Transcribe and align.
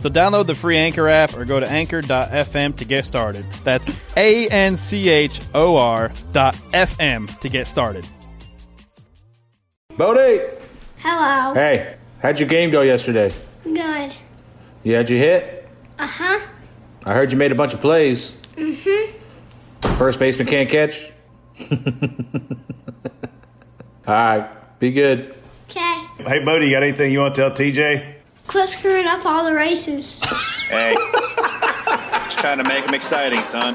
So 0.00 0.10
download 0.10 0.46
the 0.46 0.54
free 0.54 0.76
Anchor 0.76 1.08
app 1.08 1.34
or 1.36 1.44
go 1.44 1.58
to 1.58 1.68
anchor.fm 1.68 2.76
to 2.76 2.84
get 2.84 3.06
started. 3.06 3.46
That's 3.64 3.94
A 4.16 4.46
N 4.48 4.76
C 4.76 5.08
H 5.08 5.40
O 5.54 5.76
R 5.76 6.12
dot 6.32 6.54
FM 6.72 7.38
to 7.40 7.48
get 7.48 7.66
started. 7.66 8.06
Bodie! 9.96 10.42
Hello. 10.98 11.54
Hey, 11.54 11.96
how'd 12.20 12.38
your 12.38 12.48
game 12.48 12.70
go 12.70 12.82
yesterday? 12.82 13.32
Good. 13.64 14.12
You 14.84 14.94
had 14.94 15.08
your 15.08 15.18
hit? 15.18 15.68
Uh 15.98 16.06
huh. 16.06 16.46
I 17.04 17.14
heard 17.14 17.32
you 17.32 17.38
made 17.38 17.52
a 17.52 17.54
bunch 17.54 17.72
of 17.72 17.80
plays. 17.80 18.32
Mm-hmm. 18.56 19.94
First 19.96 20.18
baseman 20.18 20.46
can't 20.46 20.68
catch? 20.68 21.10
All 24.06 24.14
right, 24.14 24.78
be 24.78 24.90
good. 24.92 25.34
Okay. 25.70 26.00
Hey, 26.18 26.44
Bodie, 26.44 26.66
you 26.66 26.72
got 26.72 26.82
anything 26.82 27.12
you 27.12 27.20
want 27.20 27.34
to 27.34 27.40
tell 27.40 27.50
TJ? 27.50 28.15
Quit 28.46 28.68
screwing 28.68 29.06
up 29.06 29.26
all 29.26 29.44
the 29.44 29.52
races. 29.52 30.24
Hey, 30.68 30.94
just 30.94 32.38
trying 32.38 32.58
to 32.58 32.64
make 32.64 32.84
them 32.84 32.94
exciting, 32.94 33.44
son. 33.44 33.74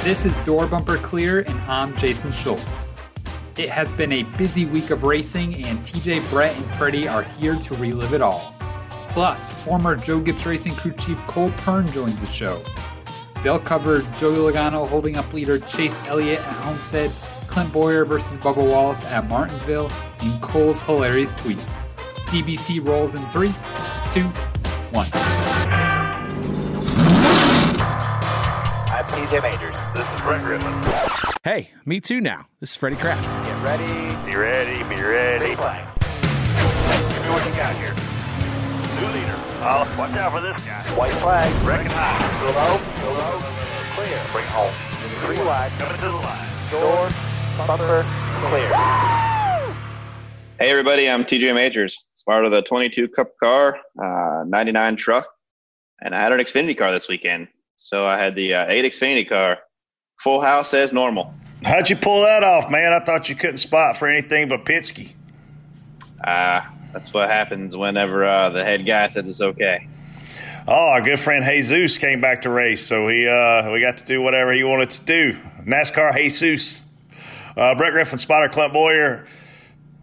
This 0.00 0.26
is 0.26 0.38
Door 0.40 0.66
Bumper 0.66 0.98
Clear, 0.98 1.40
and 1.40 1.58
I'm 1.62 1.96
Jason 1.96 2.30
Schultz. 2.30 2.86
It 3.56 3.70
has 3.70 3.92
been 3.92 4.12
a 4.12 4.24
busy 4.36 4.66
week 4.66 4.90
of 4.90 5.04
racing, 5.04 5.64
and 5.64 5.78
TJ, 5.80 6.28
Brett, 6.28 6.54
and 6.54 6.66
Freddie 6.74 7.08
are 7.08 7.22
here 7.22 7.56
to 7.56 7.74
relive 7.76 8.12
it 8.12 8.20
all. 8.20 8.54
Plus, 9.08 9.52
former 9.64 9.96
Joe 9.96 10.20
Gibbs 10.20 10.44
Racing 10.44 10.74
crew 10.74 10.92
chief 10.92 11.18
Cole 11.26 11.52
Pearn 11.58 11.86
joins 11.88 12.18
the 12.20 12.26
show. 12.26 12.62
They'll 13.42 13.58
cover 13.58 13.98
Joey 14.16 14.36
Logano 14.36 14.86
holding 14.86 15.16
up 15.16 15.32
leader 15.32 15.58
Chase 15.58 15.98
Elliott 16.06 16.38
at 16.38 16.44
Homestead, 16.44 17.10
Clint 17.48 17.72
Bowyer 17.72 18.04
versus 18.04 18.38
Bubba 18.38 18.68
Wallace 18.68 19.04
at 19.06 19.28
Martinsville, 19.28 19.90
and 20.20 20.40
Cole's 20.42 20.82
hilarious 20.82 21.32
tweets. 21.32 21.84
DBC 22.26 22.86
rolls 22.86 23.14
in 23.14 23.26
three, 23.28 23.52
two, 24.10 24.24
one. 24.92 25.06
I'm 28.88 29.04
TJ 29.04 29.42
Majors. 29.42 29.76
This 29.92 30.08
is 30.08 30.20
Brett 30.22 30.42
Griffin. 30.42 31.32
Hey, 31.44 31.70
me 31.84 32.00
too 32.00 32.20
now. 32.20 32.46
This 32.60 32.70
is 32.70 32.76
Freddie 32.76 32.96
Kraft. 32.96 33.22
Get 33.22 33.62
ready. 33.64 33.84
Be 34.24 34.36
ready. 34.36 34.78
Be 34.84 35.02
ready. 35.02 35.50
Be 35.50 35.56
playing. 35.56 35.86
Give 35.98 37.22
me 37.22 37.30
what 37.30 37.44
you 37.44 37.52
got 37.54 37.74
here. 37.76 37.94
New 39.00 39.08
leader. 39.20 39.34
Oh, 39.64 39.94
watch 39.98 40.12
out 40.12 40.32
for 40.32 40.40
this 40.40 40.60
guy. 40.64 40.82
White 40.96 41.12
flag. 41.14 41.52
Recognize. 41.66 42.40
Go 42.40 42.46
low. 42.52 42.80
Clear. 43.02 44.20
Bring 44.30 44.46
home. 44.46 44.72
Three 45.26 45.38
wide. 45.38 45.72
Coming 45.72 45.96
to 45.96 46.02
the 46.02 46.12
line. 46.12 46.70
Door. 46.70 47.08
Bumper. 47.66 48.06
Clear. 48.48 48.68
Hey, 50.60 50.70
everybody, 50.70 51.10
I'm 51.10 51.24
TJ 51.24 51.52
Majors. 51.52 51.98
It's 52.12 52.22
part 52.22 52.44
of 52.44 52.52
the 52.52 52.62
22 52.62 53.08
Cup 53.08 53.36
car, 53.42 53.76
uh, 54.00 54.44
99 54.46 54.94
truck, 54.94 55.26
and 56.00 56.14
I 56.14 56.22
had 56.22 56.30
an 56.30 56.38
Xfinity 56.38 56.78
car 56.78 56.92
this 56.92 57.08
weekend. 57.08 57.48
So 57.76 58.06
I 58.06 58.16
had 58.16 58.36
the 58.36 58.54
uh, 58.54 58.66
8 58.68 58.84
Xfinity 58.84 59.28
car, 59.28 59.58
full 60.20 60.40
house 60.40 60.72
as 60.72 60.92
normal. 60.92 61.34
How'd 61.64 61.90
you 61.90 61.96
pull 61.96 62.22
that 62.22 62.44
off, 62.44 62.70
man? 62.70 62.92
I 62.92 63.04
thought 63.04 63.28
you 63.28 63.34
couldn't 63.34 63.58
spot 63.58 63.96
for 63.96 64.06
anything 64.06 64.48
but 64.48 64.64
Penske. 64.64 65.12
Uh, 66.22 66.60
that's 66.92 67.12
what 67.12 67.28
happens 67.28 67.76
whenever 67.76 68.24
uh, 68.24 68.50
the 68.50 68.64
head 68.64 68.86
guy 68.86 69.08
says 69.08 69.26
it's 69.26 69.40
okay. 69.40 69.88
Oh, 70.66 70.90
our 70.90 71.02
good 71.02 71.18
friend 71.18 71.44
Jesus 71.44 71.98
came 71.98 72.20
back 72.20 72.42
to 72.42 72.50
race, 72.50 72.86
so 72.86 73.08
he 73.08 73.26
uh, 73.26 73.68
we 73.72 73.80
got 73.80 73.96
to 73.96 74.04
do 74.04 74.22
whatever 74.22 74.52
he 74.52 74.62
wanted 74.62 74.90
to 74.90 75.02
do. 75.02 75.32
NASCAR 75.64 76.16
Jesus. 76.16 76.84
Uh, 77.56 77.74
Brett 77.74 77.92
Griffin, 77.92 78.18
spotter 78.18 78.48
Clint 78.48 78.72
Bowyer. 78.72 79.26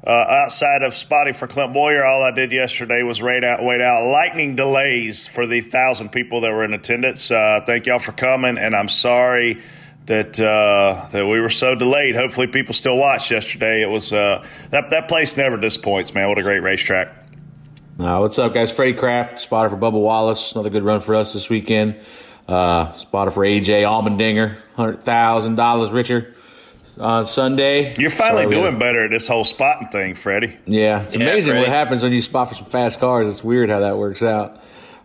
Uh, 0.06 0.12
outside 0.12 0.82
of 0.84 0.94
spotting 0.96 1.34
for 1.34 1.48
Clint 1.48 1.74
Bowyer, 1.74 2.06
all 2.06 2.24
I 2.24 2.32
did 2.32 2.52
yesterday 2.52 3.04
was 3.04 3.22
wait 3.22 3.44
out, 3.46 3.64
wait 3.64 3.80
out 3.80 4.06
lightning 4.12 4.58
delays 4.58 5.28
for 5.28 5.48
the 5.48 5.62
thousand 5.62 6.12
people 6.12 6.42
that 6.42 6.52
were 6.52 6.66
in 6.66 6.74
attendance. 6.74 7.32
Uh, 7.32 7.62
thank 7.66 7.86
y'all 7.86 8.00
for 8.00 8.12
coming, 8.12 8.58
and 8.58 8.76
I'm 8.76 8.90
sorry 8.90 9.62
that 10.08 10.38
uh, 10.42 11.08
that 11.12 11.26
we 11.26 11.40
were 11.40 11.50
so 11.50 11.74
delayed. 11.74 12.18
Hopefully, 12.18 12.48
people 12.48 12.74
still 12.74 12.98
watched 12.98 13.32
yesterday. 13.32 13.82
It 13.82 13.90
was 13.90 14.12
uh, 14.12 14.46
that 14.72 14.90
that 14.90 15.08
place 15.08 15.38
never 15.38 15.56
disappoints, 15.56 16.14
man. 16.14 16.28
What 16.28 16.38
a 16.38 16.44
great 16.44 16.64
racetrack. 16.64 17.19
Uh, 18.00 18.20
what's 18.20 18.40
up, 18.40 18.54
guys? 18.54 18.72
Freddie 18.72 18.94
Kraft, 18.94 19.40
spotter 19.42 19.70
for 19.70 19.76
Bubba 19.76 20.00
Wallace. 20.00 20.54
Another 20.54 20.70
good 20.70 20.84
run 20.84 21.02
for 21.02 21.16
us 21.16 21.34
this 21.34 21.50
weekend. 21.50 21.98
Uh, 22.48 22.96
spotter 22.96 23.30
for 23.30 23.44
AJ 23.44 23.84
Allmendinger, 23.84 24.56
$100,000 24.78 25.94
richer 25.94 26.34
on 26.98 27.26
Sunday. 27.26 27.96
You're 27.98 28.10
finally 28.10 28.44
So 28.44 28.50
we 28.50 28.56
had- 28.56 28.62
doing 28.62 28.80
better 28.80 29.04
at 29.06 29.12
this 29.12 29.28
whole 29.28 29.44
spotting 29.44 29.90
thing, 29.90 30.16
Freddie. 30.16 30.58
Yeah, 30.66 31.02
it's 31.04 31.16
Yeah, 31.16 31.24
amazing 31.24 31.58
what 31.58 31.68
happens 31.68 32.02
when 32.02 32.14
you 32.14 32.22
spot 32.22 32.48
for 32.50 32.56
some 32.56 32.66
fast 32.68 33.00
cars. 33.02 33.28
It's 33.28 33.44
weird 33.44 33.70
how 33.70 33.82
that 33.82 33.98
works 33.98 34.24
out. 34.24 34.58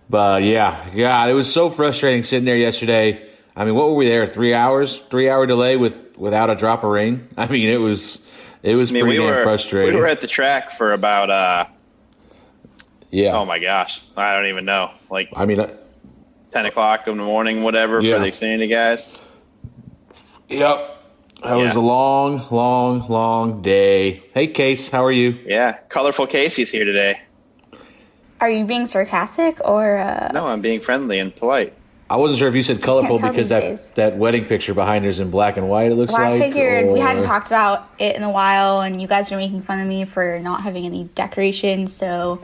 But 0.08 0.42
yeah, 0.44 0.76
God, 0.96 1.30
it 1.30 1.34
was 1.34 1.52
so 1.52 1.70
frustrating 1.70 2.22
sitting 2.22 2.44
there 2.44 2.56
yesterday. 2.56 3.22
I 3.56 3.64
mean, 3.64 3.74
what 3.74 3.88
were 3.88 3.94
we 3.94 4.06
there? 4.08 4.26
Three 4.26 4.54
hours, 4.54 4.98
three 5.10 5.28
hour 5.28 5.46
delay 5.46 5.76
with 5.76 6.16
without 6.16 6.48
a 6.50 6.54
drop 6.54 6.84
of 6.84 6.90
rain. 6.90 7.26
I 7.36 7.48
mean, 7.48 7.68
it 7.68 7.80
was 7.80 8.24
it 8.62 8.76
was 8.76 8.90
I 8.92 8.94
mean, 8.94 9.02
pretty 9.04 9.18
we 9.18 9.24
damn 9.26 9.34
were 9.34 9.42
frustrating. 9.42 9.94
we 9.94 10.00
were 10.00 10.06
at 10.06 10.20
the 10.20 10.26
track 10.28 10.76
for 10.78 10.92
about 10.92 11.30
uh, 11.30 11.64
yeah, 13.14 13.36
oh 13.36 13.44
my 13.44 13.58
gosh, 13.58 14.02
I 14.16 14.34
don't 14.34 14.46
even 14.46 14.64
know, 14.64 14.90
like 15.10 15.28
I 15.34 15.44
mean, 15.44 15.64
10 16.52 16.66
o'clock 16.66 17.06
in 17.06 17.16
the 17.16 17.24
morning, 17.24 17.62
whatever, 17.62 18.00
Yeah. 18.00 18.16
for 18.16 18.24
the 18.24 18.30
Xfinity 18.30 18.68
guys. 18.68 19.06
yep. 20.48 20.90
That 21.42 21.54
was 21.56 21.76
a 21.76 21.80
long, 21.80 22.42
long, 22.50 23.06
long 23.08 23.60
day. 23.60 24.22
Hey, 24.32 24.46
Case, 24.46 24.88
how 24.88 25.04
are 25.04 25.12
you? 25.12 25.38
Yeah, 25.44 25.78
colorful 25.90 26.26
Casey's 26.26 26.70
here 26.70 26.86
today. 26.86 27.20
Are 28.40 28.48
you 28.50 28.64
being 28.64 28.86
sarcastic 28.86 29.60
or 29.62 29.98
uh, 29.98 30.30
No, 30.32 30.46
I'm 30.46 30.62
being 30.62 30.80
friendly 30.80 31.18
and 31.18 31.34
polite. 31.36 31.74
I 32.08 32.16
wasn't 32.16 32.38
sure 32.38 32.48
if 32.48 32.54
you 32.54 32.62
said 32.62 32.82
colorful 32.82 33.18
because 33.18 33.48
that 33.48 33.60
days. 33.60 33.90
that 33.92 34.16
wedding 34.16 34.44
picture 34.44 34.74
behind 34.74 35.04
her 35.04 35.10
is 35.10 35.20
in 35.20 35.30
black 35.30 35.56
and 35.56 35.68
white. 35.68 35.90
It 35.90 35.96
looks 35.96 36.12
well, 36.12 36.30
like. 36.30 36.40
I 36.42 36.46
figured 36.46 36.92
we 36.92 37.00
hadn't 37.00 37.24
talked 37.24 37.48
about 37.48 37.90
it 37.98 38.16
in 38.16 38.22
a 38.22 38.30
while, 38.30 38.80
and 38.80 39.00
you 39.00 39.08
guys 39.08 39.30
were 39.30 39.36
making 39.36 39.62
fun 39.62 39.80
of 39.80 39.86
me 39.86 40.04
for 40.04 40.38
not 40.40 40.62
having 40.62 40.84
any 40.84 41.04
decorations, 41.14 41.94
so 41.94 42.42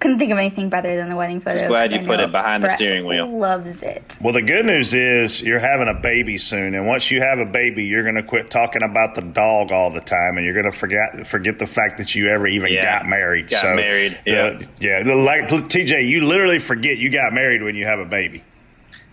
couldn't 0.00 0.18
think 0.18 0.32
of 0.32 0.38
anything 0.38 0.68
better 0.68 0.96
than 0.96 1.08
the 1.08 1.16
wedding 1.16 1.40
photo. 1.40 1.56
Just 1.56 1.68
glad 1.68 1.90
'cause 1.90 1.98
you 2.00 2.04
I 2.04 2.06
put 2.06 2.20
it 2.20 2.32
behind 2.32 2.62
the 2.64 2.68
steering 2.70 3.06
wheel. 3.06 3.26
Loves 3.28 3.82
it. 3.82 4.16
Well, 4.20 4.32
the 4.32 4.42
good 4.42 4.66
news 4.66 4.94
is 4.94 5.40
you're 5.42 5.58
having 5.58 5.88
a 5.88 5.94
baby 5.94 6.38
soon, 6.38 6.74
and 6.74 6.86
once 6.86 7.10
you 7.10 7.20
have 7.20 7.38
a 7.38 7.46
baby, 7.46 7.84
you're 7.84 8.02
going 8.02 8.14
to 8.16 8.22
quit 8.22 8.50
talking 8.50 8.82
about 8.82 9.14
the 9.14 9.22
dog 9.22 9.72
all 9.72 9.90
the 9.90 10.00
time, 10.00 10.36
and 10.36 10.44
you're 10.44 10.54
going 10.54 10.70
to 10.70 10.76
forget 10.76 11.26
forget 11.26 11.58
the 11.58 11.66
fact 11.66 11.98
that 11.98 12.14
you 12.14 12.28
ever 12.28 12.46
even 12.46 12.72
Yeah. 12.72 12.82
got 13.00 13.06
married. 13.08 13.48
Got 13.50 13.60
so, 13.62 13.74
married, 13.76 14.18
the- 14.24 14.30
yeah. 14.32 14.58
yeah. 14.80 15.02
The, 15.02 15.14
like 15.16 15.48
TJ, 15.48 16.08
you 16.08 16.26
literally 16.26 16.58
forget 16.58 16.98
you 16.98 17.10
got 17.10 17.32
married 17.32 17.62
when 17.62 17.74
you 17.76 17.84
have 17.86 17.98
a 17.98 18.04
baby. 18.04 18.42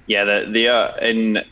Yeah, 0.08 0.24
the 0.24 0.48
the 0.52 0.68
uh, 0.70 0.92
and 1.02 1.46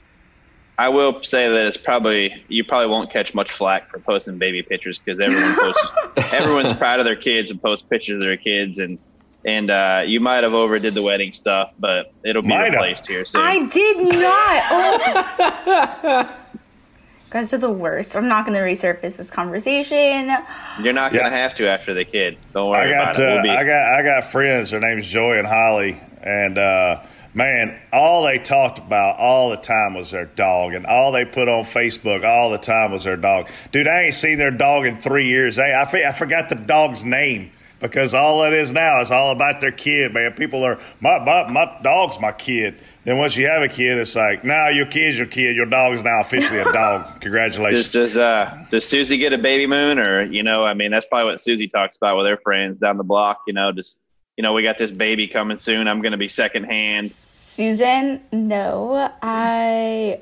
I 0.80 0.90
will 0.90 1.24
say 1.24 1.50
that 1.50 1.66
it's 1.66 1.78
probably 1.78 2.44
you 2.50 2.64
probably 2.64 2.88
won't 2.90 3.10
catch 3.12 3.34
much 3.34 3.52
flack 3.52 3.90
for 3.90 4.00
posting 4.00 4.38
baby 4.38 4.62
pictures 4.62 5.00
because 5.00 5.20
everyone 5.20 5.56
posts 5.56 5.92
everyone's 6.34 6.74
proud 6.74 7.00
of 7.00 7.06
their 7.06 7.16
kids 7.16 7.50
and 7.50 7.60
posts 7.62 7.86
pictures 7.88 8.16
of 8.16 8.22
their 8.22 8.38
kids 8.38 8.78
and 8.80 9.00
and 9.48 9.72
uh, 9.72 10.04
you 10.06 10.20
might 10.20 10.44
have 10.44 10.54
overdid 10.54 10.94
the 10.94 11.02
wedding 11.02 11.34
stuff, 11.34 11.72
but 11.80 12.14
it'll 12.24 12.42
be 12.44 12.50
Might 12.50 12.66
have. 12.66 12.74
replaced 12.74 13.08
here 13.08 13.26
soon. 13.26 13.42
I 13.42 13.66
did 13.66 13.98
not. 13.98 14.64
Oh. 14.70 16.36
guys 17.30 17.54
are 17.54 17.58
the 17.58 17.72
worst. 17.72 18.16
I'm 18.16 18.28
not 18.28 18.46
going 18.46 18.56
to 18.58 18.62
resurface 18.64 19.18
this 19.18 19.30
conversation. 19.30 20.36
You're 20.82 20.94
not 20.94 21.14
Yeah. 21.14 21.24
gonna 21.24 21.36
have 21.38 21.56
to 21.56 21.68
after 21.70 21.94
the 21.94 22.06
kid. 22.06 22.38
Don't 22.54 22.70
worry 22.70 22.80
I 22.80 22.82
worry 22.86 22.92
got 22.92 23.02
about 23.04 23.20
it. 23.20 23.30
uh, 23.30 23.34
We'll 23.36 23.44
be, 23.44 23.50
I 23.50 23.64
got 23.64 23.94
I 24.00 24.04
got 24.04 24.24
friends. 24.26 24.72
Their 24.72 24.80
name's 24.80 25.10
Joy 25.10 25.38
and 25.38 25.48
Holly, 25.48 26.00
and 26.22 26.58
uh, 26.58 27.02
man, 27.34 27.80
all 27.94 28.24
they 28.26 28.40
talked 28.40 28.80
about 28.80 29.18
all 29.20 29.50
the 29.50 29.58
time 29.58 29.94
was 29.94 30.12
their 30.12 30.26
dog, 30.26 30.74
and 30.74 30.86
all 30.86 31.12
they 31.12 31.26
put 31.26 31.48
on 31.50 31.64
Facebook 31.64 32.26
all 32.26 32.50
the 32.50 32.58
time 32.58 32.92
was 32.92 33.04
their 33.04 33.18
dog. 33.18 33.50
Dude, 33.72 33.88
I 33.88 34.04
ain't 34.04 34.14
seen 34.14 34.38
their 34.38 34.52
dog 34.52 34.86
in 34.86 34.98
three 34.98 35.28
years. 35.28 35.56
Hey, 35.58 35.74
I, 35.74 35.84
I 36.10 36.12
forgot 36.14 36.50
the 36.50 36.56
dog's 36.56 37.04
name 37.04 37.52
because 37.80 38.14
all 38.14 38.44
it 38.44 38.54
is 38.54 38.72
now 38.72 39.02
is 39.02 39.12
all 39.12 39.32
about 39.32 39.62
their 39.62 39.72
kid, 39.72 40.14
man. 40.14 40.34
People 40.34 40.64
are 40.64 40.80
my 41.00 41.20
my, 41.20 41.50
my 41.50 41.80
dog's 41.84 42.20
my 42.20 42.32
kid. 42.32 42.80
Then 43.04 43.18
once 43.18 43.38
you 43.38 43.48
have 43.48 43.62
a 43.62 43.70
kid, 43.70 43.98
it's 43.98 44.16
like, 44.16 44.44
now 44.44 44.68
your 44.68 44.86
kid's 44.86 45.18
your 45.18 45.28
kid. 45.28 45.56
Your 45.56 45.66
dog 45.66 45.94
is 45.94 46.04
now 46.04 46.20
officially 46.20 46.60
a 46.60 46.66
dog. 46.74 47.22
Congratulations. 47.22 47.90
Does 47.92 48.14
does 48.14 48.18
uh 48.18 48.66
does 48.70 48.88
Susie 48.88 49.18
get 49.18 49.34
a 49.34 49.38
baby 49.38 49.68
moon 49.68 50.00
or 50.00 50.24
you 50.24 50.44
know 50.44 50.64
I 50.64 50.74
mean 50.74 50.92
that's 50.92 51.06
probably 51.06 51.32
what 51.32 51.42
Susie 51.42 51.68
talks 51.68 51.98
about 51.98 52.18
with 52.18 52.28
her 52.28 52.38
friends 52.38 52.80
down 52.80 52.98
the 52.98 53.04
block. 53.04 53.42
You 53.48 53.54
know 53.54 53.72
just 53.72 54.00
you 54.36 54.42
know 54.42 54.54
we 54.54 54.64
got 54.64 54.78
this 54.78 54.92
baby 54.92 55.28
coming 55.28 55.58
soon. 55.58 55.88
I'm 55.88 56.02
gonna 56.02 56.18
be 56.18 56.30
secondhand. 56.30 57.12
Susan, 57.12 58.22
no. 58.32 59.12
I 59.22 60.22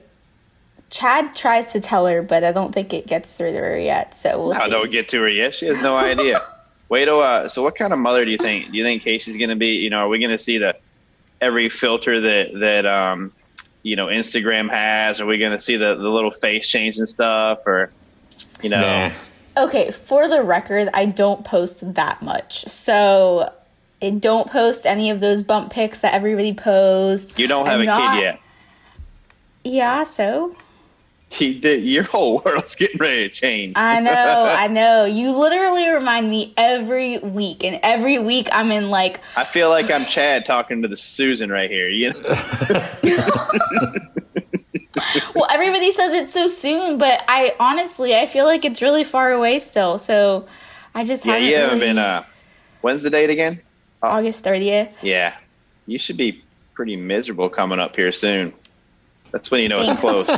Chad 0.90 1.36
tries 1.36 1.74
to 1.74 1.82
tell 1.82 2.06
her, 2.06 2.22
but 2.22 2.44
I 2.46 2.54
don't 2.54 2.72
think 2.74 2.94
it 2.94 3.08
gets 3.08 3.32
through 3.32 3.52
to 3.52 3.58
her 3.58 3.78
yet. 3.78 4.18
So 4.18 4.42
we'll 4.42 4.54
I 4.54 4.66
see. 4.66 4.70
don't 4.72 4.92
get 4.92 5.10
to 5.10 5.20
her 5.22 5.30
yet. 5.30 5.56
She 5.56 5.66
has 5.66 5.82
no 5.82 5.98
idea. 5.98 6.42
Wait 6.90 7.06
till 7.06 7.20
uh 7.20 7.50
so 7.50 7.64
what 7.64 7.76
kind 7.76 7.94
of 7.94 8.00
mother 8.00 8.26
do 8.26 8.32
you 8.32 8.38
think? 8.38 8.72
Do 8.72 8.78
you 8.78 8.84
think 8.84 9.04
Casey's 9.04 9.38
gonna 9.38 9.56
be? 9.56 9.78
You 9.78 9.90
know 9.90 10.00
are 10.00 10.08
we 10.08 10.20
gonna 10.20 10.40
see 10.40 10.58
the 10.58 10.76
every 11.42 11.70
filter 11.70 12.22
that 12.22 12.60
that 12.60 12.86
um 12.86 13.32
you 13.84 13.96
know 13.96 14.08
Instagram 14.08 14.70
has? 14.70 15.20
Are 15.20 15.26
we 15.26 15.38
gonna 15.38 15.60
see 15.60 15.78
the 15.78 15.96
the 15.96 16.10
little 16.10 16.32
face 16.32 16.68
change 16.70 16.98
and 16.98 17.08
stuff 17.10 17.60
or 17.66 17.92
you 18.62 18.70
know? 18.70 18.82
Nah. 18.82 19.12
Okay, 19.58 19.92
for 19.92 20.28
the 20.28 20.44
record, 20.44 20.90
I 20.94 21.06
don't 21.06 21.46
post 21.46 21.94
that 21.96 22.22
much. 22.22 22.68
So 22.68 23.54
I 24.02 24.10
don't 24.10 24.50
post 24.52 24.86
any 24.86 25.10
of 25.10 25.22
those 25.22 25.44
bump 25.44 25.72
pics 25.72 26.00
that 26.00 26.14
everybody 26.14 26.54
posts. 26.54 27.40
You 27.40 27.48
don't 27.48 27.66
have 27.66 27.76
I'm 27.76 27.82
a 27.82 27.86
not- 27.86 28.14
kid 28.16 28.22
yet. 28.24 28.40
Yeah, 29.64 30.04
so 30.04 30.56
He 31.32 31.54
did. 31.60 31.84
Your 31.84 32.04
whole 32.04 32.42
world's 32.46 32.76
getting 32.76 32.98
ready 33.00 33.28
to 33.28 33.34
change. 33.34 33.74
I 33.76 34.00
know, 34.00 34.12
I 34.14 34.68
know. 34.68 35.06
You 35.06 35.36
literally 35.38 35.90
remind 35.90 36.30
me 36.30 36.54
every 36.56 37.18
week, 37.18 37.64
and 37.64 37.80
every 37.84 38.20
week 38.20 38.48
I'm 38.52 38.72
in 38.72 38.90
like, 38.90 39.20
I 39.36 39.44
feel 39.44 39.70
like 39.70 39.90
I'm 39.92 40.06
Chad 40.06 40.46
talking 40.46 40.82
to 40.84 40.88
the 40.88 40.96
Susan 40.96 41.50
right 41.50 41.70
here. 41.70 41.90
You 41.90 42.14
know? 42.14 42.90
well, 45.36 45.48
everybody 45.50 45.92
says 45.92 46.14
it's 46.14 46.34
so 46.34 46.48
soon, 46.48 46.98
but 46.98 47.24
I 47.28 47.56
honestly 47.60 48.16
I 48.16 48.28
feel 48.28 48.46
like 48.46 48.64
it's 48.64 48.82
really 48.82 49.04
far 49.04 49.32
away 49.32 49.60
still. 49.60 49.98
So 49.98 50.48
I 50.94 51.04
just 51.04 51.26
yeah, 51.26 51.34
haven't. 51.34 51.48
you 51.50 51.56
haven't 51.56 51.80
really- 51.80 51.88
been. 51.92 51.98
Uh, 51.98 52.24
when's 52.82 53.02
the 53.04 53.10
date 53.10 53.30
again? 53.30 53.62
August 54.02 54.42
thirtieth. 54.44 54.90
Yeah, 55.02 55.36
you 55.88 55.98
should 55.98 56.18
be 56.18 56.44
pretty 56.76 56.96
miserable 56.96 57.50
coming 57.50 57.80
up 57.80 57.96
here 57.96 58.12
soon. 58.12 58.54
That's 59.32 59.50
when 59.50 59.62
you 59.62 59.70
know 59.70 59.82
it's 59.82 60.00
close. 60.00 60.30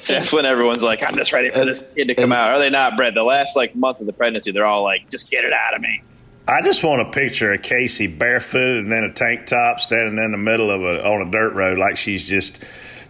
So 0.10 0.14
that's 0.14 0.32
when 0.32 0.46
everyone's 0.46 0.82
like, 0.82 1.02
"I'm 1.02 1.14
just 1.14 1.30
ready 1.30 1.50
for 1.50 1.64
this 1.66 1.84
kid 1.94 2.08
to 2.08 2.14
come 2.14 2.32
out." 2.32 2.52
Are 2.52 2.58
they 2.58 2.70
not, 2.70 2.96
Brett? 2.96 3.12
The 3.12 3.22
last 3.22 3.54
like 3.54 3.76
month 3.76 4.00
of 4.00 4.06
the 4.06 4.14
pregnancy, 4.14 4.50
they're 4.50 4.64
all 4.64 4.82
like, 4.82 5.10
"Just 5.10 5.30
get 5.30 5.44
it 5.44 5.52
out 5.52 5.74
of 5.74 5.82
me." 5.82 6.02
I 6.48 6.62
just 6.62 6.82
want 6.82 7.02
a 7.02 7.10
picture 7.10 7.52
of 7.52 7.60
Casey 7.60 8.06
barefoot 8.06 8.78
and 8.78 8.92
in 8.92 9.04
a 9.04 9.12
tank 9.12 9.46
top, 9.46 9.78
standing 9.78 10.22
in 10.24 10.32
the 10.32 10.38
middle 10.38 10.70
of 10.70 10.82
a 10.82 11.04
on 11.04 11.28
a 11.28 11.30
dirt 11.30 11.52
road 11.52 11.78
like 11.78 11.98
she's 11.98 12.26
just, 12.26 12.64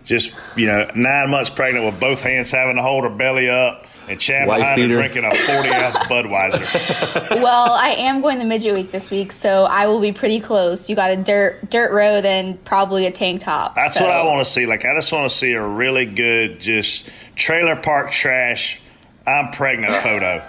just 0.05 0.35
you 0.57 0.67
know, 0.67 0.91
nine 0.97 1.31
months 1.31 1.49
pregnant 1.49 1.87
with 1.87 2.01
both 2.01 2.23
hands 2.23 2.51
having 2.51 2.75
to 2.75 2.83
hold 2.83 3.05
her 3.05 3.11
belly 3.11 3.49
up 3.49 3.87
and 4.11 4.21
Chad 4.21 4.49
Wife 4.49 4.59
behind 4.61 4.81
her 4.83 4.89
drinking 4.89 5.25
a 5.25 5.35
forty 5.35 5.69
ounce 5.71 5.97
Budweiser. 6.11 7.43
well, 7.43 7.73
I 7.73 7.91
am 7.91 8.21
going 8.21 8.39
to 8.41 8.45
midget 8.45 8.75
week 8.75 8.93
this 8.93 9.11
week, 9.11 9.33
so 9.33 9.65
I 9.65 9.87
will 9.87 10.01
be 10.01 10.13
pretty 10.13 10.41
close. 10.41 10.91
You 10.91 10.97
got 10.97 11.11
a 11.11 11.17
dirt 11.17 11.71
dirt 11.71 11.93
road 11.93 12.25
and 12.25 12.63
probably 12.65 13.07
a 13.07 13.11
tank 13.13 13.43
top. 13.43 13.75
That's 13.77 13.97
so- 13.99 14.05
what 14.05 14.13
I 14.13 14.25
want 14.25 14.45
to 14.45 14.51
see. 14.51 14.67
Like 14.67 14.85
I 14.85 14.95
just 14.95 15.13
want 15.13 15.31
to 15.31 15.35
see 15.37 15.53
a 15.53 15.67
really 15.67 16.07
good, 16.07 16.61
just 16.61 17.09
trailer 17.37 17.77
park 17.77 18.11
trash. 18.11 18.81
I'm 19.27 19.51
pregnant 19.53 19.95
photo. 20.03 20.43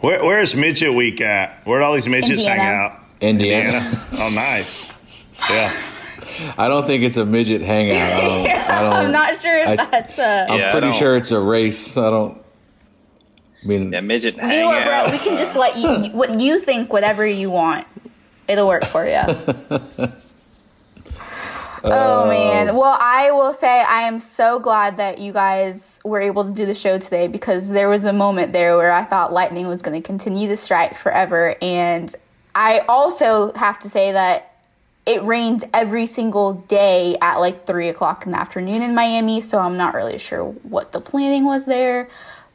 Where, 0.00 0.22
where's 0.24 0.54
midget 0.54 0.94
week 0.94 1.20
at? 1.20 1.60
Where 1.66 1.80
do 1.80 1.84
all 1.84 1.94
these 1.94 2.08
midgets 2.08 2.42
Indiana. 2.42 2.60
hang 2.60 2.74
out? 2.86 3.00
Indiana. 3.20 4.00
Oh, 4.14 4.32
nice. 4.34 5.28
Yeah. 5.48 5.76
I 6.56 6.68
don't 6.68 6.86
think 6.86 7.04
it's 7.04 7.18
a 7.18 7.26
midget 7.26 7.60
hangout. 7.60 7.96
I 7.96 8.20
don't. 8.26 8.46
I 8.46 8.82
don't 8.82 8.92
I'm 8.94 9.12
not 9.12 9.40
sure 9.40 9.56
if 9.58 9.68
I- 9.68 9.76
that's 9.76 10.18
a. 10.18 10.46
I'm 10.50 10.58
Yeah, 10.58 10.72
pretty 10.72 10.92
sure 10.92 11.16
it's 11.16 11.30
a 11.32 11.38
race. 11.40 11.96
I 11.96 12.08
don't. 12.10 12.39
I 13.62 13.66
mean, 13.66 13.92
Yeah, 13.92 14.00
midget 14.00 14.36
You 14.36 14.42
know 14.42 14.68
what, 14.68 14.84
Brett? 14.84 15.12
We 15.12 15.18
can 15.18 15.36
just 15.36 15.56
let 15.56 15.76
you 15.76 16.10
what 16.16 16.38
you 16.40 16.60
think, 16.60 16.92
whatever 16.92 17.26
you 17.26 17.50
want. 17.50 17.86
It'll 18.48 18.66
work 18.66 18.84
for 18.86 19.06
you. 19.06 19.12
oh 21.84 22.24
uh, 22.24 22.26
man. 22.28 22.74
Well, 22.74 22.96
I 22.98 23.30
will 23.30 23.52
say 23.52 23.68
I 23.68 24.02
am 24.02 24.18
so 24.18 24.58
glad 24.58 24.96
that 24.96 25.18
you 25.18 25.32
guys 25.32 26.00
were 26.04 26.20
able 26.20 26.44
to 26.44 26.50
do 26.50 26.66
the 26.66 26.74
show 26.74 26.98
today 26.98 27.28
because 27.28 27.68
there 27.68 27.88
was 27.88 28.06
a 28.06 28.12
moment 28.12 28.52
there 28.52 28.76
where 28.76 28.90
I 28.90 29.04
thought 29.04 29.32
lightning 29.32 29.68
was 29.68 29.82
going 29.82 30.00
to 30.00 30.06
continue 30.06 30.48
to 30.48 30.56
strike 30.56 30.98
forever, 30.98 31.54
and 31.62 32.14
I 32.54 32.80
also 32.88 33.52
have 33.52 33.78
to 33.80 33.90
say 33.90 34.12
that 34.12 34.46
it 35.06 35.22
rained 35.22 35.64
every 35.74 36.06
single 36.06 36.54
day 36.54 37.16
at 37.20 37.36
like 37.36 37.66
three 37.66 37.88
o'clock 37.88 38.26
in 38.26 38.32
the 38.32 38.38
afternoon 38.38 38.82
in 38.82 38.94
Miami, 38.94 39.40
so 39.40 39.58
I'm 39.58 39.76
not 39.76 39.94
really 39.94 40.18
sure 40.18 40.44
what 40.44 40.92
the 40.92 41.00
planning 41.00 41.44
was 41.44 41.66
there. 41.66 42.08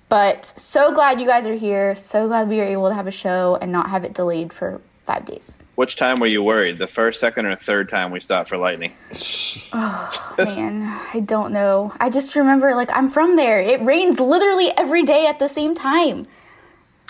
But 0.09 0.45
so 0.59 0.93
glad 0.93 1.19
you 1.19 1.25
guys 1.27 1.45
are 1.47 1.55
here. 1.55 1.95
So 1.95 2.27
glad 2.27 2.47
we 2.47 2.57
were 2.57 2.63
able 2.63 2.89
to 2.89 2.95
have 2.95 3.07
a 3.07 3.11
show 3.11 3.57
and 3.61 3.71
not 3.71 3.89
have 3.89 4.03
it 4.03 4.13
delayed 4.13 4.53
for 4.53 4.81
five 5.05 5.25
days. 5.25 5.57
Which 5.75 5.95
time 5.97 6.19
were 6.21 6.27
you 6.27 6.41
worried? 6.41 6.77
The 6.79 6.87
first, 6.87 7.19
second, 7.19 7.47
or 7.47 7.55
third 7.57 7.89
time 7.89 8.11
we 8.11 8.19
stopped 8.21 8.49
for 8.49 8.57
lightning? 8.57 8.93
Oh, 9.73 10.35
man, 10.37 10.83
I 11.13 11.21
don't 11.21 11.51
know. 11.51 11.91
I 11.99 12.09
just 12.09 12.35
remember 12.35 12.75
like 12.75 12.89
I'm 12.91 13.09
from 13.09 13.35
there. 13.35 13.59
It 13.59 13.81
rains 13.81 14.19
literally 14.19 14.69
every 14.77 15.03
day 15.03 15.27
at 15.27 15.39
the 15.39 15.47
same 15.47 15.75
time. 15.75 16.27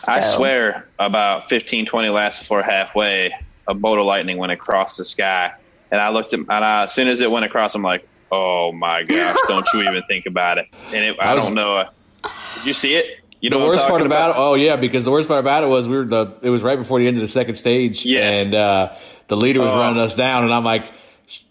I 0.07 0.21
swear, 0.21 0.87
about 0.99 1.49
15, 1.49 1.85
20 1.87 2.09
laps 2.09 2.39
before 2.39 2.61
halfway, 2.63 3.33
a 3.67 3.73
bolt 3.73 3.99
of 3.99 4.05
lightning 4.05 4.37
went 4.37 4.51
across 4.51 4.95
the 4.97 5.05
sky, 5.05 5.53
and 5.91 5.99
I 5.99 6.09
looked 6.09 6.33
at, 6.33 6.39
and 6.39 6.49
I, 6.51 6.83
as 6.83 6.93
soon 6.93 7.07
as 7.07 7.19
it 7.21 7.29
went 7.29 7.45
across, 7.45 7.75
I'm 7.75 7.81
like, 7.81 8.07
"Oh 8.31 8.71
my 8.71 9.03
gosh! 9.03 9.37
Don't 9.47 9.67
you 9.73 9.81
even 9.81 10.03
think 10.07 10.25
about 10.27 10.57
it." 10.59 10.67
And 10.93 11.03
it, 11.05 11.17
I 11.19 11.31
I 11.31 11.33
was- 11.35 11.43
don't 11.43 11.55
know. 11.55 11.85
Uh, 12.25 12.55
did 12.57 12.65
you 12.65 12.73
see 12.73 12.95
it? 12.95 13.19
You 13.41 13.49
know 13.49 13.59
the 13.59 13.65
worst 13.65 13.81
part 13.81 13.91
talking 13.91 14.05
about 14.07 14.31
it. 14.31 14.35
Oh 14.37 14.55
yeah, 14.55 14.75
because 14.75 15.05
the 15.05 15.11
worst 15.11 15.27
part 15.27 15.39
about 15.39 15.63
it 15.63 15.67
was 15.67 15.87
we 15.87 15.97
were 15.97 16.05
the. 16.05 16.35
It 16.41 16.49
was 16.49 16.63
right 16.63 16.77
before 16.77 16.99
the 16.99 17.07
end 17.07 17.17
of 17.17 17.21
the 17.21 17.27
second 17.27 17.55
stage. 17.55 18.03
Yes. 18.05 18.45
And 18.45 18.55
uh, 18.55 18.95
the 19.27 19.37
leader 19.37 19.59
was 19.59 19.69
Oh. 19.71 19.77
running 19.77 19.99
us 20.01 20.15
down, 20.15 20.43
and 20.45 20.53
I'm 20.53 20.63
like, 20.63 20.85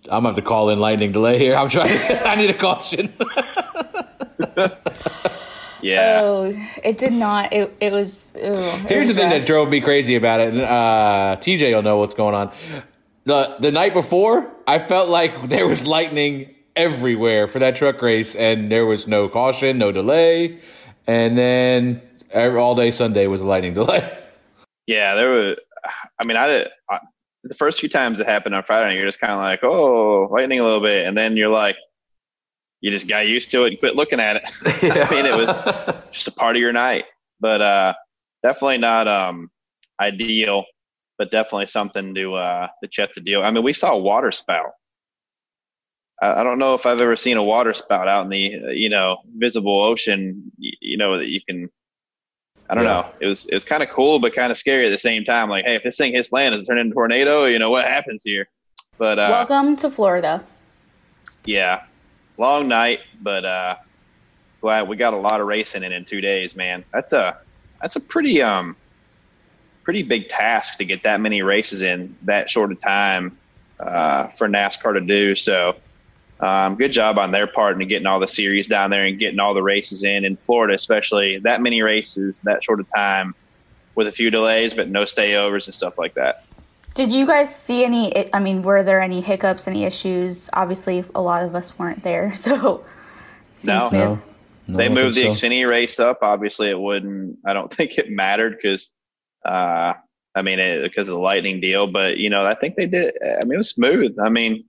I'm 0.04 0.22
gonna 0.24 0.28
have 0.30 0.36
to 0.36 0.42
call 0.42 0.70
in 0.70 0.80
lightning 0.80 1.12
delay 1.12 1.38
here. 1.38 1.54
I'm 1.54 1.68
trying. 1.68 1.98
I 2.26 2.34
need 2.34 2.50
a 2.50 2.54
caution. 2.58 3.12
Yeah. 5.82 6.20
Oh, 6.22 6.66
it 6.82 6.96
did 6.96 7.12
not. 7.12 7.52
It 7.52 7.76
it 7.78 7.92
was. 7.92 8.32
Ew, 8.34 8.40
it 8.42 8.80
Here's 8.88 9.06
was 9.08 9.08
the 9.08 9.14
thing 9.20 9.30
rough. 9.30 9.40
that 9.40 9.46
drove 9.46 9.68
me 9.68 9.82
crazy 9.82 10.16
about 10.16 10.40
it. 10.40 10.54
and, 10.54 10.62
Uh, 10.62 11.36
TJ 11.40 11.74
will 11.74 11.82
know 11.82 11.98
what's 11.98 12.14
going 12.14 12.34
on. 12.34 12.52
The 13.24 13.56
the 13.60 13.70
night 13.70 13.92
before, 13.92 14.50
I 14.66 14.78
felt 14.78 15.10
like 15.10 15.48
there 15.50 15.68
was 15.68 15.86
lightning 15.86 16.53
everywhere 16.76 17.48
for 17.48 17.58
that 17.58 17.76
truck 17.76 18.00
race, 18.02 18.34
and 18.34 18.70
there 18.70 18.86
was 18.86 19.06
no 19.06 19.28
caution, 19.28 19.78
no 19.78 19.92
delay, 19.92 20.60
and 21.06 21.36
then 21.38 22.02
all 22.34 22.74
day 22.74 22.90
Sunday 22.90 23.26
was 23.26 23.40
a 23.40 23.46
lightning 23.46 23.74
delay. 23.80 24.18
Yeah, 24.86 25.14
there 25.14 25.30
were. 25.30 25.56
I 26.18 26.24
mean, 26.24 26.36
I 26.36 26.46
did. 26.46 26.68
I, 26.90 26.98
the 27.42 27.54
first 27.54 27.80
few 27.80 27.88
times 27.88 28.20
it 28.20 28.26
happened 28.26 28.54
on 28.54 28.64
Friday, 28.64 28.88
night, 28.88 28.96
you're 28.96 29.06
just 29.06 29.20
kind 29.20 29.32
of 29.32 29.38
like, 29.38 29.62
"Oh, 29.62 30.28
lightning 30.30 30.60
a 30.60 30.64
little 30.64 30.80
bit," 30.80 31.06
and 31.06 31.16
then 31.16 31.36
you're 31.36 31.50
like, 31.50 31.76
you 32.84 32.90
just 32.90 33.08
got 33.08 33.26
used 33.26 33.50
to 33.50 33.64
it 33.64 33.68
and 33.68 33.78
quit 33.78 33.96
looking 33.96 34.20
at 34.20 34.36
it. 34.36 34.42
I 34.92 35.10
mean, 35.10 35.24
it 35.24 35.34
was 35.34 35.94
just 36.12 36.28
a 36.28 36.32
part 36.32 36.54
of 36.54 36.60
your 36.60 36.70
night, 36.70 37.06
but 37.40 37.62
uh, 37.62 37.94
definitely 38.42 38.76
not 38.76 39.08
um, 39.08 39.50
ideal, 39.98 40.66
but 41.16 41.30
definitely 41.30 41.64
something 41.64 42.14
to 42.14 42.34
uh, 42.34 42.68
to 42.82 42.88
check 42.90 43.14
the 43.14 43.22
deal. 43.22 43.42
I 43.42 43.50
mean, 43.50 43.64
we 43.64 43.72
saw 43.72 43.94
a 43.94 43.98
water 43.98 44.30
spout. 44.32 44.72
I, 46.24 46.40
I 46.40 46.42
don't 46.44 46.58
know 46.58 46.74
if 46.74 46.86
I've 46.86 47.00
ever 47.00 47.16
seen 47.16 47.36
a 47.36 47.42
water 47.42 47.74
spout 47.74 48.08
out 48.08 48.24
in 48.24 48.30
the 48.30 48.54
uh, 48.54 48.70
you 48.70 48.88
know 48.88 49.18
visible 49.36 49.82
ocean. 49.82 50.50
You, 50.58 50.72
you 50.80 50.96
know 50.96 51.18
that 51.18 51.28
you 51.28 51.40
can. 51.40 51.68
I 52.70 52.74
don't 52.74 52.84
Yeah. 52.84 53.02
know. 53.02 53.10
It 53.20 53.26
was 53.26 53.44
it 53.46 53.54
was 53.54 53.64
kind 53.64 53.82
of 53.82 53.90
cool, 53.90 54.18
but 54.18 54.34
kind 54.34 54.50
of 54.50 54.56
scary 54.56 54.86
at 54.86 54.90
the 54.90 54.98
same 54.98 55.24
time. 55.24 55.50
Like, 55.50 55.64
hey, 55.66 55.76
if 55.76 55.82
this 55.82 55.96
thing 55.98 56.12
hits 56.14 56.32
land, 56.32 56.54
does 56.54 56.62
it 56.62 56.66
turn 56.70 56.78
into 56.78 56.92
a 56.92 56.94
tornado? 56.94 57.44
You 57.44 57.58
know 57.58 57.70
what 57.70 57.84
happens 57.84 58.22
here? 58.24 58.48
But 58.98 59.18
uh, 59.18 59.28
Welcome 59.48 59.76
to 59.76 59.90
Florida. 59.90 60.42
yeah, 61.44 61.82
long 62.38 62.68
night, 62.68 63.00
but 63.20 63.44
uh, 63.44 63.76
glad 64.62 64.88
we 64.88 64.96
got 64.96 65.12
a 65.12 65.18
lot 65.18 65.40
of 65.40 65.46
racing 65.46 65.82
in 65.82 65.92
in 65.92 66.04
two 66.06 66.20
days, 66.22 66.56
man. 66.56 66.84
That's 66.92 67.12
a 67.12 67.38
that's 67.82 67.96
a 67.96 68.00
pretty 68.00 68.40
um 68.40 68.76
pretty 69.82 70.02
big 70.02 70.30
task 70.30 70.78
to 70.78 70.84
get 70.86 71.02
that 71.02 71.20
many 71.20 71.42
races 71.42 71.82
in 71.82 72.16
that 72.22 72.48
short 72.48 72.72
a 72.72 72.74
time 72.76 73.36
uh, 73.78 74.28
for 74.28 74.48
NASCAR 74.48 74.94
to 74.94 75.00
do. 75.02 75.34
So, 75.36 75.74
um, 76.40 76.76
good 76.76 76.92
job 76.92 77.18
on 77.18 77.30
their 77.32 77.46
part 77.46 77.80
in 77.80 77.88
getting 77.88 78.06
all 78.06 78.20
the 78.20 78.28
series 78.28 78.68
down 78.68 78.90
there 78.90 79.04
and 79.04 79.18
getting 79.18 79.38
all 79.40 79.54
the 79.54 79.62
races 79.62 80.02
in 80.02 80.24
in 80.24 80.36
Florida, 80.46 80.74
especially 80.74 81.38
that 81.38 81.62
many 81.62 81.82
races 81.82 82.40
that 82.44 82.62
short 82.64 82.80
of 82.80 82.86
time 82.94 83.34
with 83.94 84.08
a 84.08 84.12
few 84.12 84.30
delays, 84.30 84.74
but 84.74 84.88
no 84.88 85.02
stayovers 85.02 85.66
and 85.66 85.74
stuff 85.74 85.96
like 85.98 86.14
that. 86.14 86.44
Did 86.94 87.12
you 87.12 87.26
guys 87.26 87.54
see 87.54 87.84
any? 87.84 88.32
I 88.32 88.38
mean, 88.40 88.62
were 88.62 88.82
there 88.82 89.00
any 89.00 89.20
hiccups, 89.20 89.66
any 89.66 89.84
issues? 89.84 90.48
Obviously, 90.52 91.04
a 91.14 91.20
lot 91.20 91.42
of 91.42 91.54
us 91.54 91.78
weren't 91.78 92.02
there, 92.02 92.34
so 92.36 92.84
seems 93.56 93.66
No. 93.66 93.88
smooth. 93.88 94.00
No, 94.00 94.22
no, 94.68 94.78
they 94.78 94.86
I 94.86 94.88
moved 94.88 95.16
the 95.16 95.22
think 95.22 95.34
so. 95.34 95.46
Xfinity 95.46 95.68
race 95.68 95.98
up. 96.00 96.18
Obviously, 96.22 96.70
it 96.70 96.78
wouldn't. 96.78 97.38
I 97.46 97.52
don't 97.52 97.72
think 97.76 97.98
it 97.98 98.10
mattered 98.10 98.56
because, 98.60 98.90
uh, 99.44 99.94
I 100.34 100.42
mean, 100.42 100.58
it, 100.58 100.82
because 100.82 101.08
of 101.08 101.14
the 101.14 101.20
lightning 101.20 101.60
deal. 101.60 101.86
But 101.86 102.18
you 102.18 102.30
know, 102.30 102.42
I 102.42 102.54
think 102.54 102.76
they 102.76 102.86
did. 102.86 103.14
I 103.22 103.44
mean, 103.44 103.54
it 103.54 103.58
was 103.58 103.70
smooth. 103.70 104.16
I 104.24 104.28
mean, 104.28 104.64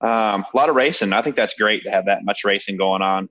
um, 0.00 0.44
a 0.52 0.56
lot 0.56 0.68
of 0.68 0.76
racing. 0.76 1.12
I 1.12 1.22
think 1.22 1.36
that's 1.36 1.54
great 1.54 1.84
to 1.84 1.90
have 1.90 2.06
that 2.06 2.24
much 2.24 2.44
racing 2.44 2.76
going 2.76 3.02
on. 3.02 3.28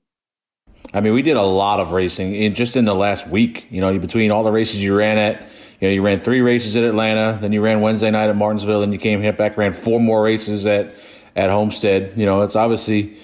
I 0.94 1.02
mean, 1.02 1.14
we 1.14 1.22
did 1.22 1.38
a 1.38 1.44
lot 1.44 1.80
of 1.80 1.92
racing 1.92 2.36
in 2.36 2.56
just 2.56 2.76
in 2.76 2.86
the 2.86 2.96
last 2.96 3.28
week. 3.28 3.68
You 3.70 3.82
know, 3.82 3.98
between 4.00 4.32
all 4.32 4.44
the 4.44 4.52
races 4.52 4.84
you 4.84 4.96
ran 4.96 5.18
at, 5.18 5.42
you 5.80 5.88
know, 5.88 5.94
you 5.94 6.02
ran 6.02 6.22
three 6.22 6.42
races 6.42 6.76
at 6.76 6.84
Atlanta, 6.84 7.38
then 7.40 7.52
you 7.52 7.62
ran 7.62 7.82
Wednesday 7.82 8.10
night 8.12 8.30
at 8.30 8.36
Martinsville, 8.36 8.84
and 8.84 8.92
you 8.92 9.00
came 9.00 9.22
here 9.22 9.34
back, 9.34 9.58
ran 9.58 9.74
four 9.74 10.00
more 10.00 10.24
races 10.24 10.66
at 10.66 10.96
at 11.36 11.50
Homestead. 11.50 12.14
You 12.16 12.26
know, 12.26 12.42
it's 12.42 12.56
obviously 12.56 13.18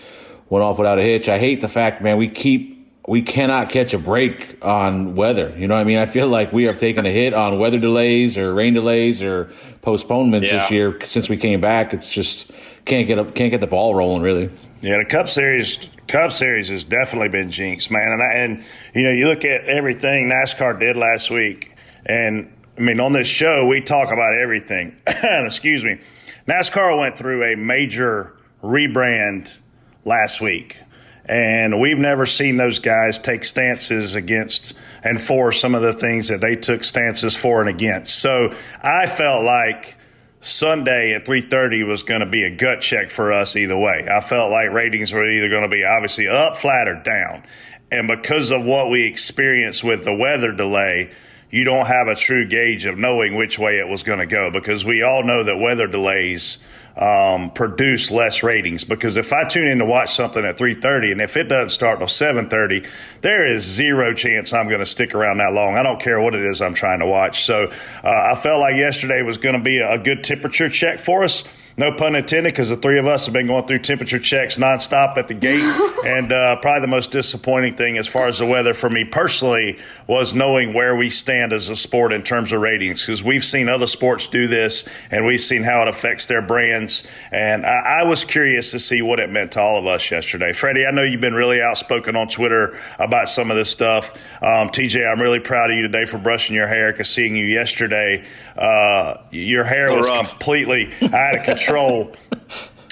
went 0.50 0.64
off 0.64 0.78
without 0.78 1.00
a 1.00 1.02
hitch. 1.02 1.28
I 1.28 1.40
hate 1.40 1.62
the 1.62 1.68
fact, 1.68 2.02
man, 2.02 2.18
we 2.18 2.28
keep 2.28 2.76
we 3.08 3.22
cannot 3.22 3.70
catch 3.70 3.94
a 3.94 4.00
break 4.00 4.58
on 4.64 5.16
weather. 5.16 5.54
You 5.58 5.68
know 5.68 5.76
what 5.76 5.82
I 5.82 5.84
mean? 5.84 6.00
I 6.00 6.06
feel 6.06 6.28
like 6.28 6.52
we 6.52 6.66
have 6.66 6.78
taken 6.78 7.06
a 7.06 7.12
hit 7.12 7.34
on 7.34 7.60
weather 7.60 7.78
delays 7.78 8.38
or 8.38 8.54
rain 8.54 8.74
delays 8.74 9.22
or 9.22 9.52
postponements 9.82 10.50
this 10.50 10.72
year 10.72 11.00
since 11.06 11.30
we 11.30 11.38
came 11.38 11.62
back. 11.62 11.94
It's 11.94 12.12
just 12.12 12.52
can't 12.86 13.08
get 13.08 13.20
up, 13.20 13.36
can't 13.36 13.52
get 13.52 13.62
the 13.62 13.68
ball 13.68 13.96
rolling 13.96 14.22
really. 14.22 14.50
Yeah, 14.82 15.00
the 15.00 15.06
Cup 15.06 15.28
Series, 15.28 15.80
Cup 16.08 16.32
Series 16.32 16.70
has 16.70 16.84
definitely 16.84 17.30
been 17.30 17.50
jinxed, 17.50 17.90
man. 17.90 18.12
And 18.12 18.22
I, 18.22 18.34
and 18.34 18.64
you 18.94 19.04
know, 19.04 19.12
you 19.12 19.28
look 19.28 19.44
at 19.44 19.66
everything 19.66 20.30
NASCAR 20.30 20.80
did 20.80 20.96
last 20.96 21.32
week, 21.32 21.76
and 22.06 22.52
I 22.78 22.82
mean, 22.82 23.00
on 23.00 23.14
this 23.14 23.28
show 23.28 23.66
we 23.66 23.82
talk 23.82 24.12
about 24.12 24.38
everything. 24.38 24.96
Excuse 25.08 25.84
me, 25.84 26.00
NASCAR 26.48 27.00
went 27.00 27.18
through 27.18 27.54
a 27.54 27.56
major 27.56 28.36
rebrand 28.62 29.58
last 30.04 30.42
week. 30.42 30.80
And 31.28 31.80
we've 31.80 31.98
never 31.98 32.28
seen 32.28 32.58
those 32.58 32.78
guys 32.78 33.18
take 33.18 33.44
stances 33.44 34.14
against 34.14 34.78
and 35.04 35.20
for 35.20 35.52
some 35.52 35.74
of 35.74 35.82
the 35.82 35.94
things 35.94 36.28
that 36.28 36.40
they 36.40 36.56
took 36.56 36.84
stances 36.84 37.36
for 37.36 37.62
and 37.62 37.70
against. 37.70 38.20
So 38.20 38.54
I 38.84 39.08
felt 39.08 39.44
like 39.44 39.98
Sunday 40.46 41.16
at 41.16 41.26
3:30 41.26 41.88
was 41.88 42.04
going 42.04 42.20
to 42.20 42.28
be 42.28 42.44
a 42.44 42.52
gut 42.52 42.80
check 42.80 43.10
for 43.10 43.34
us 43.34 43.56
either 43.56 43.76
way. 43.76 44.08
I 44.08 44.22
felt 44.22 44.52
like 44.52 44.72
ratings 44.72 45.12
were 45.12 45.28
either 45.28 45.50
going 45.50 45.64
to 45.64 45.68
be 45.68 45.84
obviously 45.84 46.28
up, 46.28 46.56
flat, 46.56 46.88
or 46.88 47.02
down. 47.02 47.44
And 47.92 48.08
because 48.08 48.52
of 48.52 48.64
what 48.64 48.92
we 48.92 49.08
experienced 49.08 49.84
with 49.84 50.06
the 50.06 50.14
weather 50.14 50.52
delay, 50.52 51.10
you 51.50 51.64
don't 51.64 51.88
have 51.88 52.08
a 52.08 52.16
true 52.16 52.46
gauge 52.46 52.86
of 52.86 52.96
knowing 52.96 53.34
which 53.34 53.58
way 53.58 53.80
it 53.80 53.88
was 53.88 54.04
going 54.04 54.20
to 54.20 54.28
go 54.28 54.52
because 54.52 54.86
we 54.86 55.02
all 55.02 55.24
know 55.24 55.44
that 55.44 55.58
weather 55.58 55.88
delays 55.88 56.60
um, 56.98 57.52
produce 57.52 58.12
less 58.12 58.44
ratings. 58.44 58.84
Because 58.84 59.18
if 59.18 59.34
I 59.34 59.44
tune 59.44 59.68
in 59.68 59.80
to 59.80 59.86
watch 59.86 60.14
something 60.14 60.44
at 60.46 60.58
3:30 60.58 61.12
and 61.12 61.22
if 61.22 61.38
it 61.38 61.46
doesn't 61.46 61.70
start 61.70 62.00
till 62.00 62.08
7:30, 62.08 62.88
there 63.22 63.46
is 63.46 63.64
zero 63.64 64.14
chance 64.14 64.54
I'm 64.54 64.68
going 64.68 64.80
to 64.80 64.86
stick 64.86 65.14
around 65.14 65.38
that 65.38 65.54
long. 65.54 65.78
I 65.78 65.84
don't 65.84 66.00
care 66.00 66.20
what 66.22 66.36
it 66.36 66.46
is 66.46 66.62
I'm 66.62 66.74
trying 66.74 67.00
to 67.00 67.06
watch. 67.06 67.44
So 67.44 67.66
uh, 68.04 68.32
I 68.34 68.36
felt 68.36 68.60
like 68.60 68.76
yesterday 68.76 69.22
was 69.22 69.38
going 69.38 69.56
to 69.56 69.62
be 69.62 69.80
a 69.80 69.98
good 69.98 70.24
temperature 70.24 70.70
check 70.70 71.00
for 71.00 71.24
us. 71.24 71.44
No 71.78 71.92
pun 71.92 72.16
intended, 72.16 72.54
because 72.54 72.70
the 72.70 72.78
three 72.78 72.98
of 73.00 73.06
us 73.06 73.26
have 73.26 73.34
been 73.34 73.48
going 73.48 73.68
through 73.68 73.80
temperature 73.80 74.18
checks 74.18 74.58
nonstop 74.58 75.18
at 75.18 75.28
the 75.28 75.34
gate. 75.34 75.62
and 76.06 76.32
uh, 76.32 76.56
probably 76.58 76.80
the 76.80 76.88
most 76.88 77.12
disappointing 77.12 77.76
thing, 77.76 77.98
as 77.98 78.08
far 78.08 78.28
as 78.28 78.40
the 78.40 78.46
weather 78.46 78.74
for 78.74 78.90
me 78.90 79.04
personally, 79.04 79.78
was 80.08 80.34
knowing 80.34 80.72
where 80.72 80.96
we 80.96 81.10
stand 81.10 81.52
as 81.52 81.70
a 81.70 81.76
sport 81.76 82.14
in 82.14 82.24
terms 82.24 82.54
of 82.54 82.62
ratings. 82.62 83.06
Because 83.06 83.22
we've 83.22 83.44
seen 83.44 83.68
other 83.68 83.88
sports 83.88 84.30
do 84.30 84.48
this, 84.48 84.88
and 85.12 85.26
we've 85.26 85.42
seen 85.42 85.64
how 85.64 85.82
it 85.82 85.90
affects 85.90 86.28
their 86.28 86.42
brands. 86.42 87.04
And 87.30 87.66
I, 87.66 88.00
I 88.00 88.04
was 88.04 88.24
curious 88.24 88.72
to 88.72 88.80
see 88.80 89.02
what 89.02 89.20
it 89.20 89.30
meant 89.30 89.52
to 89.54 89.60
all 89.60 89.78
of 89.78 89.86
us 89.86 90.10
yesterday. 90.10 90.54
Freddie, 90.54 90.86
I 90.86 90.92
know 90.92 91.04
you've 91.04 91.20
been 91.20 91.34
really 91.34 91.62
outspoken 91.62 92.16
on 92.16 92.30
Twitter 92.30 92.80
about 93.00 93.28
some 93.28 93.52
of 93.52 93.58
this 93.58 93.70
stuff. 93.70 94.14
Um, 94.42 94.70
TJ, 94.70 95.12
I'm 95.12 95.20
really 95.20 95.42
proud 95.42 95.72
of 95.72 95.76
you 95.76 95.82
today 95.82 96.06
for 96.06 96.20
brushing 96.20 96.56
your 96.56 96.68
hair, 96.68 96.94
because 96.94 97.10
seeing 97.10 97.36
you 97.36 97.46
yesterday, 97.46 98.24
uh, 98.58 99.18
your 99.32 99.64
hair 99.64 99.94
was 99.94 100.10
rough. 100.10 100.30
completely 100.30 100.94
out 101.02 101.36
of 101.36 101.44
control. 101.44 102.14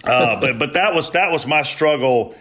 Uh, 0.06 0.38
but 0.42 0.60
but 0.60 0.74
that 0.74 0.94
was 0.94 1.12
that 1.12 1.32
was 1.32 1.48
my 1.48 1.64
struggle 1.64 2.36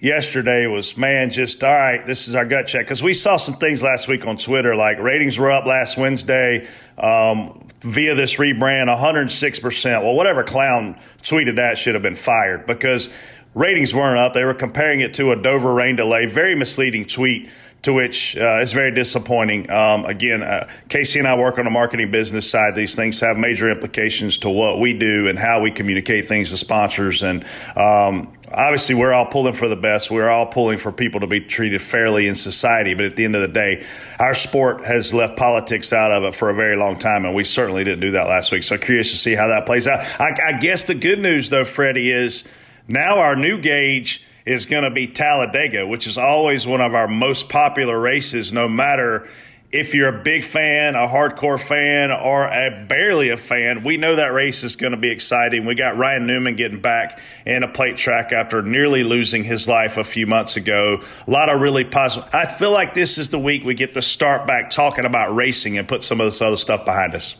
yesterday. 0.00 0.66
Was 0.66 0.96
man 0.96 1.30
just 1.30 1.62
all 1.62 1.72
right? 1.72 2.04
This 2.04 2.26
is 2.26 2.34
our 2.34 2.44
gut 2.44 2.66
check 2.66 2.86
because 2.86 3.04
we 3.04 3.14
saw 3.14 3.36
some 3.36 3.54
things 3.54 3.84
last 3.84 4.08
week 4.08 4.26
on 4.26 4.36
Twitter 4.36 4.74
like 4.74 4.98
ratings 4.98 5.38
were 5.38 5.52
up 5.52 5.64
last 5.64 5.96
Wednesday 5.96 6.66
um, 6.98 7.68
via 7.82 8.16
this 8.16 8.36
rebrand, 8.38 8.88
106 8.88 9.60
percent. 9.60 10.02
Well, 10.02 10.14
whatever 10.14 10.42
clown 10.42 10.98
tweeted 11.22 11.54
that 11.54 11.78
should 11.78 11.94
have 11.94 12.02
been 12.02 12.16
fired 12.16 12.66
because 12.66 13.10
ratings 13.54 13.94
weren't 13.94 14.18
up. 14.18 14.34
They 14.34 14.44
were 14.44 14.54
comparing 14.54 14.98
it 14.98 15.14
to 15.14 15.30
a 15.30 15.36
Dover 15.40 15.72
rain 15.72 15.94
delay. 15.94 16.26
Very 16.26 16.56
misleading 16.56 17.04
tweet 17.04 17.48
to 17.84 17.92
which 17.92 18.36
uh, 18.36 18.60
is 18.60 18.72
very 18.72 18.90
disappointing. 18.90 19.70
Um, 19.70 20.04
again, 20.06 20.42
uh, 20.42 20.68
Casey 20.88 21.18
and 21.18 21.28
I 21.28 21.36
work 21.36 21.58
on 21.58 21.64
the 21.64 21.70
marketing 21.70 22.10
business 22.10 22.48
side. 22.50 22.74
These 22.74 22.96
things 22.96 23.20
have 23.20 23.36
major 23.36 23.70
implications 23.70 24.38
to 24.38 24.50
what 24.50 24.80
we 24.80 24.94
do 24.94 25.28
and 25.28 25.38
how 25.38 25.60
we 25.60 25.70
communicate 25.70 26.26
things 26.26 26.50
to 26.50 26.56
sponsors. 26.56 27.22
And 27.22 27.44
um, 27.76 28.32
obviously, 28.50 28.94
we're 28.94 29.12
all 29.12 29.26
pulling 29.26 29.52
for 29.52 29.68
the 29.68 29.76
best. 29.76 30.10
We're 30.10 30.30
all 30.30 30.46
pulling 30.46 30.78
for 30.78 30.92
people 30.92 31.20
to 31.20 31.26
be 31.26 31.40
treated 31.40 31.82
fairly 31.82 32.26
in 32.26 32.34
society. 32.34 32.94
But 32.94 33.04
at 33.04 33.16
the 33.16 33.24
end 33.24 33.36
of 33.36 33.42
the 33.42 33.48
day, 33.48 33.84
our 34.18 34.34
sport 34.34 34.84
has 34.84 35.12
left 35.12 35.36
politics 35.36 35.92
out 35.92 36.10
of 36.10 36.24
it 36.24 36.34
for 36.34 36.48
a 36.48 36.54
very 36.54 36.76
long 36.76 36.98
time, 36.98 37.26
and 37.26 37.34
we 37.34 37.44
certainly 37.44 37.84
didn't 37.84 38.00
do 38.00 38.12
that 38.12 38.26
last 38.26 38.50
week. 38.50 38.62
So 38.62 38.78
curious 38.78 39.10
to 39.10 39.18
see 39.18 39.34
how 39.34 39.48
that 39.48 39.66
plays 39.66 39.86
out. 39.86 40.00
I, 40.18 40.34
I 40.46 40.52
guess 40.58 40.84
the 40.84 40.94
good 40.94 41.18
news, 41.18 41.50
though, 41.50 41.66
Freddie, 41.66 42.10
is 42.10 42.44
now 42.88 43.18
our 43.18 43.36
new 43.36 43.58
gauge 43.58 44.24
is 44.46 44.66
going 44.66 44.84
to 44.84 44.90
be 44.90 45.06
Talladega, 45.06 45.86
which 45.86 46.06
is 46.06 46.18
always 46.18 46.66
one 46.66 46.80
of 46.80 46.94
our 46.94 47.08
most 47.08 47.48
popular 47.48 47.98
races, 47.98 48.52
no 48.52 48.68
matter 48.68 49.28
if 49.74 49.92
you're 49.92 50.20
a 50.20 50.22
big 50.22 50.44
fan, 50.44 50.94
a 50.94 51.08
hardcore 51.08 51.60
fan, 51.60 52.12
or 52.12 52.44
a 52.46 52.86
barely 52.88 53.30
a 53.30 53.36
fan. 53.36 53.82
We 53.82 53.96
know 53.96 54.14
that 54.16 54.32
race 54.32 54.62
is 54.62 54.76
going 54.76 54.92
to 54.92 54.96
be 54.96 55.10
exciting. 55.10 55.64
We 55.64 55.74
got 55.74 55.96
Ryan 55.96 56.28
Newman 56.28 56.54
getting 56.54 56.80
back 56.80 57.18
in 57.44 57.64
a 57.64 57.68
plate 57.68 57.96
track 57.96 58.32
after 58.32 58.62
nearly 58.62 59.02
losing 59.02 59.42
his 59.42 59.66
life 59.66 59.96
a 59.96 60.04
few 60.04 60.28
months 60.28 60.56
ago. 60.56 61.00
A 61.26 61.30
lot 61.30 61.48
of 61.48 61.60
really 61.60 61.84
positive. 61.84 62.32
I 62.32 62.46
feel 62.46 62.72
like 62.72 62.94
this 62.94 63.18
is 63.18 63.30
the 63.30 63.38
week 63.38 63.64
we 63.64 63.74
get 63.74 63.94
to 63.94 64.02
start 64.02 64.46
back 64.46 64.70
talking 64.70 65.06
about 65.06 65.34
racing 65.34 65.76
and 65.76 65.88
put 65.88 66.04
some 66.04 66.20
of 66.20 66.26
this 66.26 66.40
other 66.40 66.56
stuff 66.56 66.84
behind 66.84 67.16
us. 67.16 67.34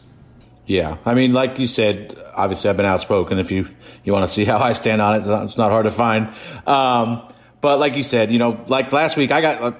Yeah, 0.66 0.96
I 1.04 1.14
mean, 1.14 1.32
like 1.32 1.58
you 1.58 1.66
said, 1.66 2.16
obviously 2.34 2.70
I've 2.70 2.76
been 2.76 2.86
outspoken. 2.86 3.38
If 3.38 3.50
you 3.50 3.68
you 4.02 4.12
want 4.12 4.26
to 4.26 4.32
see 4.32 4.44
how 4.44 4.58
I 4.58 4.72
stand 4.72 5.02
on 5.02 5.16
it, 5.16 5.18
it's 5.18 5.26
not, 5.26 5.44
it's 5.44 5.58
not 5.58 5.70
hard 5.70 5.84
to 5.84 5.90
find. 5.90 6.32
Um, 6.66 7.28
but 7.60 7.78
like 7.78 7.96
you 7.96 8.02
said, 8.02 8.30
you 8.30 8.38
know, 8.38 8.64
like 8.68 8.92
last 8.92 9.16
week, 9.16 9.30
I 9.30 9.40
got, 9.40 9.62
uh, 9.62 9.72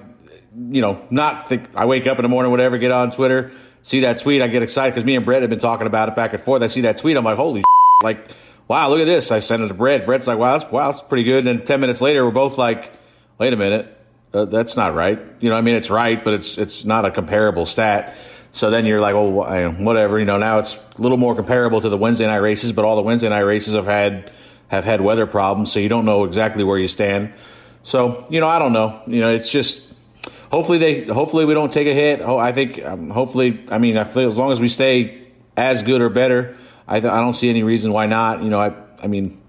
you 0.69 0.81
know, 0.81 1.05
not 1.09 1.49
think 1.49 1.75
I 1.75 1.85
wake 1.85 2.07
up 2.07 2.19
in 2.19 2.23
the 2.23 2.29
morning, 2.29 2.51
whatever, 2.51 2.77
get 2.77 2.91
on 2.91 3.11
Twitter, 3.11 3.51
see 3.81 4.01
that 4.01 4.19
tweet, 4.19 4.41
I 4.41 4.47
get 4.47 4.63
excited 4.63 4.93
because 4.93 5.05
me 5.05 5.15
and 5.15 5.25
Brett 5.25 5.41
have 5.41 5.49
been 5.49 5.59
talking 5.59 5.87
about 5.87 6.09
it 6.09 6.15
back 6.15 6.33
and 6.33 6.41
forth. 6.41 6.61
I 6.61 6.67
see 6.67 6.81
that 6.81 6.97
tweet, 6.97 7.17
I'm 7.17 7.23
like, 7.23 7.37
holy, 7.37 7.63
like, 8.03 8.29
wow, 8.67 8.89
look 8.89 8.99
at 8.99 9.05
this. 9.05 9.31
I 9.31 9.39
send 9.39 9.63
it 9.63 9.67
to 9.69 9.73
Brett. 9.73 10.05
Brett's 10.05 10.27
like, 10.27 10.37
wow, 10.37 10.57
that's 10.57 10.71
wow, 10.71 10.91
that's 10.91 11.03
pretty 11.03 11.23
good. 11.23 11.45
And 11.45 11.59
then 11.59 11.65
ten 11.65 11.79
minutes 11.79 12.01
later, 12.01 12.23
we're 12.25 12.31
both 12.31 12.57
like, 12.57 12.91
wait 13.37 13.53
a 13.53 13.57
minute, 13.57 13.95
uh, 14.33 14.45
that's 14.45 14.75
not 14.75 14.95
right. 14.95 15.19
You 15.39 15.49
know, 15.49 15.55
I 15.55 15.61
mean, 15.61 15.75
it's 15.75 15.89
right, 15.89 16.23
but 16.23 16.33
it's 16.33 16.57
it's 16.57 16.85
not 16.85 17.05
a 17.05 17.11
comparable 17.11 17.65
stat. 17.65 18.15
So 18.55 18.69
then 18.69 18.85
you're 18.85 19.01
like, 19.01 19.13
well, 19.15 19.31
whatever. 19.31 20.17
You 20.17 20.23
know, 20.23 20.37
now 20.37 20.59
it's 20.59 20.77
a 20.77 21.01
little 21.01 21.17
more 21.17 21.35
comparable 21.35 21.81
to 21.81 21.89
the 21.89 21.97
Wednesday 21.97 22.25
night 22.25 22.37
races, 22.37 22.71
but 22.71 22.85
all 22.85 22.95
the 22.95 23.01
Wednesday 23.01 23.27
night 23.27 23.41
races 23.41 23.73
have 23.73 23.85
had 23.85 24.31
have 24.69 24.85
had 24.85 25.01
weather 25.01 25.27
problems, 25.27 25.73
so 25.73 25.81
you 25.81 25.89
don't 25.89 26.05
know 26.05 26.23
exactly 26.23 26.63
where 26.63 26.79
you 26.79 26.87
stand. 26.87 27.33
So 27.83 28.25
you 28.29 28.39
know, 28.39 28.47
I 28.47 28.59
don't 28.59 28.71
know. 28.71 29.01
You 29.07 29.19
know, 29.19 29.33
it's 29.33 29.49
just 29.49 29.85
hopefully 30.49 30.77
they 30.77 31.03
hopefully 31.03 31.43
we 31.43 31.53
don't 31.53 31.69
take 31.69 31.85
a 31.85 31.93
hit. 31.93 32.21
Ho- 32.21 32.37
I 32.37 32.53
think 32.53 32.81
um, 32.81 33.09
hopefully, 33.09 33.65
I 33.69 33.77
mean, 33.77 33.97
I 33.97 34.05
feel 34.05 34.25
as 34.25 34.37
long 34.37 34.53
as 34.53 34.61
we 34.61 34.69
stay 34.69 35.27
as 35.57 35.83
good 35.83 35.99
or 35.99 36.07
better, 36.07 36.55
I 36.87 37.01
th- 37.01 37.11
I 37.11 37.19
don't 37.19 37.33
see 37.33 37.49
any 37.49 37.63
reason 37.63 37.91
why 37.91 38.05
not. 38.05 38.41
You 38.41 38.49
know, 38.49 38.59
I 38.61 38.73
I 39.03 39.07
mean. 39.07 39.41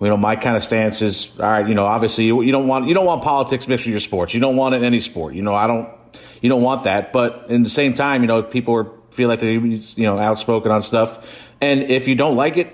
You 0.00 0.10
know, 0.10 0.18
my 0.18 0.36
kind 0.36 0.54
of 0.54 0.62
stance 0.62 1.00
is 1.00 1.40
all 1.40 1.48
right. 1.48 1.66
You 1.66 1.74
know, 1.74 1.86
obviously, 1.86 2.26
you, 2.26 2.42
you 2.42 2.52
don't 2.52 2.66
want 2.66 2.88
you 2.88 2.92
don't 2.92 3.06
want 3.06 3.22
politics 3.22 3.66
mixed 3.66 3.86
with 3.86 3.92
your 3.92 4.00
sports. 4.00 4.34
You 4.34 4.40
don't 4.40 4.56
want 4.56 4.74
it 4.74 4.78
in 4.78 4.84
any 4.84 5.00
sport. 5.00 5.32
You 5.32 5.40
know, 5.40 5.54
I 5.54 5.66
don't 5.66 5.88
you 6.44 6.50
don't 6.50 6.60
want 6.60 6.84
that. 6.84 7.10
But 7.10 7.46
in 7.48 7.62
the 7.62 7.70
same 7.70 7.94
time, 7.94 8.20
you 8.20 8.26
know, 8.26 8.40
if 8.40 8.50
people 8.50 8.74
are, 8.74 8.90
feel 9.12 9.30
like 9.30 9.40
they're 9.40 9.52
you 9.52 9.80
know 9.96 10.18
outspoken 10.18 10.70
on 10.70 10.82
stuff, 10.82 11.26
and 11.62 11.84
if 11.84 12.06
you 12.06 12.16
don't 12.16 12.36
like 12.36 12.58
it, 12.58 12.68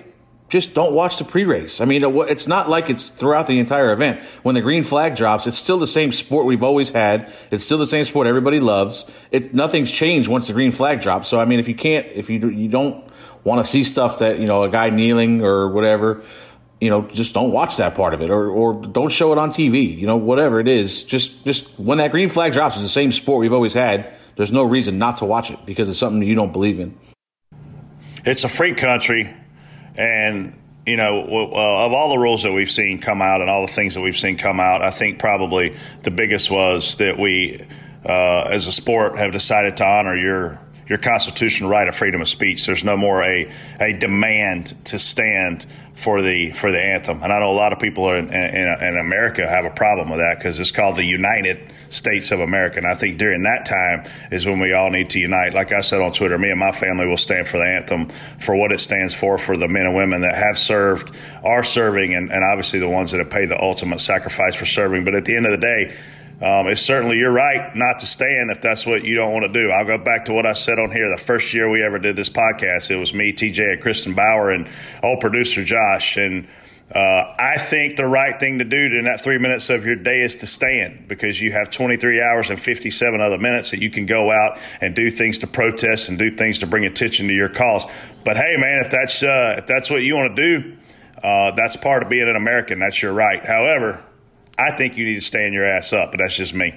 just 0.49 0.75
don't 0.75 0.93
watch 0.93 1.19
the 1.19 1.25
pre-race. 1.25 1.81
I 1.81 1.85
mean, 1.85 2.03
it's 2.03 2.49
not 2.49 2.69
like 2.69 2.91
it's 2.91 3.07
throughout 3.07 3.47
the 3.47 3.61
entire 3.61 3.93
event. 3.93 4.25
When 4.43 4.57
the 4.57 4.61
green 4.61 4.83
flag 4.83 5.15
drops, 5.15 5.47
it's 5.47 5.57
still 5.57 5.79
the 5.79 5.87
same 5.87 6.11
sport 6.11 6.47
we've 6.47 6.65
always 6.65 6.91
had. 6.91 7.33
It's 7.53 7.65
still 7.65 7.79
the 7.79 7.87
same 7.87 8.05
sport 8.05 8.27
everybody 8.27 8.59
loves. 8.59 9.09
It 9.31 9.55
nothing's 9.55 9.93
changed 9.93 10.29
once 10.29 10.49
the 10.49 10.53
green 10.53 10.73
flag 10.73 11.01
drops. 11.01 11.29
So 11.29 11.39
I 11.39 11.45
mean, 11.45 11.61
if 11.61 11.69
you 11.69 11.77
can't, 11.77 12.09
if 12.13 12.29
you 12.29 12.49
you 12.49 12.69
don't 12.69 13.09
want 13.45 13.65
to 13.65 13.71
see 13.71 13.85
stuff 13.85 14.19
that 14.19 14.41
you 14.41 14.49
know 14.49 14.65
a 14.65 14.69
guy 14.69 14.91
kneeling 14.91 15.45
or 15.45 15.71
whatever, 15.71 16.25
you 16.81 16.89
know, 16.89 17.03
just 17.03 17.35
don't 17.35 17.51
watch 17.51 17.77
that 17.77 17.95
part 17.95 18.15
of 18.15 18.23
it, 18.23 18.31
or 18.31 18.49
or 18.49 18.73
don't 18.75 19.13
show 19.13 19.33
it 19.33 19.39
on 19.39 19.51
TV. 19.51 19.97
You 19.97 20.07
know, 20.07 20.17
whatever 20.17 20.61
it 20.61 20.69
is, 20.69 21.05
just 21.05 21.45
just 21.45 21.79
when 21.79 21.99
that 21.99 22.11
green 22.11 22.29
flag 22.29 22.53
drops, 22.53 22.77
it's 22.77 22.83
the 22.83 22.89
same 22.89 23.13
sport 23.13 23.41
we've 23.41 23.53
always 23.53 23.75
had. 23.75 24.15
There's 24.37 24.53
no 24.53 24.63
reason 24.63 24.97
not 24.99 25.19
to 25.19 25.27
watch 25.27 25.51
it 25.51 25.59
because 25.67 25.89
it's 25.89 25.99
something 25.99 26.23
you 26.23 26.35
don't 26.35 26.53
believe 26.53 26.81
in. 26.81 26.99
it's 28.25 28.45
a 28.45 28.49
free 28.49 28.75
country, 28.75 29.35
and 29.95 30.57
you 30.87 30.97
know, 30.97 31.21
of 31.23 31.93
all 31.93 32.09
the 32.09 32.19
rules 32.19 32.43
that 32.45 32.53
we've 32.53 32.71
seen 32.71 32.99
come 32.99 33.21
out 33.21 33.43
and 33.43 33.51
all 33.51 33.67
the 33.67 33.73
things 33.73 33.95
that 33.95 34.01
we've 34.01 34.17
seen 34.17 34.39
come 34.39 34.59
out, 34.59 34.81
I 34.81 34.91
think 34.91 35.19
probably 35.19 35.77
the 36.03 36.11
biggest 36.11 36.51
was 36.51 36.97
that 36.97 37.19
we, 37.19 37.65
uh, 38.05 38.43
as 38.51 38.67
a 38.67 38.73
sport, 38.73 39.19
have 39.19 39.33
decided 39.33 39.77
to 39.79 39.85
honor 39.85 40.17
your 40.17 40.59
your 40.89 40.99
constitutional 40.99 41.71
right 41.71 41.87
of 41.87 41.95
freedom 41.95 42.21
of 42.21 42.29
speech. 42.29 42.67
There's 42.67 42.85
no 42.85 42.97
more 42.97 43.23
a 43.23 43.53
a 43.79 43.93
demand 43.93 44.75
to 44.87 44.99
stand 44.99 45.67
for 46.01 46.23
the 46.23 46.51
for 46.53 46.73
the 46.73 46.81
anthem, 46.81 47.23
and 47.23 47.31
I 47.31 47.41
know 47.41 47.51
a 47.51 47.53
lot 47.53 47.75
of 47.75 47.79
people 47.79 48.11
in, 48.13 48.33
in, 48.33 48.83
in 48.83 48.97
America 48.97 49.47
have 49.47 49.67
a 49.67 49.71
problem 49.71 50.09
with 50.09 50.21
that 50.21 50.39
because 50.39 50.59
it's 50.59 50.73
called 50.73 50.97
the 50.97 51.05
United 51.05 51.61
States 51.91 52.31
of 52.31 52.41
America. 52.41 52.79
And 52.79 52.87
I 52.87 52.95
think 52.95 53.19
during 53.19 53.43
that 53.43 53.67
time 53.67 54.11
is 54.31 54.47
when 54.47 54.61
we 54.61 54.73
all 54.73 54.89
need 54.89 55.11
to 55.11 55.19
unite. 55.19 55.53
Like 55.53 55.73
I 55.73 55.83
said 55.83 56.01
on 56.01 56.13
Twitter, 56.13 56.39
me 56.39 56.49
and 56.49 56.59
my 56.59 56.73
family 56.73 57.07
will 57.07 57.19
stand 57.19 57.49
for 57.49 57.59
the 57.59 57.67
anthem 57.67 58.09
for 58.39 58.57
what 58.57 58.73
it 58.73 58.81
stands 58.81 59.15
for 59.15 59.37
for 59.37 59.59
the 59.59 59.69
men 59.69 59.85
and 59.85 59.95
women 59.95 60.23
that 60.23 60.35
have 60.35 60.57
served, 60.57 61.15
are 61.45 61.63
serving, 61.63 62.15
and, 62.15 62.33
and 62.33 62.45
obviously 62.45 62.79
the 62.79 62.89
ones 62.89 63.11
that 63.11 63.19
have 63.19 63.29
paid 63.29 63.51
the 63.51 63.63
ultimate 63.63 64.01
sacrifice 64.01 64.55
for 64.55 64.65
serving. 64.65 65.05
But 65.05 65.15
at 65.15 65.27
the 65.27 65.37
end 65.37 65.45
of 65.45 65.53
the 65.53 65.59
day, 65.59 65.95
um, 66.41 66.69
it's 66.69 66.81
certainly 66.81 67.19
your 67.19 67.33
right 67.33 67.75
not 67.77 67.99
to 67.99 68.07
stand 68.07 68.51
if 68.51 68.63
that's 68.63 68.87
what 68.87 69.05
you 69.05 69.15
don't 69.15 69.33
want 69.33 69.53
to 69.53 69.53
do. 69.53 69.71
I'll 69.71 69.85
go 69.85 69.99
back 69.99 70.25
to 70.27 70.33
what 70.33 70.47
I 70.47 70.55
said 70.55 70.79
on 70.79 70.91
here 70.91 71.11
the 71.11 71.23
first 71.23 71.53
year 71.53 71.69
we 71.69 71.83
ever 71.83 71.99
did 71.99 72.17
this 72.17 72.31
podcast. 72.31 72.91
It 72.91 72.97
was 72.97 73.13
me, 73.13 73.33
TJ, 73.33 73.75
and 73.75 73.83
Kristen 73.83 74.15
Bauer, 74.15 74.51
and 74.51 74.67
old 75.03 75.21
producer 75.21 75.63
Josh. 75.63 76.17
And 76.17 76.49
uh, 76.95 77.35
I 77.39 77.59
think 77.59 77.97
the 77.97 78.07
right 78.07 78.41
thing 78.41 78.59
to 78.59 78.65
do 78.65 78.77
in 78.77 79.05
that 79.05 79.21
three 79.21 79.37
minutes 79.37 79.69
of 79.69 79.85
your 79.85 79.97
day 79.97 80.23
is 80.23 80.37
to 80.37 80.47
stand 80.47 81.09
because 81.09 81.39
you 81.41 81.53
have 81.53 81.69
23 81.69 82.23
hours 82.23 82.49
and 82.49 82.59
57 82.59 83.21
other 83.21 83.39
minutes 83.39 83.73
that 83.73 83.81
you 83.81 83.91
can 83.91 84.07
go 84.07 84.33
out 84.33 84.59
and 84.81 84.97
do 84.97 85.11
things 85.11 85.41
to 85.41 85.47
protest 85.47 86.09
and 86.09 86.19
do 86.19 86.35
things 86.35 86.61
to 86.61 86.67
bring 86.67 86.87
attention 86.87 87.29
to 87.29 87.35
your 87.35 87.51
cause. 87.51 87.85
But 88.25 88.39
hey, 88.39 88.57
man, 88.57 88.83
if 88.83 88.91
that's 88.91 89.23
uh, 89.23 89.57
if 89.59 89.67
that's 89.67 89.91
what 89.91 90.03
you 90.03 90.17
want 90.17 90.35
to 90.35 90.43
do, 90.43 90.77
uh, 91.23 91.51
that's 91.51 91.77
part 91.77 92.03
of 92.03 92.09
being 92.09 92.29
an 92.29 92.37
American. 92.37 92.79
That's 92.79 93.03
your 93.03 93.13
right. 93.13 93.45
However, 93.45 94.03
I 94.61 94.73
think 94.73 94.99
you 94.99 95.07
need 95.07 95.15
to 95.15 95.23
stand 95.23 95.55
your 95.55 95.65
ass 95.65 95.95
up, 95.95 96.11
but 96.11 96.19
that's 96.19 96.37
just 96.37 96.53
me. 96.53 96.75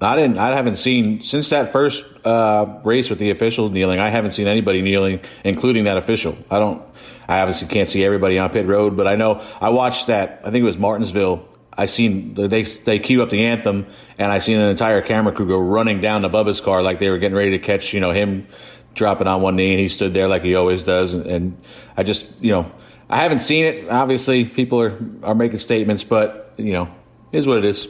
I 0.00 0.16
didn't. 0.16 0.38
I 0.38 0.56
haven't 0.56 0.76
seen 0.76 1.20
since 1.22 1.50
that 1.50 1.70
first 1.70 2.04
uh, 2.24 2.80
race 2.84 3.10
with 3.10 3.18
the 3.18 3.30
official 3.30 3.68
kneeling. 3.68 3.98
I 3.98 4.08
haven't 4.08 4.30
seen 4.30 4.46
anybody 4.46 4.80
kneeling, 4.80 5.20
including 5.44 5.84
that 5.84 5.98
official. 5.98 6.38
I 6.50 6.58
don't. 6.58 6.82
I 7.28 7.40
obviously 7.40 7.68
can't 7.68 7.88
see 7.88 8.04
everybody 8.04 8.38
on 8.38 8.48
pit 8.50 8.66
road, 8.66 8.96
but 8.96 9.06
I 9.06 9.16
know 9.16 9.44
I 9.60 9.68
watched 9.68 10.06
that. 10.06 10.40
I 10.44 10.50
think 10.50 10.62
it 10.62 10.66
was 10.66 10.78
Martinsville. 10.78 11.46
I 11.76 11.86
seen 11.86 12.34
they 12.34 12.62
they 12.62 12.98
queue 13.00 13.22
up 13.22 13.30
the 13.30 13.44
anthem, 13.46 13.86
and 14.16 14.32
I 14.32 14.38
seen 14.38 14.58
an 14.58 14.70
entire 14.70 15.02
camera 15.02 15.32
crew 15.32 15.46
go 15.46 15.58
running 15.58 16.00
down 16.00 16.22
to 16.22 16.30
Bubba's 16.30 16.60
car 16.60 16.82
like 16.82 17.00
they 17.00 17.10
were 17.10 17.18
getting 17.18 17.36
ready 17.36 17.50
to 17.50 17.58
catch 17.58 17.92
you 17.92 18.00
know 18.00 18.12
him 18.12 18.46
dropping 18.94 19.26
on 19.26 19.42
one 19.42 19.56
knee, 19.56 19.72
and 19.72 19.80
he 19.80 19.88
stood 19.88 20.14
there 20.14 20.28
like 20.28 20.42
he 20.42 20.54
always 20.54 20.84
does. 20.84 21.12
And, 21.12 21.26
and 21.26 21.62
I 21.96 22.02
just 22.04 22.30
you 22.40 22.52
know 22.52 22.72
I 23.10 23.18
haven't 23.18 23.40
seen 23.40 23.64
it. 23.64 23.88
Obviously, 23.88 24.44
people 24.44 24.80
are 24.80 24.98
are 25.22 25.34
making 25.34 25.58
statements, 25.58 26.04
but 26.04 26.52
you 26.56 26.72
know, 26.72 26.88
is 27.32 27.46
what 27.46 27.58
it 27.58 27.64
is 27.64 27.88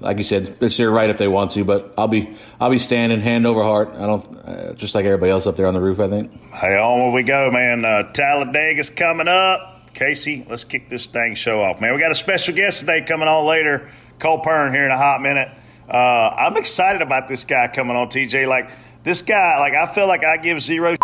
like 0.00 0.18
you 0.18 0.24
said, 0.24 0.56
it's 0.60 0.76
their 0.76 0.90
right 0.90 1.10
if 1.10 1.18
they 1.18 1.28
want 1.28 1.52
to, 1.52 1.64
but 1.64 1.92
I'll 1.96 2.08
be 2.08 2.36
I'll 2.58 2.70
be 2.70 2.78
standing 2.78 3.20
hand 3.20 3.46
over 3.46 3.62
heart. 3.62 3.90
I 3.94 4.06
don't 4.06 4.36
uh, 4.38 4.72
just 4.74 4.94
like 4.94 5.04
everybody 5.04 5.30
else 5.30 5.46
up 5.46 5.56
there 5.56 5.66
on 5.66 5.74
the 5.74 5.80
roof. 5.80 6.00
I 6.00 6.08
think. 6.08 6.32
Hey, 6.52 6.76
on 6.78 7.12
we 7.12 7.22
go, 7.22 7.50
man. 7.50 7.84
Uh, 7.84 8.10
Talladega's 8.12 8.90
coming 8.90 9.28
up. 9.28 9.92
Casey, 9.92 10.46
let's 10.48 10.64
kick 10.64 10.88
this 10.88 11.06
dang 11.06 11.34
show 11.34 11.60
off, 11.60 11.80
man. 11.80 11.94
We 11.94 12.00
got 12.00 12.12
a 12.12 12.16
special 12.16 12.54
guest 12.54 12.80
today 12.80 13.02
coming 13.02 13.28
on 13.28 13.46
later. 13.46 13.90
Cole 14.18 14.38
Pearn 14.40 14.72
here 14.72 14.84
in 14.84 14.90
a 14.90 14.96
hot 14.96 15.20
minute. 15.20 15.48
Uh, 15.88 15.96
I'm 15.96 16.56
excited 16.56 17.02
about 17.02 17.28
this 17.28 17.44
guy 17.44 17.68
coming 17.68 17.96
on, 17.96 18.08
TJ. 18.08 18.48
Like 18.48 18.70
this 19.02 19.22
guy, 19.22 19.58
like 19.58 19.74
I 19.74 19.92
feel 19.92 20.06
like 20.06 20.24
I 20.24 20.36
give 20.36 20.62
zero 20.62 20.96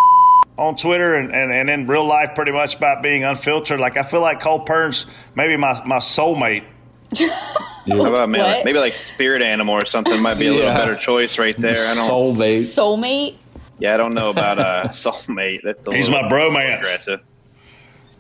on 0.58 0.76
Twitter 0.76 1.14
and, 1.14 1.34
and, 1.34 1.52
and 1.52 1.68
in 1.68 1.86
real 1.86 2.06
life 2.06 2.34
pretty 2.34 2.52
much 2.52 2.76
about 2.76 3.02
being 3.02 3.25
unfiltered. 3.25 3.80
Like 3.80 3.96
I 3.96 4.02
feel 4.02 4.20
like 4.20 4.40
Cole 4.40 4.60
Pearn's 4.60 5.06
maybe 5.34 5.56
my, 5.56 5.82
my 5.84 5.98
soulmate. 5.98 6.64
How 7.18 8.04
about 8.04 8.28
maybe 8.28 8.42
like, 8.42 8.64
maybe 8.64 8.78
like 8.78 8.96
spirit 8.96 9.42
animal 9.42 9.74
or 9.74 9.87
something 9.87 10.20
might 10.20 10.35
be 10.35 10.48
a 10.48 10.52
little 10.52 10.74
better 10.74 10.96
choice 10.96 11.38
right 11.38 11.57
there. 11.57 11.87
I 11.88 11.94
don't. 11.94 12.11
Soulmate. 12.11 12.62
Soulmate. 12.62 13.37
Yeah, 13.78 13.94
I 13.94 13.96
don't 13.96 14.14
know 14.14 14.31
about 14.31 14.59
uh, 14.59 14.85
soulmate. 14.88 15.61
That's 15.62 15.87
a 15.87 15.94
He's 15.94 16.09
little 16.09 16.28
my 16.28 16.35
bromance. 16.35 16.78
aggressive. 16.78 17.20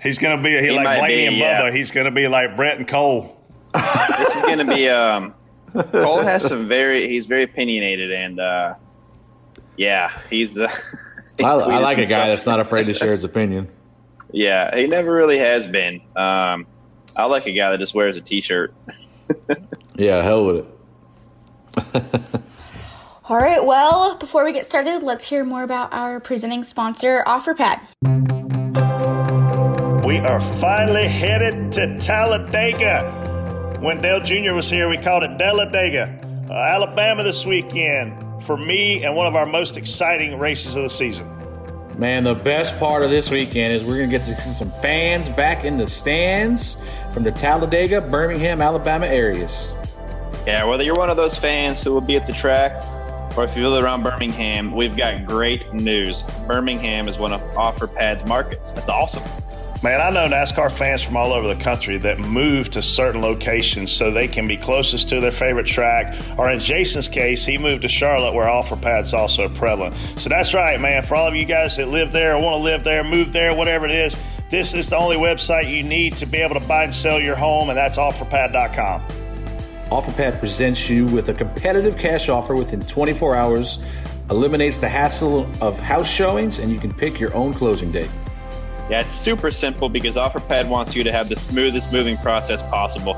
He's 0.00 0.18
gonna 0.18 0.40
be 0.40 0.50
he, 0.50 0.68
He 0.68 0.70
like 0.70 0.84
might 0.84 0.98
Blaney 0.98 1.16
be, 1.16 1.26
and 1.26 1.36
yeah. 1.38 1.72
He's 1.72 1.90
gonna 1.90 2.12
be 2.12 2.28
like 2.28 2.54
Brett 2.54 2.78
and 2.78 2.86
Cole. 2.86 3.36
This 4.18 4.36
is 4.36 4.42
going 4.42 4.58
to 4.58 4.64
be. 4.64 4.88
Um, 4.88 5.34
Cole 5.92 6.22
has 6.22 6.46
some 6.46 6.68
very. 6.68 7.08
He's 7.08 7.26
very 7.26 7.42
opinionated 7.44 8.12
and. 8.12 8.40
Uh, 8.40 8.74
yeah, 9.76 10.10
he's. 10.30 10.58
Uh, 10.58 10.68
he 10.68 10.74
I, 11.40 11.44
I 11.44 11.78
like 11.78 11.98
a 11.98 12.06
guy 12.06 12.06
stuff. 12.06 12.26
that's 12.28 12.46
not 12.46 12.60
afraid 12.60 12.84
to 12.84 12.94
share 12.94 13.12
his 13.12 13.24
opinion. 13.24 13.68
Yeah, 14.32 14.74
he 14.76 14.86
never 14.86 15.12
really 15.12 15.38
has 15.38 15.66
been. 15.66 16.00
Um, 16.16 16.66
I 17.16 17.24
like 17.26 17.46
a 17.46 17.52
guy 17.52 17.70
that 17.70 17.78
just 17.78 17.94
wears 17.94 18.16
a 18.16 18.20
t-shirt. 18.20 18.74
Yeah, 19.98 20.22
hell 20.22 20.44
with 20.44 20.66
it. 21.94 22.04
All 23.28 23.38
right, 23.38 23.64
well, 23.64 24.16
before 24.18 24.44
we 24.44 24.52
get 24.52 24.66
started, 24.66 25.02
let's 25.02 25.26
hear 25.26 25.42
more 25.42 25.62
about 25.62 25.92
our 25.92 26.20
presenting 26.20 26.64
sponsor, 26.64 27.24
OfferPad. 27.26 27.80
We 30.04 30.18
are 30.18 30.38
finally 30.40 31.08
headed 31.08 31.72
to 31.72 31.98
Talladega. 31.98 33.78
When 33.80 34.00
Dale 34.02 34.20
Jr. 34.20 34.52
was 34.52 34.68
here, 34.68 34.88
we 34.88 34.98
called 34.98 35.22
it 35.22 35.38
Deladega, 35.38 36.50
uh, 36.50 36.52
Alabama 36.52 37.24
this 37.24 37.44
weekend. 37.46 38.12
For 38.46 38.56
me, 38.56 39.02
and 39.02 39.16
one 39.16 39.26
of 39.26 39.34
our 39.34 39.44
most 39.44 39.76
exciting 39.76 40.38
races 40.38 40.76
of 40.76 40.84
the 40.84 40.88
season. 40.88 41.28
Man, 41.98 42.22
the 42.22 42.34
best 42.34 42.78
part 42.78 43.02
of 43.02 43.10
this 43.10 43.28
weekend 43.28 43.72
is 43.72 43.82
we're 43.82 43.96
gonna 43.96 44.06
get 44.06 44.24
to 44.26 44.40
see 44.40 44.52
some 44.52 44.70
fans 44.80 45.28
back 45.28 45.64
in 45.64 45.78
the 45.78 45.86
stands 45.88 46.76
from 47.10 47.24
the 47.24 47.32
Talladega, 47.32 48.00
Birmingham, 48.00 48.62
Alabama 48.62 49.06
areas. 49.06 49.68
Yeah, 50.46 50.62
whether 50.62 50.84
you're 50.84 50.94
one 50.94 51.10
of 51.10 51.16
those 51.16 51.36
fans 51.36 51.82
who 51.82 51.92
will 51.92 52.00
be 52.00 52.14
at 52.14 52.28
the 52.28 52.32
track 52.32 52.84
or 53.36 53.44
if 53.44 53.56
you 53.56 53.68
live 53.68 53.84
around 53.84 54.02
Birmingham, 54.02 54.72
we've 54.74 54.96
got 54.96 55.26
great 55.26 55.72
news. 55.74 56.22
Birmingham 56.46 57.06
is 57.08 57.18
one 57.18 57.32
of 57.32 57.40
OfferPad's 57.52 58.24
markets. 58.26 58.72
That's 58.72 58.88
awesome. 58.88 59.24
Man, 59.82 60.00
I 60.00 60.08
know 60.08 60.26
NASCAR 60.26 60.72
fans 60.72 61.02
from 61.02 61.18
all 61.18 61.34
over 61.34 61.46
the 61.46 61.62
country 61.62 61.98
that 61.98 62.18
move 62.18 62.70
to 62.70 62.82
certain 62.82 63.20
locations 63.20 63.92
so 63.92 64.10
they 64.10 64.26
can 64.26 64.48
be 64.48 64.56
closest 64.56 65.10
to 65.10 65.20
their 65.20 65.30
favorite 65.30 65.66
track. 65.66 66.16
Or 66.38 66.50
in 66.50 66.58
Jason's 66.60 67.08
case, 67.08 67.44
he 67.44 67.58
moved 67.58 67.82
to 67.82 67.88
Charlotte 67.88 68.32
where 68.32 68.46
OfferPad's 68.46 69.12
also 69.12 69.50
prevalent. 69.50 69.94
So 70.18 70.30
that's 70.30 70.54
right, 70.54 70.80
man. 70.80 71.02
For 71.02 71.14
all 71.14 71.28
of 71.28 71.36
you 71.36 71.44
guys 71.44 71.76
that 71.76 71.88
live 71.88 72.10
there, 72.10 72.38
want 72.38 72.54
to 72.54 72.64
live 72.64 72.84
there, 72.84 73.04
move 73.04 73.34
there, 73.34 73.54
whatever 73.54 73.84
it 73.84 73.92
is, 73.92 74.16
this 74.48 74.72
is 74.72 74.88
the 74.88 74.96
only 74.96 75.16
website 75.16 75.70
you 75.70 75.82
need 75.82 76.16
to 76.16 76.26
be 76.26 76.38
able 76.38 76.58
to 76.58 76.66
buy 76.66 76.84
and 76.84 76.94
sell 76.94 77.20
your 77.20 77.36
home, 77.36 77.68
and 77.68 77.76
that's 77.76 77.98
OfferPad.com. 77.98 79.02
OfferPad 79.90 80.40
presents 80.40 80.88
you 80.88 81.04
with 81.06 81.28
a 81.28 81.34
competitive 81.34 81.98
cash 81.98 82.30
offer 82.30 82.54
within 82.54 82.80
24 82.80 83.36
hours, 83.36 83.78
eliminates 84.30 84.78
the 84.80 84.88
hassle 84.88 85.46
of 85.60 85.78
house 85.78 86.08
showings, 86.08 86.60
and 86.60 86.72
you 86.72 86.80
can 86.80 86.94
pick 86.94 87.20
your 87.20 87.34
own 87.34 87.52
closing 87.52 87.92
date. 87.92 88.10
Yeah, 88.88 89.00
it's 89.00 89.12
super 89.12 89.50
simple 89.50 89.88
because 89.88 90.14
OfferPad 90.16 90.68
wants 90.68 90.94
you 90.94 91.02
to 91.02 91.10
have 91.10 91.28
the 91.28 91.36
smoothest 91.36 91.92
moving 91.92 92.16
process 92.18 92.62
possible. 92.62 93.14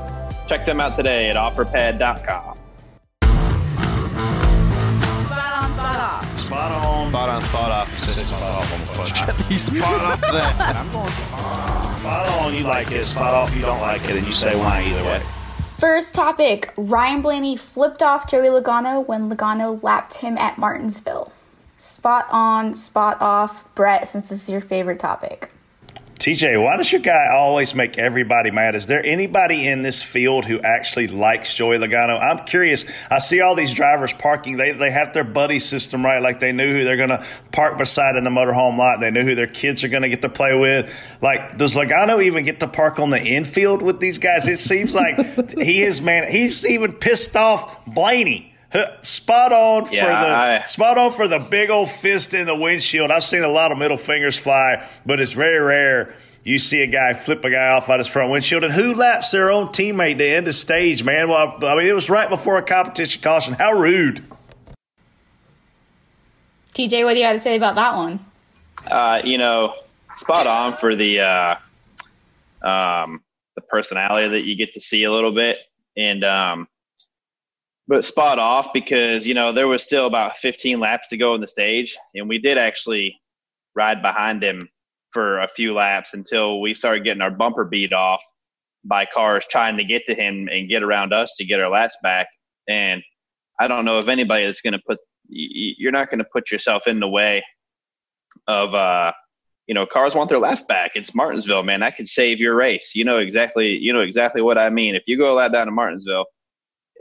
Check 0.47 0.65
them 0.65 0.79
out 0.79 0.97
today 0.97 1.29
at 1.29 1.35
OfferPad.com. 1.35 2.57
Spot 6.49 6.71
on. 6.71 7.09
Spot 7.09 7.29
on, 7.29 7.41
spot 7.43 7.71
off. 7.71 7.99
Spot 7.99 8.41
off 8.41 8.73
on 8.73 8.79
the 8.79 8.85
fudge. 8.87 9.59
Spot 9.59 10.01
off 10.01 10.21
that. 10.21 10.75
I'm 10.75 10.91
going 10.91 11.11
spot 11.11 12.29
on. 12.29 12.55
You 12.55 12.63
like 12.63 12.91
it. 12.91 13.05
Spot 13.05 13.33
off. 13.33 13.55
You 13.55 13.61
don't 13.61 13.81
like 13.81 14.03
it, 14.05 14.15
and 14.15 14.25
you 14.25 14.33
say 14.33 14.55
why 14.55 14.81
either 14.81 15.03
way. 15.03 15.21
First 15.77 16.15
topic 16.15 16.73
Ryan 16.77 17.21
Blaney 17.21 17.55
flipped 17.55 18.01
off 18.01 18.29
Joey 18.29 18.47
Logano 18.47 19.05
when 19.05 19.29
Logano 19.29 19.81
lapped 19.83 20.15
him 20.15 20.37
at 20.39 20.57
Martinsville. 20.57 21.31
Spot 21.77 22.25
on, 22.31 22.73
spot 22.73 23.21
off. 23.21 23.63
Brett, 23.75 24.07
since 24.07 24.29
this 24.29 24.43
is 24.43 24.49
your 24.49 24.61
favorite 24.61 24.99
topic. 24.99 25.51
TJ, 26.19 26.61
why 26.61 26.75
does 26.75 26.91
your 26.91 26.99
guy 26.99 27.27
always 27.31 27.73
make 27.73 27.97
everybody 27.97 28.51
mad? 28.51 28.75
Is 28.75 28.87
there 28.87 29.01
anybody 29.05 29.65
in 29.65 29.83
this 29.83 30.01
field 30.03 30.43
who 30.43 30.59
actually 30.59 31.07
likes 31.07 31.53
Joey 31.53 31.77
Logano? 31.77 32.21
I'm 32.21 32.39
curious. 32.39 32.83
I 33.09 33.19
see 33.19 33.39
all 33.39 33.55
these 33.55 33.73
drivers 33.73 34.11
parking. 34.11 34.57
They, 34.57 34.73
they 34.73 34.91
have 34.91 35.13
their 35.13 35.23
buddy 35.23 35.59
system, 35.59 36.03
right? 36.03 36.21
Like 36.21 36.41
they 36.41 36.51
knew 36.51 36.73
who 36.73 36.83
they're 36.83 36.97
going 36.97 37.09
to 37.09 37.25
park 37.53 37.77
beside 37.77 38.17
in 38.17 38.25
the 38.25 38.29
motorhome 38.29 38.77
lot. 38.77 38.99
They 38.99 39.11
knew 39.11 39.23
who 39.23 39.33
their 39.33 39.47
kids 39.47 39.85
are 39.85 39.87
going 39.87 40.03
to 40.03 40.09
get 40.09 40.21
to 40.23 40.29
play 40.29 40.53
with. 40.57 40.93
Like, 41.21 41.57
does 41.57 41.73
Logano 41.73 42.21
even 42.21 42.43
get 42.43 42.59
to 42.59 42.67
park 42.67 42.99
on 42.99 43.11
the 43.11 43.21
infield 43.21 43.81
with 43.81 44.01
these 44.01 44.17
guys? 44.17 44.45
It 44.49 44.59
seems 44.59 44.93
like 44.93 45.51
he 45.57 45.83
is, 45.83 46.01
man. 46.01 46.29
He's 46.29 46.65
even 46.65 46.91
pissed 46.91 47.37
off 47.37 47.85
Blaney. 47.85 48.48
Huh, 48.71 49.01
Spot 49.01 49.51
on 49.51 49.85
for 49.85 49.91
the 49.95 49.99
I- 50.01 50.63
spot 50.65 50.97
on 50.97 51.11
for 51.13 51.27
the 51.27 51.39
big 51.39 51.69
old 51.71 51.89
fist 51.89 52.33
in 52.35 52.45
the 52.45 52.55
windshield. 52.55 53.09
I've 53.09 53.23
seen 53.23 53.41
a 53.43 53.47
lot 53.47 53.71
of 53.71 53.77
middle 53.79 53.97
fingers 53.97 54.37
fly, 54.37 54.87
but 55.05 55.19
it's 55.19 55.31
very 55.31 55.59
rare 55.59 56.15
you 56.43 56.57
see 56.57 56.81
a 56.81 56.87
guy 56.87 57.13
flip 57.13 57.43
a 57.45 57.49
guy 57.49 57.69
off 57.69 57.89
out 57.89 57.99
his 57.99 58.07
front 58.07 58.31
windshield. 58.31 58.63
And 58.63 58.73
who 58.73 58.95
laps 58.95 59.31
their 59.31 59.51
own 59.51 59.67
teammate 59.67 60.17
to 60.19 60.25
end 60.27 60.47
the 60.47 60.53
stage, 60.53 61.03
man? 61.03 61.29
Well, 61.29 61.57
I 61.63 61.75
mean, 61.75 61.87
it 61.87 61.93
was 61.93 62.09
right 62.09 62.29
before 62.29 62.57
a 62.57 62.63
competition 62.63 63.21
caution. 63.21 63.53
How 63.55 63.73
rude. 63.73 64.23
TJ, 66.73 67.03
what 67.03 67.13
do 67.13 67.19
you 67.19 67.25
got 67.25 67.33
to 67.33 67.39
say 67.39 67.55
about 67.55 67.75
that 67.75 67.95
one? 67.95 68.23
Uh, 68.89 69.21
you 69.23 69.37
know, 69.37 69.73
spot 70.15 70.47
on 70.47 70.77
for 70.77 70.95
the 70.95 71.19
uh, 71.19 71.55
um, 72.61 73.21
the 73.55 73.61
personality 73.61 74.29
that 74.29 74.43
you 74.45 74.55
get 74.55 74.73
to 74.75 74.81
see 74.81 75.03
a 75.03 75.11
little 75.11 75.33
bit, 75.33 75.57
and 75.97 76.23
um, 76.23 76.67
but 77.89 78.05
spot 78.05 78.37
off 78.37 78.71
because 78.71 79.25
you 79.25 79.33
know 79.33 79.51
there 79.51 79.67
was 79.67 79.81
still 79.81 80.05
about 80.05 80.37
15 80.37 80.79
laps 80.79 81.09
to 81.09 81.17
go 81.17 81.33
in 81.33 81.41
the 81.41 81.47
stage, 81.47 81.97
and 82.13 82.29
we 82.29 82.37
did 82.37 82.57
actually 82.57 83.19
ride 83.75 84.03
behind 84.03 84.43
him 84.43 84.61
for 85.11 85.39
a 85.39 85.47
few 85.47 85.73
laps 85.73 86.13
until 86.13 86.61
we 86.61 86.75
started 86.75 87.03
getting 87.03 87.23
our 87.23 87.31
bumper 87.31 87.65
beat 87.65 87.91
off 87.91 88.21
by 88.85 89.07
cars 89.11 89.45
trying 89.49 89.75
to 89.75 89.83
get 89.83 90.05
to 90.05 90.13
him 90.13 90.47
and 90.51 90.69
get 90.69 90.83
around 90.83 91.13
us 91.13 91.33
to 91.35 91.45
get 91.45 91.59
our 91.59 91.69
laps 91.69 91.97
back. 92.03 92.27
And 92.67 93.01
I 93.59 93.67
don't 93.67 93.85
know 93.85 93.97
if 93.97 94.07
anybody 94.07 94.45
that's 94.45 94.61
going 94.61 94.73
to 94.73 94.81
put 94.87 94.99
you're 95.27 95.91
not 95.91 96.09
going 96.11 96.19
to 96.19 96.27
put 96.31 96.51
yourself 96.51 96.87
in 96.87 96.99
the 96.99 97.07
way 97.07 97.43
of 98.47 98.73
uh 98.73 99.11
you 99.65 99.73
know 99.73 99.87
cars 99.87 100.13
want 100.13 100.29
their 100.29 100.37
laps 100.37 100.61
back. 100.61 100.91
It's 100.93 101.15
martinsville 101.15 101.63
man. 101.63 101.79
That 101.79 101.97
could 101.97 102.07
save 102.07 102.37
your 102.37 102.55
race. 102.55 102.93
You 102.93 103.03
know 103.03 103.17
exactly 103.17 103.69
you 103.77 103.93
know 103.93 104.01
exactly 104.01 104.43
what 104.43 104.59
i 104.59 104.69
mean. 104.69 104.93
If 104.93 105.03
you 105.07 105.17
go 105.17 105.33
a 105.33 105.35
lap 105.35 105.53
down 105.53 105.65
to 105.65 105.71
martinsville 105.71 106.27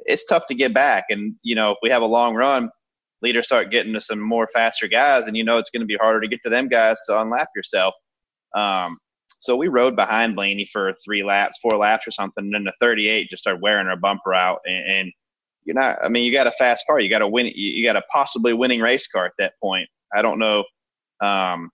it's 0.08 0.24
tough 0.24 0.46
to 0.48 0.54
get 0.54 0.74
back. 0.74 1.04
And 1.10 1.34
you 1.42 1.54
know 1.54 1.72
if 1.72 1.78
we 1.82 1.90
have 1.90 2.02
a 2.02 2.06
long 2.06 2.34
run 2.34 2.70
leaders 3.20 3.46
start 3.46 3.70
getting 3.70 3.92
to 3.92 4.00
some 4.00 4.20
more 4.20 4.48
faster 4.54 4.86
guys 4.86 5.26
and 5.26 5.36
you 5.36 5.42
know 5.42 5.58
it's 5.58 5.70
going 5.70 5.80
to 5.80 5.86
be 5.86 5.96
harder 5.96 6.20
to 6.20 6.28
get 6.28 6.40
to 6.44 6.50
them 6.50 6.68
guys 6.68 6.98
to 7.06 7.12
unlap 7.12 7.46
yourself. 7.54 7.94
Um 8.54 8.98
so 9.40 9.56
we 9.56 9.68
rode 9.68 9.94
behind 9.94 10.34
blaney 10.34 10.68
for 10.72 10.94
three 11.04 11.22
laps 11.22 11.58
four 11.62 11.78
laps 11.78 12.06
or 12.08 12.10
something 12.10 12.44
and 12.44 12.54
then 12.54 12.64
the 12.64 12.72
38 12.80 13.28
just 13.30 13.42
started 13.42 13.62
wearing 13.62 13.86
our 13.86 13.96
bumper 13.96 14.34
out. 14.34 14.60
And, 14.66 14.90
and 14.90 15.12
you're 15.64 15.74
not 15.74 15.98
i 16.02 16.08
mean 16.08 16.24
you 16.24 16.32
got 16.32 16.46
a 16.46 16.52
fast 16.52 16.84
car. 16.86 17.00
You 17.00 17.10
got 17.10 17.22
a 17.22 17.28
win 17.28 17.52
you 17.54 17.84
got 17.84 17.96
a 17.96 18.02
possibly 18.12 18.52
winning 18.52 18.80
race 18.80 19.06
car 19.06 19.26
at 19.26 19.32
that 19.38 19.54
point. 19.62 19.88
I 20.14 20.22
don't 20.22 20.38
know 20.38 20.64
um, 21.20 21.70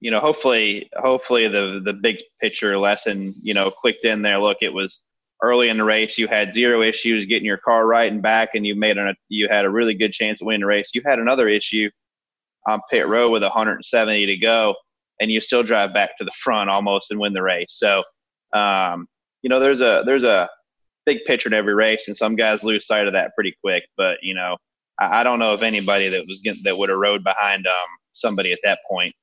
you 0.00 0.10
know, 0.10 0.20
hopefully, 0.20 0.88
hopefully 0.96 1.48
the 1.48 1.80
the 1.84 1.92
big 1.92 2.18
picture 2.40 2.78
lesson, 2.78 3.34
you 3.42 3.54
know, 3.54 3.70
clicked 3.70 4.04
in 4.04 4.22
there. 4.22 4.38
Look, 4.38 4.58
it 4.60 4.72
was 4.72 5.02
early 5.42 5.68
in 5.68 5.78
the 5.78 5.84
race. 5.84 6.18
You 6.18 6.28
had 6.28 6.52
zero 6.52 6.82
issues 6.82 7.26
getting 7.26 7.46
your 7.46 7.58
car 7.58 7.86
right 7.86 8.10
and 8.10 8.22
back, 8.22 8.50
and 8.54 8.66
you 8.66 8.74
made 8.74 8.98
a 8.98 9.14
you 9.28 9.48
had 9.48 9.64
a 9.64 9.70
really 9.70 9.94
good 9.94 10.12
chance 10.12 10.40
of 10.40 10.46
winning 10.46 10.60
the 10.60 10.66
race. 10.66 10.90
You 10.94 11.02
had 11.04 11.18
another 11.18 11.48
issue 11.48 11.90
on 12.66 12.80
pit 12.90 13.06
road 13.08 13.30
with 13.30 13.42
170 13.42 14.26
to 14.26 14.36
go, 14.36 14.74
and 15.20 15.30
you 15.30 15.40
still 15.40 15.62
drive 15.62 15.94
back 15.94 16.16
to 16.18 16.24
the 16.24 16.32
front 16.32 16.70
almost 16.70 17.10
and 17.10 17.20
win 17.20 17.32
the 17.32 17.42
race. 17.42 17.70
So, 17.70 18.02
um, 18.52 19.06
you 19.42 19.50
know, 19.50 19.60
there's 19.60 19.80
a 19.80 20.02
there's 20.04 20.24
a 20.24 20.48
big 21.06 21.24
picture 21.24 21.48
in 21.48 21.54
every 21.54 21.74
race, 21.74 22.08
and 22.08 22.16
some 22.16 22.36
guys 22.36 22.64
lose 22.64 22.86
sight 22.86 23.06
of 23.06 23.12
that 23.14 23.34
pretty 23.34 23.54
quick. 23.62 23.84
But 23.96 24.18
you 24.22 24.34
know, 24.34 24.56
I, 24.98 25.20
I 25.20 25.22
don't 25.22 25.38
know 25.38 25.54
if 25.54 25.62
anybody 25.62 26.08
that 26.08 26.26
was 26.26 26.40
getting, 26.40 26.62
that 26.64 26.76
would 26.76 26.90
have 26.90 26.98
rode 26.98 27.24
behind 27.24 27.66
um, 27.66 27.88
somebody 28.12 28.52
at 28.52 28.60
that 28.64 28.80
point. 28.88 29.14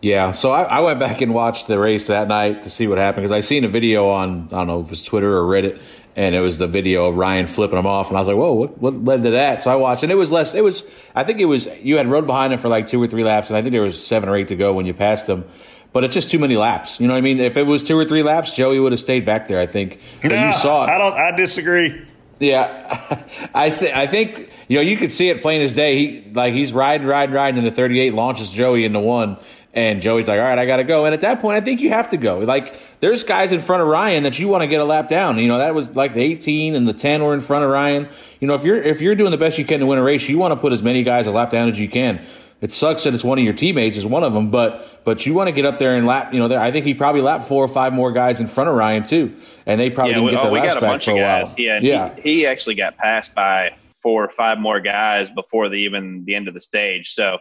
Yeah, 0.00 0.30
so 0.30 0.52
I, 0.52 0.62
I, 0.62 0.80
went 0.80 1.00
back 1.00 1.20
and 1.22 1.34
watched 1.34 1.66
the 1.66 1.76
race 1.76 2.06
that 2.06 2.28
night 2.28 2.62
to 2.62 2.70
see 2.70 2.86
what 2.86 2.98
happened 2.98 3.24
because 3.24 3.36
I 3.36 3.40
seen 3.40 3.64
a 3.64 3.68
video 3.68 4.08
on 4.10 4.46
I 4.52 4.58
don't 4.58 4.68
know 4.68 4.80
if 4.80 4.86
it 4.86 4.90
was 4.90 5.02
Twitter 5.02 5.36
or 5.36 5.42
Reddit, 5.42 5.80
and 6.14 6.36
it 6.36 6.40
was 6.40 6.58
the 6.58 6.68
video 6.68 7.06
of 7.06 7.16
Ryan 7.16 7.48
flipping 7.48 7.78
him 7.78 7.86
off, 7.86 8.08
and 8.08 8.16
I 8.16 8.20
was 8.20 8.28
like, 8.28 8.36
"Whoa, 8.36 8.52
what, 8.52 8.78
what 8.78 9.04
led 9.04 9.24
to 9.24 9.30
that?" 9.30 9.64
So 9.64 9.72
I 9.72 9.74
watched, 9.74 10.04
and 10.04 10.12
it 10.12 10.14
was 10.14 10.30
less. 10.30 10.54
It 10.54 10.62
was 10.62 10.88
I 11.16 11.24
think 11.24 11.40
it 11.40 11.46
was 11.46 11.66
you 11.82 11.96
had 11.96 12.06
rode 12.06 12.28
behind 12.28 12.52
him 12.52 12.60
for 12.60 12.68
like 12.68 12.86
two 12.86 13.02
or 13.02 13.08
three 13.08 13.24
laps, 13.24 13.50
and 13.50 13.56
I 13.56 13.62
think 13.62 13.72
there 13.72 13.82
was 13.82 14.04
seven 14.04 14.28
or 14.28 14.36
eight 14.36 14.48
to 14.48 14.56
go 14.56 14.72
when 14.72 14.86
you 14.86 14.94
passed 14.94 15.28
him. 15.28 15.44
But 15.92 16.04
it's 16.04 16.14
just 16.14 16.30
too 16.30 16.38
many 16.38 16.56
laps. 16.56 17.00
You 17.00 17.08
know 17.08 17.14
what 17.14 17.18
I 17.18 17.22
mean? 17.22 17.40
If 17.40 17.56
it 17.56 17.66
was 17.66 17.82
two 17.82 17.98
or 17.98 18.04
three 18.04 18.22
laps, 18.22 18.54
Joey 18.54 18.78
would 18.78 18.92
have 18.92 19.00
stayed 19.00 19.26
back 19.26 19.48
there. 19.48 19.58
I 19.58 19.66
think. 19.66 19.98
But 20.22 20.28
no, 20.28 20.46
you 20.46 20.52
saw 20.52 20.84
it. 20.84 20.90
I 20.90 20.98
don't. 20.98 21.14
I 21.14 21.36
disagree. 21.36 22.06
Yeah, 22.40 23.24
I 23.54 23.70
think 23.70 23.96
I 23.96 24.06
think 24.06 24.48
you 24.68 24.76
know 24.76 24.82
you 24.82 24.96
could 24.96 25.12
see 25.12 25.28
it 25.28 25.42
plain 25.42 25.60
as 25.60 25.74
day. 25.74 25.98
He 25.98 26.30
like 26.32 26.54
he's 26.54 26.72
riding, 26.72 27.06
riding, 27.06 27.34
riding, 27.34 27.58
and 27.58 27.66
the 27.66 27.72
38 27.72 28.14
launches 28.14 28.50
Joey 28.50 28.84
into 28.84 29.00
one, 29.00 29.38
and 29.74 30.00
Joey's 30.00 30.28
like, 30.28 30.38
"All 30.38 30.44
right, 30.44 30.58
I 30.58 30.66
got 30.66 30.78
to 30.78 30.84
go." 30.84 31.04
And 31.04 31.14
at 31.14 31.20
that 31.20 31.40
point, 31.40 31.56
I 31.56 31.60
think 31.60 31.80
you 31.80 31.90
have 31.90 32.10
to 32.10 32.16
go. 32.16 32.38
Like 32.38 32.74
there's 33.00 33.22
guys 33.22 33.52
in 33.52 33.60
front 33.60 33.82
of 33.82 33.88
Ryan 33.88 34.22
that 34.22 34.38
you 34.38 34.48
want 34.48 34.62
to 34.62 34.66
get 34.66 34.80
a 34.80 34.84
lap 34.84 35.08
down. 35.08 35.38
You 35.38 35.48
know 35.48 35.58
that 35.58 35.74
was 35.74 35.94
like 35.94 36.14
the 36.14 36.22
18 36.22 36.74
and 36.74 36.88
the 36.88 36.92
10 36.92 37.22
were 37.22 37.34
in 37.34 37.40
front 37.40 37.64
of 37.64 37.70
Ryan. 37.70 38.08
You 38.40 38.48
know 38.48 38.54
if 38.54 38.64
you're 38.64 38.80
if 38.82 39.00
you're 39.00 39.14
doing 39.14 39.30
the 39.30 39.36
best 39.36 39.58
you 39.58 39.64
can 39.64 39.80
to 39.80 39.86
win 39.86 39.98
a 39.98 40.02
race, 40.02 40.28
you 40.28 40.38
want 40.38 40.52
to 40.52 40.56
put 40.56 40.72
as 40.72 40.82
many 40.82 41.02
guys 41.02 41.26
a 41.26 41.30
lap 41.30 41.50
down 41.50 41.68
as 41.68 41.78
you 41.78 41.88
can. 41.88 42.24
It 42.60 42.72
sucks 42.72 43.04
that 43.04 43.14
it's 43.14 43.22
one 43.22 43.38
of 43.38 43.44
your 43.44 43.54
teammates 43.54 43.96
is 43.96 44.04
one 44.04 44.24
of 44.24 44.32
them, 44.32 44.50
but 44.50 45.04
but 45.04 45.24
you 45.24 45.32
want 45.32 45.48
to 45.48 45.52
get 45.52 45.64
up 45.64 45.78
there 45.78 45.96
and 45.96 46.06
lap. 46.06 46.32
You 46.32 46.40
know, 46.40 46.48
there, 46.48 46.58
I 46.58 46.72
think 46.72 46.86
he 46.86 46.92
probably 46.92 47.20
lapped 47.20 47.44
four 47.44 47.64
or 47.64 47.68
five 47.68 47.92
more 47.92 48.10
guys 48.10 48.40
in 48.40 48.48
front 48.48 48.68
of 48.68 48.74
Ryan 48.74 49.06
too, 49.06 49.36
and 49.64 49.80
they 49.80 49.90
probably 49.90 50.12
yeah, 50.12 50.18
didn't 50.18 50.30
get 50.30 50.42
their 50.42 50.50
oh, 50.50 50.52
we 50.52 50.58
laps 50.60 50.74
got 50.74 50.78
a 50.78 50.86
back 50.86 51.02
for 51.02 51.10
a 51.12 51.20
guys. 51.20 51.46
while. 51.46 51.54
Yeah, 51.56 51.78
yeah. 51.80 52.14
He, 52.16 52.22
he 52.22 52.46
actually 52.46 52.74
got 52.74 52.96
passed 52.96 53.34
by 53.34 53.76
four 54.02 54.24
or 54.24 54.30
five 54.36 54.58
more 54.58 54.80
guys 54.80 55.30
before 55.30 55.68
the 55.68 55.76
even 55.76 56.24
the 56.24 56.34
end 56.34 56.48
of 56.48 56.54
the 56.54 56.60
stage. 56.60 57.14
So, 57.14 57.38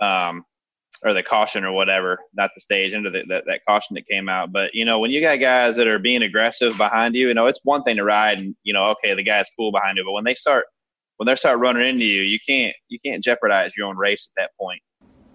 um, 0.00 0.44
or 1.04 1.12
the 1.12 1.22
caution 1.22 1.64
or 1.64 1.72
whatever, 1.72 2.18
not 2.34 2.50
the 2.54 2.60
stage, 2.60 2.92
into 2.92 3.10
the, 3.10 3.22
that, 3.28 3.44
that 3.46 3.60
caution 3.66 3.94
that 3.94 4.06
came 4.06 4.28
out. 4.28 4.52
But, 4.52 4.74
you 4.74 4.84
know, 4.84 4.98
when 4.98 5.10
you 5.10 5.20
got 5.20 5.40
guys 5.40 5.76
that 5.76 5.86
are 5.86 5.98
being 5.98 6.22
aggressive 6.22 6.76
behind 6.76 7.14
you, 7.14 7.28
you 7.28 7.34
know, 7.34 7.46
it's 7.46 7.60
one 7.64 7.82
thing 7.82 7.96
to 7.96 8.04
ride 8.04 8.38
and, 8.38 8.54
you 8.62 8.72
know, 8.72 8.84
okay, 8.92 9.14
the 9.14 9.22
guy's 9.22 9.50
cool 9.56 9.72
behind 9.72 9.96
you. 9.98 10.04
But 10.04 10.12
when 10.12 10.24
they 10.24 10.34
start, 10.34 10.66
when 11.16 11.26
they 11.26 11.36
start 11.36 11.58
running 11.58 11.86
into 11.86 12.04
you, 12.04 12.22
you 12.22 12.38
can't, 12.46 12.74
you 12.88 12.98
can't 13.04 13.22
jeopardize 13.22 13.72
your 13.76 13.86
own 13.88 13.96
race 13.96 14.30
at 14.36 14.40
that 14.40 14.50
point. 14.58 14.80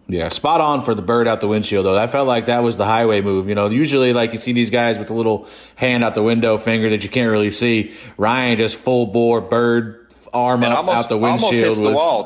Yeah, 0.09 0.29
spot 0.29 0.61
on 0.61 0.85
for 0.85 0.95
the 0.95 1.01
bird 1.01 1.27
out 1.27 1.41
the 1.41 1.49
windshield 1.49 1.85
though. 1.85 1.97
I 1.97 2.07
felt 2.07 2.27
like 2.27 2.45
that 2.45 2.63
was 2.63 2.77
the 2.77 2.85
highway 2.85 3.19
move. 3.19 3.49
You 3.49 3.55
know, 3.55 3.67
usually 3.69 4.13
like 4.13 4.31
you 4.31 4.39
see 4.39 4.53
these 4.53 4.69
guys 4.69 4.97
with 4.97 5.07
the 5.07 5.13
little 5.13 5.49
hand 5.75 6.01
out 6.05 6.15
the 6.15 6.23
window 6.23 6.57
finger 6.57 6.89
that 6.91 7.03
you 7.03 7.09
can't 7.09 7.29
really 7.29 7.51
see. 7.51 7.93
Ryan 8.15 8.57
just 8.57 8.77
full 8.77 9.07
bore 9.07 9.41
bird 9.41 10.06
arm 10.37 10.63
and 10.63 10.71
up 10.71 10.79
almost, 10.79 10.97
out 10.97 11.09
the 11.09 11.17
windshield. 11.17 11.53
Almost 11.53 11.59
hits 11.59 11.69
was, 11.69 11.79
the 11.79 11.93
wall 11.93 12.23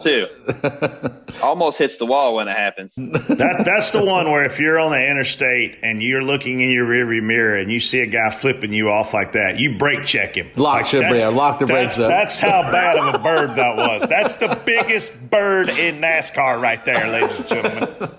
too. 1.33 1.41
almost 1.43 1.77
hits 1.77 1.97
the 1.97 2.05
wall 2.05 2.35
when 2.35 2.47
it 2.47 2.55
happens. 2.55 2.95
That 2.95 3.63
that's 3.65 3.91
the 3.91 4.03
one 4.03 4.29
where 4.29 4.43
if 4.45 4.59
you're 4.59 4.79
on 4.79 4.91
the 4.91 5.03
interstate 5.03 5.77
and 5.83 6.03
you're 6.03 6.23
looking 6.23 6.59
in 6.59 6.71
your 6.71 6.85
rearview 6.85 7.23
mirror 7.23 7.55
and 7.55 7.71
you 7.71 7.79
see 7.79 7.99
a 8.01 8.07
guy 8.07 8.29
flipping 8.29 8.73
you 8.73 8.89
off 8.89 9.13
like 9.13 9.33
that, 9.33 9.59
you 9.59 9.77
brake 9.77 10.05
check 10.05 10.35
him. 10.35 10.49
Lock, 10.55 10.91
like, 10.93 11.19
yeah, 11.19 11.27
lock 11.27 11.59
the 11.59 11.65
brakes 11.65 11.97
that's, 11.97 11.99
up. 11.99 12.09
That's 12.09 12.39
how 12.39 12.71
bad 12.71 12.97
of 12.97 13.15
a 13.15 13.19
bird 13.19 13.55
that 13.55 13.77
was. 13.77 14.07
That's 14.07 14.35
the 14.35 14.59
biggest 14.65 15.29
bird 15.29 15.69
in 15.69 16.01
NASCAR 16.01 16.61
right 16.61 16.83
there, 16.85 17.07
ladies 17.07 17.39
and 17.39 17.47
gentlemen. 17.47 18.11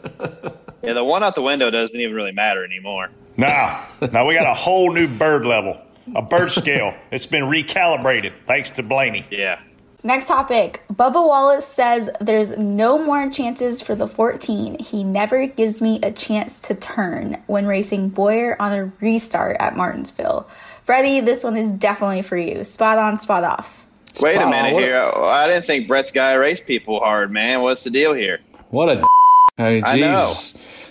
Yeah, 0.82 0.94
the 0.94 1.04
one 1.04 1.22
out 1.22 1.34
the 1.34 1.42
window 1.42 1.70
doesn't 1.70 1.98
even 1.98 2.14
really 2.14 2.32
matter 2.32 2.64
anymore. 2.64 3.10
Now, 3.36 3.86
now 4.12 4.26
we 4.26 4.34
got 4.34 4.46
a 4.46 4.54
whole 4.54 4.92
new 4.92 5.06
bird 5.06 5.44
level, 5.44 5.80
a 6.14 6.22
bird 6.22 6.50
scale. 6.50 6.94
It's 7.10 7.26
been 7.26 7.44
recalibrated 7.44 8.32
thanks 8.46 8.70
to 8.70 8.82
Blaney. 8.82 9.24
Yeah. 9.30 9.60
Next 10.04 10.26
topic. 10.26 10.82
Bubba 10.92 11.14
Wallace 11.14 11.66
says 11.66 12.10
there's 12.20 12.56
no 12.58 13.04
more 13.04 13.30
chances 13.30 13.80
for 13.80 13.94
the 13.94 14.08
14. 14.08 14.78
He 14.80 15.04
never 15.04 15.46
gives 15.46 15.80
me 15.80 16.00
a 16.02 16.10
chance 16.10 16.58
to 16.60 16.74
turn 16.74 17.40
when 17.46 17.66
racing 17.66 18.08
Bowyer 18.08 18.60
on 18.60 18.72
a 18.72 18.92
restart 19.00 19.56
at 19.60 19.76
Martinsville. 19.76 20.48
Freddie, 20.84 21.20
this 21.20 21.44
one 21.44 21.56
is 21.56 21.70
definitely 21.70 22.22
for 22.22 22.36
you. 22.36 22.64
Spot 22.64 22.98
on, 22.98 23.20
spot 23.20 23.44
off. 23.44 23.86
Wait 24.20 24.36
a 24.36 24.46
minute 24.46 24.74
on. 24.74 24.82
here. 24.82 24.96
I 24.96 25.46
didn't 25.46 25.66
think 25.66 25.86
Brett's 25.86 26.10
guy 26.10 26.34
raced 26.34 26.66
people 26.66 26.98
hard, 26.98 27.30
man. 27.30 27.62
What's 27.62 27.84
the 27.84 27.90
deal 27.90 28.12
here? 28.12 28.40
What 28.70 28.88
a 28.88 29.04
I 29.58 29.70
mean, 29.70 29.82
I 29.86 29.96
know. 29.98 30.34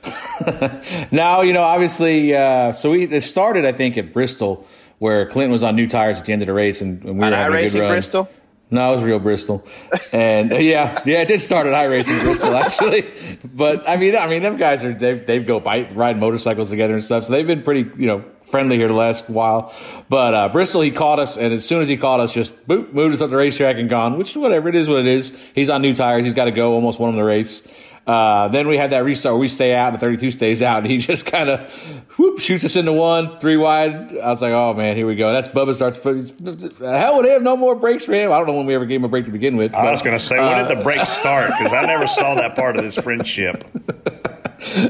Now, 1.11 1.41
you 1.41 1.53
know, 1.53 1.61
obviously, 1.61 2.35
uh, 2.35 2.71
so 2.71 2.91
we 2.91 3.03
it 3.03 3.21
started, 3.21 3.65
I 3.65 3.71
think, 3.71 3.97
at 3.97 4.13
Bristol, 4.13 4.65
where 4.97 5.29
Clinton 5.29 5.51
was 5.51 5.61
on 5.61 5.75
new 5.75 5.87
tires 5.87 6.17
at 6.17 6.25
the 6.25 6.33
end 6.33 6.41
of 6.41 6.47
the 6.47 6.53
race, 6.53 6.81
and, 6.81 7.03
and 7.03 7.19
we 7.19 7.25
On 7.25 7.31
were 7.31 7.37
having 7.37 7.59
a 7.59 7.61
good 7.61 7.69
iRacing 7.69 7.81
run. 7.81 7.91
Bristol? 7.91 8.29
No, 8.73 8.93
it 8.93 8.95
was 8.95 9.03
real 9.03 9.19
Bristol, 9.19 9.67
and 10.13 10.53
uh, 10.53 10.55
yeah, 10.55 11.03
yeah, 11.05 11.21
it 11.21 11.25
did 11.27 11.41
start 11.41 11.67
at 11.67 11.73
iRacing 11.73 12.21
Bristol 12.23 12.55
actually. 12.55 13.37
But 13.43 13.87
I 13.87 13.97
mean, 13.97 14.15
I 14.15 14.27
mean, 14.27 14.43
them 14.43 14.55
guys 14.55 14.85
are 14.85 14.93
they 14.93 15.15
they 15.15 15.39
go 15.39 15.59
bike 15.59 15.89
ride 15.93 16.17
motorcycles 16.17 16.69
together 16.69 16.93
and 16.93 17.03
stuff, 17.03 17.25
so 17.25 17.33
they've 17.33 17.45
been 17.45 17.63
pretty 17.63 17.91
you 18.01 18.07
know 18.07 18.23
friendly 18.43 18.77
here 18.77 18.87
the 18.87 18.93
last 18.93 19.29
while. 19.29 19.73
But 20.07 20.33
uh, 20.33 20.49
Bristol, 20.49 20.81
he 20.81 20.91
caught 20.91 21.19
us, 21.19 21.35
and 21.35 21.53
as 21.53 21.65
soon 21.65 21.81
as 21.81 21.89
he 21.89 21.97
caught 21.97 22.21
us, 22.21 22.33
just 22.33 22.55
boop, 22.65 22.93
moved 22.93 23.13
us 23.13 23.21
up 23.21 23.29
the 23.29 23.35
racetrack 23.35 23.75
and 23.75 23.89
gone. 23.89 24.17
Which 24.17 24.35
whatever 24.37 24.69
it 24.69 24.75
is, 24.75 24.87
what 24.87 24.99
it 24.99 25.07
is. 25.07 25.35
He's 25.53 25.69
on 25.69 25.81
new 25.81 25.93
tires. 25.93 26.23
He's 26.23 26.33
got 26.33 26.45
to 26.45 26.51
go. 26.51 26.73
Almost 26.73 26.97
won 26.97 27.09
him 27.09 27.17
the 27.17 27.23
race. 27.23 27.67
Uh, 28.05 28.47
then 28.47 28.67
we 28.67 28.77
had 28.77 28.91
that 28.91 29.03
restart. 29.03 29.35
where 29.35 29.39
We 29.39 29.47
stay 29.47 29.75
out, 29.75 29.91
and 29.93 29.99
32 29.99 30.31
stays 30.31 30.61
out, 30.61 30.79
and 30.79 30.87
he 30.87 30.97
just 31.11 31.25
kind 31.25 31.49
of 31.49 31.71
whoop 32.17 32.39
shoots 32.39 32.65
us 32.65 32.75
into 32.75 32.93
one, 32.93 33.39
three 33.39 33.57
wide. 33.57 34.17
I 34.17 34.29
was 34.29 34.41
like, 34.41 34.53
oh 34.53 34.73
man, 34.73 34.95
here 34.95 35.05
we 35.05 35.15
go. 35.15 35.31
That's 35.31 35.47
Bubba 35.47 35.75
starts. 35.75 36.01
The 36.01 36.97
hell 36.97 37.17
with 37.17 37.29
have 37.29 37.43
No 37.43 37.55
more 37.55 37.75
breaks 37.75 38.05
for 38.05 38.13
him. 38.13 38.31
I 38.31 38.37
don't 38.37 38.47
know 38.47 38.53
when 38.53 38.65
we 38.65 38.75
ever 38.75 38.85
gave 38.85 39.01
him 39.01 39.05
a 39.05 39.09
break 39.09 39.25
to 39.25 39.31
begin 39.31 39.55
with. 39.55 39.73
I 39.73 39.83
but, 39.83 39.91
was 39.91 40.01
going 40.01 40.17
to 40.17 40.23
say, 40.23 40.39
when 40.39 40.65
did 40.65 40.77
the 40.77 40.81
break 40.81 41.05
start? 41.05 41.51
Because 41.57 41.73
I 41.73 41.85
never 41.85 42.07
saw 42.07 42.35
that 42.35 42.55
part 42.55 42.77
of 42.77 42.83
this 42.83 42.95
friendship. 42.95 43.63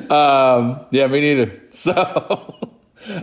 Um, 0.09 0.85
yeah, 0.91 1.07
me 1.07 1.21
neither. 1.21 1.61
So, 1.69 2.71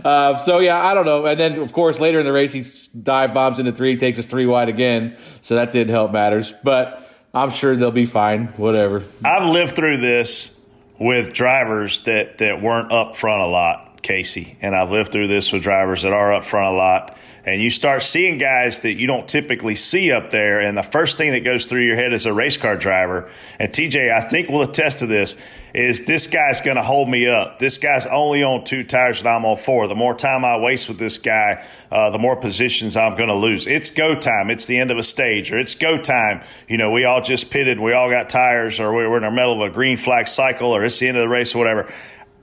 uh, 0.03 0.37
so 0.37 0.59
yeah, 0.59 0.83
I 0.83 0.93
don't 0.93 1.05
know. 1.05 1.25
And 1.25 1.39
then, 1.39 1.59
of 1.59 1.73
course, 1.73 1.99
later 1.99 2.19
in 2.19 2.25
the 2.25 2.33
race, 2.33 2.51
he 2.51 2.65
dive 2.99 3.33
bombs 3.33 3.59
into 3.59 3.71
three, 3.71 3.97
takes 3.97 4.17
us 4.17 4.25
three 4.25 4.47
wide 4.47 4.69
again. 4.69 5.15
So 5.41 5.55
that 5.55 5.71
didn't 5.71 5.91
help 5.91 6.11
matters. 6.11 6.53
But 6.63 7.08
I'm 7.33 7.51
sure 7.51 7.75
they'll 7.75 7.91
be 7.91 8.05
fine. 8.05 8.47
Whatever. 8.57 9.03
I've 9.23 9.49
lived 9.49 9.75
through 9.75 9.97
this 9.97 10.59
with 10.99 11.33
drivers 11.33 12.01
that, 12.01 12.39
that 12.39 12.61
weren't 12.61 12.91
up 12.91 13.15
front 13.15 13.41
a 13.41 13.47
lot. 13.47 13.85
Casey, 14.01 14.57
and 14.61 14.75
I've 14.75 14.91
lived 14.91 15.11
through 15.11 15.27
this 15.27 15.51
with 15.51 15.61
drivers 15.61 16.03
that 16.03 16.13
are 16.13 16.33
up 16.33 16.45
front 16.45 16.73
a 16.73 16.77
lot. 16.77 17.17
And 17.45 17.61
you 17.61 17.69
start 17.69 18.03
seeing 18.03 18.37
guys 18.37 18.79
that 18.79 18.93
you 18.93 19.07
don't 19.07 19.27
typically 19.27 19.75
see 19.75 20.11
up 20.11 20.29
there, 20.29 20.59
and 20.59 20.77
the 20.77 20.83
first 20.83 21.17
thing 21.17 21.31
that 21.31 21.43
goes 21.43 21.65
through 21.65 21.85
your 21.85 21.95
head 21.95 22.13
as 22.13 22.25
a 22.25 22.33
race 22.33 22.57
car 22.57 22.75
driver, 22.75 23.31
and 23.59 23.71
TJ, 23.71 24.11
I 24.11 24.21
think 24.21 24.49
will 24.49 24.61
attest 24.61 24.99
to 24.99 25.05
this, 25.05 25.37
is 25.73 26.05
this 26.05 26.27
guy's 26.27 26.61
going 26.61 26.77
to 26.77 26.83
hold 26.83 27.07
me 27.09 27.27
up. 27.27 27.59
This 27.59 27.77
guy's 27.77 28.07
only 28.07 28.43
on 28.43 28.63
two 28.63 28.83
tires 28.83 29.19
and 29.19 29.29
I'm 29.29 29.45
on 29.45 29.57
four. 29.57 29.87
The 29.87 29.95
more 29.95 30.15
time 30.15 30.43
I 30.43 30.57
waste 30.57 30.87
with 30.87 30.97
this 30.97 31.17
guy, 31.17 31.65
uh, 31.91 32.09
the 32.09 32.17
more 32.17 32.35
positions 32.35 32.97
I'm 32.97 33.15
going 33.15 33.29
to 33.29 33.35
lose. 33.35 33.67
It's 33.67 33.91
go 33.91 34.19
time. 34.19 34.49
It's 34.49 34.65
the 34.65 34.77
end 34.77 34.91
of 34.91 34.97
a 34.97 35.03
stage, 35.03 35.51
or 35.51 35.59
it's 35.59 35.75
go 35.75 35.97
time. 35.97 36.41
You 36.67 36.77
know, 36.77 36.91
we 36.91 37.05
all 37.05 37.21
just 37.21 37.51
pitted, 37.51 37.79
we 37.79 37.93
all 37.93 38.09
got 38.09 38.29
tires, 38.29 38.79
or 38.79 38.91
we're 38.91 39.17
in 39.17 39.23
the 39.23 39.31
middle 39.31 39.61
of 39.63 39.71
a 39.71 39.73
green 39.73 39.97
flag 39.97 40.27
cycle, 40.27 40.75
or 40.75 40.83
it's 40.83 40.99
the 40.99 41.07
end 41.07 41.17
of 41.17 41.21
the 41.21 41.29
race, 41.29 41.53
or 41.55 41.59
whatever. 41.59 41.93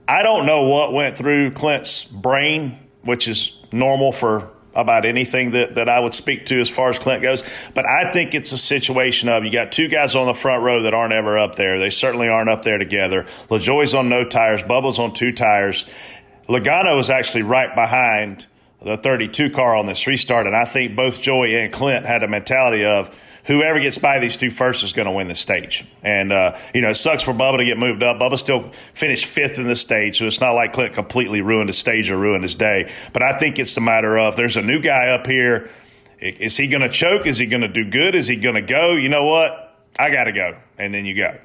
I 0.09 0.23
don't 0.23 0.47
know 0.47 0.63
what 0.63 0.93
went 0.93 1.17
through 1.17 1.51
Clint's 1.53 2.05
brain, 2.05 2.79
which 3.03 3.27
is 3.27 3.59
normal 3.73 4.13
for 4.13 4.53
about 4.77 5.05
anything 5.05 5.53
that, 5.53 5.75
that 5.75 5.89
I 5.89 5.99
would 5.99 6.15
speak 6.15 6.47
to 6.47 6.61
as 6.61 6.69
far 6.69 6.91
as 6.91 6.99
Clint 6.99 7.23
goes. 7.23 7.43
But 7.75 7.87
I 7.87 8.13
think 8.13 8.35
it's 8.35 8.53
a 8.53 8.59
situation 8.59 9.29
of 9.29 9.45
you 9.45 9.51
got 9.51 9.73
two 9.73 9.89
guys 9.89 10.15
on 10.15 10.27
the 10.27 10.35
front 10.35 10.63
row 10.63 10.83
that 10.83 10.95
aren't 10.95 11.13
ever 11.13 11.39
up 11.39 11.57
there. 11.57 11.79
They 11.79 11.91
certainly 11.91 12.29
aren't 12.29 12.51
up 12.51 12.63
there 12.63 12.79
together. 12.79 13.25
LaJoie's 13.49 13.95
on 13.95 14.09
no 14.09 14.25
tires, 14.25 14.63
Bubba's 14.63 14.99
on 14.99 15.15
two 15.15 15.33
tires. 15.33 15.87
Logano 16.49 17.01
is 17.01 17.11
actually 17.11 17.43
right 17.43 17.75
behind 17.75 18.47
the 18.83 18.97
32 18.97 19.51
car 19.51 19.75
on 19.77 19.87
this 19.87 20.07
restart. 20.07 20.47
And 20.47 20.55
I 20.55 20.65
think 20.65 20.95
both 20.95 21.21
Joey 21.21 21.57
and 21.57 21.73
Clint 21.73 22.07
had 22.07 22.23
a 22.23 22.29
mentality 22.29 22.85
of 22.85 23.11
whoever 23.47 23.81
gets 23.81 23.99
by 23.99 24.19
these 24.19 24.37
two 24.37 24.51
first 24.51 24.85
is 24.85 24.93
going 24.93 25.07
to 25.07 25.13
win 25.13 25.29
the 25.29 25.35
stage. 25.35 25.85
And, 26.03 26.33
uh, 26.33 26.59
you 26.75 26.81
know, 26.81 26.91
it 26.91 26.95
sucks 26.95 27.23
for 27.23 27.33
Bubba 27.33 27.59
to 27.59 27.65
get 27.65 27.79
moved 27.79 28.03
up. 28.03 28.19
Bubba 28.19 28.39
still 28.39 28.71
finished 28.95 29.27
fifth 29.27 29.59
in 29.59 29.67
the 29.67 29.77
stage, 29.77 30.19
so 30.19 30.27
it's 30.27 30.41
not 30.41 30.53
like 30.53 30.73
Clint 30.73 30.95
completely 30.95 31.41
ruined 31.41 31.69
his 31.69 31.79
stage 31.79 32.11
or 32.11 32.19
ruined 32.19 32.43
his 32.43 32.55
day. 32.55 32.93
But 33.13 33.23
I 33.23 33.39
think 33.39 33.59
it's 33.59 33.77
a 33.77 33.81
matter 33.81 34.19
of 34.19 34.37
there's 34.37 34.57
a 34.57 34.63
new 34.63 34.81
guy 34.81 35.09
up 35.09 35.27
here. 35.27 35.71
Is 36.19 36.57
he 36.57 36.67
going 36.67 36.83
to 36.83 36.89
choke? 36.89 37.27
Is 37.27 37.39
he 37.39 37.47
going 37.47 37.63
to 37.63 37.69
do 37.69 37.85
good? 37.85 38.15
Is 38.15 38.27
he 38.27 38.37
going 38.37 38.55
to 38.55 38.63
go? 38.63 38.93
You 38.93 39.09
know 39.09 39.25
what? 39.25 39.77
I 39.99 40.11
got 40.11 40.25
to 40.25 40.33
go. 40.33 40.57
And 40.79 40.93
then 40.93 41.07
you 41.07 41.15
go. 41.15 41.39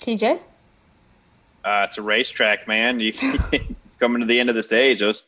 TJ? 0.00 0.40
Uh, 1.64 1.86
it's 1.88 1.98
a 1.98 2.02
racetrack, 2.02 2.68
man. 2.68 3.00
You, 3.00 3.12
it's 3.52 3.96
coming 3.98 4.20
to 4.20 4.26
the 4.26 4.38
end 4.38 4.50
of 4.50 4.56
the 4.56 4.62
stage. 4.62 5.00
Those 5.00 5.24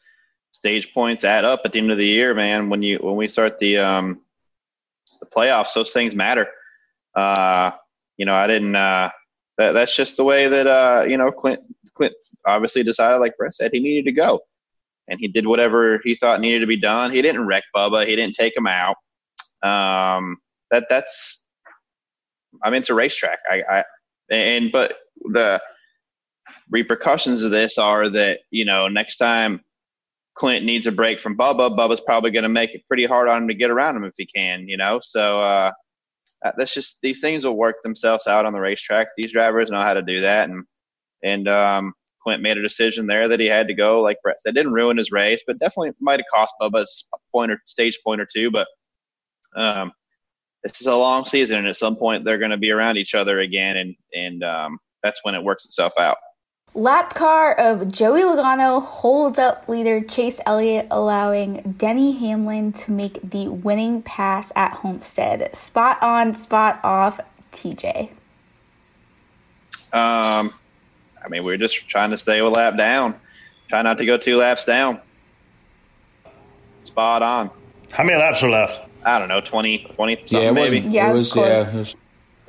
stage 0.52 0.92
points 0.94 1.24
add 1.24 1.44
up 1.44 1.62
at 1.64 1.72
the 1.72 1.78
end 1.78 1.90
of 1.90 1.98
the 1.98 2.06
year, 2.06 2.34
man. 2.34 2.68
When 2.68 2.82
you 2.82 2.98
when 2.98 3.16
we 3.16 3.28
start 3.28 3.58
the 3.58 3.78
um, 3.78 4.20
the 5.20 5.26
playoffs, 5.26 5.74
those 5.74 5.92
things 5.92 6.14
matter. 6.14 6.46
Uh, 7.14 7.72
you 8.16 8.26
know, 8.26 8.34
I 8.34 8.46
didn't. 8.46 8.76
Uh, 8.76 9.10
that, 9.58 9.72
that's 9.72 9.94
just 9.94 10.16
the 10.16 10.24
way 10.24 10.48
that 10.48 10.66
uh, 10.66 11.04
you 11.06 11.16
know 11.16 11.30
Clint. 11.30 11.60
Clint 11.94 12.14
obviously 12.46 12.82
decided, 12.82 13.18
like 13.18 13.36
Brett 13.36 13.54
said, 13.54 13.70
he 13.72 13.80
needed 13.80 14.06
to 14.06 14.12
go, 14.12 14.40
and 15.08 15.18
he 15.20 15.28
did 15.28 15.46
whatever 15.46 16.00
he 16.04 16.14
thought 16.14 16.40
needed 16.40 16.60
to 16.60 16.66
be 16.66 16.80
done. 16.80 17.12
He 17.12 17.22
didn't 17.22 17.46
wreck 17.46 17.64
Bubba. 17.74 18.06
He 18.06 18.16
didn't 18.16 18.36
take 18.36 18.56
him 18.56 18.66
out. 18.66 18.96
Um, 19.62 20.38
that 20.70 20.86
that's. 20.88 21.44
I 22.62 22.70
mean, 22.70 22.80
it's 22.80 22.90
a 22.90 22.94
racetrack. 22.94 23.38
I, 23.48 23.62
I 23.70 23.84
and 24.30 24.72
but 24.72 24.94
the 25.32 25.60
repercussions 26.70 27.42
of 27.42 27.50
this 27.50 27.78
are 27.78 28.08
that 28.10 28.40
you 28.50 28.64
know 28.64 28.88
next 28.88 29.16
time 29.16 29.60
Clint 30.34 30.64
needs 30.64 30.86
a 30.86 30.92
break 30.92 31.20
from 31.20 31.36
Bubba, 31.36 31.76
Bubba's 31.76 32.00
probably 32.00 32.30
going 32.30 32.44
to 32.44 32.48
make 32.48 32.74
it 32.74 32.86
pretty 32.88 33.04
hard 33.04 33.28
on 33.28 33.42
him 33.42 33.48
to 33.48 33.54
get 33.54 33.70
around 33.70 33.96
him 33.96 34.04
if 34.04 34.14
he 34.16 34.26
can, 34.26 34.68
you 34.68 34.76
know. 34.76 35.00
So 35.02 35.40
uh, 35.40 35.72
that's 36.56 36.72
just 36.72 36.98
these 37.02 37.20
things 37.20 37.44
will 37.44 37.56
work 37.56 37.76
themselves 37.82 38.26
out 38.26 38.46
on 38.46 38.52
the 38.52 38.60
racetrack. 38.60 39.08
These 39.16 39.32
drivers 39.32 39.70
know 39.70 39.80
how 39.80 39.94
to 39.94 40.02
do 40.02 40.20
that, 40.20 40.48
and 40.48 40.64
and 41.22 41.48
um, 41.48 41.92
Clint 42.22 42.42
made 42.42 42.58
a 42.58 42.62
decision 42.62 43.06
there 43.06 43.28
that 43.28 43.40
he 43.40 43.46
had 43.46 43.68
to 43.68 43.74
go. 43.74 44.00
Like 44.00 44.18
Brett 44.22 44.40
said, 44.40 44.54
didn't 44.54 44.72
ruin 44.72 44.96
his 44.96 45.10
race, 45.10 45.42
but 45.46 45.58
definitely 45.58 45.92
might 46.00 46.20
have 46.20 46.26
cost 46.32 46.54
Bubba 46.60 46.84
a 46.84 47.16
point 47.32 47.52
or 47.52 47.60
stage 47.66 47.98
point 48.04 48.20
or 48.20 48.26
two. 48.32 48.50
But 48.50 48.68
um, 49.56 49.92
this 50.62 50.80
is 50.80 50.86
a 50.86 50.96
long 50.96 51.26
season, 51.26 51.58
and 51.58 51.68
at 51.68 51.76
some 51.76 51.96
point 51.96 52.24
they're 52.24 52.38
going 52.38 52.50
to 52.50 52.56
be 52.56 52.70
around 52.70 52.96
each 52.96 53.14
other 53.14 53.40
again, 53.40 53.76
and 53.76 53.94
and 54.14 54.44
um, 54.44 54.78
that's 55.02 55.20
when 55.24 55.34
it 55.34 55.42
works 55.42 55.64
itself 55.64 55.92
out. 55.98 56.16
Lap 56.74 57.14
car 57.14 57.52
of 57.52 57.90
Joey 57.90 58.22
Logano 58.22 58.80
holds 58.80 59.38
up 59.40 59.68
leader 59.68 60.00
Chase 60.02 60.40
Elliott, 60.46 60.86
allowing 60.90 61.74
Denny 61.76 62.12
Hamlin 62.12 62.72
to 62.74 62.92
make 62.92 63.18
the 63.28 63.48
winning 63.48 64.02
pass 64.02 64.52
at 64.54 64.72
Homestead. 64.74 65.54
Spot 65.56 66.00
on, 66.00 66.34
spot 66.34 66.78
off, 66.84 67.18
TJ. 67.52 68.10
Um, 69.92 70.54
I 71.22 71.28
mean, 71.28 71.42
we're 71.42 71.56
just 71.56 71.88
trying 71.88 72.10
to 72.10 72.18
stay 72.18 72.38
a 72.38 72.48
lap 72.48 72.76
down, 72.76 73.16
try 73.68 73.82
not 73.82 73.98
to 73.98 74.06
go 74.06 74.16
two 74.16 74.36
laps 74.36 74.64
down. 74.64 75.00
Spot 76.82 77.20
on. 77.20 77.50
How 77.90 78.04
many 78.04 78.16
laps 78.16 78.44
are 78.44 78.50
left? 78.50 78.80
I 79.04 79.18
don't 79.18 79.28
know, 79.28 79.40
20, 79.40 79.78
20 79.96 80.16
something 80.16 80.40
yeah, 80.40 80.50
maybe. 80.52 80.78
Yeah, 80.80 81.10
it 81.10 81.14
was 81.14 81.32
close. 81.32 81.46
yeah, 81.48 81.76
it 81.76 81.80
was- 81.80 81.96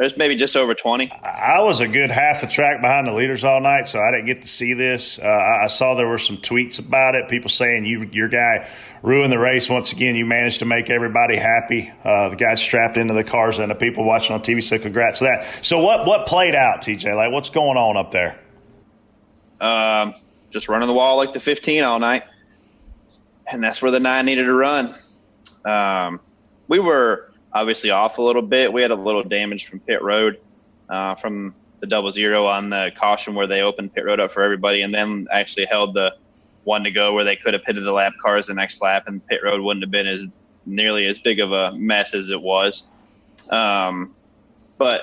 There's 0.01 0.17
maybe 0.17 0.35
just 0.35 0.57
over 0.57 0.73
20. 0.73 1.11
I 1.11 1.61
was 1.61 1.79
a 1.79 1.87
good 1.87 2.09
half 2.09 2.41
a 2.41 2.47
track 2.47 2.81
behind 2.81 3.05
the 3.05 3.13
leaders 3.13 3.43
all 3.43 3.61
night, 3.61 3.87
so 3.87 3.99
I 3.99 4.09
didn't 4.09 4.25
get 4.25 4.41
to 4.41 4.47
see 4.47 4.73
this. 4.73 5.19
Uh, 5.19 5.27
I 5.27 5.67
saw 5.67 5.93
there 5.93 6.07
were 6.07 6.17
some 6.17 6.37
tweets 6.37 6.79
about 6.79 7.13
it. 7.13 7.29
People 7.29 7.51
saying 7.51 7.85
you, 7.85 8.09
your 8.11 8.27
guy 8.27 8.67
ruined 9.03 9.31
the 9.31 9.37
race 9.37 9.69
once 9.69 9.91
again. 9.91 10.15
You 10.15 10.25
managed 10.25 10.57
to 10.57 10.65
make 10.65 10.89
everybody 10.89 11.35
happy. 11.35 11.93
Uh, 12.03 12.29
the 12.29 12.35
guys 12.35 12.59
strapped 12.59 12.97
into 12.97 13.13
the 13.13 13.23
cars 13.23 13.59
and 13.59 13.69
the 13.69 13.75
people 13.75 14.03
watching 14.03 14.33
on 14.33 14.41
TV. 14.41 14.63
So 14.63 14.79
congrats 14.79 15.19
to 15.19 15.25
that. 15.25 15.63
So 15.63 15.81
what 15.81 16.07
what 16.07 16.25
played 16.25 16.55
out, 16.55 16.81
TJ? 16.81 17.15
Like 17.15 17.31
what's 17.31 17.51
going 17.51 17.77
on 17.77 17.95
up 17.95 18.09
there? 18.09 18.39
Um, 19.59 20.15
just 20.49 20.67
running 20.67 20.87
the 20.87 20.95
wall 20.95 21.17
like 21.17 21.33
the 21.33 21.39
15 21.39 21.83
all 21.83 21.99
night. 21.99 22.23
And 23.45 23.63
that's 23.63 23.83
where 23.83 23.91
the 23.91 23.99
nine 23.99 24.25
needed 24.25 24.45
to 24.45 24.53
run. 24.53 24.95
Um, 25.63 26.19
we 26.67 26.79
were 26.79 27.30
obviously 27.53 27.89
off 27.89 28.17
a 28.17 28.21
little 28.21 28.41
bit. 28.41 28.71
We 28.71 28.81
had 28.81 28.91
a 28.91 28.95
little 28.95 29.23
damage 29.23 29.67
from 29.67 29.79
pit 29.79 30.01
road 30.01 30.39
uh, 30.89 31.15
from 31.15 31.55
the 31.79 31.87
double 31.87 32.11
zero 32.11 32.45
on 32.45 32.69
the 32.69 32.91
caution 32.97 33.33
where 33.33 33.47
they 33.47 33.61
opened 33.61 33.93
pit 33.93 34.05
road 34.05 34.19
up 34.19 34.31
for 34.31 34.43
everybody 34.43 34.83
and 34.83 34.93
then 34.93 35.27
actually 35.31 35.65
held 35.65 35.93
the 35.93 36.15
one 36.63 36.83
to 36.83 36.91
go 36.91 37.13
where 37.13 37.23
they 37.23 37.35
could 37.35 37.53
have 37.53 37.63
pitted 37.63 37.83
the 37.83 37.91
lap 37.91 38.13
cars 38.21 38.47
the 38.47 38.53
next 38.53 38.81
lap 38.81 39.05
and 39.07 39.25
pit 39.25 39.41
road 39.43 39.59
wouldn't 39.61 39.83
have 39.83 39.89
been 39.89 40.05
as 40.05 40.27
nearly 40.65 41.07
as 41.07 41.17
big 41.17 41.39
of 41.39 41.51
a 41.51 41.73
mess 41.73 42.13
as 42.13 42.29
it 42.29 42.39
was. 42.39 42.83
Um, 43.49 44.15
but 44.77 45.01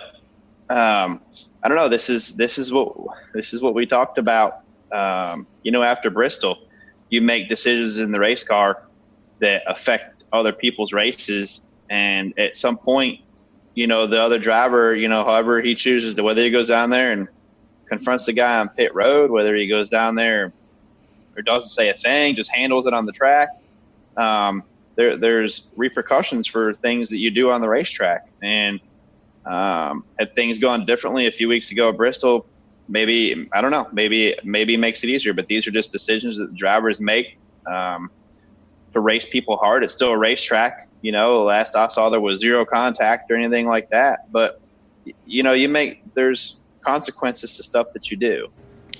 um, 0.70 1.20
I 1.62 1.68
don't 1.68 1.76
know. 1.76 1.88
This 1.88 2.08
is 2.08 2.34
this 2.34 2.58
is 2.58 2.72
what 2.72 2.96
this 3.34 3.52
is 3.52 3.60
what 3.60 3.74
we 3.74 3.86
talked 3.86 4.18
about. 4.18 4.62
Um, 4.92 5.46
you 5.62 5.72
know, 5.72 5.82
after 5.82 6.10
Bristol, 6.10 6.58
you 7.10 7.20
make 7.20 7.48
decisions 7.48 7.98
in 7.98 8.12
the 8.12 8.20
race 8.20 8.44
car 8.44 8.84
that 9.40 9.62
affect 9.66 10.24
other 10.32 10.52
people's 10.52 10.92
races, 10.92 11.60
and 11.90 12.38
at 12.38 12.56
some 12.56 12.76
point, 12.76 13.20
you 13.74 13.86
know, 13.86 14.06
the 14.06 14.20
other 14.20 14.38
driver, 14.38 14.96
you 14.96 15.08
know, 15.08 15.24
however 15.24 15.60
he 15.60 15.74
chooses 15.74 16.14
to, 16.14 16.22
whether 16.22 16.42
he 16.42 16.50
goes 16.50 16.68
down 16.68 16.90
there 16.90 17.12
and 17.12 17.28
confronts 17.86 18.26
the 18.26 18.32
guy 18.32 18.58
on 18.58 18.68
pit 18.70 18.94
road, 18.94 19.30
whether 19.30 19.54
he 19.54 19.66
goes 19.66 19.88
down 19.88 20.14
there 20.14 20.52
or 21.36 21.42
doesn't 21.42 21.70
say 21.70 21.88
a 21.88 21.94
thing, 21.94 22.34
just 22.34 22.50
handles 22.50 22.86
it 22.86 22.92
on 22.92 23.06
the 23.06 23.12
track. 23.12 23.48
Um, 24.16 24.64
there, 24.96 25.16
there's 25.16 25.68
repercussions 25.76 26.46
for 26.46 26.74
things 26.74 27.08
that 27.10 27.18
you 27.18 27.30
do 27.30 27.50
on 27.50 27.60
the 27.60 27.68
racetrack, 27.68 28.28
and 28.42 28.80
um, 29.46 30.04
had 30.18 30.34
things 30.34 30.58
gone 30.58 30.84
differently 30.84 31.26
a 31.28 31.30
few 31.32 31.48
weeks 31.48 31.70
ago 31.70 31.90
at 31.90 31.96
Bristol, 31.96 32.46
maybe 32.88 33.48
I 33.52 33.60
don't 33.60 33.70
know, 33.70 33.88
maybe 33.92 34.36
maybe 34.42 34.74
it 34.74 34.78
makes 34.78 35.04
it 35.04 35.10
easier. 35.10 35.32
But 35.32 35.46
these 35.46 35.66
are 35.66 35.70
just 35.70 35.92
decisions 35.92 36.38
that 36.38 36.54
drivers 36.56 37.00
make 37.00 37.38
um, 37.66 38.10
to 38.92 39.00
race 39.00 39.26
people 39.26 39.56
hard. 39.56 39.84
It's 39.84 39.94
still 39.94 40.10
a 40.10 40.18
racetrack, 40.18 40.88
you 41.02 41.12
know. 41.12 41.42
Last 41.44 41.76
I 41.76 41.88
saw, 41.88 42.10
there 42.10 42.20
was 42.20 42.40
zero 42.40 42.64
contact 42.64 43.30
or 43.30 43.36
anything 43.36 43.66
like 43.66 43.90
that. 43.90 44.30
But 44.30 44.60
you 45.26 45.42
know, 45.42 45.52
you 45.52 45.68
make 45.68 46.02
there's 46.14 46.56
consequences 46.80 47.56
to 47.56 47.62
stuff 47.62 47.88
that 47.92 48.10
you 48.10 48.16
do. 48.16 48.48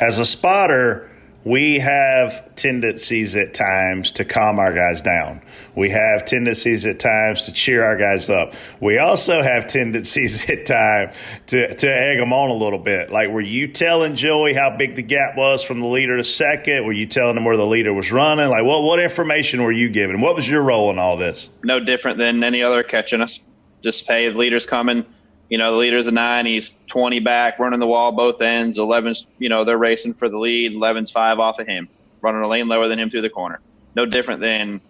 As 0.01 0.19
a 0.19 0.25
spotter, 0.25 1.11
we 1.49 1.79
have 1.79 2.55
tendencies 2.57 3.35
at 3.35 3.55
times 3.55 4.13
to 4.13 4.25
calm 4.27 4.59
our 4.59 4.75
guys 4.75 5.01
down. 5.01 5.41
We 5.75 5.89
have 5.89 6.27
tendencies 6.27 6.85
at 6.85 7.01
times 7.01 7.45
to 7.45 7.53
cheer 7.53 7.83
our 7.85 7.97
guys 7.97 8.29
up. 8.29 8.53
We 8.81 8.99
also 8.99 9.41
have 9.41 9.67
tendencies 9.67 10.51
at 10.51 10.67
times 10.67 11.15
to, 11.47 11.75
to 11.75 11.89
egg 11.89 12.19
them 12.19 12.35
on 12.35 12.51
a 12.51 12.55
little 12.55 12.79
bit. 12.79 13.11
Like, 13.11 13.31
were 13.31 13.41
you 13.41 13.69
telling 13.69 14.15
Joey 14.15 14.53
how 14.53 14.77
big 14.77 14.95
the 14.95 15.03
gap 15.03 15.37
was 15.39 15.63
from 15.63 15.81
the 15.81 15.87
leader 15.87 16.19
to 16.19 16.25
second? 16.25 16.85
Were 16.85 16.93
you 16.93 17.07
telling 17.07 17.39
him 17.39 17.47
where 17.47 17.57
the 17.57 17.65
leader 17.65 17.95
was 17.95 18.13
running? 18.13 18.51
Like, 18.51 18.65
what, 18.65 18.83
what 18.83 19.01
information 19.01 19.63
were 19.63 19.73
you 19.73 19.89
giving? 19.89 20.21
What 20.21 20.35
was 20.35 20.49
your 20.49 20.63
role 20.63 20.91
in 20.91 20.99
all 20.99 21.17
this? 21.17 21.49
no 21.65 21.81
different 21.81 22.19
than 22.19 22.45
any 22.45 22.63
other 22.63 22.83
catching 22.83 23.23
us. 23.23 23.41
Just 23.83 24.07
hey, 24.07 24.29
the 24.29 24.37
leader's 24.37 24.67
coming. 24.67 25.07
You 25.49 25.59
know, 25.59 25.73
the 25.73 25.79
leader's 25.79 26.07
a 26.07 26.13
nine. 26.13 26.47
He's 26.47 26.75
20 26.89 27.21
back, 27.21 27.59
running 27.59 27.81
the 27.81 27.87
wall 27.87 28.13
both 28.13 28.41
ends. 28.43 28.79
11's, 28.79 29.27
you 29.39 29.49
know, 29.49 29.65
they're 29.65 29.79
racing 29.79 30.15
for 30.15 30.29
the 30.29 30.39
lead. 30.39 30.73
11's 30.73 31.11
five 31.11 31.39
off 31.39 31.59
of 31.59 31.67
him, 31.67 31.89
running 32.21 32.43
a 32.43 32.49
lane 32.49 32.69
lower 32.69 32.89
than 32.89 32.99
him 32.99 33.11
through 33.11 33.23
the 33.23 33.31
corner. 33.31 33.61
No 33.95 34.05
different 34.05 34.41
than 34.41 34.81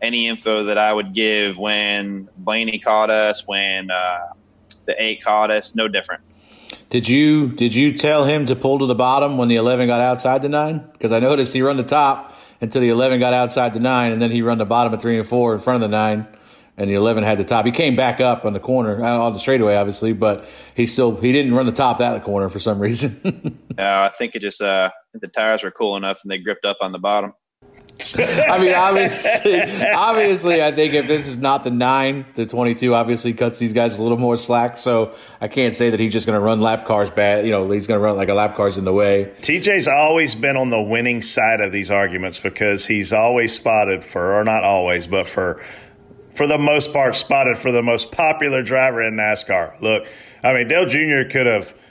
any 0.00 0.28
info 0.28 0.64
that 0.64 0.78
I 0.78 0.92
would 0.92 1.14
give 1.14 1.58
when 1.58 2.28
Blaney 2.36 2.78
caught 2.78 3.10
us, 3.10 3.46
when 3.46 3.90
uh, 3.90 4.28
the 4.86 5.00
eight 5.02 5.22
caught 5.22 5.50
us. 5.50 5.74
No 5.74 5.88
different. 5.88 6.22
Did 6.90 7.08
you 7.08 7.48
did 7.48 7.74
you 7.74 7.96
tell 7.96 8.24
him 8.24 8.46
to 8.46 8.56
pull 8.56 8.78
to 8.78 8.86
the 8.86 8.94
bottom 8.94 9.36
when 9.36 9.48
the 9.48 9.56
eleven 9.56 9.86
got 9.86 10.00
outside 10.00 10.42
the 10.42 10.48
nine? 10.48 10.88
Because 10.92 11.12
I 11.12 11.18
noticed 11.18 11.52
he 11.52 11.62
run 11.62 11.76
the 11.76 11.82
top 11.82 12.34
until 12.60 12.80
the 12.80 12.88
eleven 12.88 13.20
got 13.20 13.32
outside 13.32 13.74
the 13.74 13.80
nine, 13.80 14.12
and 14.12 14.20
then 14.20 14.30
he 14.30 14.42
run 14.42 14.58
the 14.58 14.64
bottom 14.64 14.92
of 14.92 15.00
three 15.00 15.18
and 15.18 15.26
four 15.26 15.54
in 15.54 15.60
front 15.60 15.82
of 15.82 15.90
the 15.90 15.96
nine, 15.96 16.26
and 16.78 16.88
the 16.88 16.94
eleven 16.94 17.24
had 17.24 17.38
the 17.38 17.44
top. 17.44 17.66
He 17.66 17.72
came 17.72 17.96
back 17.96 18.20
up 18.20 18.44
on 18.44 18.52
the 18.52 18.60
corner 18.60 19.04
uh, 19.04 19.18
on 19.18 19.32
the 19.32 19.38
straightaway, 19.38 19.74
obviously, 19.76 20.12
but 20.12 20.48
he 20.74 20.86
still 20.86 21.16
he 21.16 21.32
didn't 21.32 21.52
run 21.52 21.66
the 21.66 21.72
top 21.72 21.98
that 21.98 22.22
corner 22.22 22.48
for 22.48 22.60
some 22.60 22.78
reason. 22.78 23.58
Uh, 23.78 24.10
I 24.12 24.16
think 24.18 24.34
it 24.34 24.40
just 24.40 24.60
uh, 24.60 24.90
the 25.14 25.28
tires 25.28 25.62
were 25.62 25.70
cool 25.70 25.96
enough 25.96 26.18
and 26.24 26.30
they 26.32 26.38
gripped 26.38 26.64
up 26.64 26.78
on 26.80 26.90
the 26.90 26.98
bottom. 26.98 27.32
I 28.16 28.58
mean, 28.60 28.74
obviously, 28.74 29.60
obviously, 29.92 30.62
I 30.62 30.72
think 30.72 30.94
if 30.94 31.06
this 31.06 31.28
is 31.28 31.36
not 31.36 31.62
the 31.62 31.70
nine, 31.70 32.26
the 32.34 32.44
twenty-two 32.44 32.94
obviously 32.94 33.32
cuts 33.34 33.60
these 33.60 33.72
guys 33.72 33.96
a 33.96 34.02
little 34.02 34.18
more 34.18 34.36
slack. 34.36 34.78
So 34.78 35.14
I 35.40 35.46
can't 35.46 35.76
say 35.76 35.90
that 35.90 36.00
he's 36.00 36.12
just 36.12 36.26
going 36.26 36.36
to 36.36 36.44
run 36.44 36.60
lap 36.60 36.86
cars 36.86 37.08
bad. 37.10 37.44
You 37.44 37.52
know, 37.52 37.70
he's 37.70 37.86
going 37.86 38.00
to 38.00 38.04
run 38.04 38.16
like 38.16 38.28
a 38.28 38.34
lap 38.34 38.56
cars 38.56 38.76
in 38.76 38.84
the 38.84 38.92
way. 38.92 39.32
TJ's 39.42 39.86
always 39.86 40.34
been 40.34 40.56
on 40.56 40.70
the 40.70 40.82
winning 40.82 41.22
side 41.22 41.60
of 41.60 41.70
these 41.70 41.90
arguments 41.90 42.40
because 42.40 42.86
he's 42.86 43.12
always 43.12 43.54
spotted 43.54 44.02
for, 44.02 44.34
or 44.34 44.42
not 44.42 44.64
always, 44.64 45.06
but 45.06 45.28
for, 45.28 45.64
for 46.38 46.46
the 46.46 46.56
most 46.56 46.92
part, 46.92 47.16
spotted 47.16 47.58
for 47.58 47.72
the 47.72 47.82
most 47.82 48.12
popular 48.12 48.62
driver 48.62 49.02
in 49.02 49.14
NASCAR. 49.14 49.78
Look, 49.80 50.06
I 50.42 50.52
mean, 50.52 50.68
Dale 50.68 50.86
Jr. 50.86 51.28
could 51.28 51.46
have. 51.46 51.82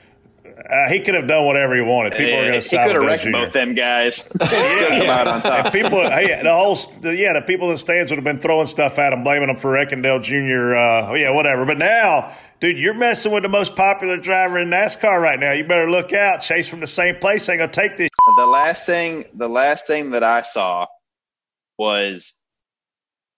Uh, 0.43 0.89
he 0.89 0.99
could 1.01 1.13
have 1.13 1.27
done 1.27 1.45
whatever 1.45 1.75
he 1.75 1.81
wanted. 1.81 2.13
People 2.13 2.33
are 2.33 2.47
going 2.47 2.53
to 2.53 2.61
side 2.61 2.87
could 2.87 2.95
have 2.95 3.01
with 3.03 3.11
wrecked 3.11 3.23
Dale 3.23 3.31
Jr. 3.33 3.45
both 3.45 3.53
them 3.53 3.75
guys. 3.75 4.15
Still 4.15 4.37
come 4.39 5.09
out 5.09 5.27
on 5.27 5.41
top. 5.41 5.71
People, 5.71 6.01
hey, 6.09 6.41
the 6.41 6.51
whole, 6.51 6.75
the, 7.01 7.15
yeah, 7.15 7.33
the 7.33 7.41
people 7.41 7.67
in 7.67 7.73
the 7.73 7.77
stands 7.77 8.11
would 8.11 8.17
have 8.17 8.23
been 8.23 8.39
throwing 8.39 8.65
stuff 8.65 8.97
at 8.97 9.13
him, 9.13 9.23
blaming 9.23 9.49
him 9.49 9.55
for 9.55 9.71
wrecking 9.71 10.01
Dale 10.01 10.19
Jr. 10.19 10.75
Uh, 10.75 11.13
yeah, 11.13 11.29
whatever. 11.29 11.65
But 11.65 11.77
now, 11.77 12.35
dude, 12.59 12.79
you're 12.79 12.95
messing 12.95 13.31
with 13.31 13.43
the 13.43 13.49
most 13.49 13.75
popular 13.75 14.17
driver 14.17 14.59
in 14.59 14.69
NASCAR 14.69 15.21
right 15.21 15.39
now. 15.39 15.51
You 15.51 15.63
better 15.63 15.89
look 15.89 16.11
out. 16.11 16.39
Chase 16.39 16.67
from 16.67 16.79
the 16.79 16.87
same 16.87 17.15
place 17.17 17.47
ain't 17.49 17.59
gonna 17.59 17.71
take 17.71 17.95
this. 17.97 18.09
the 18.37 18.45
last 18.45 18.85
thing 18.85 19.25
the 19.35 19.49
last 19.49 19.87
thing 19.87 20.09
that 20.11 20.23
I 20.23 20.41
saw 20.41 20.87
was 21.77 22.33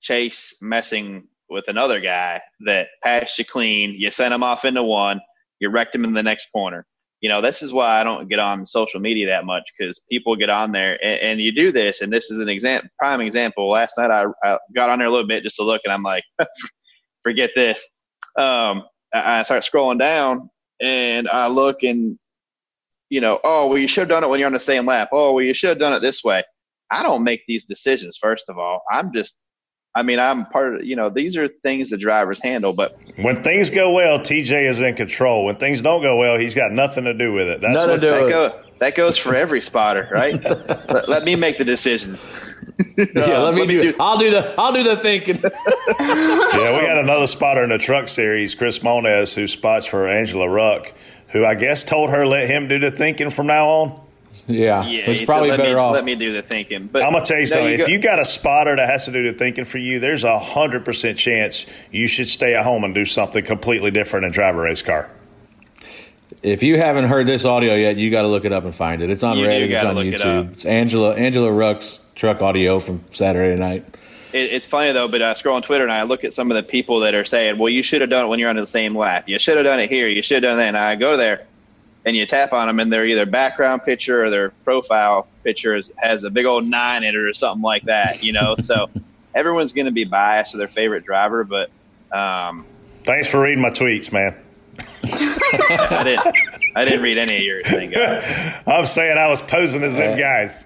Chase 0.02 0.56
messing 0.62 1.28
with 1.50 1.66
another 1.68 2.00
guy 2.00 2.42
that 2.66 2.88
passed 3.04 3.38
you 3.40 3.46
clean. 3.46 3.96
You 3.98 4.12
sent 4.12 4.34
him 4.34 4.44
off 4.44 4.66
into 4.66 4.84
one. 4.84 5.20
You 5.60 5.70
wrecked 5.70 5.96
him 5.96 6.04
in 6.04 6.14
the 6.14 6.24
next 6.24 6.52
corner. 6.52 6.86
You 7.22 7.30
know, 7.30 7.42
this 7.42 7.62
is 7.62 7.74
why 7.74 8.00
I 8.00 8.04
don't 8.04 8.30
get 8.30 8.40
on 8.40 8.66
social 8.66 9.00
media 9.02 9.28
that 9.28 9.46
much 9.46 9.64
because 9.78 10.00
people 10.10 10.38
get 10.38 10.50
on 10.50 10.72
there 10.72 10.98
and, 11.04 11.20
and, 11.20 11.42
you 11.42 11.52
do 11.52 11.70
this. 11.70 12.00
And 12.00 12.14
this 12.14 12.32
is 12.32 12.40
an 12.40 12.48
example, 12.48 12.90
prime 12.98 13.20
example. 13.20 13.70
Last 13.70 13.98
night 13.98 14.10
I, 14.10 14.26
I, 14.44 14.58
got 14.74 14.90
on 14.90 15.00
there 15.00 15.08
a 15.10 15.12
little 15.12 15.28
bit 15.28 15.44
just 15.44 15.58
to 15.58 15.64
look, 15.64 15.82
and 15.84 15.92
I'm 15.92 16.04
like, 16.04 16.24
forget 17.24 17.50
this. 17.58 17.86
Um, 18.38 18.84
I, 19.14 19.40
I 19.40 19.44
start 19.44 19.64
scrolling 19.64 20.00
down 20.00 20.50
and 20.80 21.28
I 21.28 21.48
look 21.48 21.84
and 21.84 22.18
you 23.10 23.22
know, 23.22 23.40
oh, 23.44 23.68
well, 23.68 23.78
you 23.78 23.88
should 23.88 24.02
have 24.02 24.10
done 24.10 24.24
it 24.24 24.30
when 24.30 24.40
you're 24.40 24.48
on 24.48 24.54
the 24.54 24.60
same 24.60 24.86
lap. 24.86 25.10
Oh, 25.12 25.34
well, 25.34 25.44
you 25.44 25.54
should 25.54 25.70
have 25.70 25.80
done 25.80 25.94
it 25.94 26.02
this 26.02 26.24
way. 26.24 26.44
I 26.92 27.04
don't 27.04 27.24
make 27.24 27.42
these 27.48 27.66
decisions, 27.66 28.18
first 28.22 28.50
of 28.50 28.58
all. 28.58 28.82
I'm 28.92 29.12
just, 29.14 29.38
I 29.96 30.04
mean, 30.04 30.20
I'm 30.20 30.46
part 30.46 30.76
of, 30.76 30.84
you 30.84 30.96
know, 30.96 31.10
these 31.10 31.36
are 31.36 31.48
things 31.48 31.90
the 31.90 31.98
drivers 31.98 32.40
handle, 32.42 32.74
but 32.74 32.98
When 33.18 33.42
things 33.44 33.70
go 33.70 33.92
well, 33.92 34.20
TJ 34.20 34.70
is 34.70 34.80
in 34.80 34.96
control. 34.96 35.46
When 35.46 35.56
things 35.56 35.82
don't 35.82 36.02
go 36.02 36.16
well, 36.16 36.38
he's 36.38 36.54
got 36.54 36.72
nothing 36.72 37.06
to 37.06 37.14
do 37.14 37.34
with 37.34 37.48
it. 37.48 37.60
That's 37.62 37.74
Nothing 37.74 37.90
what 37.90 37.96
to 38.02 38.06
do 38.06 38.12
that, 38.12 38.24
with 38.24 38.32
go, 38.32 38.60
that 38.80 38.96
goes 38.96 39.18
for 39.18 39.34
every 39.34 39.62
spotter, 39.62 40.08
right? 40.12 40.42
let, 40.90 41.10
let 41.10 41.24
me 41.24 41.36
make 41.36 41.58
the 41.58 41.66
decisions. 41.66 42.22
Yeah, 42.98 43.06
uh, 43.16 43.44
let 43.44 43.54
me, 43.56 43.60
let 43.62 43.68
me 43.68 43.74
do, 43.76 43.92
do- 43.92 43.96
I'll 44.00 44.18
do 44.18 44.30
the 44.32 44.54
I'll 44.58 44.72
do 44.74 44.84
the 44.84 44.96
thinking. 44.96 45.42
Yeah, 46.00 46.78
we 46.78 46.82
got 46.86 46.98
another 46.98 47.28
spotter 47.28 47.64
in 47.64 47.70
the 47.70 47.78
truck 47.78 48.08
series, 48.08 48.56
Chris 48.56 48.82
Moniz, 48.84 49.34
who 49.34 49.48
spots 49.48 49.86
for 49.86 50.08
Angela 50.08 50.48
Ruck, 50.48 50.94
who 51.30 51.44
I 51.44 51.56
guess 51.56 51.84
told 51.84 52.12
her 52.12 52.26
let 52.26 52.48
him 52.48 52.68
do 52.68 52.80
the 52.80 52.92
thinking 52.92 53.30
from 53.32 53.48
now 53.48 53.68
on. 53.68 54.02
Yeah, 54.50 54.84
Yeah, 54.88 55.12
it's 55.12 55.22
probably 55.26 55.52
said, 55.52 55.58
better 55.58 55.76
me, 55.76 55.80
off. 55.80 55.94
Let 55.94 56.04
me 56.04 56.16
do 56.16 56.34
the 56.34 56.42
thinking. 56.42 56.88
But 56.88 57.04
I'm 57.04 57.14
gonna 57.14 57.24
tell 57.24 57.38
you 57.38 57.44
no, 57.44 57.48
something. 57.48 57.78
go- 57.78 57.84
if 57.84 57.90
you 57.90 58.00
got 58.00 58.20
a 58.20 58.26
spotter 58.26 58.76
that 58.76 58.90
has 58.90 59.06
to 59.06 59.12
do 59.12 59.32
the 59.32 59.38
thinking 59.38 59.64
for 59.64 59.78
you, 59.78 60.00
there's 60.00 60.24
a 60.24 60.40
hundred 60.40 60.86
percent 60.86 61.18
chance 61.20 61.66
you 61.92 62.08
should 62.08 62.28
stay 62.28 62.56
at 62.56 62.64
home 62.66 62.84
and 62.84 62.96
do 62.96 63.06
something 63.06 63.46
completely 63.46 63.92
different 63.92 64.26
and 64.26 64.34
drive 64.34 64.56
a 64.56 64.60
race 64.60 64.82
car. 64.82 65.10
If 66.42 66.64
you 66.64 66.78
haven't 66.78 67.06
heard 67.06 67.28
this 67.28 67.46
audio 67.46 67.76
yet, 67.76 67.98
you 67.98 68.10
got 68.12 68.22
to 68.24 68.28
look 68.28 68.46
it 68.46 68.52
up 68.54 68.64
and 68.64 68.74
find 68.74 69.02
it. 69.02 69.10
It's 69.10 69.24
on 69.24 69.38
You 69.38 69.44
do 69.46 69.50
Reddit. 69.50 69.72
It's 69.72 69.84
on 69.86 69.96
look 69.96 70.06
it 70.06 70.14
YouTube. 70.22 70.52
It's 70.54 70.66
Angela 70.66 71.14
Angela 71.16 71.52
Ruck's 71.52 72.00
truck 72.16 72.42
audio 72.42 72.80
from 72.80 73.04
Saturday 73.12 73.60
night. 73.60 73.86
it, 74.34 74.52
it's 74.52 74.66
funny 74.66 74.92
though, 74.94 75.08
but 75.08 75.22
I 75.22 75.34
scroll 75.34 75.58
on 75.58 75.62
Twitter 75.64 75.84
and 75.84 75.94
I 75.94 76.04
look 76.04 76.24
at 76.24 76.34
some 76.34 76.50
of 76.50 76.56
the 76.56 76.64
people 76.64 77.02
that 77.02 77.14
are 77.14 77.26
saying, 77.26 77.58
"Well, 77.60 77.70
you 77.70 77.84
should 77.84 78.02
have 78.02 78.10
done 78.10 78.26
it 78.26 78.28
when 78.30 78.40
you're 78.40 78.50
on 78.50 78.56
the 78.56 78.66
same 78.66 78.96
lap. 78.98 79.28
You 79.28 79.38
should 79.38 79.58
have 79.58 79.66
done 79.66 79.80
it 79.80 79.90
here. 79.90 80.08
You 80.08 80.24
should 80.24 80.44
have 80.44 80.52
done 80.52 80.58
that." 80.60 80.68
And 80.70 80.78
I 80.78 80.96
go 80.96 81.18
there, 81.18 81.46
and 82.10 82.18
you 82.18 82.26
tap 82.26 82.54
on 82.54 82.68
them, 82.68 82.80
and 82.80 82.92
their 82.92 83.06
either 83.06 83.26
background 83.26 83.84
picture 83.84 84.24
or 84.24 84.30
their 84.32 84.50
profile 84.66 85.28
picture 85.44 85.78
is, 85.78 85.92
has 85.98 86.24
a 86.24 86.32
big 86.32 86.46
old 86.46 86.68
nine 86.68 87.04
in 87.04 87.10
it 87.10 87.16
or 87.16 87.34
something 87.36 87.62
like 87.62 87.84
that. 87.84 88.24
You 88.24 88.34
know, 88.34 88.56
so 88.60 88.90
everyone's 89.36 89.72
going 89.72 89.86
to 89.86 89.92
be 89.92 90.06
biased 90.06 90.52
to 90.52 90.58
their 90.58 90.68
favorite 90.68 91.06
driver, 91.06 91.44
but 91.44 91.70
um, 92.12 92.66
Thanks 93.04 93.30
for 93.30 93.42
reading 93.42 93.62
my 93.62 93.70
tweets, 93.70 94.12
man. 94.12 94.36
I 95.04 96.04
didn't. 96.04 96.36
I 96.76 96.84
didn't 96.84 97.02
read 97.02 97.18
any 97.18 97.38
of 97.38 97.44
yours. 97.44 97.68
Thank 97.68 97.94
God. 97.94 98.24
I'm 98.68 98.86
saying 98.86 99.18
I 99.18 99.28
was 99.28 99.42
posing 99.42 99.84
as 99.84 99.98
them 99.98 100.18
guys. 100.18 100.66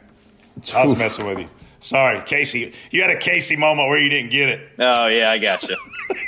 I 0.73 0.85
was 0.85 0.95
messing 0.97 1.25
with 1.27 1.39
you. 1.39 1.49
Sorry, 1.79 2.21
Casey. 2.25 2.73
You 2.91 3.01
had 3.01 3.09
a 3.09 3.19
Casey 3.19 3.57
moment 3.57 3.89
where 3.89 3.99
you 3.99 4.09
didn't 4.09 4.31
get 4.31 4.49
it. 4.49 4.69
Oh 4.79 5.07
yeah, 5.07 5.29
I 5.29 5.37
got 5.37 5.63
you. 5.63 5.75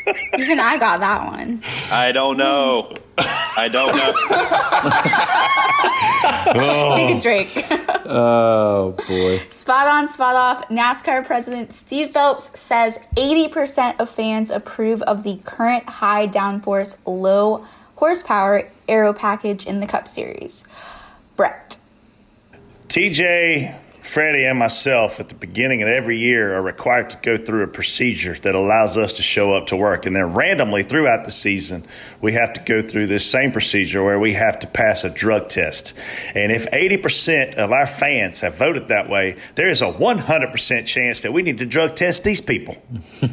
Even 0.38 0.60
I 0.60 0.78
got 0.78 1.00
that 1.00 1.26
one. 1.26 1.62
I 1.90 2.12
don't 2.12 2.38
know. 2.38 2.94
I 3.18 3.70
don't 3.72 3.96
know. 3.96 4.14
Take 6.46 6.56
a 6.56 7.18
oh. 7.18 7.22
drink. 7.22 7.66
Oh 8.06 8.96
boy. 9.08 9.42
spot 9.50 9.88
on, 9.88 10.10
spot 10.10 10.36
off. 10.36 10.68
NASCAR 10.70 11.26
President 11.26 11.74
Steve 11.74 12.12
Phelps 12.12 12.58
says 12.60 13.00
80% 13.16 14.00
of 14.00 14.10
fans 14.10 14.50
approve 14.50 15.02
of 15.04 15.24
the 15.24 15.38
current 15.46 15.88
high 15.88 16.28
downforce, 16.28 16.98
low 17.06 17.66
horsepower 17.96 18.70
aero 18.88 19.14
package 19.14 19.66
in 19.66 19.80
the 19.80 19.88
Cup 19.88 20.08
Series. 20.08 20.66
Brett. 21.36 21.78
TJ, 22.88 23.76
Freddie, 24.06 24.46
and 24.46 24.60
myself 24.60 25.20
at 25.20 25.30
the 25.30 25.36
beginning 25.36 25.82
of 25.82 25.88
every 25.88 26.18
year 26.18 26.56
are 26.56 26.62
required 26.62 27.10
to 27.10 27.18
go 27.18 27.38
through 27.38 27.64
a 27.64 27.68
procedure 27.68 28.36
that 28.36 28.56
allows 28.56 28.98
us 28.98 29.14
to 29.14 29.24
show 29.24 29.54
up 29.54 29.68
to 29.68 29.76
work. 29.76 30.06
And 30.06 30.16
then 30.16 30.34
randomly 30.34 30.84
throughout 30.84 31.26
the 31.26 31.32
season, 31.32 31.86
we 32.22 32.34
have 32.34 32.54
to 32.54 32.62
go 32.62 32.88
through 32.88 33.08
this 33.08 33.30
same 33.30 33.52
procedure 33.52 34.04
where 34.04 34.20
we 34.20 34.34
have 34.34 34.60
to 34.60 34.68
pass 34.68 35.04
a 35.04 35.10
drug 35.10 35.50
test. 35.50 35.94
And 36.36 36.52
if 36.52 36.70
80% 36.70 37.56
of 37.56 37.72
our 37.72 37.88
fans 37.88 38.40
have 38.42 38.56
voted 38.56 38.90
that 38.90 39.10
way, 39.10 39.38
there 39.56 39.70
is 39.70 39.82
a 39.82 39.92
100% 39.92 40.86
chance 40.86 41.22
that 41.22 41.34
we 41.34 41.42
need 41.42 41.58
to 41.58 41.66
drug 41.66 41.96
test 41.96 42.24
these 42.24 42.42
people. 42.42 42.78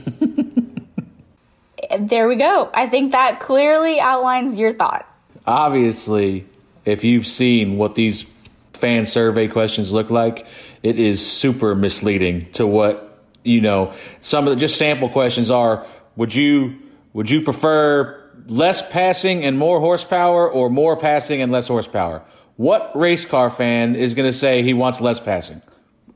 There 1.99 2.27
we 2.27 2.37
go. 2.37 2.71
I 2.73 2.87
think 2.87 3.13
that 3.13 3.41
clearly 3.41 4.01
outlines 4.01 4.55
your 4.55 4.73
thought. 4.73 5.07
Obviously, 5.47 6.47
if 6.87 7.05
you've 7.05 7.27
seen 7.27 7.77
what 7.77 7.97
these 7.97 8.25
fan 8.83 9.07
survey 9.07 9.47
questions 9.47 9.93
look 9.93 10.11
like, 10.11 10.45
it 10.83 10.99
is 10.99 11.25
super 11.25 11.77
misleading 11.77 12.51
to 12.55 12.67
what 12.67 13.17
you 13.45 13.61
know. 13.61 13.93
Some 14.21 14.49
of 14.49 14.55
the 14.55 14.61
just 14.61 14.77
sample 14.77 15.09
questions 15.09 15.51
are: 15.51 15.87
Would 16.17 16.35
you 16.35 16.79
would 17.13 17.31
you 17.31 17.43
prefer 17.43 18.19
less 18.49 18.83
passing 18.91 19.45
and 19.45 19.57
more 19.57 19.79
horsepower, 19.79 20.51
or 20.51 20.69
more 20.69 20.97
passing 20.97 21.41
and 21.41 21.53
less 21.53 21.69
horsepower? 21.69 22.23
What 22.57 22.91
race 22.97 23.25
car 23.25 23.51
fan 23.51 23.95
is 23.95 24.15
going 24.15 24.31
to 24.31 24.37
say 24.37 24.63
he 24.63 24.75
wants 24.75 25.01
less 25.01 25.21
passing? 25.21 25.63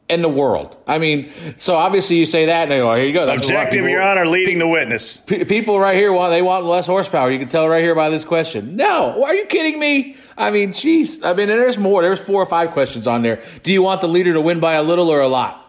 In 0.09 0.23
the 0.23 0.29
world, 0.29 0.77
I 0.87 0.99
mean, 0.99 1.33
so 1.57 1.75
obviously 1.75 2.17
you 2.17 2.27
say 2.27 2.47
that, 2.47 2.63
and 2.63 2.71
they 2.71 2.79
go, 2.79 2.95
"Here 2.95 3.07
you 3.07 3.13
go." 3.13 3.27
That's 3.27 3.47
what 3.47 3.51
a 3.51 3.55
lot 3.55 3.63
of 3.63 3.67
Objective, 3.67 3.91
Your 3.91 4.03
Honor, 4.03 4.25
leading 4.25 4.59
the 4.61 4.69
witness. 4.69 5.17
P- 5.17 5.45
people 5.45 5.81
right 5.81 5.97
here 5.97 6.13
want 6.13 6.31
they 6.31 6.43
want 6.43 6.65
less 6.65 6.87
horsepower. 6.87 7.29
You 7.29 7.41
can 7.41 7.49
tell 7.49 7.69
right 7.69 7.83
here 7.83 7.97
by 7.97 8.09
this 8.09 8.25
question. 8.25 8.77
No, 8.77 9.25
are 9.25 9.35
you 9.35 9.47
kidding 9.47 9.81
me? 9.81 10.17
I 10.39 10.53
mean, 10.53 10.71
jeez. 10.71 11.25
I 11.25 11.33
mean, 11.33 11.51
and 11.51 11.61
there's 11.61 11.77
more. 11.77 12.03
There's 12.03 12.21
four 12.21 12.41
or 12.41 12.47
five 12.47 12.71
questions 12.71 13.09
on 13.09 13.23
there. 13.23 13.43
Do 13.65 13.73
you 13.73 13.83
want 13.83 14.01
the 14.01 14.07
leader 14.07 14.33
to 14.35 14.41
win 14.41 14.61
by 14.61 14.75
a 14.75 14.83
little 14.85 15.09
or 15.09 15.21
a 15.21 15.29
lot? 15.29 15.63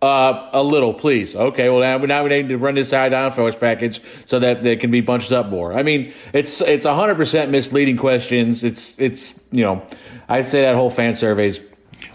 Uh, 0.00 0.48
a 0.54 0.62
little, 0.62 0.94
please. 0.94 1.36
Okay. 1.36 1.68
Well, 1.68 1.80
now, 1.80 1.98
now 1.98 2.24
we 2.24 2.30
need 2.30 2.48
to 2.48 2.56
run 2.56 2.74
this 2.74 2.90
high 2.90 3.08
downforce 3.08 3.60
package 3.60 4.00
so 4.24 4.40
that 4.40 4.62
they 4.62 4.74
can 4.76 4.90
be 4.90 5.00
bunched 5.00 5.32
up 5.32 5.48
more. 5.48 5.74
I 5.74 5.82
mean, 5.82 6.12
it's 6.32 6.60
it's 6.60 6.86
hundred 6.86 7.16
percent 7.16 7.50
misleading 7.50 7.98
questions. 7.98 8.64
It's 8.64 8.98
it's 8.98 9.38
you 9.52 9.62
know, 9.62 9.86
I'd 10.28 10.46
say 10.46 10.62
that 10.62 10.74
whole 10.74 10.90
fan 10.90 11.14
survey's 11.14 11.60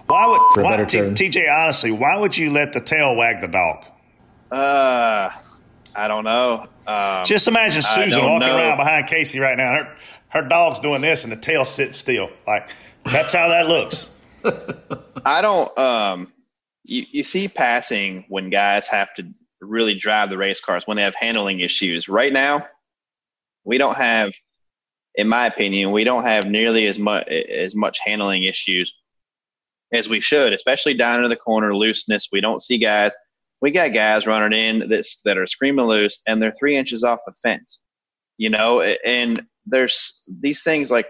Why 0.07 0.27
would 0.27 0.63
why, 0.63 0.83
T- 0.85 0.99
TJ? 0.99 1.53
Honestly, 1.53 1.91
why 1.91 2.17
would 2.17 2.37
you 2.37 2.49
let 2.49 2.73
the 2.73 2.79
tail 2.79 3.15
wag 3.15 3.41
the 3.41 3.47
dog? 3.47 3.85
Uh, 4.49 5.29
I 5.95 6.07
don't 6.07 6.23
know. 6.23 6.67
Um, 6.85 7.25
Just 7.25 7.47
imagine 7.47 7.81
Susan 7.81 8.23
walking 8.23 8.47
know. 8.47 8.57
around 8.57 8.77
behind 8.77 9.07
Casey 9.07 9.39
right 9.39 9.57
now. 9.57 9.73
Her 9.73 9.97
her 10.29 10.41
dog's 10.47 10.79
doing 10.79 11.01
this, 11.01 11.23
and 11.23 11.31
the 11.31 11.37
tail 11.37 11.65
sits 11.65 11.97
still. 11.97 12.29
Like 12.45 12.69
that's 13.03 13.33
how 13.33 13.49
that 13.49 13.67
looks. 13.67 14.09
I 15.25 15.41
don't. 15.41 15.77
Um, 15.77 16.31
you 16.85 17.05
you 17.11 17.23
see 17.23 17.49
passing 17.49 18.23
when 18.29 18.49
guys 18.49 18.87
have 18.87 19.13
to 19.15 19.23
really 19.59 19.95
drive 19.95 20.29
the 20.29 20.37
race 20.37 20.61
cars 20.61 20.83
when 20.85 20.95
they 20.95 21.03
have 21.03 21.15
handling 21.15 21.59
issues. 21.59 22.07
Right 22.07 22.31
now, 22.31 22.65
we 23.65 23.77
don't 23.77 23.97
have 23.97 24.31
in 25.15 25.27
my 25.27 25.47
opinion, 25.47 25.91
we 25.91 26.05
don't 26.05 26.23
have 26.23 26.45
nearly 26.45 26.87
as 26.87 26.97
much 26.97 27.27
as 27.27 27.75
much 27.75 27.99
handling 27.99 28.43
issues 28.43 28.93
as 29.93 30.09
we 30.09 30.19
should, 30.19 30.53
especially 30.53 30.93
down 30.93 31.17
into 31.17 31.29
the 31.29 31.35
corner 31.35 31.75
looseness. 31.75 32.29
We 32.31 32.41
don't 32.41 32.61
see 32.61 32.77
guys. 32.77 33.15
We 33.61 33.71
got 33.71 33.93
guys 33.93 34.27
running 34.27 34.57
in 34.57 34.89
that 34.89 35.05
that 35.25 35.37
are 35.37 35.47
screaming 35.47 35.85
loose, 35.85 36.21
and 36.27 36.41
they're 36.41 36.53
three 36.59 36.75
inches 36.75 37.03
off 37.03 37.19
the 37.25 37.33
fence. 37.41 37.81
You 38.37 38.49
know, 38.49 38.81
and 38.81 39.41
there's 39.65 40.23
these 40.41 40.63
things 40.63 40.91
like 40.91 41.07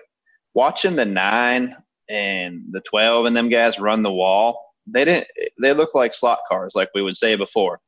watching 0.53 0.95
the 0.95 1.05
nine 1.05 1.75
and 2.09 2.63
the 2.71 2.81
twelve 2.81 3.25
and 3.25 3.35
them 3.35 3.49
guys 3.49 3.79
run 3.79 4.03
the 4.03 4.11
wall. 4.11 4.63
They 4.85 5.05
didn't. 5.05 5.27
They 5.61 5.73
look 5.73 5.93
like 5.93 6.15
slot 6.15 6.39
cars, 6.47 6.73
like 6.75 6.89
we 6.95 7.01
would 7.01 7.17
say 7.17 7.35
before. 7.35 7.79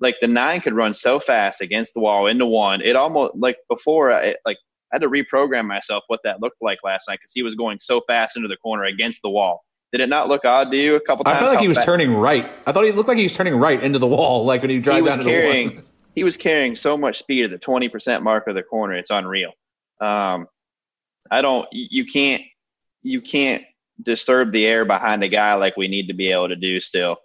Like 0.00 0.16
the 0.20 0.28
nine 0.28 0.60
could 0.60 0.74
run 0.74 0.94
so 0.94 1.20
fast 1.20 1.60
against 1.60 1.94
the 1.94 2.00
wall 2.00 2.26
into 2.26 2.46
one. 2.46 2.80
It 2.80 2.96
almost 2.96 3.34
like 3.36 3.58
before. 3.68 4.12
I, 4.12 4.34
like 4.44 4.58
I 4.92 4.96
had 4.96 5.02
to 5.02 5.08
reprogram 5.08 5.66
myself 5.66 6.04
what 6.06 6.20
that 6.24 6.40
looked 6.40 6.62
like 6.62 6.78
last 6.82 7.08
night 7.08 7.18
because 7.20 7.32
he 7.34 7.42
was 7.42 7.54
going 7.54 7.78
so 7.80 8.00
fast 8.08 8.36
into 8.36 8.48
the 8.48 8.56
corner 8.56 8.84
against 8.84 9.22
the 9.22 9.30
wall. 9.30 9.64
Did 9.92 10.02
it 10.02 10.08
not 10.08 10.28
look 10.28 10.44
odd 10.44 10.70
to 10.70 10.76
you 10.76 10.96
a 10.96 11.00
couple 11.00 11.24
times? 11.24 11.36
I 11.36 11.40
felt 11.40 11.52
like 11.52 11.60
he 11.60 11.68
was 11.68 11.78
turning 11.78 12.12
right. 12.14 12.50
I 12.66 12.72
thought 12.72 12.84
he 12.84 12.92
looked 12.92 13.08
like 13.08 13.16
he 13.16 13.24
was 13.24 13.32
turning 13.32 13.56
right 13.56 13.82
into 13.82 13.98
the 13.98 14.06
wall, 14.06 14.44
like 14.44 14.62
when 14.62 14.82
drive 14.82 14.96
he 14.96 15.02
was 15.02 15.16
down 15.16 15.18
to 15.18 15.24
the 15.24 15.30
carrying 15.30 15.82
he 16.18 16.24
was 16.24 16.36
carrying 16.36 16.74
so 16.74 16.98
much 16.98 17.18
speed 17.18 17.44
at 17.44 17.50
the 17.52 17.58
20% 17.58 18.22
mark 18.22 18.48
of 18.48 18.56
the 18.56 18.62
corner 18.62 18.94
it's 18.94 19.10
unreal 19.10 19.52
um, 20.00 20.48
i 21.30 21.40
don't 21.40 21.68
you 21.70 21.86
you 21.90 22.04
can't 22.04 22.42
you 23.02 23.20
can't 23.20 23.62
disturb 24.02 24.50
the 24.50 24.66
air 24.66 24.84
behind 24.84 25.22
a 25.22 25.28
guy 25.28 25.54
like 25.54 25.76
we 25.76 25.86
need 25.86 26.08
to 26.08 26.14
be 26.14 26.32
able 26.32 26.48
to 26.48 26.56
do 26.56 26.80
still 26.80 27.16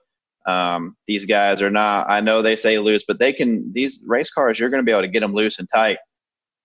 um, 0.46 0.96
these 1.08 1.26
guys 1.26 1.62
are 1.62 1.72
not 1.72 2.08
i 2.10 2.22
know 2.22 2.42
they 2.42 2.56
say 2.56 2.78
loose 2.78 3.04
but 3.08 3.18
they 3.18 3.34
can 3.34 3.72
these 3.74 4.04
race 4.06 4.30
cars 4.30 4.60
you're 4.60 4.70
going 4.70 4.82
to 4.82 4.86
be 4.86 4.92
able 4.92 5.02
to 5.02 5.08
get 5.08 5.22
them 5.22 5.34
loose 5.34 5.58
and 5.58 5.68
tight 5.74 5.98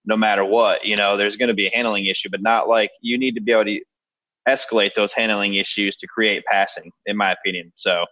no 0.05 0.17
matter 0.17 0.45
what 0.45 0.85
you 0.85 0.97
know 0.97 1.17
there's 1.17 1.37
going 1.37 1.49
to 1.49 1.55
be 1.55 1.69
a 1.69 1.75
handling 1.75 2.07
issue 2.07 2.29
but 2.31 2.43
not 2.43 2.69
like 2.69 2.91
you 3.01 3.17
need 3.17 3.35
to 3.35 3.41
be 3.41 3.53
able 3.53 3.65
to 3.65 3.81
escalate 4.49 4.91
those 4.97 5.13
handling 5.13 5.55
issues 5.55 5.95
to 5.97 6.07
create 6.07 6.43
passing 6.51 6.91
in 7.07 7.17
my 7.17 7.31
opinion 7.33 7.73
so 7.77 8.05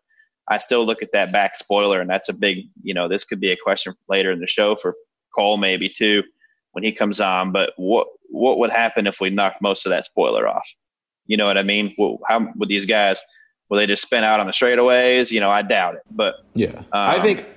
I 0.48 0.58
still 0.58 0.86
look 0.86 1.02
at 1.02 1.10
that 1.12 1.32
back 1.32 1.56
spoiler, 1.56 2.00
and 2.00 2.08
that's 2.08 2.28
a 2.28 2.32
big, 2.32 2.66
you 2.82 2.94
know, 2.94 3.08
this 3.08 3.24
could 3.24 3.40
be 3.40 3.50
a 3.50 3.56
question 3.56 3.94
later 4.08 4.30
in 4.30 4.38
the 4.38 4.46
show 4.46 4.76
for 4.76 4.94
Cole 5.34 5.56
maybe 5.56 5.88
too 5.88 6.22
when 6.72 6.84
he 6.84 6.92
comes 6.92 7.20
on. 7.20 7.50
But 7.52 7.72
what 7.76 8.06
what 8.30 8.58
would 8.58 8.70
happen 8.70 9.06
if 9.06 9.20
we 9.20 9.30
knocked 9.30 9.60
most 9.60 9.86
of 9.86 9.90
that 9.90 10.04
spoiler 10.04 10.46
off? 10.46 10.68
You 11.26 11.36
know 11.36 11.46
what 11.46 11.58
I 11.58 11.64
mean? 11.64 11.94
Well, 11.98 12.18
how 12.28 12.46
would 12.56 12.68
these 12.68 12.86
guys? 12.86 13.20
Will 13.68 13.78
they 13.78 13.86
just 13.88 14.02
spin 14.02 14.22
out 14.22 14.38
on 14.38 14.46
the 14.46 14.52
straightaways? 14.52 15.32
You 15.32 15.40
know, 15.40 15.50
I 15.50 15.62
doubt 15.62 15.96
it. 15.96 16.02
But 16.08 16.36
Yeah, 16.54 16.82
I 16.92 17.16
Um, 17.16 17.22
think. 17.22 17.48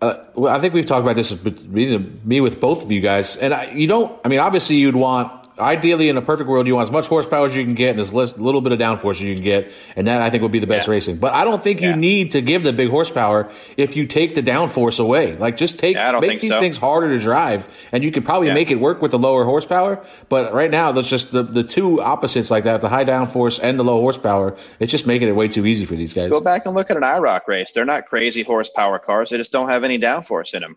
Uh, 0.00 0.24
well, 0.34 0.54
I 0.54 0.60
think 0.60 0.72
we've 0.72 0.86
talked 0.86 1.02
about 1.02 1.16
this 1.16 1.30
with 1.30 1.66
me, 1.66 1.98
me 2.24 2.40
with 2.40 2.58
both 2.60 2.84
of 2.84 2.92
you 2.92 3.00
guys, 3.00 3.36
and 3.36 3.52
I, 3.52 3.72
you 3.72 3.88
don't. 3.88 4.18
I 4.24 4.28
mean, 4.28 4.38
obviously, 4.38 4.76
you'd 4.76 4.94
want 4.94 5.39
ideally 5.60 6.08
in 6.08 6.16
a 6.16 6.22
perfect 6.22 6.48
world, 6.48 6.66
you 6.66 6.74
want 6.74 6.88
as 6.88 6.92
much 6.92 7.06
horsepower 7.06 7.46
as 7.46 7.54
you 7.54 7.64
can 7.64 7.74
get 7.74 7.90
and 7.90 8.00
as 8.00 8.12
little 8.12 8.60
bit 8.60 8.72
of 8.72 8.78
downforce 8.78 9.12
as 9.16 9.22
you 9.22 9.34
can 9.34 9.44
get, 9.44 9.70
and 9.96 10.06
that 10.06 10.20
I 10.22 10.30
think 10.30 10.42
would 10.42 10.52
be 10.52 10.58
the 10.58 10.66
best 10.66 10.86
Yeah. 10.88 10.92
racing. 10.94 11.16
But 11.16 11.32
I 11.32 11.44
don't 11.44 11.62
think 11.62 11.80
you 11.80 11.94
need 11.94 12.32
to 12.32 12.40
give 12.40 12.62
the 12.62 12.72
big 12.72 12.88
horsepower 12.90 13.48
if 13.76 13.96
you 13.96 14.06
take 14.06 14.34
the 14.34 14.42
downforce 14.42 14.98
away. 14.98 15.36
Like, 15.36 15.56
just 15.56 15.78
take 15.78 15.96
Yeah, 15.96 16.18
make 16.20 16.40
these 16.40 16.50
so. 16.50 16.58
things 16.60 16.78
harder 16.78 17.08
to 17.08 17.18
drive, 17.18 17.68
and 17.92 18.02
you 18.02 18.10
could 18.10 18.24
probably 18.24 18.48
Yeah. 18.48 18.54
make 18.54 18.70
it 18.70 18.80
work 18.80 19.02
with 19.02 19.10
the 19.10 19.18
lower 19.18 19.44
horsepower. 19.44 20.00
But 20.28 20.52
right 20.54 20.70
now, 20.70 20.92
that's 20.92 21.08
just 21.08 21.32
the 21.32 21.42
the 21.42 21.62
two 21.64 22.00
opposites 22.00 22.50
like 22.50 22.64
that: 22.64 22.80
the 22.80 22.88
high 22.88 23.04
downforce 23.04 23.58
and 23.62 23.78
the 23.78 23.84
low 23.84 24.00
horsepower. 24.00 24.56
It's 24.78 24.90
just 24.90 25.06
making 25.06 25.28
it 25.28 25.32
way 25.36 25.48
too 25.48 25.66
easy 25.66 25.84
for 25.84 25.94
these 25.94 26.12
guys. 26.12 26.30
go 26.30 26.40
back 26.40 26.66
and 26.66 26.74
look 26.74 26.90
at 26.90 26.96
an 26.96 27.02
IROC 27.02 27.42
race. 27.48 27.72
They're 27.72 27.84
not 27.84 28.06
crazy 28.06 28.42
horsepower 28.42 28.98
cars. 28.98 29.30
They 29.30 29.36
just 29.36 29.52
don't 29.52 29.68
have 29.68 29.84
any 29.84 29.98
downforce 29.98 30.54
in 30.54 30.62
them. 30.62 30.76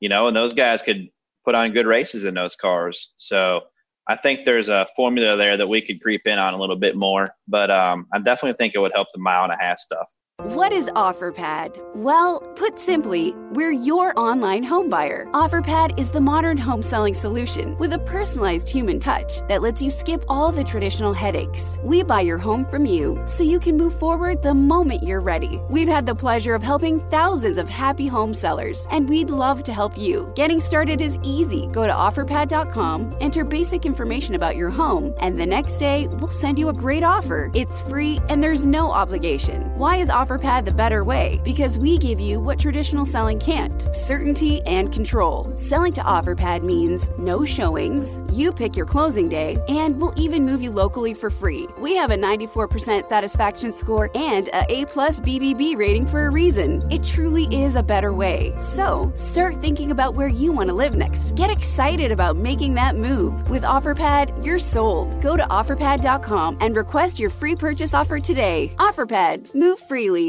You 0.00 0.08
know, 0.08 0.26
and 0.28 0.36
those 0.36 0.54
guys 0.54 0.82
could 0.82 1.08
put 1.44 1.54
on 1.54 1.72
good 1.72 1.86
races 1.86 2.24
in 2.24 2.34
those 2.34 2.56
cars. 2.56 3.12
So 3.16 3.62
I 4.10 4.16
think 4.16 4.44
there's 4.44 4.68
a 4.68 4.88
formula 4.96 5.36
there 5.36 5.56
that 5.56 5.68
we 5.68 5.80
could 5.80 6.02
creep 6.02 6.26
in 6.26 6.36
on 6.36 6.52
a 6.52 6.58
little 6.58 6.74
bit 6.74 6.96
more. 6.96 7.28
But 7.46 7.70
um, 7.70 8.08
I 8.12 8.18
definitely 8.18 8.56
think 8.58 8.74
it 8.74 8.80
would 8.80 8.90
help 8.92 9.06
the 9.14 9.20
mile 9.20 9.44
and 9.44 9.52
a 9.52 9.56
half 9.56 9.78
stuff. 9.78 10.08
What 10.44 10.72
is 10.72 10.88
OfferPad? 10.96 11.78
Well, 11.94 12.40
put 12.56 12.78
simply, 12.78 13.34
we're 13.52 13.72
your 13.72 14.18
online 14.18 14.62
home 14.62 14.88
buyer. 14.88 15.28
OfferPad 15.32 15.98
is 15.98 16.10
the 16.10 16.20
modern 16.22 16.56
home 16.56 16.82
selling 16.82 17.12
solution 17.12 17.76
with 17.76 17.92
a 17.92 17.98
personalized 17.98 18.66
human 18.66 18.98
touch 18.98 19.46
that 19.48 19.60
lets 19.60 19.82
you 19.82 19.90
skip 19.90 20.24
all 20.30 20.50
the 20.50 20.64
traditional 20.64 21.12
headaches. 21.12 21.78
We 21.82 22.02
buy 22.02 22.22
your 22.22 22.38
home 22.38 22.64
from 22.64 22.86
you 22.86 23.22
so 23.26 23.44
you 23.44 23.60
can 23.60 23.76
move 23.76 23.92
forward 23.98 24.40
the 24.40 24.54
moment 24.54 25.02
you're 25.02 25.20
ready. 25.20 25.60
We've 25.68 25.88
had 25.88 26.06
the 26.06 26.14
pleasure 26.14 26.54
of 26.54 26.62
helping 26.62 27.00
thousands 27.10 27.58
of 27.58 27.68
happy 27.68 28.06
home 28.06 28.32
sellers, 28.32 28.86
and 28.90 29.06
we'd 29.06 29.28
love 29.28 29.62
to 29.64 29.74
help 29.74 29.98
you. 29.98 30.32
Getting 30.36 30.60
started 30.60 31.02
is 31.02 31.18
easy. 31.22 31.66
Go 31.66 31.86
to 31.86 31.92
offerpad.com, 31.92 33.14
enter 33.20 33.44
basic 33.44 33.84
information 33.84 34.36
about 34.36 34.56
your 34.56 34.70
home, 34.70 35.12
and 35.20 35.38
the 35.38 35.44
next 35.44 35.76
day 35.76 36.06
we'll 36.06 36.28
send 36.28 36.58
you 36.58 36.70
a 36.70 36.72
great 36.72 37.02
offer. 37.02 37.50
It's 37.52 37.78
free 37.78 38.20
and 38.30 38.42
there's 38.42 38.64
no 38.64 38.90
obligation. 38.90 39.76
Why 39.76 39.96
is 39.96 40.08
OfferPad 40.08 40.29
the 40.38 40.74
better 40.76 41.02
way? 41.02 41.40
Because 41.42 41.78
we 41.78 41.98
give 41.98 42.20
you 42.20 42.38
what 42.38 42.58
traditional 42.58 43.04
selling 43.04 43.40
can't 43.40 43.88
certainty 43.92 44.62
and 44.62 44.92
control. 44.92 45.52
Selling 45.56 45.92
to 45.94 46.00
OfferPad 46.02 46.62
means 46.62 47.08
no 47.18 47.44
showings, 47.44 48.20
you 48.32 48.52
pick 48.52 48.76
your 48.76 48.86
closing 48.86 49.28
day, 49.28 49.58
and 49.68 50.00
we'll 50.00 50.14
even 50.16 50.44
move 50.44 50.62
you 50.62 50.70
locally 50.70 51.14
for 51.14 51.30
free. 51.30 51.66
We 51.78 51.96
have 51.96 52.10
a 52.10 52.16
94% 52.16 53.06
satisfaction 53.06 53.72
score 53.72 54.10
and 54.14 54.48
a 54.48 54.64
A 54.72 54.86
plus 54.86 55.20
BBB 55.20 55.76
rating 55.76 56.06
for 56.06 56.26
a 56.26 56.30
reason. 56.30 56.86
It 56.90 57.02
truly 57.02 57.44
is 57.50 57.76
a 57.76 57.82
better 57.82 58.12
way. 58.12 58.54
So 58.58 59.10
start 59.14 59.60
thinking 59.60 59.90
about 59.90 60.14
where 60.14 60.28
you 60.28 60.52
want 60.52 60.68
to 60.68 60.74
live 60.74 60.96
next. 60.96 61.34
Get 61.34 61.50
excited 61.50 62.12
about 62.12 62.36
making 62.36 62.74
that 62.74 62.96
move. 62.96 63.48
With 63.50 63.62
OfferPad, 63.62 64.44
you're 64.44 64.58
sold. 64.58 65.20
Go 65.22 65.36
to 65.36 65.42
offerpad.com 65.44 66.58
and 66.60 66.76
request 66.76 67.18
your 67.18 67.30
free 67.30 67.56
purchase 67.56 67.94
offer 67.94 68.20
today. 68.20 68.72
OfferPad, 68.76 69.54
move 69.54 69.80
freely. 69.80 70.19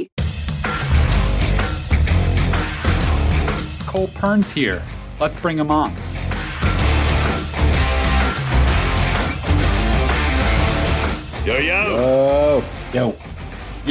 Cole 3.88 4.10
Pearn's 4.16 4.52
here. 4.52 4.82
Let's 5.20 5.39
bring 5.39 5.58
him 5.58 5.72
on. 5.72 5.94
Yo, 11.44 11.58
yo. 11.58 11.96
Oh, 11.98 12.64
Yo, 12.94 13.10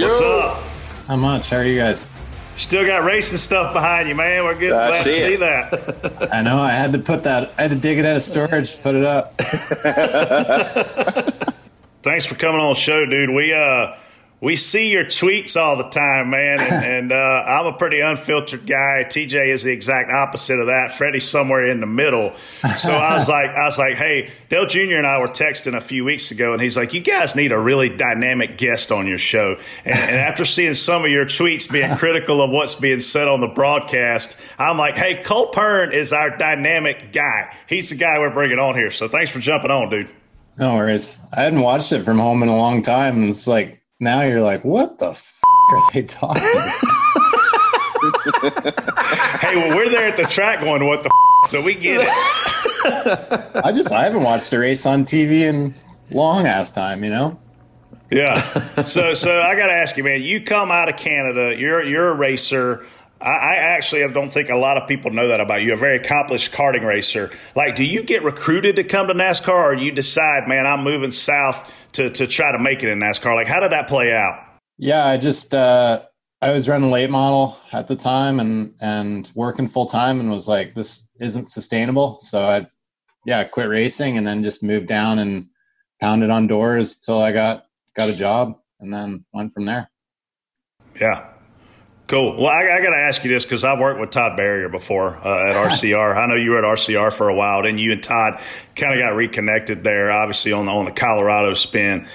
What's 0.07 0.20
up? 0.20 0.62
how 1.09 1.16
much? 1.16 1.51
How 1.51 1.57
are 1.57 1.64
you 1.64 1.76
guys? 1.80 2.09
Still 2.57 2.86
got 2.86 3.03
racing 3.03 3.38
stuff 3.38 3.72
behind 3.72 4.09
you, 4.09 4.14
man. 4.14 4.44
We're 4.44 4.57
good. 4.57 4.72
I 4.72 4.90
Glad 4.90 5.03
to 5.05 5.11
see 5.12 5.18
see 5.18 5.32
it. 5.34 5.40
that. 5.40 6.28
I 6.32 6.42
know 6.42 6.59
I 6.59 6.70
had 6.70 6.92
to 6.92 7.01
put 7.01 7.24
that. 7.24 7.53
I 7.59 7.62
had 7.62 7.72
to 7.72 7.76
dig 7.76 7.98
it 7.98 8.05
out 8.05 8.14
of 8.14 8.22
storage, 8.22 8.74
to 8.74 8.82
put 8.82 8.94
it 8.94 9.05
up. 9.05 9.34
Thanks 12.05 12.24
for 12.24 12.36
coming 12.36 12.61
on 12.61 12.74
the 12.74 12.78
show, 12.78 13.05
dude. 13.05 13.30
We 13.30 13.53
uh 13.53 13.96
we 14.41 14.57
see 14.57 14.91
your 14.91 15.05
tweets 15.05 15.61
all 15.61 15.76
the 15.76 15.88
time, 15.91 16.30
man, 16.30 16.59
and, 16.61 16.84
and 16.84 17.12
uh, 17.12 17.45
I'm 17.47 17.66
a 17.66 17.72
pretty 17.74 18.01
unfiltered 18.01 18.66
guy. 18.66 19.05
TJ 19.07 19.49
is 19.49 19.62
the 19.62 19.70
exact 19.70 20.11
opposite 20.11 20.59
of 20.59 20.68
that. 20.68 20.93
Freddie's 20.93 21.28
somewhere 21.28 21.66
in 21.66 21.80
the 21.80 21.86
middle. 21.86 22.34
So 22.78 22.93
I 22.93 23.14
was 23.14 23.28
like, 23.28 23.51
I 23.51 23.64
was 23.64 23.78
like, 23.78 23.97
hey, 23.97 24.30
Dale 24.49 24.66
Jr. 24.66 24.97
and 24.97 25.07
I 25.07 25.18
were 25.18 25.26
texting 25.26 25.76
a 25.76 25.80
few 25.80 26.05
weeks 26.05 26.30
ago, 26.30 26.55
and 26.55 26.62
he's 26.62 26.76
like, 26.76 26.95
you 26.95 27.01
guys 27.01 27.36
need 27.36 27.53
a 27.53 27.59
really 27.59 27.91
dynamic 27.91 28.57
guest 28.57 28.91
on 28.91 29.07
your 29.07 29.18
show. 29.18 29.57
And, 29.84 29.95
and 29.95 30.16
after 30.30 30.47
seeing 30.47 30.74
some 30.74 31.05
of 31.05 31.11
your 31.11 31.26
tweets 31.26 31.70
being 31.70 31.95
critical 31.97 32.43
of 32.43 32.51
what's 32.51 32.74
being 32.74 33.01
said 33.01 33.28
on 33.28 33.41
the 33.41 33.49
broadcast, 33.49 34.41
I'm 34.59 34.78
like, 34.78 34.97
hey, 34.97 35.22
Cole 35.22 35.49
Pearn 35.49 35.93
is 35.93 36.14
our 36.14 36.34
dynamic 36.36 37.12
guy. 37.12 37.55
He's 37.66 37.91
the 37.91 37.97
guy 37.97 38.18
we're 38.18 38.30
bringing 38.30 38.59
on 38.59 38.74
here. 38.74 38.91
So 38.91 39.07
thanks 39.07 39.30
for 39.30 39.38
jumping 39.38 39.70
on, 39.70 39.91
dude. 39.91 40.11
No 40.59 40.76
worries. 40.76 41.18
I 41.32 41.43
hadn't 41.43 41.61
watched 41.61 41.93
it 41.93 42.05
from 42.05 42.18
home 42.18 42.43
in 42.43 42.49
a 42.49 42.57
long 42.57 42.82
time. 42.82 43.16
And 43.16 43.28
it's 43.28 43.47
like 43.47 43.79
now 44.01 44.22
you're 44.22 44.40
like, 44.40 44.64
what 44.64 44.98
the 44.98 45.11
f- 45.11 45.40
are 45.72 45.82
they 45.92 46.03
talking? 46.03 46.42
Hey, 49.40 49.57
well, 49.57 49.76
we're 49.76 49.90
there 49.90 50.09
at 50.09 50.16
the 50.16 50.22
track 50.22 50.61
going, 50.61 50.86
what 50.86 51.03
the 51.03 51.11
f-? 51.44 51.51
So 51.51 51.61
we 51.62 51.74
get 51.74 52.01
it. 52.03 52.09
I 53.62 53.72
just 53.72 53.92
I 53.92 54.05
haven't 54.05 54.22
watched 54.22 54.53
a 54.55 54.59
race 54.59 54.86
on 54.86 55.05
TV 55.05 55.42
in 55.42 55.74
long 56.11 56.46
ass 56.46 56.72
time. 56.72 57.05
You 57.05 57.11
know. 57.11 57.38
Yeah. 58.11 58.80
So, 58.80 59.14
so 59.14 59.40
I 59.40 59.55
got 59.55 59.66
to 59.66 59.72
ask 59.72 59.96
you, 59.96 60.05
man, 60.05 60.22
you 60.22 60.42
come 60.42 60.70
out 60.70 60.88
of 60.88 60.96
Canada, 60.96 61.55
you're, 61.57 61.82
you're 61.84 62.09
a 62.09 62.14
racer. 62.14 62.86
I, 63.20 63.30
I 63.30 63.55
actually 63.57 64.07
don't 64.12 64.30
think 64.30 64.48
a 64.48 64.57
lot 64.57 64.76
of 64.76 64.88
people 64.88 65.12
know 65.12 65.28
that 65.28 65.40
about 65.40 65.62
you. 65.62 65.74
A 65.74 65.76
very 65.76 65.96
accomplished 65.96 66.53
karting 66.53 66.84
racer. 66.84 67.30
Like, 67.55 67.76
do 67.76 67.84
you 67.84 68.03
get 68.03 68.24
recruited 68.24 68.76
to 68.76 68.84
come 68.84 69.07
to 69.09 69.14
NASCAR 69.14 69.48
or 69.48 69.74
you 69.74 69.92
decide, 69.92 70.48
man, 70.48 70.66
I'm 70.66 70.82
moving 70.82 71.12
south 71.12 71.72
to, 71.93 72.11
to 72.11 72.26
try 72.26 72.53
to 72.53 72.59
make 72.59 72.82
it 72.82 72.88
in 72.88 72.99
NASCAR? 72.99 73.34
Like, 73.34 73.47
how 73.47 73.61
did 73.61 73.72
that 73.72 73.88
play 73.88 74.14
out? 74.14 74.45
Yeah, 74.78 75.07
I 75.07 75.16
just 75.16 75.55
uh, 75.55 76.03
I 76.43 76.53
was 76.53 76.68
running 76.68 76.91
late 76.91 77.11
model 77.11 77.59
at 77.72 77.86
the 77.86 77.97
time 77.97 78.41
and 78.41 78.74
and 78.80 79.30
working 79.34 79.68
full 79.68 79.86
time 79.86 80.20
and 80.20 80.30
was 80.30 80.49
like, 80.49 80.74
this 80.74 81.11
isn't 81.20 81.49
sustainable. 81.49 82.18
So 82.20 82.41
I, 82.41 82.66
yeah, 83.26 83.41
I 83.41 83.45
quit 83.45 83.68
racing 83.68 84.16
and 84.16 84.26
then 84.26 84.43
just 84.43 84.62
moved 84.62 84.88
down 84.88 85.18
and 85.18 85.47
pounded 86.01 86.30
on 86.30 86.47
doors 86.47 86.99
till 86.99 87.20
I 87.20 87.32
got 87.32 87.66
got 87.95 88.09
a 88.09 88.14
job 88.14 88.59
and 88.80 88.93
then 88.93 89.24
went 89.32 89.53
from 89.53 89.66
there. 89.66 89.91
Yeah. 90.99 91.28
Cool. 92.11 92.38
Well, 92.38 92.48
I, 92.48 92.62
I 92.62 92.82
got 92.82 92.90
to 92.90 92.96
ask 92.96 93.22
you 93.22 93.30
this 93.30 93.44
because 93.44 93.62
I've 93.62 93.78
worked 93.78 94.00
with 94.00 94.11
Todd 94.11 94.36
Berrier 94.36 94.68
before 94.68 95.16
uh, 95.24 95.48
at 95.48 95.54
RCR. 95.70 96.16
I 96.16 96.26
know 96.26 96.34
you 96.34 96.50
were 96.50 96.58
at 96.58 96.64
RCR 96.64 97.12
for 97.12 97.28
a 97.28 97.34
while, 97.36 97.64
and 97.64 97.78
you 97.78 97.92
and 97.92 98.02
Todd 98.02 98.40
kind 98.74 98.92
of 98.92 98.98
got 98.98 99.14
reconnected 99.14 99.84
there, 99.84 100.11
obviously 100.11 100.50
on 100.50 100.66
the 100.66 100.72
on 100.72 100.86
the 100.86 100.90
Colorado 100.90 101.54
spin. 101.54 102.08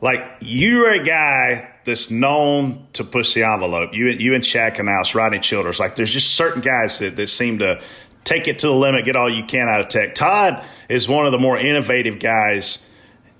Like 0.00 0.20
you're 0.42 0.92
a 0.92 1.02
guy 1.02 1.72
that's 1.82 2.08
known 2.08 2.86
to 2.92 3.02
push 3.02 3.34
the 3.34 3.42
envelope. 3.42 3.92
You 3.94 4.10
you 4.10 4.36
and 4.36 4.44
Chad 4.44 4.76
Knaus, 4.76 5.12
Rodney 5.12 5.40
Childers. 5.40 5.80
Like 5.80 5.96
there's 5.96 6.12
just 6.12 6.36
certain 6.36 6.62
guys 6.62 7.00
that, 7.00 7.16
that 7.16 7.26
seem 7.26 7.58
to 7.58 7.82
take 8.22 8.46
it 8.46 8.60
to 8.60 8.68
the 8.68 8.74
limit, 8.74 9.04
get 9.04 9.16
all 9.16 9.28
you 9.28 9.44
can 9.44 9.68
out 9.68 9.80
of 9.80 9.88
tech. 9.88 10.14
Todd 10.14 10.64
is 10.88 11.08
one 11.08 11.26
of 11.26 11.32
the 11.32 11.40
more 11.40 11.58
innovative 11.58 12.20
guys 12.20 12.88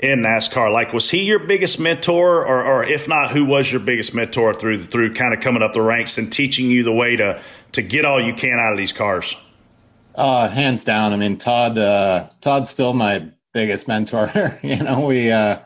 in 0.03 0.18
NASCAR. 0.20 0.72
Like, 0.72 0.92
was 0.92 1.09
he 1.09 1.22
your 1.22 1.38
biggest 1.38 1.78
mentor, 1.78 2.44
or, 2.44 2.64
or 2.64 2.84
if 2.84 3.09
not, 3.09 3.30
who 3.30 3.44
was 3.44 3.70
your 3.70 3.80
biggest 3.80 4.12
mentor 4.12 4.53
through 4.53 4.82
through 4.82 5.14
kind 5.14 5.32
of 5.32 5.40
coming 5.40 5.62
up 5.62 5.72
the 5.72 5.80
ranks 5.80 6.18
and 6.18 6.30
teaching 6.30 6.70
you 6.70 6.82
the 6.82 6.92
way 6.92 7.16
to 7.16 7.40
to 7.72 7.82
get 7.82 8.05
all 8.05 8.20
you 8.20 8.34
can 8.34 8.59
out 8.59 8.72
of 8.72 8.78
these 8.78 8.92
cars? 8.92 9.36
Uh, 10.16 10.48
hands 10.48 10.84
down. 10.84 11.12
I 11.12 11.16
mean, 11.16 11.38
Todd. 11.38 11.78
Uh, 11.78 12.28
Todd's 12.40 12.68
still 12.68 12.92
my 12.92 13.26
biggest 13.55 13.88
mentor. 13.88 14.28
you 14.62 14.82
know, 14.82 15.07
we 15.07 15.30
uh, 15.30 15.59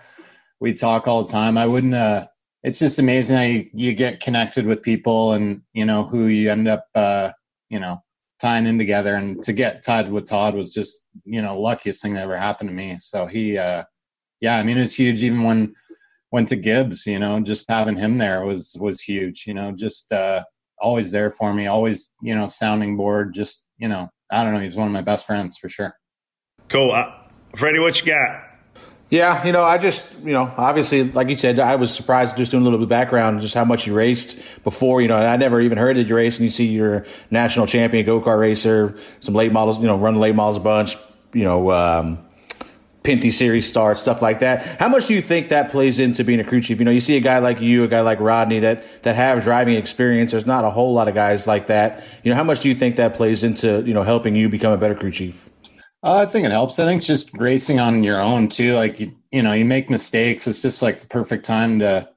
we 0.61 0.75
talk 0.75 1.09
all 1.09 1.25
the 1.25 1.33
time. 1.33 1.57
I 1.57 1.67
wouldn't. 1.67 1.95
Uh, 1.95 2.27
it's 2.63 2.79
just 2.79 2.99
amazing 2.99 3.37
how 3.37 3.45
you, 3.45 3.71
you 3.73 3.93
get 3.95 4.21
connected 4.21 4.67
with 4.67 4.83
people, 4.83 5.33
and 5.33 5.63
you 5.73 5.87
know 5.87 6.05
who 6.05 6.27
you 6.27 6.51
end 6.51 6.69
up. 6.69 6.87
Uh, 6.95 7.31
you 7.71 7.81
know, 7.81 8.03
tying 8.39 8.67
in 8.67 8.77
together, 8.77 9.15
and 9.15 9.43
to 9.45 9.55
get 9.55 9.83
tied 9.83 10.11
with 10.11 10.27
Todd 10.27 10.55
was 10.55 10.75
just 10.75 11.07
you 11.25 11.41
know 11.41 11.59
luckiest 11.59 12.03
thing 12.03 12.13
that 12.15 12.25
ever 12.25 12.37
happened 12.37 12.69
to 12.69 12.77
me. 12.77 12.97
So 12.99 13.25
he. 13.25 13.57
Uh, 13.57 13.85
yeah, 14.41 14.59
I 14.59 14.63
mean, 14.63 14.79
it's 14.79 14.95
huge. 14.95 15.23
Even 15.23 15.43
when 15.43 15.75
went 16.31 16.49
to 16.49 16.57
Gibbs, 16.57 17.07
you 17.07 17.19
know, 17.19 17.41
just 17.41 17.71
having 17.71 17.97
him 17.97 18.19
there 18.19 18.45
was 18.45 18.77
was 18.81 19.03
huge. 19.03 19.45
You 19.47 19.55
know, 19.55 19.73
just 19.73 20.13
uh, 20.13 20.43
always 20.79 21.13
there 21.13 21.31
for 21.31 21.53
me, 21.55 21.67
always 21.67 22.13
you 22.23 22.35
know, 22.35 22.47
sounding 22.47 22.97
board. 22.97 23.35
Just 23.35 23.65
you 23.79 23.89
know, 23.89 24.09
I 24.31 24.45
don't 24.45 24.55
know. 24.55 24.61
He's 24.61 24.77
one 24.77 24.87
of 24.87 24.93
my 24.93 25.03
best 25.03 25.27
friends 25.27 25.59
for 25.59 25.69
sure. 25.69 25.97
Cool, 26.69 26.93
uh, 26.93 27.13
Freddie. 27.55 27.79
What 27.79 28.01
you 28.01 28.07
got? 28.07 28.43
Yeah, 29.09 29.47
you 29.47 29.53
know, 29.53 29.63
I 29.63 29.79
just, 29.79 30.05
you 30.25 30.33
know, 30.33 30.53
obviously, 30.57 31.05
like 31.05 31.29
you 31.29 31.37
said, 31.37 31.61
I 31.61 31.77
was 31.77 31.95
surprised 31.95 32.37
just 32.37 32.51
doing 32.51 32.63
a 32.63 32.65
little 32.65 32.81
bit 32.81 32.85
of 32.85 32.89
background, 32.89 33.41
just 33.41 33.55
how 33.55 33.65
much 33.65 33.87
you 33.87 33.95
raced 33.95 34.37
before. 34.65 35.01
You 35.01 35.07
know, 35.07 35.17
I 35.17 35.37
never 35.37 35.61
even 35.61 35.79
heard 35.79 35.97
that 35.97 36.09
you 36.09 36.17
raced, 36.17 36.41
and 36.41 36.45
you 36.45 36.51
see 36.51 36.67
you're 36.67 37.07
national 37.31 37.69
champion 37.69 38.05
go 38.05 38.21
kart 38.21 38.41
racer, 38.41 38.99
some 39.21 39.33
late 39.33 39.53
models, 39.53 39.79
you 39.79 39.87
know, 39.87 39.97
run 39.97 40.17
late 40.17 40.35
models 40.35 40.57
a 40.57 40.61
bunch, 40.61 40.97
you 41.33 41.45
know, 41.45 41.71
um, 41.71 42.26
Pinty 43.07 43.33
series 43.33 43.69
start, 43.69 43.99
stuff 43.99 44.21
like 44.21 44.41
that. 44.41 44.81
How 44.81 44.89
much 44.89 45.07
do 45.07 45.15
you 45.15 45.23
think 45.23 45.49
that 45.51 45.71
plays 45.71 46.01
into 46.01 46.25
being 46.25 46.41
a 46.41 46.45
crew 46.45 46.61
chief? 46.61 46.81
You 46.81 46.85
know, 46.85 46.91
you 46.91 46.99
see 46.99 47.17
a 47.17 47.21
guy 47.21 47.39
like 47.39 47.61
you, 47.61 47.85
a 47.85 47.89
guy 47.89 48.01
like 48.01 48.19
Rodney 48.19 48.59
that 48.59 48.83
that 49.05 49.15
have 49.15 49.45
driving 49.45 49.77
experience. 49.77 50.33
There's 50.33 50.45
not 50.45 50.65
a 50.65 50.71
whole 50.71 50.93
lot 50.93 51.07
of 51.07 51.15
guys 51.15 51.47
like 51.47 51.69
that. 51.69 52.03
You 52.25 52.31
know, 52.31 52.37
how 52.37 52.43
much 52.43 52.59
do 52.61 52.69
you 52.69 52.75
think 52.75 52.97
that 52.97 53.15
plays 53.15 53.45
into 53.45 53.83
you 53.87 53.95
know 53.95 54.03
helping 54.03 54.35
you 54.35 54.49
become 54.49 54.73
a 54.73 54.77
better 54.77 54.97
crew 54.97 55.13
chief? 55.13 55.51
Uh, 56.03 56.23
I 56.23 56.27
think 56.27 56.45
it 56.45 56.51
helps. 56.51 56.81
I 56.81 56.85
think 56.85 57.01
just 57.01 57.31
racing 57.39 57.79
on 57.79 58.03
your 58.03 58.21
own 58.21 58.49
too. 58.49 58.75
Like 58.75 58.99
you, 58.99 59.17
you 59.31 59.41
know, 59.41 59.53
you 59.53 59.65
make 59.65 59.89
mistakes. 59.89 60.49
It's 60.49 60.61
just 60.61 60.83
like 60.83 60.99
the 60.99 61.07
perfect 61.07 61.45
time 61.45 61.79
to, 61.79 62.09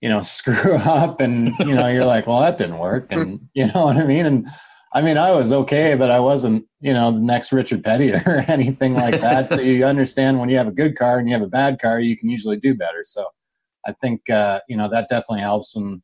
you 0.00 0.08
know, 0.08 0.22
screw 0.22 0.74
up, 0.78 1.20
and 1.20 1.56
you 1.60 1.76
know, 1.76 1.86
you're 1.86 2.06
like, 2.06 2.26
well, 2.26 2.40
that 2.40 2.58
didn't 2.58 2.78
work, 2.78 3.12
and 3.12 3.48
you 3.54 3.66
know 3.66 3.84
what 3.84 3.96
I 3.96 4.04
mean, 4.04 4.26
and 4.26 4.48
I 4.92 5.02
mean, 5.02 5.18
I 5.18 5.32
was 5.32 5.52
okay, 5.52 5.94
but 5.94 6.10
I 6.10 6.18
wasn't, 6.18 6.64
you 6.80 6.94
know, 6.94 7.10
the 7.10 7.20
next 7.20 7.52
Richard 7.52 7.84
Petty 7.84 8.12
or 8.26 8.44
anything 8.48 8.94
like 8.94 9.20
that. 9.20 9.50
so 9.50 9.60
you 9.60 9.84
understand 9.84 10.38
when 10.38 10.48
you 10.48 10.56
have 10.56 10.68
a 10.68 10.72
good 10.72 10.96
car 10.96 11.18
and 11.18 11.28
you 11.28 11.34
have 11.34 11.42
a 11.42 11.48
bad 11.48 11.80
car, 11.80 12.00
you 12.00 12.16
can 12.16 12.28
usually 12.28 12.56
do 12.56 12.74
better. 12.74 13.02
So 13.04 13.26
I 13.86 13.92
think, 13.92 14.28
uh, 14.30 14.60
you 14.68 14.76
know, 14.76 14.88
that 14.88 15.08
definitely 15.08 15.40
helps 15.40 15.74
when, 15.76 16.02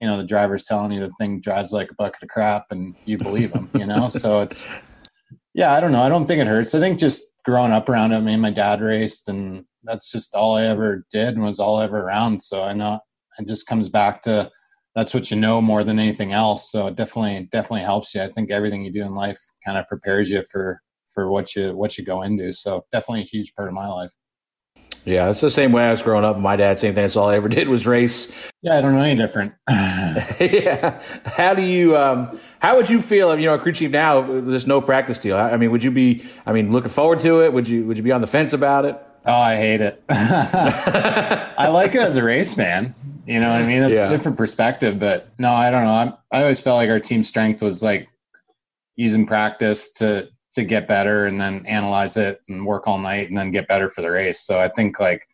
you 0.00 0.08
know, 0.08 0.16
the 0.16 0.24
driver's 0.24 0.64
telling 0.64 0.92
you 0.92 1.00
the 1.00 1.12
thing 1.20 1.40
drives 1.40 1.72
like 1.72 1.90
a 1.90 1.94
bucket 1.94 2.22
of 2.22 2.28
crap 2.28 2.66
and 2.70 2.94
you 3.04 3.18
believe 3.18 3.52
them, 3.52 3.70
you 3.74 3.86
know? 3.86 4.08
so 4.08 4.40
it's, 4.40 4.68
yeah, 5.54 5.72
I 5.72 5.80
don't 5.80 5.92
know. 5.92 6.02
I 6.02 6.08
don't 6.08 6.26
think 6.26 6.40
it 6.40 6.46
hurts. 6.46 6.74
I 6.74 6.80
think 6.80 6.98
just 6.98 7.22
growing 7.44 7.72
up 7.72 7.88
around 7.88 8.12
it, 8.12 8.16
I 8.16 8.20
mean, 8.20 8.40
my 8.40 8.50
dad 8.50 8.80
raced 8.80 9.28
and 9.28 9.64
that's 9.84 10.10
just 10.10 10.34
all 10.34 10.56
I 10.56 10.64
ever 10.64 11.04
did 11.10 11.34
and 11.34 11.42
was 11.42 11.60
all 11.60 11.80
ever 11.80 12.00
around. 12.00 12.42
So 12.42 12.62
I 12.62 12.72
know 12.72 12.98
it 13.38 13.46
just 13.46 13.66
comes 13.66 13.88
back 13.88 14.22
to, 14.22 14.50
that's 14.94 15.14
what 15.14 15.30
you 15.30 15.36
know 15.36 15.62
more 15.62 15.84
than 15.84 15.98
anything 15.98 16.32
else. 16.32 16.70
So 16.70 16.88
it 16.88 16.96
definitely 16.96 17.48
definitely 17.50 17.84
helps 17.84 18.14
you. 18.14 18.22
I 18.22 18.28
think 18.28 18.50
everything 18.50 18.82
you 18.82 18.92
do 18.92 19.02
in 19.02 19.14
life 19.14 19.38
kind 19.64 19.78
of 19.78 19.88
prepares 19.88 20.30
you 20.30 20.42
for 20.50 20.80
for 21.12 21.30
what 21.30 21.54
you 21.54 21.76
what 21.76 21.98
you 21.98 22.04
go 22.04 22.22
into. 22.22 22.52
So 22.52 22.84
definitely 22.92 23.22
a 23.22 23.24
huge 23.24 23.54
part 23.54 23.68
of 23.68 23.74
my 23.74 23.86
life. 23.86 24.12
Yeah, 25.04 25.30
it's 25.30 25.40
the 25.40 25.50
same 25.50 25.72
way 25.72 25.84
I 25.84 25.90
was 25.90 26.00
growing 26.00 26.24
up. 26.24 26.38
My 26.38 26.54
dad, 26.54 26.78
same 26.78 26.94
thing. 26.94 27.02
That's 27.02 27.16
all 27.16 27.28
I 27.28 27.34
ever 27.34 27.48
did 27.48 27.66
was 27.68 27.88
race. 27.88 28.30
Yeah, 28.62 28.78
I 28.78 28.80
don't 28.80 28.94
know 28.94 29.00
any 29.00 29.16
different. 29.16 29.52
yeah. 29.68 31.02
How 31.24 31.54
do 31.54 31.62
you? 31.62 31.96
Um, 31.96 32.38
how 32.60 32.76
would 32.76 32.88
you 32.88 33.00
feel 33.00 33.32
if 33.32 33.40
you 33.40 33.46
know 33.46 33.54
a 33.54 33.58
crew 33.58 33.72
chief 33.72 33.90
now? 33.90 34.20
There's 34.20 34.66
no 34.66 34.80
practice 34.80 35.18
deal. 35.18 35.36
I 35.36 35.56
mean, 35.56 35.72
would 35.72 35.82
you 35.82 35.90
be? 35.90 36.24
I 36.46 36.52
mean, 36.52 36.70
looking 36.70 36.90
forward 36.90 37.20
to 37.20 37.42
it? 37.42 37.52
Would 37.52 37.68
you? 37.68 37.84
Would 37.86 37.96
you 37.96 38.02
be 38.02 38.12
on 38.12 38.20
the 38.20 38.26
fence 38.28 38.52
about 38.52 38.84
it? 38.84 39.00
Oh, 39.26 39.40
I 39.40 39.56
hate 39.56 39.80
it. 39.80 40.02
I 40.08 41.68
like 41.68 41.94
it 41.94 42.02
as 42.02 42.16
a 42.16 42.24
race 42.24 42.56
man. 42.56 42.94
You 43.26 43.40
know 43.40 43.50
what 43.50 43.62
I 43.62 43.66
mean? 43.66 43.82
It's 43.82 43.98
yeah. 43.98 44.06
a 44.06 44.08
different 44.08 44.36
perspective, 44.36 44.98
but 44.98 45.28
no, 45.38 45.50
I 45.50 45.70
don't 45.70 45.84
know. 45.84 45.92
I'm, 45.92 46.14
I 46.32 46.42
always 46.42 46.62
felt 46.62 46.78
like 46.78 46.90
our 46.90 47.00
team 47.00 47.22
strength 47.22 47.62
was 47.62 47.82
like 47.82 48.08
using 48.96 49.26
practice 49.26 49.92
to 49.92 50.28
to 50.52 50.64
get 50.64 50.88
better 50.88 51.26
and 51.26 51.40
then 51.40 51.64
analyze 51.66 52.16
it 52.16 52.40
and 52.48 52.66
work 52.66 52.86
all 52.86 52.98
night 52.98 53.28
and 53.28 53.38
then 53.38 53.50
get 53.50 53.68
better 53.68 53.88
for 53.88 54.02
the 54.02 54.10
race. 54.10 54.40
So 54.40 54.60
I 54.60 54.68
think 54.68 55.00
like 55.00 55.26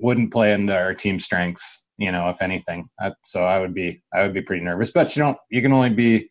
wouldn't 0.00 0.32
play 0.32 0.52
into 0.52 0.76
our 0.76 0.94
team 0.94 1.20
strengths, 1.20 1.84
you 1.96 2.10
know, 2.10 2.28
if 2.28 2.42
anything. 2.42 2.88
so 3.22 3.44
I 3.44 3.60
would 3.60 3.74
be 3.74 4.02
I 4.12 4.22
would 4.22 4.34
be 4.34 4.42
pretty 4.42 4.64
nervous, 4.64 4.90
but 4.90 5.14
you 5.14 5.22
don't 5.22 5.38
you 5.50 5.62
can 5.62 5.72
only 5.72 5.90
be 5.90 6.28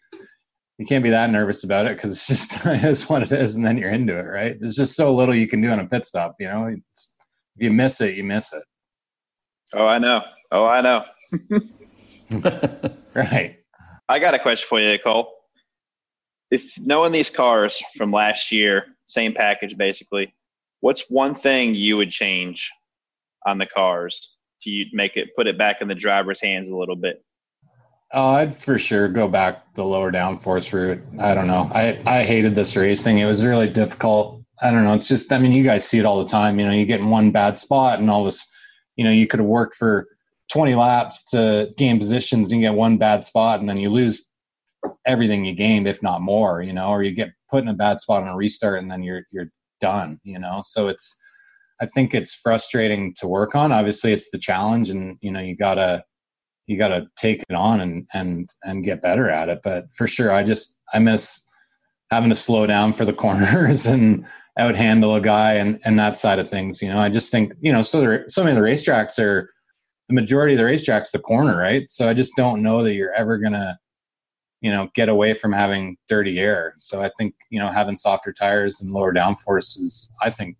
you 0.78 0.86
can't 0.88 1.04
be 1.04 1.12
that 1.12 1.30
nervous 1.30 1.64
about 1.64 1.86
it 1.86 1.96
because 1.96 2.12
it's 2.12 2.28
just 2.28 2.66
it 2.66 2.84
is 2.84 3.08
what 3.08 3.22
it 3.22 3.32
is, 3.32 3.56
and 3.56 3.66
then 3.66 3.78
you're 3.78 3.92
into 3.92 4.18
it, 4.18 4.24
right? 4.24 4.58
There's 4.60 4.76
just 4.76 4.96
so 4.96 5.14
little 5.14 5.36
you 5.36 5.48
can 5.48 5.62
do 5.62 5.70
on 5.70 5.80
a 5.80 5.88
pit 5.88 6.06
stop, 6.06 6.36
you 6.40 6.48
know. 6.48 6.66
It's, 6.66 7.16
if 7.56 7.66
you 7.66 7.72
miss 7.72 8.02
it, 8.02 8.16
you 8.16 8.24
miss 8.24 8.52
it. 8.54 8.64
Oh, 9.74 9.86
I 9.86 10.00
know. 10.00 10.22
Oh, 10.52 10.66
I 10.66 10.82
know. 10.82 11.06
right. 13.14 13.58
I 14.10 14.20
got 14.20 14.34
a 14.34 14.40
question 14.40 14.68
for 14.68 14.82
you, 14.82 14.90
Nicole. 14.90 15.32
If 16.52 16.78
knowing 16.80 17.14
these 17.14 17.30
cars 17.30 17.82
from 17.96 18.12
last 18.12 18.52
year, 18.52 18.86
same 19.06 19.34
package 19.34 19.78
basically, 19.78 20.34
what's 20.82 21.10
one 21.10 21.34
thing 21.34 21.76
you 21.76 21.96
would 21.98 22.12
change 22.12 22.70
on 23.46 23.58
the 23.58 23.66
cars 23.66 24.36
to 24.64 24.86
make 24.92 25.16
it 25.16 25.30
put 25.36 25.48
it 25.48 25.58
back 25.58 25.82
in 25.82 25.88
the 25.88 25.96
driver's 25.96 26.42
hands 26.42 26.70
a 26.70 26.76
little 26.76 26.98
bit? 26.98 27.24
Oh, 28.14 28.32
I'd 28.34 28.54
for 28.54 28.78
sure 28.78 29.08
go 29.08 29.30
back 29.30 29.74
the 29.76 29.86
lower 29.86 30.12
downforce 30.12 30.74
route. 30.74 31.02
I 31.22 31.34
don't 31.34 31.48
know. 31.48 31.70
I, 31.74 31.98
I 32.06 32.24
hated 32.24 32.56
this 32.56 32.76
racing. 32.76 33.20
It 33.20 33.26
was 33.26 33.46
really 33.46 33.70
difficult. 33.70 34.44
I 34.62 34.70
don't 34.70 34.84
know. 34.84 34.94
It's 34.94 35.08
just, 35.08 35.32
I 35.32 35.38
mean, 35.40 35.54
you 35.54 35.64
guys 35.64 35.88
see 35.88 36.00
it 36.00 36.06
all 36.06 36.20
the 36.20 36.30
time. 36.30 36.60
You 36.60 36.66
know, 36.66 36.74
you 36.74 36.86
get 36.86 37.00
in 37.00 37.10
one 37.10 37.32
bad 37.32 37.58
spot 37.58 38.00
and 38.00 38.10
all 38.12 38.26
this, 38.26 38.46
you 38.98 39.06
know, 39.06 39.12
you 39.12 39.28
could 39.28 39.40
have 39.40 39.48
worked 39.48 39.76
for 39.76 40.08
20 40.52 40.76
laps 40.76 41.30
to 41.32 41.72
gain 41.78 41.98
positions 41.98 42.52
and 42.52 42.62
get 42.62 42.74
one 42.74 42.98
bad 42.98 43.24
spot 43.24 43.60
and 43.60 43.70
then 43.70 43.78
you 43.78 43.90
lose 43.90 44.28
everything 45.06 45.46
you 45.46 45.54
gained, 45.54 45.88
if 45.88 46.02
not 46.02 46.22
more, 46.22 46.62
you 46.62 46.74
know, 46.74 46.90
or 46.90 47.04
you 47.04 47.12
get 47.12 47.32
put 47.50 47.64
in 47.64 47.70
a 47.70 47.74
bad 47.74 48.00
spot 48.00 48.24
on 48.24 48.30
a 48.30 48.36
restart 48.36 48.80
and 48.82 48.92
then 48.92 49.04
you're, 49.04 49.24
you're 49.32 49.52
done, 49.80 50.20
you 50.24 50.40
know? 50.40 50.62
So 50.64 50.88
it's, 50.88 51.18
I 51.82 51.86
think 51.86 52.14
it's 52.14 52.36
frustrating 52.36 53.14
to 53.18 53.28
work 53.28 53.56
on. 53.56 53.72
Obviously 53.72 54.12
it's 54.12 54.30
the 54.32 54.38
challenge 54.38 54.90
and, 54.90 55.18
you 55.22 55.32
know, 55.32 55.40
you 55.40 55.56
gotta, 55.56 56.04
you 56.72 56.78
got 56.78 56.90
to 56.90 57.08
take 57.18 57.44
it 57.50 57.56
on 57.56 57.82
and 57.82 58.08
and 58.14 58.50
and 58.64 58.84
get 58.84 59.02
better 59.02 59.30
at 59.30 59.50
it. 59.50 59.60
But 59.64 59.92
for 59.94 60.08
sure, 60.08 60.32
I 60.32 60.42
just 60.42 60.80
I 60.94 61.00
miss 61.00 61.46
having 62.10 62.30
to 62.30 62.36
slow 62.36 62.66
down 62.66 62.94
for 62.94 63.04
the 63.06 63.14
corners 63.26 63.86
and 63.86 64.26
out 64.58 64.76
handle 64.76 65.16
a 65.16 65.22
guy 65.22 65.54
and 65.56 65.80
and 65.86 66.00
that 66.00 66.18
side 66.18 66.40
of 66.40 66.50
things. 66.50 66.82
You 66.82 66.90
know, 66.90 66.98
I 66.98 67.10
just 67.10 67.32
think 67.32 67.54
you 67.60 67.72
know 67.72 67.82
so 67.82 68.00
there 68.00 68.26
so 68.30 68.44
many 68.44 68.56
of 68.58 68.64
the 68.64 68.70
racetracks 68.70 69.20
are 69.20 69.50
the 70.12 70.22
majority 70.22 70.54
of 70.54 70.60
the 70.60 70.66
racetracks 70.66 71.12
the 71.12 71.20
corner, 71.20 71.58
right? 71.58 71.90
So 71.90 72.08
I 72.08 72.14
just 72.14 72.36
don't 72.36 72.62
know 72.62 72.84
that 72.84 72.94
you're 72.94 73.14
ever 73.14 73.38
gonna 73.38 73.80
you 74.62 74.70
know 74.70 74.90
get 74.94 75.10
away 75.10 75.34
from 75.34 75.54
having 75.54 75.98
dirty 76.08 76.40
air. 76.40 76.74
So 76.78 77.02
I 77.02 77.10
think 77.18 77.34
you 77.50 77.60
know 77.60 77.68
having 77.68 77.98
softer 77.98 78.34
tires 78.34 78.82
and 78.82 78.92
lower 78.92 79.14
downforce 79.14 79.80
is 79.80 80.12
I 80.22 80.30
think 80.30 80.58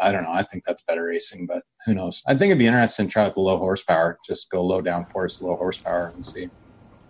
I 0.00 0.12
don't 0.12 0.24
know. 0.24 0.32
I 0.32 0.42
think 0.42 0.64
that's 0.64 0.82
better 0.82 1.06
racing, 1.06 1.46
but 1.46 1.62
who 1.84 1.94
knows? 1.94 2.22
I 2.26 2.34
think 2.34 2.50
it'd 2.50 2.58
be 2.58 2.66
interesting 2.66 3.06
to 3.06 3.12
try 3.12 3.24
out 3.24 3.34
the 3.34 3.40
low 3.40 3.58
horsepower. 3.58 4.18
Just 4.26 4.50
go 4.50 4.62
low 4.62 4.82
downforce, 4.82 5.40
low 5.40 5.56
horsepower, 5.56 6.12
and 6.14 6.24
see. 6.24 6.48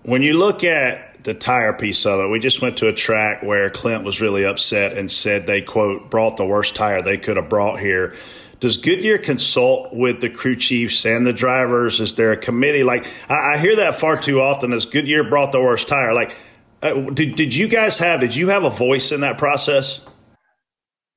When 0.03 0.22
you 0.22 0.34
look 0.34 0.62
at 0.62 1.24
the 1.24 1.34
tire 1.34 1.72
piece 1.72 2.07
of 2.07 2.20
it, 2.20 2.28
we 2.28 2.39
just 2.39 2.62
went 2.62 2.76
to 2.76 2.89
a 2.89 2.93
track 2.93 3.43
where 3.43 3.70
Clint 3.70 4.05
was 4.05 4.20
really 4.20 4.45
upset 4.45 4.97
and 4.97 5.11
said 5.11 5.47
they 5.47 5.62
quote 5.62 6.11
brought 6.11 6.37
the 6.37 6.47
worst 6.47 6.76
tire 6.76 7.03
they 7.03 7.18
could 7.18 7.37
have 7.37 7.49
brought 7.49 7.80
here. 7.80 8.14
Does 8.61 8.79
Goodyear 8.79 9.19
consult 9.19 9.93
with 9.93 10.21
the 10.21 10.31
crew 10.31 10.57
chiefs 10.57 11.05
and 11.05 11.27
the 11.27 11.33
drivers? 11.33 12.01
Is 12.01 12.15
there 12.15 12.33
a 12.33 12.37
committee? 12.37 12.83
Like 12.83 13.07
I, 13.29 13.55
I 13.55 13.59
hear 13.59 13.77
that 13.77 13.95
far 13.95 14.17
too 14.17 14.41
often. 14.41 14.73
As 14.73 14.87
Goodyear 14.87 15.25
brought 15.25 15.53
the 15.53 15.61
worst 15.61 15.89
tire, 15.89 16.15
like 16.15 16.35
uh, 16.83 16.95
did 17.11 17.37
did 17.37 17.55
you 17.55 17.69
guys 17.69 17.99
have? 17.99 18.21
Did 18.21 18.35
you 18.35 18.49
have 18.49 18.65
a 18.65 18.71
voice 18.71 19.13
in 19.13 19.21
that 19.21 19.39
process? 19.39 20.07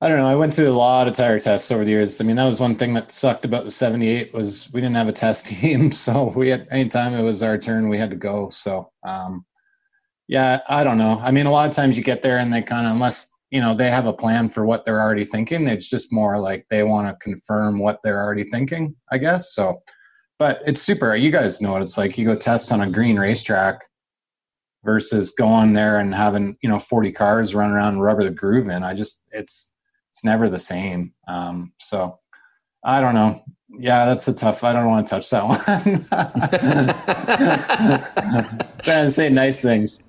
I 0.02 0.08
don't 0.08 0.16
know. 0.16 0.26
I 0.26 0.34
went 0.34 0.54
through 0.54 0.70
a 0.70 0.72
lot 0.72 1.08
of 1.08 1.12
tire 1.12 1.38
tests 1.38 1.70
over 1.70 1.84
the 1.84 1.90
years. 1.90 2.20
I 2.20 2.24
mean, 2.24 2.36
that 2.36 2.46
was 2.46 2.58
one 2.58 2.74
thing 2.74 2.94
that 2.94 3.12
sucked 3.12 3.44
about 3.44 3.64
the 3.64 3.70
78 3.70 4.32
was 4.32 4.70
we 4.72 4.80
didn't 4.80 4.96
have 4.96 5.08
a 5.08 5.12
test 5.12 5.46
team. 5.60 5.92
So 5.92 6.32
we 6.34 6.48
had 6.48 6.66
anytime 6.70 7.12
it 7.12 7.22
was 7.22 7.42
our 7.42 7.58
turn, 7.58 7.90
we 7.90 7.98
had 7.98 8.10
to 8.10 8.16
go. 8.16 8.48
So, 8.48 8.90
um, 9.02 9.44
yeah, 10.26 10.60
I 10.70 10.84
don't 10.84 10.96
know. 10.96 11.18
I 11.20 11.32
mean, 11.32 11.44
a 11.44 11.50
lot 11.50 11.68
of 11.68 11.76
times 11.76 11.98
you 11.98 12.04
get 12.04 12.22
there 12.22 12.38
and 12.38 12.52
they 12.52 12.62
kind 12.62 12.86
of, 12.86 12.92
unless, 12.92 13.29
you 13.50 13.60
know, 13.60 13.74
they 13.74 13.90
have 13.90 14.06
a 14.06 14.12
plan 14.12 14.48
for 14.48 14.64
what 14.64 14.84
they're 14.84 15.00
already 15.00 15.24
thinking, 15.24 15.66
it's 15.66 15.90
just 15.90 16.12
more 16.12 16.38
like 16.38 16.66
they 16.70 16.84
want 16.84 17.08
to 17.08 17.16
confirm 17.16 17.80
what 17.80 17.98
they're 18.02 18.22
already 18.22 18.44
thinking, 18.44 18.94
I 19.10 19.18
guess. 19.18 19.54
So, 19.54 19.82
but 20.38 20.62
it's 20.66 20.80
super. 20.80 21.14
You 21.16 21.30
guys 21.30 21.60
know 21.60 21.72
what 21.72 21.82
it's 21.82 21.98
like. 21.98 22.16
You 22.16 22.24
go 22.24 22.36
test 22.36 22.72
on 22.72 22.80
a 22.80 22.90
green 22.90 23.18
racetrack 23.18 23.80
versus 24.84 25.32
going 25.36 25.72
there 25.72 25.98
and 25.98 26.14
having, 26.14 26.56
you 26.62 26.68
know, 26.68 26.78
40 26.78 27.12
cars 27.12 27.54
run 27.54 27.72
around 27.72 27.94
and 27.94 28.02
rubber 28.02 28.22
the 28.22 28.30
groove 28.30 28.68
in. 28.68 28.84
I 28.84 28.94
just, 28.94 29.22
it's, 29.32 29.74
it's 30.10 30.24
never 30.24 30.48
the 30.48 30.58
same. 30.58 31.12
Um, 31.26 31.72
so 31.78 32.20
I 32.84 33.00
don't 33.00 33.14
know. 33.14 33.42
Yeah, 33.78 34.06
that's 34.06 34.26
a 34.28 34.32
tough. 34.32 34.64
I 34.64 34.72
don't 34.72 34.86
want 34.86 35.06
to 35.06 35.14
touch 35.14 35.30
that 35.30 35.46
one. 35.46 35.58
Trying 38.82 39.06
to 39.06 39.10
say 39.10 39.28
nice 39.28 39.60
things. 39.60 40.00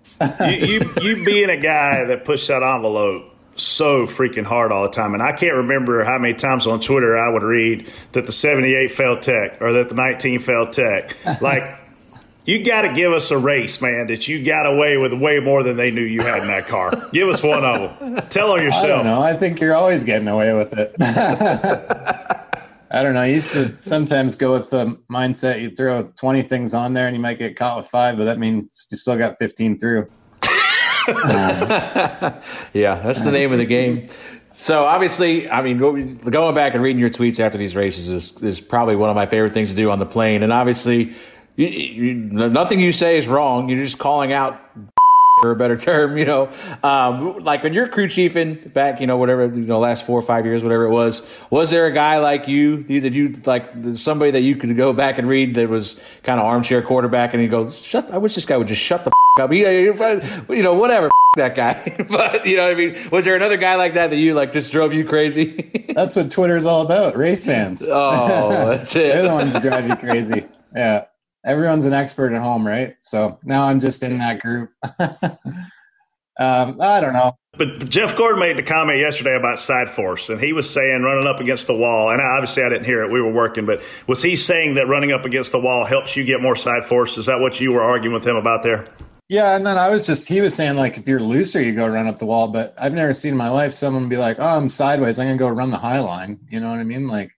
you, 0.48 0.50
you 0.50 0.94
you 1.02 1.26
being 1.26 1.50
a 1.50 1.58
guy 1.58 2.06
that 2.06 2.26
pushed 2.26 2.48
that 2.48 2.64
envelope 2.64 3.31
so 3.62 4.06
freaking 4.06 4.46
hard 4.46 4.72
all 4.72 4.84
the 4.84 4.90
time, 4.90 5.14
and 5.14 5.22
I 5.24 5.32
can't 5.32 5.56
remember 5.56 6.04
how 6.04 6.18
many 6.18 6.34
times 6.34 6.68
on 6.68 6.80
Twitter 6.80 7.18
I 7.18 7.30
would 7.30 7.44
read 7.44 7.92
that 8.14 8.26
the 8.26 8.32
'78 8.32 8.92
failed 8.92 9.22
tech 9.22 9.62
or 9.62 9.74
that 9.74 9.90
the 9.90 9.96
'19 9.96 10.40
failed 10.40 10.74
tech. 10.74 11.16
Like 11.42 11.78
you 12.46 12.64
got 12.64 12.82
to 12.82 12.94
give 12.94 13.12
us 13.12 13.32
a 13.32 13.38
race, 13.38 13.82
man, 13.82 14.08
that 14.08 14.28
you 14.28 14.44
got 14.44 14.66
away 14.66 14.98
with 14.98 15.14
way 15.14 15.40
more 15.40 15.64
than 15.64 15.78
they 15.78 15.92
knew 15.92 16.02
you 16.02 16.22
had 16.22 16.42
in 16.42 16.48
that 16.48 16.68
car. 16.68 17.10
give 17.14 17.30
us 17.30 17.42
one 17.44 17.64
of 17.64 18.00
them. 18.00 18.28
Tell 18.30 18.52
on 18.52 18.62
yourself. 18.64 19.06
I. 19.06 19.30
I 19.32 19.34
think 19.34 19.60
you're 19.62 19.76
always 19.76 20.04
getting 20.04 20.28
away 20.28 20.54
with 20.54 20.74
it. 20.78 20.96
I 22.94 23.02
don't 23.04 23.14
know. 23.14 23.22
I 23.22 23.28
used 23.28 23.54
to 23.54 23.76
sometimes 23.80 24.36
go 24.36 24.52
with 24.52 24.70
the 24.70 25.00
mindset 25.10 25.62
you 25.62 25.70
throw 25.70 26.04
20 26.04 26.42
things 26.42 26.74
on 26.74 26.94
there 26.94 27.08
and 27.08 27.16
you 27.16 27.22
might 27.22 27.40
get 27.40 27.56
caught 27.56 27.78
with 27.78 27.88
five, 27.88 28.18
but 28.18 28.26
that 28.26 28.38
means 28.38 28.88
you 28.92 28.98
still 28.98 29.18
got 29.18 29.38
15 29.38 29.80
through. 29.80 30.10
yeah, 32.74 33.02
that's 33.04 33.22
the 33.22 33.32
name 33.32 33.52
of 33.52 33.58
the 33.58 33.66
game. 33.66 34.08
So 34.54 34.84
obviously, 34.84 35.50
I 35.50 35.62
mean, 35.62 35.78
going 35.78 36.56
back 36.56 36.74
and 36.74 36.84
reading 36.84 37.00
your 37.00 37.10
tweets 37.10 37.40
after 37.40 37.58
these 37.58 37.76
races 37.76 38.10
is, 38.10 38.44
is 38.44 38.60
probably 38.60 38.96
one 38.96 39.10
of 39.10 39.16
my 39.16 39.26
favorite 39.26 39.54
things 39.54 39.70
to 39.70 39.76
do 39.76 39.90
on 39.90 40.00
the 40.00 40.06
plane. 40.06 40.44
And 40.44 40.52
obviously, 40.52 41.16
you, 41.56 41.68
you, 41.68 42.14
nothing 42.16 42.80
you 42.80 42.92
say 42.92 43.18
is 43.18 43.28
wrong. 43.28 43.70
You're 43.70 43.84
just 43.84 43.98
calling 43.98 44.34
out 44.34 44.60
for 45.42 45.52
a 45.52 45.56
better 45.56 45.76
term, 45.90 46.18
you 46.18 46.26
know, 46.26 46.52
um, 46.84 47.38
like 47.40 47.64
when 47.64 47.74
you're 47.74 47.88
crew 47.88 48.08
chiefing 48.08 48.72
back, 48.74 49.02
you 49.02 49.08
know, 49.08 49.18
whatever, 49.18 49.46
you 49.46 49.62
know, 49.62 49.80
last 49.80 50.06
four 50.06 50.18
or 50.18 50.22
five 50.22 50.46
years, 50.46 50.64
whatever 50.64 50.86
it 50.86 50.92
was, 50.92 51.24
was 51.50 51.70
there 51.70 51.88
a 51.88 51.92
guy 51.92 52.20
like 52.20 52.48
you 52.48 52.84
that 53.02 53.14
you 53.14 53.30
like 53.46 53.70
somebody 53.96 54.32
that 54.32 54.42
you 54.42 54.56
could 54.56 54.76
go 54.78 54.94
back 54.94 55.18
and 55.18 55.28
read 55.28 55.56
that 55.56 55.68
was 55.68 56.00
kind 56.24 56.40
of 56.40 56.46
armchair 56.46 56.82
quarterback 56.82 57.34
and 57.34 57.42
you 57.42 57.50
go, 57.50 57.70
shut, 57.70 58.12
I 58.12 58.20
wish 58.20 58.36
this 58.36 58.46
guy 58.46 58.58
would 58.58 58.68
just 58.68 58.82
shut 58.82 59.04
the 59.04 59.12
up. 59.40 59.52
He, 59.52 59.62
you 59.62 60.64
know, 60.64 60.74
whatever 60.74 61.10
that 61.38 61.56
guy. 61.56 61.96
but 62.10 62.46
you 62.46 62.58
know 62.58 62.64
what 62.64 62.74
I 62.74 62.76
mean? 62.76 63.10
Was 63.10 63.26
there 63.26 63.36
another 63.36 63.58
guy 63.58 63.76
like 63.76 63.94
that 63.94 64.10
that 64.10 64.18
you 64.18 64.34
like 64.34 64.52
just 64.54 64.72
drove 64.72 64.94
you 64.94 65.06
crazy? 65.06 65.86
that's 65.96 66.16
what 66.16 66.30
Twitter's 66.30 66.66
all 66.66 66.82
about. 66.82 67.16
Race 67.16 67.46
fans. 67.46 67.88
Oh, 67.90 68.50
that's 68.50 68.96
it. 68.96 69.14
They're 69.14 69.24
the 69.24 69.30
ones 69.30 69.54
that 69.54 69.62
drive 69.62 69.88
you 69.88 69.96
crazy. 69.96 70.46
Yeah 70.76 71.06
everyone's 71.46 71.86
an 71.86 71.94
expert 71.94 72.34
at 72.34 72.42
home, 72.42 72.66
right? 72.66 72.94
So 73.00 73.40
now 73.44 73.66
I'm 73.66 73.80
just 73.80 74.04
in 74.04 74.18
that 74.20 74.42
group. 74.42 74.72
um, 75.00 76.80
I 76.82 77.00
don't 77.00 77.14
know. 77.14 77.38
But 77.58 77.90
Jeff 77.90 78.16
Gordon 78.18 78.40
made 78.40 78.58
the 78.58 78.64
comment 78.64 79.00
yesterday 79.00 79.36
about 79.36 79.60
side 79.60 79.90
force, 79.90 80.30
and 80.30 80.40
he 80.40 80.54
was 80.54 80.70
saying 80.70 81.04
running 81.04 81.28
up 81.28 81.42
against 81.42 81.68
the 81.68 81.76
wall. 81.76 82.10
And 82.12 82.22
obviously, 82.22 82.64
I 82.64 82.70
didn't 82.70 82.86
hear 82.86 83.04
it; 83.04 83.12
we 83.12 83.22
were 83.22 83.32
working. 83.32 83.66
But 83.66 83.82
was 84.08 84.24
he 84.24 84.38
saying 84.38 84.76
that 84.76 84.88
running 84.88 85.12
up 85.12 85.26
against 85.26 85.52
the 85.52 85.60
wall 85.60 85.84
helps 85.84 86.16
you 86.16 86.24
get 86.24 86.42
more 86.42 86.56
side 86.56 86.86
force? 86.86 87.18
Is 87.18 87.26
that 87.26 87.42
what 87.42 87.60
you 87.60 87.74
were 87.74 87.82
arguing 87.82 88.14
with 88.14 88.26
him 88.26 88.38
about 88.38 88.64
there? 88.64 88.88
Yeah, 89.28 89.56
and 89.56 89.66
then 89.66 89.78
I 89.78 89.90
was 89.90 90.06
just 90.06 90.28
he 90.30 90.40
was 90.42 90.56
saying 90.56 90.78
like 90.78 90.98
if 90.98 91.08
you're 91.08 91.20
looser, 91.20 91.62
you 91.62 91.74
go 91.74 91.88
run 91.88 92.08
up 92.08 92.20
the 92.20 92.26
wall. 92.26 92.48
But 92.48 92.74
I've 92.78 92.94
never 92.94 93.14
seen 93.14 93.34
in 93.34 93.38
my 93.38 93.50
life 93.50 93.74
someone 93.74 94.08
be 94.08 94.18
like, 94.18 94.38
"Oh, 94.40 94.58
I'm 94.58 94.70
sideways. 94.70 95.20
I'm 95.20 95.28
gonna 95.28 95.38
go 95.38 95.50
run 95.50 95.72
the 95.72 95.78
high 95.78 96.00
line." 96.00 96.40
You 96.50 96.62
know 96.62 96.70
what 96.70 96.80
I 96.80 96.84
mean? 96.84 97.08
Like 97.08 97.32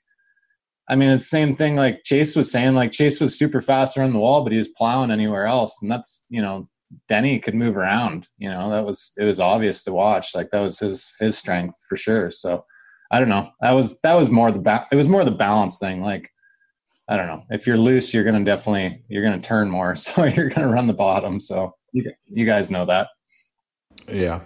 I 0.90 0.96
mean, 0.96 1.10
it's 1.10 1.24
the 1.24 1.38
same 1.38 1.56
thing 1.56 1.76
like 1.76 2.04
Chase 2.04 2.36
was 2.36 2.52
saying. 2.52 2.76
Like 2.76 2.92
Chase 2.92 3.22
was 3.22 3.38
super 3.38 3.62
fast 3.62 3.98
around 3.98 4.14
the 4.14 4.20
wall, 4.20 4.44
but 4.44 4.52
he 4.52 4.58
was 4.58 4.68
plowing 4.68 5.12
anywhere 5.12 5.46
else, 5.46 5.82
and 5.82 5.92
that's 5.92 6.24
you 6.30 6.42
know 6.42 6.68
Denny 7.08 7.40
could 7.40 7.56
move 7.56 7.78
around. 7.78 8.28
You 8.38 8.50
know 8.50 8.70
that 8.70 8.86
was 8.86 9.14
it 9.18 9.24
was 9.24 9.40
obvious 9.40 9.84
to 9.86 9.94
watch. 9.94 10.36
Like 10.36 10.50
that 10.52 10.62
was 10.62 10.80
his 10.80 11.16
his 11.20 11.38
strength 11.38 11.76
for 11.88 11.96
sure. 11.96 12.32
So 12.32 12.66
I 13.12 13.20
don't 13.20 13.30
know. 13.30 13.50
That 13.62 13.72
was 13.72 13.98
that 14.00 14.16
was 14.16 14.30
more 14.30 14.52
the 14.52 14.60
ba- 14.60 14.88
it 14.92 14.96
was 14.96 15.08
more 15.08 15.24
the 15.24 15.32
balance 15.32 15.80
thing. 15.80 16.02
Like 16.02 16.30
I 17.08 17.16
don't 17.16 17.28
know. 17.28 17.44
If 17.50 17.66
you're 17.66 17.78
loose, 17.78 18.14
you're 18.14 18.26
gonna 18.26 18.44
definitely 18.44 19.04
you're 19.08 19.24
gonna 19.24 19.40
turn 19.40 19.70
more. 19.70 19.96
So 20.04 20.26
you're 20.26 20.50
gonna 20.50 20.70
run 20.70 20.88
the 20.88 20.94
bottom. 20.94 21.40
So 21.40 21.74
you 21.94 22.12
you 22.26 22.46
guys 22.46 22.70
know 22.70 22.84
that. 22.86 23.08
Yeah. 24.08 24.42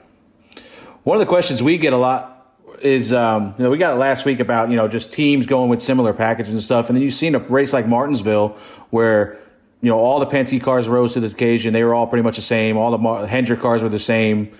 One 1.03 1.15
of 1.15 1.19
the 1.19 1.25
questions 1.25 1.63
we 1.63 1.77
get 1.77 1.93
a 1.93 1.97
lot 1.97 2.36
is 2.81 3.13
um, 3.13 3.53
you 3.57 3.63
know 3.63 3.69
we 3.69 3.77
got 3.77 3.93
it 3.93 3.97
last 3.97 4.25
week 4.25 4.39
about 4.39 4.69
you 4.69 4.75
know 4.75 4.87
just 4.87 5.11
teams 5.13 5.45
going 5.45 5.69
with 5.69 5.81
similar 5.81 6.13
packages 6.13 6.53
and 6.53 6.63
stuff, 6.63 6.89
and 6.89 6.95
then 6.95 7.03
you've 7.03 7.13
seen 7.13 7.35
a 7.35 7.39
race 7.39 7.73
like 7.73 7.87
Martinsville 7.87 8.57
where 8.89 9.37
you 9.81 9.89
know 9.89 9.97
all 9.97 10.19
the 10.19 10.25
Penske 10.25 10.61
cars 10.61 10.87
rose 10.87 11.13
to 11.13 11.19
the 11.19 11.27
occasion; 11.27 11.73
they 11.73 11.83
were 11.83 11.93
all 11.93 12.07
pretty 12.07 12.23
much 12.23 12.35
the 12.35 12.41
same. 12.41 12.77
All 12.77 12.97
the 12.97 13.27
Hendrick 13.27 13.61
cars 13.61 13.83
were 13.83 13.89
the 13.89 13.99
same. 13.99 14.51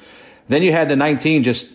Then 0.47 0.63
you 0.63 0.71
had 0.71 0.87
the 0.87 0.95
19 0.95 1.43
just 1.43 1.67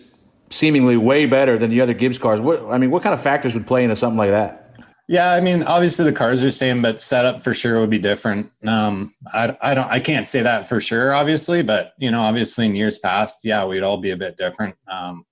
seemingly 0.49 0.97
way 0.97 1.25
better 1.25 1.57
than 1.57 1.69
the 1.69 1.81
other 1.81 1.93
Gibbs 1.93 2.17
cars. 2.17 2.41
What 2.41 2.63
I 2.69 2.77
mean, 2.77 2.91
what 2.91 3.03
kind 3.03 3.13
of 3.13 3.21
factors 3.21 3.53
would 3.53 3.67
play 3.67 3.83
into 3.83 3.95
something 3.95 4.17
like 4.17 4.31
that? 4.31 4.63
Yeah, 5.07 5.33
I 5.33 5.41
mean, 5.41 5.63
obviously 5.63 6.05
the 6.05 6.13
cars 6.13 6.41
are 6.41 6.47
the 6.47 6.51
same, 6.51 6.81
but 6.81 7.01
setup 7.01 7.41
for 7.41 7.53
sure 7.53 7.81
would 7.81 7.89
be 7.89 7.99
different. 7.99 8.49
Um, 8.65 9.13
I, 9.33 9.55
I 9.61 9.73
don't, 9.73 9.89
I 9.91 9.99
can't 9.99 10.29
say 10.29 10.41
that 10.41 10.67
for 10.67 10.79
sure, 10.79 11.13
obviously, 11.13 11.61
but 11.61 11.93
you 11.97 12.09
know, 12.09 12.21
obviously 12.21 12.65
in 12.65 12.75
years 12.75 12.97
past, 12.97 13.41
yeah, 13.43 13.65
we'd 13.65 13.83
all 13.83 13.97
be 13.97 14.11
a 14.11 14.17
bit 14.17 14.37
different. 14.37 14.75
Um, 14.87 15.25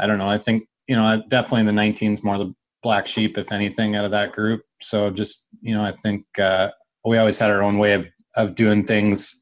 I 0.00 0.06
don't 0.06 0.18
know. 0.18 0.28
I 0.28 0.38
think 0.38 0.64
you 0.86 0.96
know 0.96 1.22
definitely 1.28 1.64
the 1.64 1.78
19s 1.78 2.24
more 2.24 2.38
the 2.38 2.54
black 2.82 3.06
sheep, 3.06 3.36
if 3.36 3.52
anything, 3.52 3.96
out 3.96 4.04
of 4.04 4.10
that 4.12 4.32
group. 4.32 4.62
So 4.80 5.10
just 5.10 5.46
you 5.60 5.74
know, 5.74 5.82
I 5.82 5.90
think 5.90 6.24
uh, 6.38 6.68
we 7.04 7.18
always 7.18 7.38
had 7.38 7.50
our 7.50 7.62
own 7.62 7.78
way 7.78 7.94
of 7.94 8.06
of 8.36 8.54
doing 8.54 8.84
things, 8.84 9.40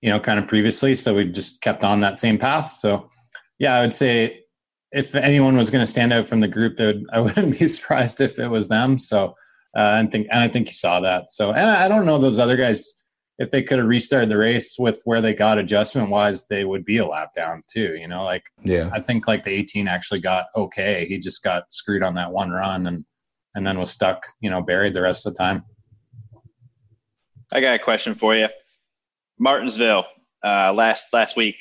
you 0.00 0.10
know, 0.10 0.20
kind 0.20 0.38
of 0.38 0.46
previously. 0.46 0.94
So 0.94 1.14
we 1.14 1.24
just 1.24 1.60
kept 1.62 1.84
on 1.84 2.00
that 2.00 2.18
same 2.18 2.38
path. 2.38 2.70
So 2.70 3.08
yeah, 3.58 3.74
I 3.74 3.80
would 3.80 3.94
say 3.94 4.40
if 4.92 5.14
anyone 5.14 5.56
was 5.56 5.70
going 5.70 5.82
to 5.82 5.86
stand 5.86 6.12
out 6.12 6.26
from 6.26 6.40
the 6.40 6.48
group, 6.48 6.78
would, 6.78 7.04
I 7.12 7.20
wouldn't 7.20 7.58
be 7.58 7.68
surprised 7.68 8.20
if 8.20 8.38
it 8.38 8.48
was 8.48 8.68
them. 8.68 8.98
So 8.98 9.34
uh, 9.76 9.96
and 9.98 10.10
think 10.10 10.28
and 10.30 10.40
I 10.40 10.48
think 10.48 10.68
you 10.68 10.74
saw 10.74 11.00
that. 11.00 11.30
So 11.30 11.50
and 11.50 11.70
I 11.70 11.88
don't 11.88 12.06
know 12.06 12.18
those 12.18 12.38
other 12.38 12.56
guys 12.56 12.94
if 13.38 13.50
they 13.50 13.62
could 13.62 13.78
have 13.78 13.86
restarted 13.86 14.30
the 14.30 14.36
race 14.36 14.76
with 14.78 15.02
where 15.04 15.20
they 15.20 15.34
got 15.34 15.58
adjustment 15.58 16.10
wise, 16.10 16.46
they 16.46 16.64
would 16.64 16.84
be 16.84 16.98
a 16.98 17.06
lap 17.06 17.34
down 17.34 17.62
too. 17.68 17.96
You 17.96 18.08
know, 18.08 18.24
like 18.24 18.44
yeah, 18.64 18.90
I 18.92 19.00
think 19.00 19.28
like 19.28 19.44
the 19.44 19.52
18 19.52 19.88
actually 19.88 20.20
got 20.20 20.46
okay. 20.56 21.04
He 21.06 21.18
just 21.18 21.44
got 21.44 21.70
screwed 21.70 22.02
on 22.02 22.14
that 22.14 22.32
one 22.32 22.50
run 22.50 22.86
and 22.86 23.04
and 23.54 23.66
then 23.66 23.78
was 23.78 23.90
stuck, 23.90 24.22
you 24.40 24.50
know, 24.50 24.62
buried 24.62 24.94
the 24.94 25.02
rest 25.02 25.26
of 25.26 25.34
the 25.34 25.38
time. 25.38 25.64
I 27.52 27.60
got 27.60 27.76
a 27.76 27.78
question 27.78 28.14
for 28.14 28.34
you, 28.34 28.48
Martinsville. 29.38 30.06
Uh, 30.44 30.72
last 30.72 31.12
last 31.12 31.36
week, 31.36 31.56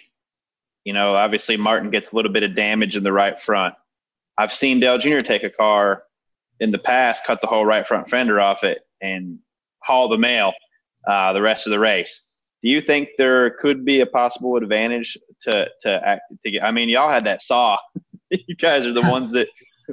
you 0.84 0.93
know, 0.93 1.13
obviously 1.13 1.57
Martin 1.57 1.89
gets 1.89 2.11
a 2.11 2.15
little 2.15 2.32
bit 2.32 2.43
of 2.43 2.55
damage 2.55 2.95
in 2.95 3.03
the 3.03 3.13
right 3.13 3.39
front. 3.39 3.76
I've 4.38 4.53
seen 4.53 4.80
Dale 4.80 4.97
Jr. 4.97 5.19
take 5.19 5.43
a 5.43 5.49
car 5.49 6.03
in 6.59 6.71
the 6.71 6.80
past, 6.80 7.26
cut 7.26 7.41
the 7.41 7.47
whole 7.47 7.65
right 7.65 7.86
front 7.86 8.09
fender 8.09 8.39
off 8.39 8.63
it, 8.63 8.80
and 9.01 9.39
haul 9.80 10.07
the 10.07 10.17
mail 10.17 10.53
uh, 11.08 11.34
the 11.34 11.41
rest 11.41 11.68
of 11.68 11.72
the 11.72 11.80
race. 11.80 12.22
Do 12.62 12.70
you 12.70 12.82
think 12.82 13.10
there 13.18 13.51
could 13.51 13.86
be 13.86 14.01
a 14.01 14.06
possible 14.06 14.56
advantage 14.58 15.18
to 15.41 15.70
to 15.82 16.08
act 16.08 16.24
to 16.43 16.51
get? 16.51 16.64
I 16.64 16.72
mean, 16.72 16.89
y'all 16.89 17.10
had 17.10 17.26
that 17.26 17.41
saw. 17.41 17.78
you 18.30 18.56
guys 18.56 18.86
are 18.86 18.93
the 18.93 19.01
ones 19.01 19.32
that 19.34 19.47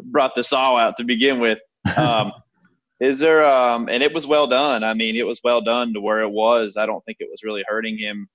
brought 0.04 0.34
the 0.34 0.44
saw 0.44 0.76
out 0.76 0.96
to 0.96 1.04
begin 1.04 1.38
with. 1.40 1.58
Um, 1.96 2.32
is 3.00 3.18
there 3.18 3.44
um, 3.44 3.88
and 3.88 4.02
it 4.02 4.14
was 4.14 4.26
well 4.26 4.46
done. 4.46 4.84
I 4.84 4.94
mean, 4.94 5.16
it 5.16 5.26
was 5.26 5.40
well 5.44 5.60
done 5.60 5.92
to 5.94 6.00
where 6.00 6.22
it 6.22 6.30
was. 6.30 6.76
I 6.76 6.86
don't 6.86 7.04
think 7.04 7.18
it 7.20 7.28
was 7.30 7.42
really 7.42 7.64
hurting 7.66 7.98
him 7.98 8.28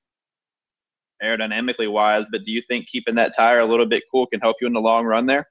aerodynamically 1.23 1.91
wise. 1.91 2.25
But 2.31 2.45
do 2.45 2.51
you 2.51 2.61
think 2.61 2.87
keeping 2.87 3.15
that 3.15 3.35
tire 3.35 3.59
a 3.59 3.65
little 3.65 3.85
bit 3.85 4.03
cool 4.11 4.27
can 4.27 4.39
help 4.39 4.57
you 4.61 4.67
in 4.67 4.73
the 4.73 4.81
long 4.81 5.05
run 5.05 5.25
there? 5.25 5.47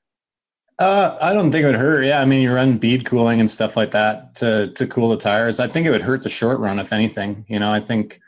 Uh, 0.79 1.17
I 1.23 1.33
don't 1.33 1.51
think 1.51 1.65
it 1.65 1.67
would 1.67 1.75
hurt. 1.75 2.05
Yeah, 2.05 2.21
I 2.21 2.27
mean, 2.27 2.43
you 2.43 2.53
run 2.53 2.77
bead 2.77 3.07
cooling 3.07 3.41
and 3.41 3.51
stuff 3.51 3.77
like 3.77 3.93
that 3.93 4.35
to 4.37 4.69
to 4.75 4.87
cool 4.87 5.09
the 5.09 5.17
tires. 5.17 5.59
I 5.59 5.67
think 5.67 5.87
it 5.87 5.91
would 5.91 6.03
hurt 6.03 6.23
the 6.23 6.29
short 6.29 6.59
run, 6.59 6.79
if 6.79 6.93
anything. 6.93 7.47
You 7.49 7.59
know, 7.59 7.73
I 7.73 7.81
think 7.81 8.21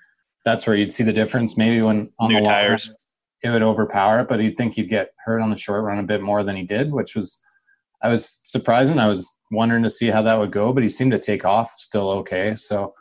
that's 0.45 0.67
where 0.67 0.75
you'd 0.75 0.93
see 0.93 1.05
the 1.05 1.13
difference. 1.13 1.59
Maybe 1.59 1.83
when 1.83 2.11
on 2.19 2.33
New 2.33 2.41
the 2.41 2.47
tires, 2.47 2.89
run, 2.89 2.97
it 3.45 3.51
would 3.51 3.63
overpower 3.63 4.21
it, 4.21 4.29
but 4.29 4.41
you'd 4.41 4.57
think 4.57 4.79
you'd 4.79 4.89
get 4.89 5.13
hurt 5.25 5.43
on 5.43 5.51
the 5.51 5.59
short 5.59 5.85
run 5.85 5.99
a 5.99 6.03
bit 6.03 6.23
more 6.23 6.43
than 6.43 6.57
he 6.57 6.63
did, 6.63 6.91
which 6.91 7.15
was 7.15 7.39
I 8.03 8.09
was 8.09 8.41
surprising. 8.45 8.99
I 8.99 9.09
was 9.09 9.39
wondering 9.51 9.83
to 9.83 9.91
see 9.91 10.07
how 10.07 10.23
that 10.23 10.39
would 10.39 10.53
go, 10.53 10.73
but 10.73 10.83
he 10.83 10.89
seemed 10.89 11.13
to 11.13 11.19
take 11.19 11.45
off 11.45 11.69
still 11.77 12.11
okay. 12.11 12.55
So 12.55 12.95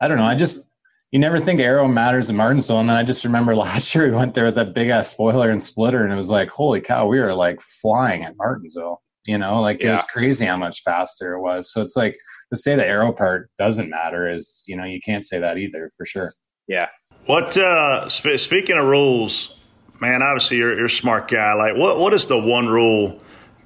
I 0.00 0.08
don't 0.08 0.18
know. 0.18 0.24
I 0.24 0.34
just 0.34 0.66
you 1.12 1.18
never 1.18 1.38
think 1.40 1.60
Aero 1.60 1.88
matters 1.88 2.30
in 2.30 2.36
Martinsville. 2.36 2.78
And 2.78 2.88
then 2.88 2.96
I 2.96 3.02
just 3.02 3.24
remember 3.24 3.54
last 3.56 3.94
year 3.94 4.08
we 4.08 4.16
went 4.16 4.34
there 4.34 4.46
with 4.46 4.54
that 4.56 4.74
big 4.74 4.88
ass 4.88 5.08
spoiler 5.08 5.50
and 5.50 5.62
splitter, 5.62 6.04
and 6.04 6.12
it 6.12 6.16
was 6.16 6.30
like, 6.30 6.50
holy 6.50 6.80
cow, 6.80 7.06
we 7.06 7.20
were 7.20 7.34
like 7.34 7.60
flying 7.60 8.24
at 8.24 8.36
Martinsville. 8.36 9.02
You 9.26 9.36
know, 9.36 9.60
like 9.60 9.82
it 9.82 9.90
was 9.90 10.04
crazy 10.04 10.46
how 10.46 10.56
much 10.56 10.82
faster 10.82 11.34
it 11.34 11.40
was. 11.40 11.70
So 11.70 11.82
it's 11.82 11.94
like 11.94 12.16
to 12.52 12.56
say 12.56 12.74
the 12.74 12.86
aero 12.86 13.12
part 13.12 13.50
doesn't 13.58 13.90
matter 13.90 14.28
is, 14.28 14.64
you 14.66 14.74
know, 14.76 14.84
you 14.84 14.98
can't 14.98 15.24
say 15.24 15.38
that 15.38 15.58
either 15.58 15.90
for 15.94 16.06
sure. 16.06 16.32
Yeah. 16.66 16.88
What 17.26 17.56
uh, 17.58 18.08
sp- 18.08 18.38
speaking 18.38 18.78
of 18.78 18.86
rules, 18.86 19.54
man? 20.00 20.22
Obviously, 20.22 20.56
you're, 20.56 20.74
you're 20.74 20.86
a 20.86 20.90
smart 20.90 21.28
guy. 21.28 21.52
Like, 21.52 21.76
what 21.76 21.98
what 21.98 22.14
is 22.14 22.26
the 22.26 22.38
one 22.38 22.66
rule 22.66 23.20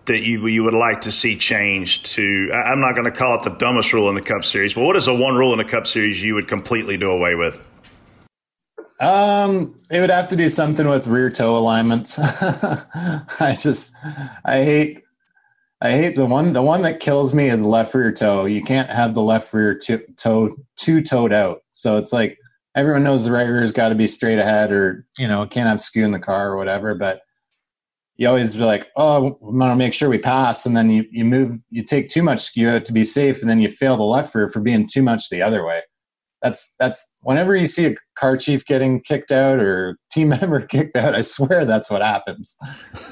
that 0.07 0.21
you 0.21 0.47
you 0.47 0.65
would 0.65 0.75
like 0.75 1.01
to 1.03 1.13
see 1.13 1.37
changed? 1.37 2.07
To 2.15 2.51
I'm 2.53 2.81
not 2.81 2.93
going 2.93 3.05
to 3.05 3.13
call 3.13 3.37
it 3.37 3.43
the 3.43 3.51
dumbest 3.51 3.93
rule 3.93 4.09
in 4.09 4.15
the 4.15 4.23
Cup 4.23 4.45
Series, 4.45 4.75
but 4.75 4.83
what 4.83 4.97
is 4.97 5.07
the 5.07 5.15
one 5.15 5.35
rule 5.35 5.53
in 5.53 5.59
the 5.59 5.65
Cup 5.65 5.87
Series 5.87 6.23
you 6.23 6.35
would 6.35 6.49
completely 6.49 6.97
do 6.97 7.11
away 7.11 7.35
with? 7.35 7.59
Um, 9.01 9.77
it 9.91 10.01
would 10.01 10.11
have 10.11 10.29
to 10.29 10.37
do 10.37 10.49
something 10.49 10.89
with 10.89 11.07
rear 11.07 11.29
toe 11.29 11.59
alignments. 11.59 12.19
I 13.41 13.57
just, 13.61 13.93
I 14.45 14.63
hate, 14.63 15.03
I 15.81 15.91
hate 15.91 16.15
the 16.17 16.27
one. 16.27 16.53
The 16.53 16.63
one 16.63 16.83
that 16.83 17.01
kills 17.01 17.35
me 17.35 17.49
is 17.49 17.65
left 17.65 17.95
rear 17.95 18.13
toe. 18.13 18.47
You 18.47 18.63
can't 18.63 18.91
have 18.91 19.15
the 19.15 19.23
left 19.23 19.53
rear 19.53 19.79
toe 20.17 20.57
two 20.77 21.03
toed 21.03 21.33
out. 21.33 21.63
So 21.73 21.97
it's 21.97 22.13
like 22.13 22.39
everyone 22.77 23.03
knows 23.05 23.25
the 23.25 23.33
right 23.33 23.49
rear's 23.49 23.73
got 23.73 23.89
to 23.89 23.95
be 23.95 24.07
straight 24.07 24.39
ahead, 24.39 24.71
or 24.71 25.07
you 25.19 25.27
know, 25.27 25.45
can't 25.47 25.69
have 25.69 25.81
skew 25.81 26.05
in 26.05 26.13
the 26.13 26.19
car 26.19 26.53
or 26.53 26.57
whatever. 26.57 26.95
But 26.95 27.23
you 28.17 28.29
always 28.29 28.55
be 28.55 28.63
like, 28.63 28.89
oh, 28.97 29.37
we 29.41 29.59
want 29.59 29.73
to 29.73 29.77
make 29.77 29.93
sure 29.93 30.09
we 30.09 30.19
pass, 30.19 30.67
and 30.67 30.77
then 30.77 30.91
you 30.91 31.05
you 31.11 31.25
move, 31.25 31.63
you 31.71 31.83
take 31.83 32.09
too 32.09 32.23
much 32.23 32.41
skew 32.41 32.81
to 32.81 32.93
be 32.93 33.05
safe, 33.05 33.41
and 33.41 33.51
then 33.51 33.61
you 33.61 33.69
fail 33.69 33.97
the 33.97 34.05
left 34.05 34.35
rear 34.35 34.49
for 34.49 34.61
being 34.61 34.87
too 34.87 35.03
much 35.03 35.29
the 35.31 35.43
other 35.43 35.65
way. 35.65 35.83
That's 36.43 36.75
that's 36.79 37.03
whenever 37.23 37.57
you 37.57 37.67
see 37.67 37.87
a 37.87 37.95
car 38.19 38.37
chief 38.37 38.67
getting 38.67 39.01
kicked 39.01 39.33
out 39.33 39.59
or 39.59 39.97
team 40.11 40.29
member 40.41 40.65
kicked 40.65 40.97
out 40.97 41.15
i 41.15 41.23
swear 41.23 41.65
that's 41.65 41.91
what 41.91 42.03
happens 42.03 42.55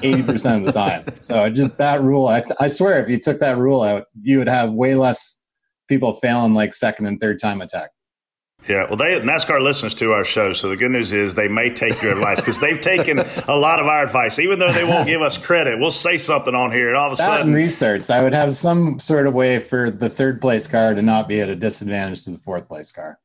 80% 0.01 0.59
of 0.59 0.65
the 0.65 0.71
time. 0.71 1.05
So 1.19 1.49
just 1.49 1.77
that 1.79 2.01
rule 2.01 2.27
I, 2.27 2.43
I 2.59 2.67
swear 2.67 3.03
if 3.03 3.09
you 3.09 3.17
took 3.17 3.39
that 3.39 3.57
rule 3.57 3.81
out 3.81 4.05
you 4.21 4.37
would 4.37 4.47
have 4.47 4.71
way 4.71 4.95
less 4.95 5.41
people 5.89 6.13
failing 6.13 6.53
like 6.53 6.73
second 6.73 7.07
and 7.07 7.19
third 7.19 7.39
time 7.39 7.61
attack 7.61 7.89
Yeah, 8.67 8.85
well, 8.87 8.95
they 8.95 9.19
NASCAR 9.19 9.61
listens 9.61 9.93
to 9.95 10.13
our 10.13 10.23
show, 10.23 10.53
so 10.53 10.69
the 10.69 10.77
good 10.77 10.91
news 10.91 11.11
is 11.11 11.33
they 11.33 11.49
may 11.49 11.69
take 11.69 12.01
your 12.01 12.13
advice 12.13 12.39
because 12.39 12.59
they've 12.59 12.79
taken 12.79 13.19
a 13.19 13.55
lot 13.55 13.79
of 13.79 13.87
our 13.87 14.03
advice, 14.03 14.39
even 14.39 14.59
though 14.59 14.71
they 14.71 14.85
won't 14.85 15.05
give 15.05 15.21
us 15.21 15.37
credit. 15.37 15.79
We'll 15.79 15.91
say 15.91 16.17
something 16.17 16.55
on 16.55 16.71
here, 16.71 16.87
and 16.87 16.95
all 16.97 17.07
of 17.07 17.13
a 17.13 17.15
that 17.17 17.39
sudden, 17.39 17.53
restarts 17.53 18.13
i 18.13 18.23
would 18.23 18.33
have 18.33 18.55
some 18.55 18.99
sort 18.99 19.27
of 19.27 19.33
way 19.33 19.59
for 19.59 19.91
the 19.91 20.09
third 20.09 20.39
place 20.39 20.67
car 20.67 20.93
to 20.93 21.01
not 21.01 21.27
be 21.27 21.41
at 21.41 21.49
a 21.49 21.55
disadvantage 21.55 22.23
to 22.23 22.31
the 22.31 22.37
fourth 22.37 22.67
place 22.67 22.91
car 22.91 23.19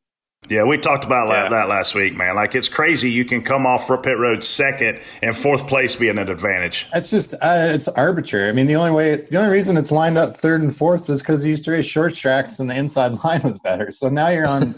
Yeah, 0.49 0.65
we 0.65 0.77
talked 0.79 1.05
about 1.05 1.29
la- 1.29 1.49
that 1.49 1.69
last 1.69 1.95
week, 1.95 2.17
man. 2.17 2.35
Like 2.35 2.55
it's 2.55 2.69
crazy. 2.69 3.11
You 3.11 3.25
can 3.25 3.43
come 3.43 3.67
off 3.67 3.87
for 3.87 3.97
pit 3.99 4.19
road 4.19 4.43
second 4.43 5.01
and 5.23 5.37
fourth 5.37 5.69
place 5.69 5.95
being 5.95 6.19
an 6.19 6.29
advantage. 6.29 6.87
It's 6.95 7.11
just 7.11 7.35
uh, 7.35 7.69
it's 7.71 7.87
arbitrary. 7.87 8.49
I 8.49 8.53
mean, 8.53 8.67
the 8.67 8.77
only 8.77 8.93
way, 8.93 9.17
the 9.17 9.39
only 9.39 9.53
reason 9.53 9.77
it's 9.77 9.93
lined 9.93 10.19
up 10.19 10.35
third 10.35 10.63
and 10.63 10.75
fourth 10.75 11.09
was 11.09 11.23
because 11.23 11.45
they 11.45 11.51
used 11.51 11.65
to 11.67 11.73
race 11.73 11.87
short 11.87 12.15
tracks 12.15 12.59
and 12.59 12.69
the 12.69 12.77
inside 12.77 13.13
line 13.25 13.43
was 13.45 13.59
better. 13.61 13.91
So 13.93 14.09
now 14.09 14.29
you're 14.29 14.47
on 14.47 14.75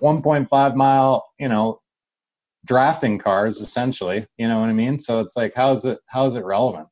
1.5 0.00 0.74
mile, 0.74 1.26
you 1.38 1.48
know, 1.48 1.80
drafting 2.66 3.18
cars 3.18 3.60
essentially. 3.60 4.26
You 4.36 4.48
know 4.48 4.60
what 4.60 4.68
I 4.68 4.72
mean? 4.72 5.00
So 5.00 5.20
it's 5.20 5.36
like, 5.36 5.54
how 5.54 5.72
is 5.72 5.84
it? 5.84 5.98
How 6.08 6.26
is 6.26 6.34
it 6.34 6.44
relevant? 6.44 6.88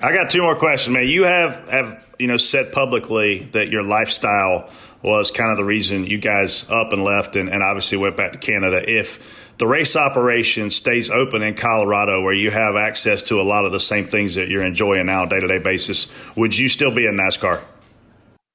I 0.00 0.12
got 0.12 0.30
two 0.30 0.42
more 0.42 0.54
questions, 0.54 0.94
man. 0.94 1.08
You 1.08 1.24
have 1.24 1.68
have 1.68 2.06
you 2.18 2.28
know 2.28 2.36
said 2.36 2.72
publicly 2.72 3.40
that 3.52 3.68
your 3.68 3.82
lifestyle 3.82 4.70
was 5.02 5.30
kind 5.30 5.50
of 5.50 5.56
the 5.56 5.64
reason 5.64 6.04
you 6.04 6.18
guys 6.18 6.68
up 6.70 6.92
and 6.92 7.04
left, 7.04 7.36
and, 7.36 7.48
and 7.48 7.62
obviously 7.62 7.98
went 7.98 8.16
back 8.16 8.32
to 8.32 8.38
Canada. 8.38 8.82
If 8.88 9.56
the 9.58 9.66
race 9.66 9.96
operation 9.96 10.70
stays 10.70 11.10
open 11.10 11.42
in 11.42 11.54
Colorado, 11.54 12.22
where 12.22 12.32
you 12.32 12.50
have 12.50 12.76
access 12.76 13.22
to 13.22 13.40
a 13.40 13.42
lot 13.42 13.64
of 13.64 13.72
the 13.72 13.80
same 13.80 14.06
things 14.06 14.36
that 14.36 14.48
you're 14.48 14.64
enjoying 14.64 15.06
now 15.06 15.24
day 15.26 15.40
to 15.40 15.48
day 15.48 15.58
basis, 15.58 16.06
would 16.36 16.56
you 16.56 16.68
still 16.68 16.94
be 16.94 17.06
in 17.06 17.16
NASCAR? 17.16 17.60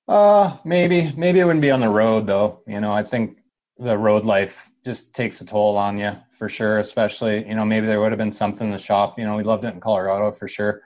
Uh, 0.08 0.58
maybe, 0.66 1.12
maybe 1.16 1.40
it 1.40 1.46
wouldn't 1.46 1.62
be 1.62 1.72
on 1.72 1.82
the 1.82 1.90
road 1.90 2.28
though. 2.28 2.62
You 2.68 2.80
know, 2.80 2.92
I 2.92 3.04
think 3.04 3.43
the 3.78 3.98
road 3.98 4.26
life 4.26 4.70
just 4.86 5.16
takes 5.16 5.42
a 5.42 5.46
toll 5.46 5.78
on 5.78 5.98
you 5.98 6.12
for 6.32 6.50
sure. 6.50 6.80
Especially, 6.80 7.48
you 7.48 7.56
know, 7.56 7.66
maybe 7.66 7.88
there 7.88 8.00
would 8.00 8.12
have 8.12 8.20
been 8.20 8.32
something 8.32 8.68
in 8.68 8.72
the 8.72 8.80
shop. 8.80 9.18
You 9.18 9.26
know, 9.26 9.36
we 9.36 9.44
loved 9.44 9.66
it 9.66 9.74
in 9.74 9.80
Colorado 9.80 10.32
for 10.32 10.48
sure. 10.48 10.82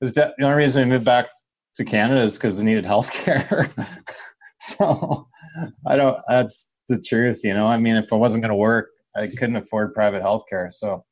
Was 0.00 0.12
de- 0.12 0.32
the 0.38 0.44
only 0.44 0.58
reason 0.58 0.82
we 0.82 0.90
moved 0.90 1.04
back 1.04 1.26
to 1.76 1.84
Canada 1.84 2.20
is 2.20 2.38
because 2.38 2.58
we 2.58 2.64
needed 2.64 2.84
health 2.84 3.12
care. 3.12 3.70
so 4.60 5.28
I 5.86 5.96
don't. 5.96 6.18
That's 6.28 6.72
the 6.88 7.00
truth. 7.00 7.40
You 7.44 7.54
know, 7.54 7.66
I 7.66 7.78
mean, 7.78 7.96
if 7.96 8.12
it 8.12 8.16
wasn't 8.16 8.42
going 8.42 8.50
to 8.50 8.56
work, 8.56 8.90
I 9.16 9.26
couldn't 9.26 9.56
afford 9.56 9.94
private 9.94 10.22
health 10.22 10.44
care. 10.48 10.68
So, 10.70 11.04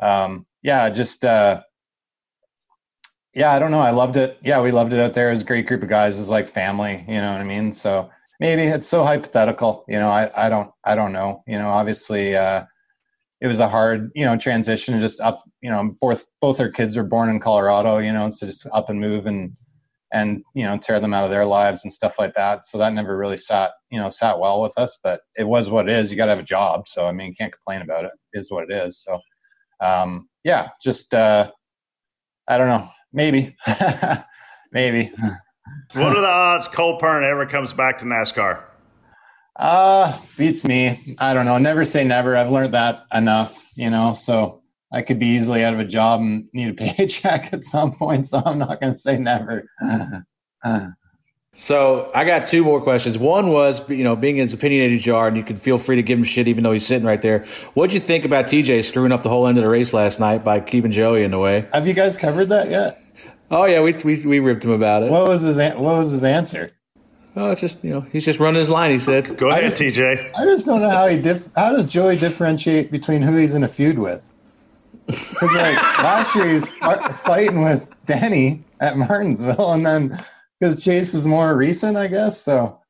um, 0.00 0.46
yeah, 0.62 0.88
just. 0.90 1.24
Uh, 1.24 1.62
yeah, 3.34 3.52
I 3.52 3.58
don't 3.58 3.70
know. 3.70 3.78
I 3.80 3.90
loved 3.90 4.16
it. 4.16 4.38
Yeah, 4.42 4.60
we 4.60 4.72
loved 4.72 4.92
it 4.92 5.00
out 5.00 5.14
there. 5.14 5.28
It 5.28 5.32
was 5.32 5.42
a 5.42 5.46
great 5.46 5.66
group 5.66 5.82
of 5.82 5.88
guys. 5.88 6.16
It 6.16 6.22
was 6.22 6.30
like 6.30 6.48
family, 6.48 7.04
you 7.06 7.20
know 7.20 7.30
what 7.30 7.40
I 7.40 7.44
mean? 7.44 7.70
So 7.72 8.10
maybe 8.40 8.62
it's 8.62 8.86
so 8.86 9.04
hypothetical, 9.04 9.84
you 9.88 9.98
know, 9.98 10.08
I, 10.08 10.30
I 10.36 10.48
don't, 10.48 10.70
I 10.84 10.94
don't 10.94 11.12
know, 11.12 11.42
you 11.46 11.58
know, 11.58 11.68
obviously, 11.68 12.36
uh, 12.36 12.64
it 13.40 13.46
was 13.46 13.60
a 13.60 13.68
hard, 13.68 14.10
you 14.14 14.24
know, 14.24 14.36
transition 14.36 15.00
just 15.00 15.20
up, 15.20 15.42
you 15.60 15.70
know, 15.70 15.94
both, 16.00 16.26
both 16.40 16.60
our 16.60 16.70
kids 16.70 16.96
were 16.96 17.04
born 17.04 17.28
in 17.28 17.38
Colorado, 17.40 17.98
you 17.98 18.12
know, 18.12 18.30
to 18.30 18.46
just 18.46 18.66
up 18.72 18.90
and 18.90 19.00
move 19.00 19.26
and, 19.26 19.52
and, 20.12 20.42
you 20.54 20.64
know, 20.64 20.76
tear 20.76 20.98
them 20.98 21.14
out 21.14 21.24
of 21.24 21.30
their 21.30 21.44
lives 21.44 21.84
and 21.84 21.92
stuff 21.92 22.18
like 22.18 22.34
that. 22.34 22.64
So 22.64 22.78
that 22.78 22.94
never 22.94 23.16
really 23.16 23.36
sat, 23.36 23.72
you 23.90 24.00
know, 24.00 24.08
sat 24.08 24.40
well 24.40 24.60
with 24.60 24.76
us, 24.76 24.98
but 25.02 25.20
it 25.36 25.46
was 25.46 25.70
what 25.70 25.88
it 25.88 25.92
is. 25.92 26.10
You 26.10 26.16
got 26.16 26.26
to 26.26 26.32
have 26.32 26.40
a 26.40 26.44
job. 26.44 26.88
So, 26.88 27.06
I 27.06 27.12
mean, 27.12 27.34
can't 27.34 27.52
complain 27.52 27.82
about 27.82 28.04
it. 28.04 28.12
it 28.32 28.38
is 28.38 28.50
what 28.50 28.64
it 28.64 28.72
is. 28.72 29.02
So, 29.02 29.20
um, 29.80 30.28
yeah, 30.44 30.68
just, 30.82 31.14
uh, 31.14 31.50
I 32.48 32.58
don't 32.58 32.68
know. 32.68 32.88
Maybe, 33.12 33.56
maybe. 34.72 35.12
What 35.92 36.16
are 36.16 36.20
the 36.20 36.28
odds 36.28 36.68
Cole 36.68 36.98
Pearn 36.98 37.24
ever 37.24 37.46
comes 37.46 37.72
back 37.72 37.98
to 37.98 38.04
NASCAR? 38.04 38.62
Uh, 39.56 40.12
beats 40.36 40.64
me. 40.64 41.00
I 41.18 41.34
don't 41.34 41.46
know. 41.46 41.58
Never 41.58 41.84
say 41.84 42.04
never. 42.04 42.36
I've 42.36 42.50
learned 42.50 42.74
that 42.74 43.04
enough, 43.12 43.72
you 43.76 43.90
know, 43.90 44.12
so 44.12 44.62
I 44.92 45.02
could 45.02 45.18
be 45.18 45.26
easily 45.26 45.64
out 45.64 45.74
of 45.74 45.80
a 45.80 45.84
job 45.84 46.20
and 46.20 46.46
need 46.52 46.70
a 46.70 46.74
paycheck 46.94 47.52
at 47.52 47.64
some 47.64 47.92
point. 47.92 48.26
So 48.26 48.42
I'm 48.44 48.58
not 48.58 48.80
going 48.80 48.92
to 48.92 48.98
say 48.98 49.18
never. 49.18 49.66
So 51.54 52.08
I 52.14 52.24
got 52.24 52.46
two 52.46 52.62
more 52.62 52.80
questions. 52.80 53.18
One 53.18 53.48
was, 53.48 53.88
you 53.90 54.04
know, 54.04 54.14
being 54.14 54.36
his 54.36 54.52
opinionated 54.52 55.00
jar, 55.00 55.26
and 55.26 55.36
you 55.36 55.42
can 55.42 55.56
feel 55.56 55.76
free 55.76 55.96
to 55.96 56.04
give 56.04 56.16
him 56.16 56.24
shit 56.24 56.46
even 56.46 56.62
though 56.62 56.70
he's 56.70 56.86
sitting 56.86 57.04
right 57.04 57.20
there. 57.20 57.44
What'd 57.74 57.92
you 57.92 57.98
think 57.98 58.24
about 58.24 58.46
TJ 58.46 58.84
screwing 58.84 59.10
up 59.10 59.24
the 59.24 59.28
whole 59.28 59.48
end 59.48 59.58
of 59.58 59.64
the 59.64 59.68
race 59.68 59.92
last 59.92 60.20
night 60.20 60.44
by 60.44 60.60
keeping 60.60 60.92
Joey 60.92 61.24
in 61.24 61.32
the 61.32 61.38
way? 61.40 61.66
Have 61.72 61.88
you 61.88 61.94
guys 61.94 62.16
covered 62.16 62.44
that 62.46 62.70
yet? 62.70 63.02
Oh 63.50 63.64
yeah, 63.64 63.80
we 63.80 63.92
we, 64.04 64.26
we 64.26 64.38
ripped 64.40 64.64
him 64.64 64.70
about 64.70 65.02
it. 65.02 65.10
What 65.10 65.26
was 65.28 65.42
his 65.42 65.58
What 65.58 65.96
was 65.96 66.10
his 66.10 66.24
answer? 66.24 66.70
Oh, 67.36 67.54
just 67.54 67.82
you 67.84 67.90
know, 67.90 68.00
he's 68.12 68.24
just 68.24 68.40
running 68.40 68.58
his 68.58 68.70
line. 68.70 68.90
He 68.90 68.98
said, 68.98 69.36
"Go 69.36 69.48
ahead, 69.50 69.62
just- 69.62 69.80
TJ." 69.80 70.30
I 70.36 70.44
just 70.44 70.66
don't 70.66 70.80
know 70.80 70.90
how 70.90 71.06
he 71.06 71.18
diff- 71.20 71.48
How 71.56 71.72
does 71.72 71.86
Joey 71.86 72.16
differentiate 72.16 72.90
between 72.90 73.22
who 73.22 73.36
he's 73.36 73.54
in 73.54 73.62
a 73.64 73.68
feud 73.68 73.98
with? 73.98 74.30
Because 75.06 75.54
like 75.54 75.76
last 75.98 76.34
year 76.36 76.48
he 76.48 76.54
was 76.54 76.68
fighting 77.20 77.62
with 77.62 77.94
Denny 78.06 78.64
at 78.80 78.96
Martinsville, 78.98 79.72
and 79.72 79.86
then 79.86 80.18
because 80.58 80.84
Chase 80.84 81.14
is 81.14 81.26
more 81.26 81.56
recent, 81.56 81.96
I 81.96 82.08
guess. 82.08 82.40
So, 82.40 82.80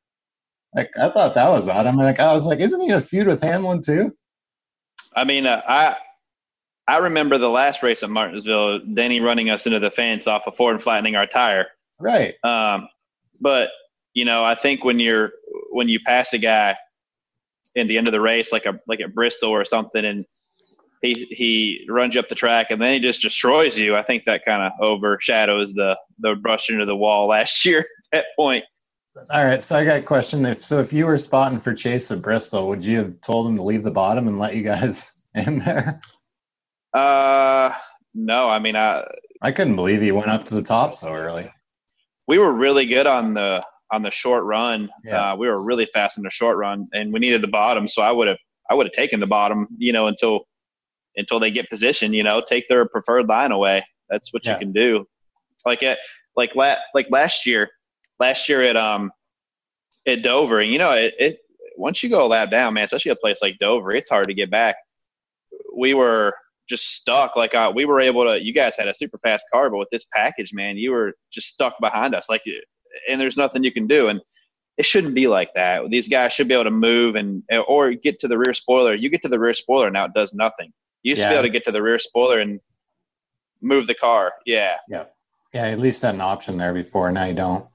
like, 0.74 0.90
I 0.98 1.10
thought 1.10 1.34
that 1.34 1.50
was 1.50 1.68
odd. 1.68 1.86
I 1.86 1.90
mean, 1.90 2.00
like, 2.00 2.18
I 2.18 2.32
was 2.32 2.46
like, 2.46 2.60
isn't 2.60 2.80
he 2.80 2.88
in 2.88 2.94
a 2.94 3.00
feud 3.00 3.26
with 3.26 3.42
Hamlin 3.42 3.82
too? 3.82 4.16
I 5.14 5.24
mean, 5.24 5.46
uh, 5.46 5.60
I 5.68 5.96
I 6.88 6.98
remember 6.98 7.36
the 7.36 7.50
last 7.50 7.82
race 7.82 8.02
at 8.02 8.08
Martinsville, 8.08 8.80
Denny 8.94 9.20
running 9.20 9.50
us 9.50 9.66
into 9.66 9.78
the 9.78 9.90
fence 9.90 10.26
off 10.26 10.46
of 10.46 10.56
Ford 10.56 10.74
and 10.74 10.82
flattening 10.82 11.16
our 11.16 11.26
tire. 11.26 11.66
Right. 12.00 12.34
Um, 12.42 12.88
but 13.40 13.70
you 14.14 14.24
know, 14.24 14.42
I 14.42 14.54
think 14.54 14.84
when 14.84 14.98
you're 14.98 15.32
when 15.70 15.88
you 15.88 16.00
pass 16.04 16.32
a 16.32 16.38
guy 16.38 16.76
in 17.74 17.86
the 17.86 17.98
end 17.98 18.08
of 18.08 18.12
the 18.12 18.20
race, 18.20 18.52
like 18.52 18.64
a 18.64 18.80
like 18.88 19.00
at 19.00 19.14
Bristol 19.14 19.50
or 19.50 19.66
something, 19.66 20.04
and 20.04 20.24
he 21.02 21.26
he 21.30 21.86
runs 21.90 22.14
you 22.14 22.20
up 22.20 22.28
the 22.28 22.34
track 22.34 22.70
and 22.70 22.80
then 22.80 22.94
he 22.94 23.00
just 23.00 23.20
destroys 23.20 23.78
you. 23.78 23.94
I 23.94 24.02
think 24.02 24.24
that 24.24 24.44
kind 24.44 24.62
of 24.62 24.72
overshadows 24.80 25.74
the 25.74 25.94
the 26.18 26.36
rush 26.36 26.70
into 26.70 26.86
the 26.86 26.96
wall 26.96 27.28
last 27.28 27.64
year 27.66 27.80
at 27.80 27.86
that 28.12 28.26
point. 28.34 28.64
All 29.34 29.44
right. 29.44 29.62
So 29.62 29.76
I 29.76 29.84
got 29.84 30.00
a 30.00 30.02
question. 30.02 30.46
If 30.46 30.62
so, 30.62 30.78
if 30.78 30.92
you 30.92 31.04
were 31.04 31.18
spotting 31.18 31.58
for 31.58 31.74
Chase 31.74 32.10
at 32.10 32.22
Bristol, 32.22 32.66
would 32.68 32.84
you 32.84 32.96
have 32.98 33.20
told 33.20 33.46
him 33.46 33.56
to 33.56 33.62
leave 33.62 33.82
the 33.82 33.90
bottom 33.90 34.26
and 34.26 34.38
let 34.38 34.56
you 34.56 34.62
guys 34.62 35.12
in 35.34 35.58
there? 35.58 36.00
Uh, 36.94 37.72
no, 38.14 38.48
I 38.48 38.58
mean, 38.58 38.76
I 38.76 39.06
I 39.42 39.52
couldn't 39.52 39.76
believe 39.76 40.00
he 40.02 40.12
went 40.12 40.28
up 40.30 40.44
to 40.46 40.54
the 40.54 40.62
top 40.62 40.94
so 40.94 41.12
early. 41.12 41.50
we 42.26 42.38
were 42.38 42.52
really 42.52 42.86
good 42.86 43.06
on 43.06 43.34
the 43.34 43.64
on 43.90 44.02
the 44.02 44.10
short 44.10 44.44
run. 44.44 44.90
Yeah. 45.04 45.32
Uh, 45.32 45.36
we 45.36 45.48
were 45.48 45.62
really 45.62 45.86
fast 45.94 46.18
in 46.18 46.24
the 46.24 46.30
short 46.30 46.56
run, 46.58 46.88
and 46.92 47.12
we 47.12 47.20
needed 47.20 47.42
the 47.42 47.48
bottom. 47.48 47.88
So 47.88 48.02
I 48.02 48.12
would 48.12 48.28
have 48.28 48.38
I 48.70 48.74
would 48.74 48.86
have 48.86 48.92
taken 48.92 49.20
the 49.20 49.26
bottom, 49.26 49.68
you 49.78 49.92
know, 49.92 50.06
until 50.08 50.40
until 51.16 51.40
they 51.40 51.50
get 51.50 51.68
position. 51.70 52.12
You 52.12 52.22
know, 52.22 52.42
take 52.46 52.68
their 52.68 52.86
preferred 52.86 53.28
line 53.28 53.52
away. 53.52 53.84
That's 54.08 54.32
what 54.32 54.44
Yeah. 54.44 54.54
you 54.54 54.58
can 54.58 54.72
do. 54.72 55.06
Like 55.66 55.82
at 55.82 55.98
like 56.36 56.54
la- 56.54 56.76
like 56.94 57.08
last 57.10 57.44
year, 57.46 57.70
last 58.18 58.48
year 58.48 58.62
at 58.62 58.76
um 58.76 59.10
at 60.06 60.22
Dover, 60.22 60.62
you 60.62 60.78
know, 60.78 60.92
it, 60.92 61.14
it 61.18 61.38
once 61.76 62.02
you 62.02 62.08
go 62.10 62.24
a 62.24 62.28
lap 62.28 62.50
down, 62.50 62.74
man, 62.74 62.84
especially 62.84 63.10
a 63.12 63.16
place 63.16 63.40
like 63.42 63.58
Dover, 63.58 63.92
it's 63.92 64.08
hard 64.10 64.26
to 64.28 64.34
get 64.34 64.50
back. 64.50 64.76
We 65.76 65.94
were 65.94 66.34
just 66.68 66.94
stuck. 66.94 67.36
Like 67.36 67.54
uh, 67.54 67.72
we 67.74 67.84
were 67.84 68.00
able 68.00 68.24
to. 68.24 68.42
You 68.42 68.52
guys 68.52 68.76
had 68.76 68.88
a 68.88 68.94
super 68.94 69.18
fast 69.18 69.46
car, 69.52 69.70
but 69.70 69.78
with 69.78 69.88
this 69.90 70.04
package, 70.12 70.52
man, 70.52 70.76
you 70.76 70.92
were 70.92 71.14
just 71.30 71.48
stuck 71.48 71.78
behind 71.80 72.14
us. 72.14 72.28
Like, 72.28 72.42
and 73.08 73.20
there's 73.20 73.36
nothing 73.36 73.64
you 73.64 73.72
can 73.72 73.86
do. 73.86 74.08
And 74.08 74.20
it 74.76 74.86
shouldn't 74.86 75.14
be 75.14 75.26
like 75.26 75.52
that. 75.54 75.88
These 75.90 76.08
guys 76.08 76.32
should 76.32 76.48
be 76.48 76.54
able 76.54 76.64
to 76.64 76.70
move 76.70 77.16
and 77.16 77.42
or 77.66 77.92
get 77.92 78.20
to 78.20 78.28
the 78.28 78.38
rear 78.38 78.54
spoiler. 78.54 78.94
You 78.94 79.10
get 79.10 79.22
to 79.22 79.28
the 79.28 79.38
rear 79.38 79.54
spoiler 79.54 79.90
now, 79.90 80.04
it 80.04 80.14
does 80.14 80.34
nothing. 80.34 80.72
You 81.02 81.10
used 81.10 81.22
to 81.22 81.28
be 81.28 81.34
able 81.34 81.42
to 81.44 81.50
get 81.50 81.64
to 81.66 81.72
the 81.72 81.82
rear 81.82 81.98
spoiler 81.98 82.40
and 82.40 82.60
move 83.60 83.86
the 83.86 83.94
car. 83.94 84.32
Yeah, 84.46 84.76
Yeah. 84.88 85.04
Yeah, 85.54 85.64
at 85.64 85.78
least 85.80 86.02
had 86.02 86.14
an 86.14 86.20
option 86.20 86.58
there 86.58 86.74
before. 86.74 87.10
Now 87.10 87.24
you 87.24 87.34
don't. 87.34 87.66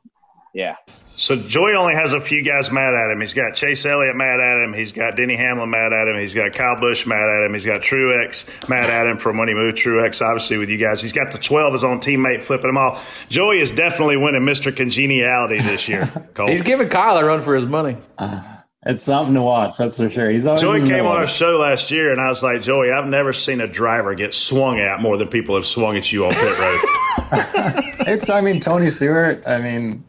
Yeah. 0.54 0.78
So 1.16 1.36
Joey 1.36 1.74
only 1.74 1.94
has 1.94 2.12
a 2.14 2.20
few 2.20 2.44
guys 2.44 2.72
mad 2.72 2.94
at 2.94 3.12
him. 3.12 3.22
He's 3.22 3.34
got 3.34 3.54
Chase 3.54 3.86
Elliott 3.86 4.16
mad 4.16 4.40
at 4.40 4.64
him. 4.64 4.74
He's 4.74 4.92
got 4.92 5.16
Denny 5.16 5.36
Hamlin 5.36 5.70
mad 5.70 5.94
at 5.94 6.08
him. 6.08 6.20
He's 6.20 6.34
got 6.34 6.54
Kyle 6.54 6.76
Busch 6.76 7.06
mad 7.06 7.30
at 7.30 7.46
him. 7.46 7.54
He's 7.54 7.66
got 7.66 7.82
Truex 7.82 8.68
mad 8.68 8.90
at 8.90 9.06
him 9.06 9.18
from 9.18 9.38
when 9.38 9.48
he 9.48 9.54
moved 9.54 9.78
Truex, 9.78 10.26
obviously, 10.26 10.58
with 10.58 10.70
you 10.70 10.78
guys. 10.78 11.02
He's 11.02 11.14
got 11.14 11.32
the 11.32 11.38
12, 11.38 11.74
his 11.74 11.84
own 11.84 12.00
teammate, 12.00 12.42
flipping 12.42 12.70
him 12.70 12.78
off. 12.78 13.28
Joey 13.30 13.60
is 13.60 13.70
definitely 13.70 14.18
winning 14.18 14.42
Mr. 14.42 14.76
Congeniality 14.76 15.60
this 15.60 15.88
year, 15.88 16.08
Cole. 16.34 16.48
He's 16.48 16.64
giving 16.64 16.90
Kyle 16.90 17.16
a 17.18 17.24
run 17.24 17.42
for 17.44 17.56
his 17.56 17.66
money. 17.66 17.98
Uh, 18.18 18.42
it's 18.86 19.04
something 19.04 19.36
to 19.36 19.42
watch, 19.42 19.78
that's 19.78 19.98
for 19.98 20.10
sure. 20.10 20.30
He's 20.30 20.48
always 20.48 20.62
Joey 20.62 20.82
came 20.90 21.06
on 21.06 21.16
our 21.16 21.28
show 21.28 21.58
last 21.58 21.92
year, 21.92 22.12
and 22.12 22.20
I 22.20 22.28
was 22.28 22.44
like, 22.44 22.64
Joey, 22.64 22.92
I've 22.92 23.08
never 23.08 23.32
seen 23.34 23.62
a 23.62 23.68
driver 23.68 24.16
get 24.16 24.34
swung 24.34 24.80
at 24.80 25.00
more 25.00 25.18
than 25.18 25.28
people 25.28 25.56
have 25.56 25.66
swung 25.66 25.96
at 25.96 26.12
you 26.12 26.26
on 26.26 26.34
pit 26.34 26.60
road. 26.60 26.80
It's, 28.06 28.30
I 28.30 28.42
mean, 28.42 28.60
Tony 28.60 28.90
Stewart. 28.90 29.42
I 29.48 29.60
mean, 29.60 30.04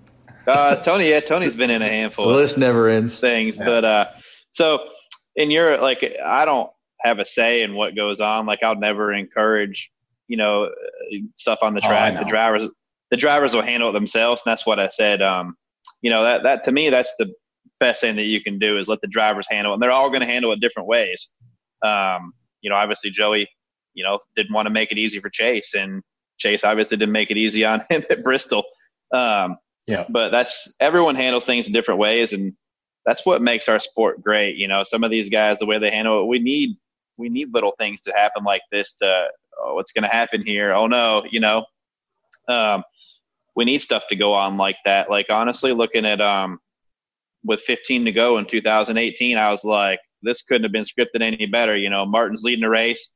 Uh, 0.47 0.77
Tony, 0.77 1.11
yeah, 1.11 1.21
Tony's 1.21 1.55
been 1.55 1.71
in 1.71 1.83
a 1.83 1.89
handful. 1.89 2.27
The 2.27 2.31
of 2.33 2.37
list 2.37 2.59
never 2.59 2.89
ends. 2.89 3.19
things. 3.19 3.57
But 3.57 3.85
uh, 3.85 4.07
so 4.53 4.89
in 5.37 5.51
your 5.51 5.79
like, 5.79 6.05
I 6.25 6.45
don't 6.45 6.71
have 7.01 7.19
a 7.19 7.27
say 7.27 7.63
in 7.63 7.75
what 7.75 7.97
goes 7.97 8.21
on. 8.21 8.47
Like, 8.47 8.63
I'll 8.63 8.77
never 8.79 9.13
encourage, 9.13 9.91
you 10.29 10.37
know, 10.37 10.65
uh, 10.65 10.71
stuff 11.35 11.61
on 11.63 11.75
the 11.75 11.81
Oh, 11.85 11.89
track. 11.89 12.15
know. 12.15 12.21
the 12.21 12.29
drivers, 12.29 12.69
the 13.11 13.17
drivers 13.17 13.55
will 13.55 13.63
handle 13.63 13.91
it 13.91 13.93
themselves, 13.93 14.43
and 14.45 14.51
that's 14.51 14.67
what 14.67 14.79
I 14.79 14.89
said. 14.89 15.23
Um, 15.23 15.57
you 16.03 16.11
know, 16.11 16.23
that 16.23 16.43
that 16.43 16.65
to 16.65 16.73
me, 16.73 16.91
that's 16.91 17.13
the 17.19 17.33
best 17.81 18.01
thing 18.01 18.17
that 18.17 18.25
you 18.25 18.43
can 18.43 18.59
do 18.59 18.79
is 18.79 18.89
let 18.89 19.01
the 19.01 19.09
drivers 19.09 19.47
handle 19.51 19.73
it, 19.73 19.75
and 19.75 19.83
they're 19.83 19.91
all 19.93 20.09
going 20.09 20.21
to 20.21 20.27
handle 20.27 20.53
it 20.53 20.61
different 20.61 20.89
ways. 20.89 21.29
Um, 21.83 22.33
you 22.61 22.71
know, 22.71 22.77
obviously 22.77 23.11
Joey, 23.11 23.49
you 23.95 24.05
know, 24.05 24.19
didn't 24.37 24.53
want 24.55 24.67
to 24.67 24.71
make 24.71 24.91
it 24.93 24.99
easy 24.99 25.21
for 25.21 25.29
Chase, 25.31 25.75
and 25.75 26.03
Chase 26.39 26.65
obviously 26.65 26.97
didn't 26.97 27.13
make 27.13 27.31
it 27.31 27.37
easy 27.37 27.65
on 27.65 27.85
him 27.91 28.05
at 28.11 28.23
Bristol. 28.23 28.65
Um, 29.13 29.57
Yeah. 29.87 30.05
But 30.09 30.30
that's 30.30 30.72
everyone 30.80 31.14
handles 31.14 31.45
things 31.45 31.66
in 31.66 31.72
different 31.72 32.01
ways, 32.01 32.32
and 32.32 32.55
that's 33.05 33.26
what 33.26 33.43
makes 33.43 33.68
our 33.68 33.80
sport 33.80 34.22
great. 34.22 34.57
You 34.57 34.68
know, 34.68 34.82
some 34.85 35.05
of 35.05 35.11
these 35.11 35.28
guys, 35.28 35.59
the 35.59 35.66
way 35.66 35.78
they 35.78 35.91
handle 35.91 36.22
it, 36.22 36.26
we 36.26 36.39
need 36.39 36.76
we 37.16 37.28
need 37.28 37.53
little 37.53 37.74
things 37.78 38.01
to 38.03 38.12
happen 38.12 38.45
like 38.45 38.62
this 38.72 38.95
to 38.95 39.28
oh, 39.61 39.74
what's 39.74 39.93
going 39.93 40.05
to 40.05 40.09
happen 40.09 40.45
here? 40.45 40.72
Oh 40.72 40.87
no, 40.87 41.24
you 41.30 41.41
know, 41.41 41.64
um, 42.49 42.82
we 43.57 43.64
need 43.64 43.82
stuff 43.82 44.05
to 44.09 44.16
go 44.16 44.32
on 44.32 44.57
like 44.57 44.76
that. 44.85 45.11
Like 45.11 45.26
honestly, 45.30 45.72
looking 45.72 46.05
at 46.07 46.20
um, 46.20 46.59
with 47.45 47.61
15 47.61 48.07
to 48.07 48.12
go 48.12 48.39
in 48.39 48.47
2018, 48.47 49.37
I 49.37 49.51
was 49.51 49.64
like, 49.64 50.01
this 50.22 50.43
couldn't 50.43 50.64
have 50.64 50.72
been 50.72 50.85
scripted 50.85 51.20
any 51.20 51.47
better. 51.47 51.76
You 51.76 51.91
know, 51.91 52.07
Martin's 52.07 52.43
leading 52.43 52.62
the 52.62 52.70
race, 52.70 53.11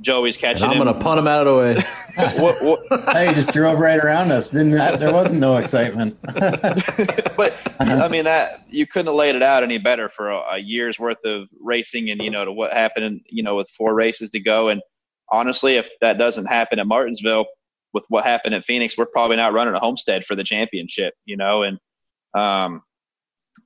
Joey's 0.00 0.36
And 0.36 0.42
catching 0.42 0.68
I'm 0.68 0.78
going 0.78 0.92
to 0.92 0.94
punt 0.94 1.18
him 1.18 1.26
out 1.26 1.46
of 1.46 1.54
the 1.54 1.60
way. 1.60 2.38
what, 2.40 2.62
what, 2.62 3.14
hey, 3.14 3.28
he 3.28 3.34
just 3.34 3.52
drove 3.52 3.78
right 3.78 3.98
around 3.98 4.30
us. 4.30 4.50
Didn't 4.50 4.72
there 4.72 5.12
wasn't 5.12 5.40
no 5.40 5.56
excitement. 5.56 6.18
but 7.36 7.54
I 7.80 8.08
mean 8.08 8.24
that 8.24 8.62
you 8.68 8.86
couldn't 8.86 9.06
have 9.06 9.14
laid 9.14 9.34
it 9.34 9.42
out 9.42 9.62
any 9.62 9.78
better 9.78 10.08
for 10.08 10.30
a, 10.30 10.38
a 10.52 10.58
year's 10.58 10.98
worth 10.98 11.24
of 11.24 11.48
racing, 11.60 12.10
and 12.10 12.20
you 12.22 12.30
know 12.30 12.44
to 12.44 12.52
what 12.52 12.72
happened, 12.72 13.20
you 13.26 13.42
know, 13.42 13.54
with 13.54 13.68
four 13.70 13.94
races 13.94 14.30
to 14.30 14.40
go. 14.40 14.68
And 14.68 14.82
honestly, 15.30 15.76
if 15.76 15.88
that 16.00 16.18
doesn't 16.18 16.46
happen 16.46 16.78
at 16.78 16.86
Martinsville, 16.86 17.46
with 17.92 18.04
what 18.08 18.24
happened 18.24 18.54
at 18.54 18.64
Phoenix, 18.64 18.96
we're 18.98 19.06
probably 19.06 19.36
not 19.36 19.54
running 19.54 19.74
a 19.74 19.80
Homestead 19.80 20.24
for 20.24 20.36
the 20.36 20.44
championship, 20.44 21.14
you 21.24 21.36
know. 21.36 21.62
And 21.62 21.78
um, 22.34 22.82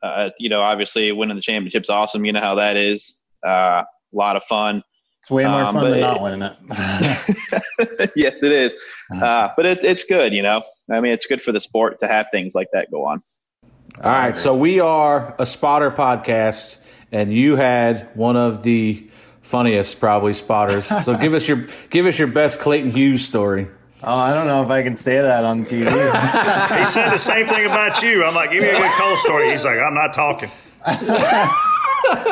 uh, 0.02 0.30
you 0.38 0.48
know, 0.48 0.60
obviously 0.60 1.10
winning 1.12 1.36
the 1.36 1.42
championship's 1.42 1.90
awesome. 1.90 2.24
You 2.24 2.32
know 2.32 2.40
how 2.40 2.54
that 2.54 2.76
is. 2.76 3.16
Uh, 3.46 3.82
a 4.12 4.16
lot 4.16 4.36
of 4.36 4.44
fun. 4.44 4.82
It's 5.20 5.30
way 5.30 5.44
more 5.46 5.60
Um, 5.62 5.74
fun 5.74 5.90
than 5.90 5.98
it- 5.98 6.02
not 6.02 6.20
winning 6.22 6.42
it. 6.42 6.56
yes, 8.16 8.42
it 8.42 8.52
is. 8.52 8.74
Uh, 9.14 9.48
but 9.56 9.66
it, 9.66 9.84
it's 9.84 10.04
good, 10.04 10.32
you 10.32 10.42
know. 10.42 10.62
I 10.90 11.00
mean, 11.00 11.12
it's 11.12 11.26
good 11.26 11.42
for 11.42 11.52
the 11.52 11.60
sport 11.60 12.00
to 12.00 12.08
have 12.08 12.26
things 12.32 12.54
like 12.54 12.68
that 12.72 12.90
go 12.90 13.04
on. 13.04 13.22
All 14.02 14.10
right, 14.12 14.36
so 14.36 14.54
we 14.54 14.80
are 14.80 15.34
a 15.38 15.44
spotter 15.44 15.90
podcast, 15.90 16.78
and 17.12 17.32
you 17.32 17.56
had 17.56 18.08
one 18.14 18.36
of 18.36 18.62
the 18.62 19.06
funniest, 19.42 20.00
probably 20.00 20.32
spotters. 20.32 20.86
So 21.04 21.16
give 21.16 21.34
us 21.34 21.46
your 21.46 21.66
give 21.90 22.06
us 22.06 22.18
your 22.18 22.28
best 22.28 22.58
Clayton 22.60 22.90
Hughes 22.92 23.22
story. 23.24 23.66
oh, 24.02 24.16
I 24.16 24.32
don't 24.32 24.46
know 24.46 24.62
if 24.62 24.70
I 24.70 24.82
can 24.82 24.96
say 24.96 25.20
that 25.20 25.44
on 25.44 25.64
TV. 25.64 25.84
he 26.78 26.84
said 26.86 27.10
the 27.10 27.18
same 27.18 27.46
thing 27.46 27.66
about 27.66 28.00
you. 28.02 28.24
I'm 28.24 28.34
like, 28.34 28.52
give 28.52 28.62
me 28.62 28.70
a 28.70 28.74
good 28.78 28.92
Cole 28.92 29.16
story. 29.18 29.50
He's 29.50 29.64
like, 29.64 29.78
I'm 29.78 29.94
not 29.94 30.12
talking. 30.14 30.50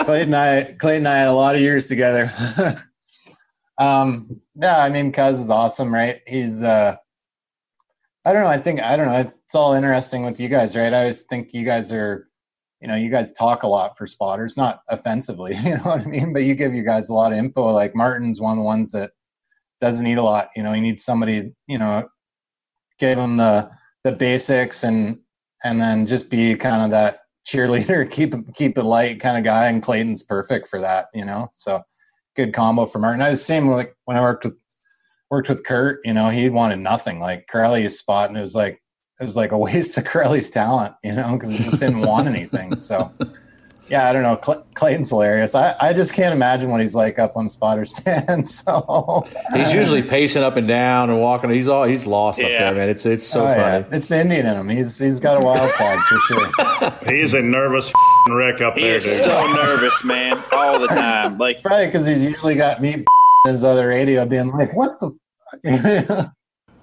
Clayton 0.05 0.35
and 0.35 0.37
I, 0.37 0.73
Clayton 0.79 1.07
and 1.07 1.09
I 1.09 1.19
had 1.19 1.29
a 1.29 1.33
lot 1.33 1.55
of 1.55 1.61
years 1.61 1.87
together. 1.87 2.31
um, 3.79 4.41
yeah, 4.55 4.83
I 4.83 4.89
mean, 4.89 5.13
Cuz 5.13 5.41
is 5.41 5.51
awesome, 5.51 5.93
right? 5.93 6.21
He's, 6.27 6.63
uh, 6.63 6.95
I 8.27 8.33
don't 8.33 8.43
know. 8.43 8.51
I 8.51 8.59
think, 8.59 8.81
I 8.81 8.97
don't 8.97 9.07
know. 9.07 9.31
It's 9.45 9.55
all 9.55 9.73
interesting 9.73 10.25
with 10.25 10.39
you 10.41 10.49
guys, 10.49 10.77
right? 10.77 10.93
I 10.93 10.99
always 10.99 11.23
think 11.23 11.55
you 11.55 11.65
guys 11.65 11.93
are, 11.93 12.29
you 12.81 12.89
know, 12.89 12.97
you 12.97 13.11
guys 13.11 13.33
talk 13.33 13.63
a 13.63 13.69
lot 13.69 13.97
for 13.97 14.07
spotters, 14.07 14.57
not 14.57 14.83
offensively, 14.89 15.55
you 15.65 15.77
know 15.77 15.83
what 15.83 16.03
I 16.03 16.05
mean? 16.05 16.33
But 16.33 16.43
you 16.45 16.55
give 16.55 16.75
you 16.75 16.85
guys 16.85 17.09
a 17.09 17.15
lot 17.15 17.33
of 17.33 17.39
info. 17.39 17.71
Like 17.71 17.95
Martin's 17.95 18.41
one 18.41 18.53
of 18.53 18.59
the 18.59 18.65
ones 18.65 18.93
that 18.93 19.13
doesn't 19.81 20.05
need 20.05 20.19
a 20.19 20.23
lot. 20.23 20.49
You 20.57 20.63
know, 20.63 20.73
he 20.73 20.81
needs 20.81 21.05
somebody, 21.05 21.53
you 21.67 21.79
know, 21.79 22.09
give 22.99 23.19
him 23.19 23.37
the, 23.37 23.71
the 24.05 24.13
basics 24.13 24.85
and, 24.85 25.19
and 25.65 25.81
then 25.81 26.07
just 26.07 26.31
be 26.31 26.55
kind 26.55 26.83
of 26.83 26.91
that 26.91 27.21
cheerleader, 27.49 28.09
keep 28.11 28.35
keep 28.55 28.79
it 28.79 28.83
light 28.83 29.21
kind 29.21 29.39
of 29.39 29.45
guy, 29.45 29.67
and 29.67 29.83
Clayton's 29.83 30.23
perfect 30.23 30.69
for 30.69 30.81
that, 30.81 31.07
you 31.15 31.25
know. 31.25 31.49
So 31.55 31.83
good 32.37 32.53
combo 32.53 32.87
for 32.87 32.99
Martin. 32.99 33.23
I 33.23 33.31
was 33.31 33.45
same 33.45 33.67
like 33.67 33.97
when 34.05 34.17
I 34.17 34.21
worked 34.21 34.45
with 34.45 34.59
worked 35.31 35.49
with 35.49 35.65
Kurt, 35.65 36.01
you 36.05 36.15
know, 36.15 36.29
he 36.29 36.49
wanted 36.49 36.79
nothing. 36.79 37.21
Like 37.21 37.47
Corelli's 37.51 37.99
spot, 37.99 38.29
and 38.29 38.39
it 38.39 38.43
was 38.43 38.55
like 38.55 38.83
it 39.21 39.25
was 39.25 39.37
like 39.37 39.53
a 39.53 39.59
waste 39.67 39.99
of 39.99 40.05
Corelli's 40.05 40.51
talent, 40.51 40.95
you 41.03 41.15
know, 41.15 41.33
because 41.33 41.51
he 41.51 41.59
just 41.59 41.81
didn't 41.81 42.03
want 42.03 42.29
anything. 42.29 42.79
So 42.79 43.13
yeah, 43.91 44.09
I 44.09 44.13
don't 44.13 44.23
know. 44.23 44.39
Cl- 44.43 44.65
Clayton's 44.75 45.11
hilarious. 45.11 45.55
I, 45.55 45.75
I 45.81 45.93
just 45.93 46.15
can't 46.15 46.33
imagine 46.33 46.71
what 46.71 46.81
he's 46.81 46.95
like 46.95 47.19
up 47.19 47.37
on 47.37 47.49
spotter 47.49 47.85
stand. 47.85 48.47
So 48.59 49.27
He's 49.55 49.73
usually 49.73 50.03
pacing 50.03 50.43
up 50.43 50.57
and 50.57 50.69
down 50.69 51.11
and 51.11 51.19
walking. 51.21 51.51
He's 51.51 51.69
all 51.69 51.85
he's 51.85 52.07
lost 52.07 52.39
up 52.41 52.47
there, 52.49 52.75
man. 52.75 52.89
It's 52.89 53.05
it's 53.07 53.27
so 53.27 53.43
Oh, 53.43 53.47
funny. 53.47 53.59
yeah. 53.61 53.97
It's 53.97 54.09
the 54.09 54.21
Indian 54.21 54.47
in 54.47 54.57
him. 54.57 54.69
He's 54.69 54.99
he's 54.99 55.21
got 55.21 55.43
a 55.43 55.45
wild 55.45 55.73
side 55.73 55.99
for 56.05 56.19
sure. 56.21 56.95
He's 57.15 57.35
a 57.35 57.43
nervous 57.43 57.89
f***ing 57.89 58.35
wreck 58.35 58.61
up 58.61 58.77
He 58.77 58.83
there, 58.83 58.97
is 58.99 59.05
dude. 59.05 59.15
so 59.15 59.53
nervous, 59.55 60.05
man, 60.05 60.43
all 60.53 60.79
the 60.79 60.89
time. 60.89 61.39
Like 61.39 61.63
Probably 61.63 61.87
because 61.87 62.07
he's 62.07 62.25
usually 62.25 62.55
got 62.55 62.81
me 62.83 62.95
in 62.95 63.05
his 63.47 63.65
other 63.65 63.89
radio 63.89 64.25
being 64.27 64.51
like, 64.51 64.75
"What 64.77 64.99
the." 65.01 65.11
Fuck? 66.07 66.33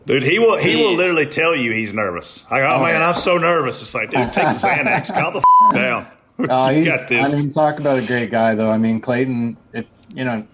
Dude, 0.06 0.22
he 0.24 0.38
will 0.38 0.58
he 0.58 0.76
will 0.76 0.94
literally 0.94 1.26
tell 1.26 1.56
you 1.56 1.72
he's 1.72 1.92
nervous. 1.94 2.50
Like, 2.52 2.62
oh, 2.62 2.76
oh 2.76 2.84
man, 2.84 3.02
I'm 3.02 3.16
so 3.16 3.38
nervous. 3.40 3.82
It's 3.82 3.96
like, 3.96 4.12
dude, 4.12 4.32
take 4.32 4.46
Xanax, 4.50 5.12
calm 5.14 5.34
the 5.34 5.40
f- 5.40 5.74
down. 5.74 6.08
Uh, 6.50 6.70
you 6.74 6.80
he's, 6.80 6.88
got 6.88 7.08
this. 7.10 7.34
I 7.34 7.38
mean, 7.38 7.50
talk 7.50 7.80
about 7.80 7.98
a 7.98 8.06
great 8.06 8.30
guy, 8.30 8.56
though. 8.56 8.70
I 8.70 8.78
mean, 8.78 9.00
Clayton, 9.00 9.56
if 9.74 9.90
you 10.14 10.26
know, 10.26 10.46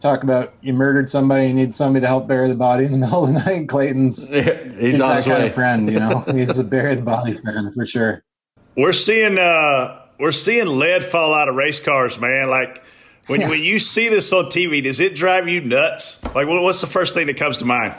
talk 0.00 0.22
about 0.22 0.54
you 0.60 0.72
murdered 0.72 1.10
somebody, 1.10 1.48
you 1.48 1.54
need 1.54 1.74
somebody 1.74 2.02
to 2.02 2.06
help 2.06 2.28
bury 2.28 2.48
the 2.48 2.54
body 2.54 2.84
in 2.84 2.92
the 2.92 2.98
middle 3.06 3.24
of 3.24 3.32
the 3.34 3.40
night. 3.40 3.68
Clayton's 3.68 4.28
he's, 4.28 4.44
he's 4.78 5.00
on 5.00 5.16
that 5.16 5.24
kind 5.24 5.42
way. 5.42 5.48
of 5.48 5.54
friend, 5.54 5.90
you 5.90 5.98
know. 5.98 6.20
he's 6.20 6.56
a 6.58 6.64
bury 6.64 6.94
the 6.94 7.02
body 7.02 7.32
fan 7.32 7.70
for 7.72 7.84
sure. 7.84 8.22
We're 8.76 8.92
seeing 8.92 9.38
uh 9.38 10.02
we're 10.20 10.30
seeing 10.32 10.66
lead 10.78 11.04
fall 11.04 11.34
out 11.34 11.48
of 11.48 11.56
race 11.56 11.80
cars, 11.80 12.20
man. 12.20 12.48
Like 12.48 12.84
when 13.26 13.40
Yeah. 13.40 13.48
when 13.50 13.62
you 13.64 13.80
see 13.80 14.08
this 14.08 14.32
on 14.32 14.44
TV, 14.46 14.82
does 14.84 15.00
it 15.00 15.16
drive 15.16 15.48
you 15.48 15.60
nuts? 15.60 16.22
Like, 16.34 16.46
what's 16.46 16.80
the 16.80 16.86
first 16.86 17.14
thing 17.14 17.26
that 17.26 17.36
comes 17.36 17.56
to 17.58 17.64
mind? 17.64 17.92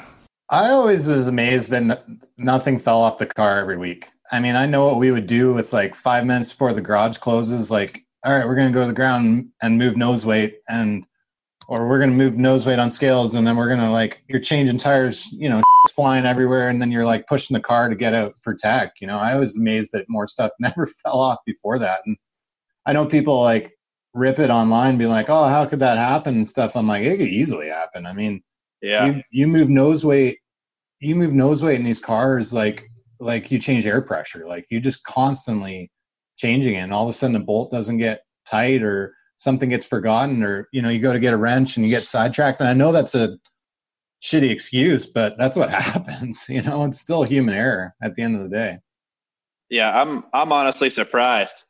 I 0.49 0.69
always 0.69 1.07
was 1.09 1.27
amazed 1.27 1.69
that 1.71 1.83
n- 1.83 2.21
nothing 2.37 2.77
fell 2.77 3.01
off 3.01 3.17
the 3.19 3.25
car 3.27 3.59
every 3.59 3.77
week. 3.77 4.05
I 4.31 4.39
mean, 4.39 4.55
I 4.55 4.65
know 4.65 4.85
what 4.85 4.97
we 4.97 5.11
would 5.11 5.27
do 5.27 5.53
with 5.53 5.73
like 5.73 5.95
five 5.95 6.25
minutes 6.25 6.51
before 6.51 6.73
the 6.73 6.81
garage 6.81 7.17
closes. 7.17 7.71
Like, 7.71 8.01
all 8.23 8.37
right, 8.37 8.45
we're 8.45 8.55
going 8.55 8.67
to 8.67 8.73
go 8.73 8.81
to 8.81 8.87
the 8.87 8.93
ground 8.93 9.49
and 9.61 9.77
move 9.77 9.97
nose 9.97 10.25
weight, 10.25 10.59
and 10.69 11.05
or 11.67 11.87
we're 11.87 11.99
going 11.99 12.11
to 12.11 12.15
move 12.15 12.37
nose 12.37 12.65
weight 12.65 12.79
on 12.79 12.89
scales, 12.89 13.33
and 13.35 13.47
then 13.47 13.57
we're 13.57 13.67
going 13.67 13.79
to 13.79 13.89
like 13.89 14.23
you're 14.27 14.39
changing 14.39 14.77
tires, 14.77 15.27
you 15.31 15.49
know, 15.49 15.61
it's 15.85 15.93
flying 15.95 16.25
everywhere, 16.25 16.69
and 16.69 16.81
then 16.81 16.91
you're 16.91 17.05
like 17.05 17.27
pushing 17.27 17.55
the 17.55 17.61
car 17.61 17.89
to 17.89 17.95
get 17.95 18.13
out 18.13 18.35
for 18.41 18.53
tack. 18.53 18.93
You 19.01 19.07
know, 19.07 19.17
I 19.17 19.35
was 19.37 19.57
amazed 19.57 19.91
that 19.93 20.05
more 20.09 20.27
stuff 20.27 20.51
never 20.59 20.85
fell 20.85 21.19
off 21.19 21.39
before 21.45 21.79
that, 21.79 22.01
and 22.05 22.17
I 22.85 22.93
know 22.93 23.05
people 23.05 23.41
like 23.41 23.71
rip 24.13 24.39
it 24.39 24.49
online, 24.49 24.97
be 24.97 25.05
like, 25.05 25.29
oh, 25.29 25.47
how 25.47 25.65
could 25.65 25.79
that 25.79 25.97
happen 25.97 26.35
and 26.35 26.47
stuff. 26.47 26.75
I'm 26.75 26.87
like, 26.87 27.03
it 27.03 27.17
could 27.17 27.27
easily 27.27 27.67
happen. 27.67 28.05
I 28.05 28.13
mean 28.13 28.43
yeah, 28.81 29.05
you 29.05 29.23
you 29.31 29.47
move 29.47 29.69
nose 29.69 30.05
weight 30.05 30.39
you 30.99 31.15
move 31.15 31.33
nose 31.33 31.63
weight 31.63 31.79
in 31.79 31.83
these 31.85 31.99
cars 31.99 32.53
like 32.53 32.88
like 33.19 33.51
you 33.51 33.59
change 33.59 33.85
air 33.85 34.01
pressure 34.01 34.47
like 34.47 34.65
you 34.69 34.79
just 34.79 35.03
constantly 35.03 35.91
changing 36.39 36.75
it. 36.75 36.79
And 36.79 36.93
all 36.93 37.03
of 37.03 37.09
a 37.09 37.13
sudden, 37.13 37.33
the 37.33 37.39
bolt 37.39 37.71
doesn't 37.71 37.97
get 37.97 38.23
tight, 38.49 38.81
or 38.81 39.13
something 39.37 39.69
gets 39.69 39.87
forgotten, 39.87 40.43
or 40.43 40.67
you 40.71 40.81
know, 40.81 40.89
you 40.89 40.99
go 40.99 41.13
to 41.13 41.19
get 41.19 41.33
a 41.33 41.37
wrench 41.37 41.75
and 41.75 41.85
you 41.85 41.91
get 41.91 42.05
sidetracked. 42.05 42.59
And 42.59 42.69
I 42.69 42.73
know 42.73 42.91
that's 42.91 43.15
a 43.15 43.37
shitty 44.23 44.49
excuse, 44.49 45.05
but 45.07 45.37
that's 45.37 45.55
what 45.55 45.69
happens. 45.73 46.45
You 46.49 46.61
know, 46.61 46.85
it's 46.85 46.99
still 46.99 47.23
human 47.23 47.53
error 47.53 47.93
at 48.01 48.15
the 48.15 48.23
end 48.23 48.35
of 48.35 48.43
the 48.43 48.49
day. 48.49 48.77
Yeah, 49.69 50.01
I'm 50.01 50.23
I'm 50.33 50.51
honestly 50.51 50.89
surprised. 50.89 51.63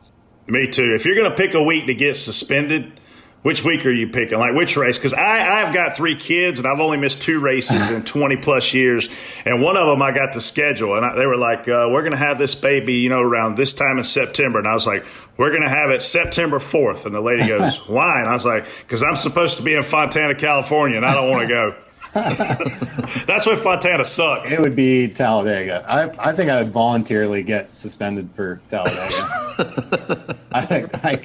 Me 0.47 0.67
too. 0.67 0.93
If 0.95 1.05
you're 1.05 1.15
going 1.15 1.29
to 1.29 1.35
pick 1.35 1.53
a 1.53 1.61
week 1.61 1.85
to 1.87 1.93
get 1.93 2.15
suspended, 2.15 2.98
which 3.41 3.63
week 3.63 3.85
are 3.85 3.91
you 3.91 4.09
picking? 4.09 4.37
Like 4.37 4.53
which 4.53 4.75
race? 4.75 4.97
Because 4.97 5.13
I 5.13 5.61
I've 5.61 5.73
got 5.73 5.95
three 5.95 6.15
kids 6.15 6.59
and 6.59 6.67
I've 6.67 6.79
only 6.79 6.97
missed 6.97 7.21
two 7.21 7.39
races 7.39 7.89
in 7.89 8.03
20 8.05 8.37
plus 8.37 8.73
years, 8.73 9.07
and 9.45 9.61
one 9.61 9.77
of 9.77 9.87
them 9.87 10.01
I 10.01 10.11
got 10.11 10.33
to 10.33 10.41
schedule, 10.41 10.95
and 10.97 11.05
I, 11.05 11.15
they 11.15 11.25
were 11.25 11.37
like, 11.37 11.61
uh, 11.61 11.87
"We're 11.89 12.01
going 12.01 12.11
to 12.11 12.17
have 12.17 12.37
this 12.37 12.55
baby, 12.55 12.95
you 12.95 13.09
know, 13.09 13.21
around 13.21 13.55
this 13.55 13.73
time 13.73 13.97
in 13.97 14.03
September," 14.03 14.59
and 14.59 14.67
I 14.67 14.73
was 14.73 14.85
like, 14.85 15.05
"We're 15.37 15.51
going 15.51 15.63
to 15.63 15.69
have 15.69 15.89
it 15.89 16.01
September 16.01 16.59
4th," 16.59 17.05
and 17.05 17.15
the 17.15 17.21
lady 17.21 17.47
goes, 17.47 17.77
"Why?" 17.87 18.19
And 18.19 18.29
I 18.29 18.33
was 18.33 18.45
like, 18.45 18.65
"Because 18.81 19.03
I'm 19.03 19.15
supposed 19.15 19.57
to 19.57 19.63
be 19.63 19.73
in 19.73 19.83
Fontana, 19.83 20.35
California, 20.35 20.97
and 20.97 21.05
I 21.05 21.13
don't 21.13 21.29
want 21.29 21.41
to 21.43 21.47
go." 21.47 21.75
That's 22.13 23.45
what 23.45 23.59
Fontana 23.59 24.03
sucked. 24.03 24.51
It 24.51 24.59
would 24.59 24.75
be 24.75 25.07
Talladega. 25.07 25.85
I, 25.87 26.29
I 26.29 26.33
think 26.33 26.49
I 26.49 26.63
would 26.63 26.71
voluntarily 26.71 27.43
get 27.43 27.71
suspended 27.71 28.31
for 28.31 28.59
Talladega. 28.67 30.35
I, 30.51 30.87
I, 31.03 31.21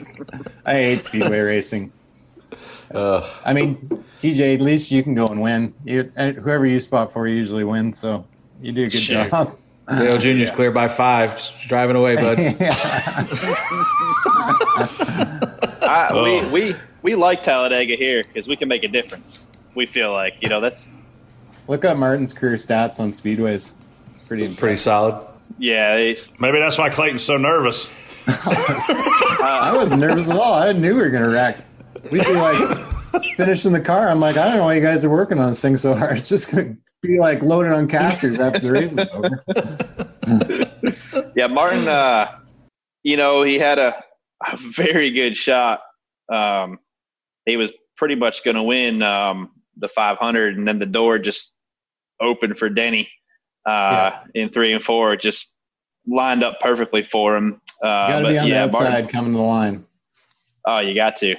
I 0.67 0.73
hate 0.75 1.03
speedway 1.03 1.41
racing. 1.41 1.91
Uh, 2.93 3.29
I 3.45 3.53
mean, 3.53 3.77
TJ, 4.19 4.55
at 4.57 4.61
least 4.61 4.91
you 4.91 5.03
can 5.03 5.15
go 5.15 5.27
and 5.27 5.41
win. 5.41 5.73
You, 5.85 6.03
whoever 6.17 6.67
you 6.67 6.81
spot 6.81 7.13
for 7.13 7.27
you 7.29 7.37
usually 7.37 7.65
wins, 7.65 7.99
so 7.99 8.27
you 8.61 8.73
do 8.73 8.83
a 8.85 8.89
good 8.89 9.01
Sure. 9.01 9.25
job. 9.29 9.57
Dale 9.89 10.19
Jr.'s 10.19 10.51
clear 10.55 10.71
by 10.71 10.89
five. 10.89 11.37
Just 11.37 11.55
driving 11.69 11.97
away, 11.97 12.17
bud. 12.17 12.39
I, 15.83 16.09
Oh. 16.13 16.23
we, 16.53 16.71
we 16.71 16.75
we 17.03 17.15
like 17.15 17.43
Talladega 17.43 17.95
here 17.97 18.23
because 18.23 18.49
we 18.49 18.57
can 18.57 18.69
make 18.69 18.83
a 18.85 18.89
difference. 18.89 19.45
We 19.75 19.87
feel 19.87 20.13
like 20.13 20.35
you 20.41 20.49
know 20.49 20.61
that's 20.61 20.89
Look 21.69 21.85
up 21.85 21.97
Martin's 21.97 22.35
career 22.35 22.55
stats 22.55 23.01
on 23.01 23.11
speedways. 23.11 23.75
It's 24.11 24.19
pretty 24.19 24.55
Pretty 24.55 24.77
solid. 24.77 25.27
yeah. 25.59 25.95
It's, 25.97 26.31
Maybe 26.39 26.59
that's 26.59 26.77
why 26.79 26.91
Clayton's 26.91 27.23
so 27.23 27.37
nervous. 27.39 27.91
I 28.27 29.73
wasn't 29.75 30.01
nervous 30.01 30.31
at 30.31 30.37
all. 30.37 30.55
I 30.55 30.73
knew 30.73 30.95
we 30.95 31.03
were 31.03 31.11
gonna 31.11 31.31
wreck. 31.31 31.59
We'd 32.11 32.25
be 32.25 32.35
like 32.35 32.77
finishing 33.37 33.73
the 33.73 33.81
car. 33.81 34.09
I'm 34.09 34.21
like, 34.21 34.37
I 34.37 34.49
don't 34.49 34.59
know 34.59 34.65
why 34.65 34.75
you 34.75 34.83
guys 34.83 35.05
are 35.05 35.11
working 35.11 35.39
on 35.39 35.49
this 35.51 35.63
thing 35.63 35.77
so 35.77 35.95
hard. 35.95 36.17
It's 36.17 36.29
just 36.29 36.51
gonna 36.51 36.77
be 37.03 37.19
like 37.19 37.43
loaded 37.43 37.73
on 37.73 37.89
casters 37.89 38.39
after 38.41 38.59
the 38.61 38.73
race 38.73 38.97
is 38.97 39.09
over. 39.11 39.31
yeah, 41.37 41.47
Martin. 41.47 41.89
Uh, 41.89 42.39
you 43.03 43.17
know, 43.17 43.43
he 43.43 43.59
had 43.59 43.79
a, 43.79 44.03
a 44.47 44.57
very 44.57 45.11
good 45.11 45.37
shot. 45.37 45.83
Um, 46.33 46.79
he 47.47 47.57
was 47.57 47.73
pretty 47.97 48.15
much 48.15 48.45
going 48.45 48.57
to 48.57 48.63
win 48.63 49.03
um, 49.03 49.51
the 49.77 49.89
500, 49.89 50.57
and 50.57 50.67
then 50.67 50.79
the 50.79 50.87
door 50.87 51.19
just 51.19 51.53
opened 52.21 52.59
for 52.59 52.69
Denny 52.71 53.11
uh, 53.67 54.13
in 54.35 54.49
three 54.49 54.73
and 54.73 54.83
four. 54.83 55.13
It 55.13 55.21
Just 55.21 55.53
lined 56.07 56.43
up 56.43 56.61
perfectly 56.61 57.03
for 57.03 57.37
him. 57.37 57.61
Uh, 57.83 58.07
You 58.09 58.15
gotta 58.15 58.29
be 58.29 58.39
on 58.39 58.47
yeah, 58.49 58.55
the 58.55 58.65
outside 58.77 58.91
Martin- 58.91 59.09
coming 59.09 59.33
to 59.33 59.39
the 59.39 59.45
line. 59.45 59.85
oh, 60.65 60.79
you 60.79 60.95
got 60.95 61.17
to. 61.17 61.37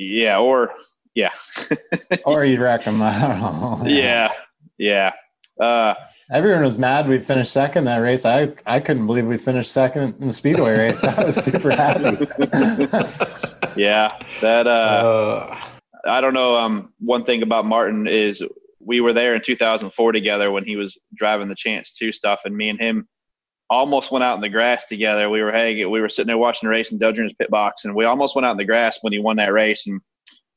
Yeah, 0.00 0.38
or 0.38 0.72
yeah, 1.14 1.30
Or 2.24 2.44
you 2.44 2.62
wreck 2.62 2.84
them. 2.84 3.00
Don't 3.00 3.86
yeah, 3.86 4.30
yeah. 4.78 5.12
Uh, 5.60 5.94
Everyone 6.32 6.62
was 6.64 6.78
mad 6.78 7.06
we 7.06 7.18
finished 7.18 7.52
second 7.52 7.84
that 7.84 7.98
race. 7.98 8.24
I 8.24 8.54
I 8.64 8.80
couldn't 8.80 9.04
believe 9.06 9.26
we 9.26 9.36
finished 9.36 9.72
second 9.72 10.14
in 10.18 10.28
the 10.28 10.32
speedway 10.32 10.78
race. 10.78 11.04
I 11.04 11.22
was 11.22 11.36
super 11.36 11.70
happy. 11.70 12.16
yeah, 13.76 14.10
that. 14.40 14.66
Uh, 14.66 14.70
Uh, 15.50 15.60
I 16.06 16.22
don't 16.22 16.32
know. 16.32 16.56
Um, 16.56 16.94
one 16.98 17.24
thing 17.24 17.42
about 17.42 17.66
Martin 17.66 18.06
is 18.06 18.42
we 18.78 19.02
were 19.02 19.12
there 19.12 19.34
in 19.34 19.42
2004 19.42 20.12
together 20.12 20.50
when 20.50 20.64
he 20.64 20.76
was 20.76 20.96
driving 21.14 21.48
the 21.48 21.54
Chance 21.54 21.92
Two 21.92 22.10
stuff, 22.10 22.40
and 22.46 22.56
me 22.56 22.70
and 22.70 22.80
him 22.80 23.06
almost 23.70 24.10
went 24.10 24.24
out 24.24 24.34
in 24.34 24.40
the 24.40 24.48
grass 24.48 24.86
together. 24.86 25.30
We 25.30 25.42
were 25.42 25.52
hey, 25.52 25.84
we 25.84 26.00
were 26.00 26.08
sitting 26.08 26.26
there 26.28 26.38
watching 26.38 26.66
the 26.66 26.70
race 26.70 26.92
in 26.92 26.98
Dale 26.98 27.12
pit 27.14 27.50
box, 27.50 27.84
and 27.84 27.94
we 27.94 28.04
almost 28.04 28.34
went 28.34 28.44
out 28.46 28.52
in 28.52 28.56
the 28.58 28.64
grass 28.64 28.98
when 29.02 29.12
he 29.12 29.18
won 29.18 29.36
that 29.36 29.52
race. 29.52 29.86
And 29.86 30.00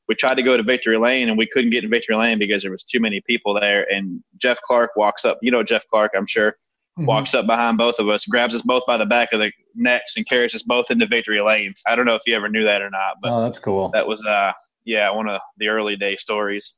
we 0.08 0.14
tried 0.14 0.34
to 0.34 0.42
go 0.42 0.56
to 0.56 0.62
Victory 0.62 0.98
Lane, 0.98 1.28
and 1.28 1.38
we 1.38 1.46
couldn't 1.46 1.70
get 1.70 1.84
in 1.84 1.90
Victory 1.90 2.16
Lane 2.16 2.38
because 2.38 2.62
there 2.62 2.72
was 2.72 2.84
too 2.84 3.00
many 3.00 3.22
people 3.26 3.54
there. 3.58 3.90
And 3.90 4.22
Jeff 4.36 4.60
Clark 4.62 4.90
walks 4.96 5.24
up. 5.24 5.38
You 5.42 5.50
know 5.50 5.62
Jeff 5.62 5.86
Clark, 5.88 6.12
I'm 6.16 6.26
sure. 6.26 6.56
Walks 6.96 7.34
up 7.34 7.46
behind 7.46 7.76
both 7.76 7.96
of 7.98 8.08
us, 8.08 8.24
grabs 8.24 8.54
us 8.54 8.62
both 8.62 8.84
by 8.86 8.96
the 8.96 9.04
back 9.06 9.32
of 9.32 9.40
the 9.40 9.50
necks, 9.74 10.16
and 10.16 10.24
carries 10.28 10.54
us 10.54 10.62
both 10.62 10.92
into 10.92 11.08
Victory 11.08 11.40
Lane. 11.40 11.74
I 11.88 11.96
don't 11.96 12.06
know 12.06 12.14
if 12.14 12.22
you 12.24 12.36
ever 12.36 12.48
knew 12.48 12.62
that 12.64 12.82
or 12.82 12.90
not, 12.90 13.16
but 13.20 13.32
Oh, 13.32 13.42
that's 13.42 13.58
cool. 13.58 13.88
that 13.88 14.06
was 14.06 14.24
uh 14.24 14.52
yeah 14.84 15.10
one 15.10 15.28
of 15.28 15.40
the 15.58 15.66
early 15.66 15.96
day 15.96 16.14
stories 16.16 16.76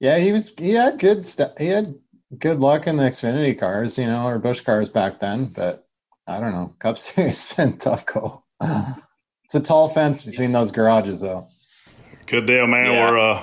Yeah, 0.00 0.18
he 0.18 0.32
was. 0.32 0.52
He 0.58 0.70
had 0.70 0.98
good. 0.98 1.24
stuff. 1.24 1.52
he 1.58 1.66
had 1.68 1.94
good 2.38 2.60
luck 2.60 2.86
in 2.86 2.96
the 2.96 3.04
Xfinity 3.04 3.58
cars, 3.58 3.98
you 3.98 4.06
know, 4.06 4.26
or 4.26 4.38
Busch 4.38 4.60
cars 4.60 4.88
back 4.88 5.20
then. 5.20 5.46
But 5.46 5.86
I 6.26 6.40
don't 6.40 6.52
know. 6.52 6.74
Cup 6.78 6.98
Series 6.98 7.52
been 7.54 7.78
tough 7.78 8.06
go. 8.06 8.42
It's 9.44 9.54
a 9.54 9.60
tall 9.60 9.88
fence 9.88 10.24
between 10.24 10.52
those 10.52 10.72
garages, 10.72 11.20
though. 11.20 11.46
Good 12.26 12.46
deal, 12.46 12.66
man. 12.66 12.92
Yeah. 12.92 13.10
We're 13.10 13.18
uh, 13.18 13.42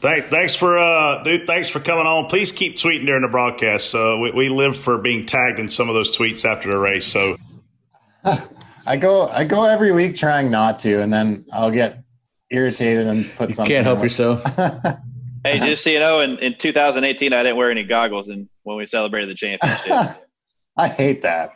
thank, 0.00 0.26
thanks 0.26 0.54
for 0.54 0.78
uh, 0.78 1.22
dude. 1.22 1.46
Thanks 1.46 1.68
for 1.68 1.80
coming 1.80 2.06
on. 2.06 2.26
Please 2.26 2.52
keep 2.52 2.76
tweeting 2.76 3.06
during 3.06 3.22
the 3.22 3.28
broadcast. 3.28 3.94
Uh, 3.94 4.18
we, 4.20 4.30
we 4.32 4.48
live 4.50 4.76
for 4.76 4.98
being 4.98 5.24
tagged 5.24 5.58
in 5.58 5.68
some 5.68 5.88
of 5.88 5.94
those 5.94 6.14
tweets 6.14 6.44
after 6.44 6.70
the 6.70 6.76
race. 6.76 7.06
So 7.06 7.36
I 8.86 8.96
go. 8.98 9.28
I 9.28 9.44
go 9.44 9.64
every 9.64 9.92
week 9.92 10.16
trying 10.16 10.50
not 10.50 10.78
to, 10.80 11.00
and 11.00 11.10
then 11.10 11.46
I'll 11.50 11.70
get 11.70 12.02
irritated 12.50 13.06
and 13.06 13.34
put 13.36 13.54
something. 13.54 13.70
You 13.70 13.76
can't 13.76 13.86
help 13.86 13.98
up. 13.98 14.04
yourself. 14.04 14.42
hey 15.52 15.58
just 15.66 15.82
so 15.84 15.90
you 15.90 15.98
know 16.00 16.20
in, 16.20 16.38
in 16.38 16.54
2018 16.58 17.32
i 17.32 17.42
didn't 17.42 17.56
wear 17.56 17.70
any 17.70 17.84
goggles 17.84 18.28
and 18.28 18.48
when 18.64 18.76
we 18.76 18.86
celebrated 18.86 19.28
the 19.30 19.34
championship 19.34 20.22
I 20.76 20.86
hate 20.86 21.22
that. 21.22 21.50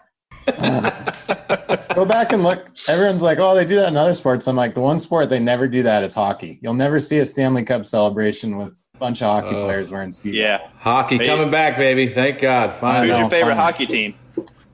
Go 1.95 2.05
back 2.05 2.33
and 2.33 2.43
look. 2.43 2.67
Everyone's 2.89 3.23
like, 3.23 3.39
"Oh, 3.39 3.55
they 3.55 3.65
do 3.65 3.77
that 3.77 3.89
in 3.89 3.97
other 3.97 4.15
sports." 4.15 4.49
I'm 4.49 4.57
like, 4.57 4.75
the 4.75 4.81
one 4.81 4.99
sport 4.99 5.31
they 5.31 5.39
never 5.39 5.69
do 5.69 5.83
that 5.85 6.03
is 6.03 6.13
hockey. 6.13 6.59
You'll 6.61 6.75
never 6.75 6.99
see 7.01 7.19
a 7.19 7.27
Stanley 7.27 7.63
Cup 7.63 7.85
celebration 7.85 8.59
with 8.59 8.77
a 8.95 8.99
bunch 8.99 9.23
of 9.23 9.29
hockey 9.29 9.55
Oh. 9.55 9.67
players 9.67 9.93
wearing 9.93 10.11
skis. 10.11 10.35
yeah 10.35 10.59
Hockey 10.79 11.19
Hey. 11.19 11.27
coming 11.27 11.51
back, 11.51 11.77
baby. 11.77 12.09
Thank 12.09 12.41
God. 12.41 12.71
I 12.71 12.73
Finally. 12.73 13.07
who's 13.09 13.13
know, 13.13 13.19
your 13.19 13.27
oh, 13.27 13.31
favorite 13.31 13.55
fine. 13.55 13.63
hockey 13.63 13.87
team 13.87 14.15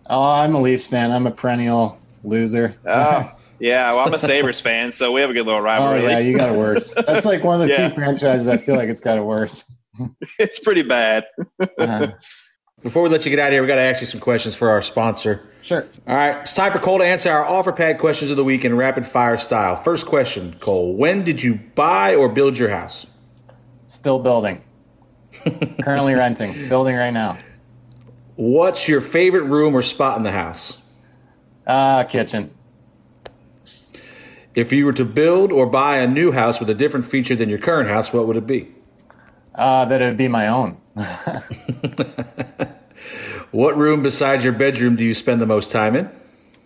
Oh, 0.09 0.31
I'm 0.33 0.55
a 0.55 0.61
Leafs 0.63 0.89
fan. 0.89 1.13
I'm 1.13 1.27
a 1.27 1.31
perennial 1.31 2.01
loser. 2.25 2.75
oh 2.87 3.31
yeah 3.61 3.91
well 3.93 4.07
i'm 4.07 4.15
a 4.15 4.19
sabres 4.19 4.61
fan 4.61 4.93
so 4.93 5.11
we 5.13 5.21
have 5.21 5.31
a 5.31 5.33
good 5.33 5.47
little 5.47 5.61
rivalry. 5.61 5.91
Oh 5.91 5.95
rivalry 6.07 6.13
yeah, 6.13 6.19
you 6.31 6.37
got 6.37 6.49
it 6.55 6.59
worse. 6.59 6.95
That's 6.95 7.27
like 7.27 7.43
one 7.43 7.61
of 7.61 7.67
the 7.67 7.69
Yeah. 7.75 7.89
few 7.89 7.97
franchises 7.97 8.49
I 8.49 8.57
feel 8.57 8.77
like 8.77 8.89
it's 8.89 9.01
got 9.01 9.19
it 9.19 9.25
worse. 9.25 9.71
it's 10.39 10.59
pretty 10.61 10.83
bad 10.83 11.25
Uh, 11.79 12.09
Before 12.83 13.03
we 13.03 13.09
let 13.09 13.25
you 13.25 13.31
get 13.31 13.41
out 13.41 13.49
of 13.49 13.53
here, 13.55 13.63
we 13.63 13.67
got 13.67 13.75
to 13.75 13.81
ask 13.83 14.01
you 14.01 14.07
some 14.07 14.21
questions 14.21 14.55
for 14.55 14.71
our 14.71 14.81
sponsor. 14.81 15.43
sure. 15.63 15.85
All 16.07 16.15
right, 16.15 16.37
it's 16.43 16.55
time 16.55 16.71
for 16.73 16.79
Cole 16.79 16.99
to 16.99 17.05
answer 17.05 17.29
our 17.33 17.45
Offerpad 17.45 17.99
questions 17.99 18.31
of 18.31 18.37
the 18.37 18.45
week 18.45 18.65
in 18.65 18.77
rapid 18.77 19.05
fire 19.05 19.37
style. 19.37 19.75
First 19.75 20.07
question, 20.07 20.55
Cole: 20.61 20.95
When 20.95 21.25
did 21.25 21.43
you 21.43 21.57
buy 21.75 22.15
or 22.15 22.29
build 22.29 22.57
your 22.57 22.69
house? 22.69 23.05
Still 23.87 24.21
building. 24.21 24.63
Currently 25.83 26.15
renting. 26.15 26.69
Building 26.69 26.95
right 26.95 27.11
now. 27.11 27.39
What's 28.37 28.87
your 28.89 29.01
favorite 29.01 29.45
room 29.45 29.75
or 29.75 29.83
spot 29.83 30.17
in 30.17 30.23
the 30.23 30.31
house? 30.31 30.79
Uh, 31.67 32.05
kitchen. 32.05 32.53
If 34.59 34.73
you 34.73 34.87
were 34.87 34.93
to 34.95 35.05
build 35.05 35.53
or 35.53 35.67
buy 35.67 35.99
a 35.99 36.07
new 36.07 36.33
house 36.33 36.59
with 36.59 36.69
a 36.69 36.75
different 36.75 37.07
feature 37.07 37.37
than 37.37 37.49
your 37.49 37.59
current 37.59 37.89
house, 37.89 38.13
what 38.13 38.27
would 38.27 38.37
it 38.37 38.47
be? 38.47 38.69
Uh, 39.55 39.85
that 39.85 40.03
it 40.03 40.05
would 40.07 40.17
be 40.17 40.29
my 40.29 40.49
own. 40.49 40.77
What 43.51 43.79
room 43.79 44.03
besides 44.03 44.45
your 44.45 44.53
bedroom 44.53 44.97
do 44.97 45.05
you 45.05 45.15
spend 45.15 45.41
the 45.41 45.47
most 45.47 45.73
time 45.73 45.97
in? 45.97 46.11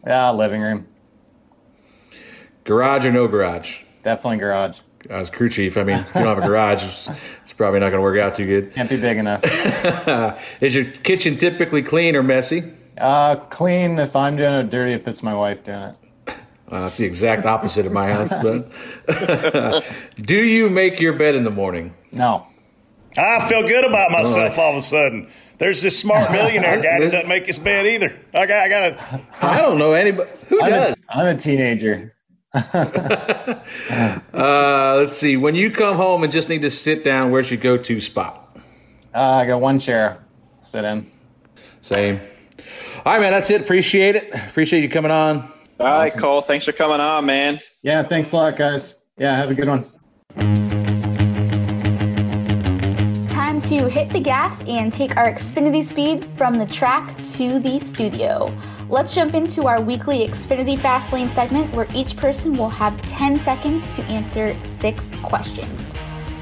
Yeah, 0.05 0.31
living 0.31 0.61
room. 0.61 0.89
Garage 2.65 3.07
or 3.07 3.13
no 3.13 3.29
garage? 3.29 3.83
Definitely 4.03 4.39
garage. 4.39 4.81
I 5.09 5.21
was 5.21 5.31
crew 5.31 5.49
chief. 5.49 5.77
I 5.77 5.85
mean, 5.85 5.99
if 5.99 6.09
you 6.09 6.23
don't 6.23 6.35
have 6.35 6.43
a 6.43 6.47
garage, 6.47 6.83
it's, 6.83 7.11
it's 7.43 7.53
probably 7.53 7.79
not 7.79 7.91
going 7.91 7.99
to 7.99 8.03
work 8.03 8.19
out 8.19 8.35
too 8.35 8.47
good. 8.47 8.75
Can't 8.75 8.91
be 8.91 8.97
big 8.97 9.19
enough. 9.19 9.43
Is 10.61 10.75
your 10.75 10.85
kitchen 10.85 11.37
typically 11.37 11.83
clean 11.83 12.17
or 12.17 12.23
messy? 12.23 12.65
Uh, 12.99 13.37
clean 13.37 13.99
if 13.99 14.17
I'm 14.17 14.37
doing 14.37 14.55
it, 14.55 14.71
dirty 14.71 14.93
if 14.93 15.07
it's 15.07 15.23
my 15.23 15.35
wife 15.35 15.63
doing 15.63 15.83
it. 15.83 15.97
Uh, 16.73 16.87
it's 16.87 16.97
the 16.97 17.05
exact 17.05 17.45
opposite 17.45 17.85
of 17.85 17.93
my 17.93 18.11
house. 18.11 18.31
But 18.31 19.85
do 20.23 20.37
you 20.37 20.71
make 20.71 21.01
your 21.01 21.13
bed 21.13 21.35
in 21.35 21.45
the 21.45 21.51
morning? 21.51 21.93
No. 22.11 22.47
I 23.17 23.47
feel 23.47 23.63
good 23.69 23.85
about 23.85 24.11
myself 24.11 24.57
all 24.59 24.71
of 24.71 24.77
a 24.77 24.81
sudden. 24.81 25.29
There's 25.59 25.83
this 25.83 25.99
smart 25.99 26.33
millionaire 26.33 26.77
guy 26.83 26.99
that 26.99 27.01
doesn't 27.01 27.29
make 27.29 27.47
his 27.47 27.59
bed 27.59 27.87
either. 27.87 28.19
I 28.33 28.47
got, 28.47 28.59
I 28.61 28.69
got 28.71 28.81
to. 28.99 29.47
I 29.47 29.61
don't 29.61 29.79
know 29.79 29.93
anybody 29.93 30.31
who 30.49 30.63
I'm 30.63 30.71
does. 30.71 30.91
a, 30.91 30.97
I'm 31.11 31.27
a 31.27 31.37
teenager. 31.37 32.15
Uh, 34.35 34.97
let's 34.99 35.17
see. 35.17 35.37
When 35.37 35.55
you 35.55 35.71
come 35.71 35.97
home 35.97 36.25
and 36.25 36.33
just 36.33 36.49
need 36.49 36.63
to 36.63 36.71
sit 36.71 37.05
down, 37.05 37.31
where's 37.31 37.51
your 37.51 37.61
go-to 37.61 38.01
spot? 38.01 38.57
Uh, 39.15 39.21
I 39.21 39.47
got 39.47 39.61
one 39.61 39.79
chair. 39.79 40.25
Sit 40.61 40.85
in. 40.85 41.11
Same. 41.83 42.21
All 43.05 43.13
right, 43.13 43.21
man. 43.21 43.33
That's 43.33 43.51
it. 43.51 43.61
Appreciate 43.61 44.17
it. 44.17 44.35
Appreciate 44.35 44.81
you 44.83 44.89
coming 44.89 45.11
on. 45.11 45.52
All 45.83 45.89
All 45.89 45.99
right, 45.99 46.07
Awesome. 46.07 46.21
Cole. 46.21 46.43
Thanks 46.43 46.65
for 46.65 46.73
coming 46.73 47.01
on, 47.01 47.27
man. 47.27 47.61
Yeah, 47.83 48.03
thanks 48.03 48.33
a 48.33 48.37
lot, 48.37 48.57
guys. 48.57 49.05
Yeah, 49.19 49.37
have 49.37 49.51
a 49.51 49.55
good 49.55 49.69
one. 49.69 49.91
Time 53.29 53.61
to 53.63 53.89
hit 53.89 54.11
the 54.11 54.21
gas 54.21 54.61
and 54.67 54.93
take 54.93 55.17
our 55.17 55.31
Xfinity 55.33 55.85
speed 55.85 56.25
from 56.37 56.57
the 56.59 56.67
track 56.67 57.17
to 57.35 57.59
the 57.59 57.79
studio. 57.79 58.55
Let's 58.89 59.15
jump 59.15 59.35
into 59.35 59.67
our 59.67 59.81
weekly 59.81 60.27
Xfinity 60.29 60.79
Fast 60.79 61.13
Lane 61.13 61.29
segment 61.31 61.75
where 61.75 61.89
each 61.95 62.17
person 62.17 62.53
will 62.55 62.69
have 62.69 63.01
10 63.03 63.41
seconds 63.41 63.85
to 63.97 64.03
answer 64.05 64.55
six 64.65 65.11
questions. 65.23 65.95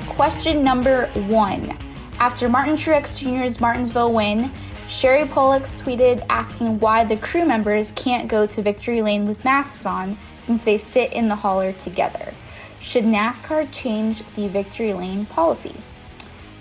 Question 0.06 0.62
number 0.62 1.06
one. 1.28 1.76
After 2.18 2.48
Martin 2.48 2.76
Truex 2.76 3.16
Jr.'s 3.16 3.60
Martinsville 3.60 4.12
win, 4.12 4.50
Sherry 4.90 5.24
Pollex 5.24 5.80
tweeted 5.80 6.26
asking 6.28 6.80
why 6.80 7.04
the 7.04 7.16
crew 7.16 7.46
members 7.46 7.92
can't 7.92 8.26
go 8.26 8.44
to 8.46 8.60
victory 8.60 9.00
lane 9.00 9.24
with 9.26 9.44
masks 9.44 9.86
on 9.86 10.18
since 10.40 10.64
they 10.64 10.78
sit 10.78 11.12
in 11.12 11.28
the 11.28 11.36
hauler 11.36 11.72
together. 11.72 12.34
Should 12.80 13.04
NASCAR 13.04 13.68
change 13.72 14.24
the 14.34 14.48
victory 14.48 14.92
lane 14.92 15.26
policy? 15.26 15.76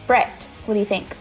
Brett, 0.06 0.48
what 0.66 0.76
do 0.76 0.80
you 0.80 0.86
think? 0.86 1.16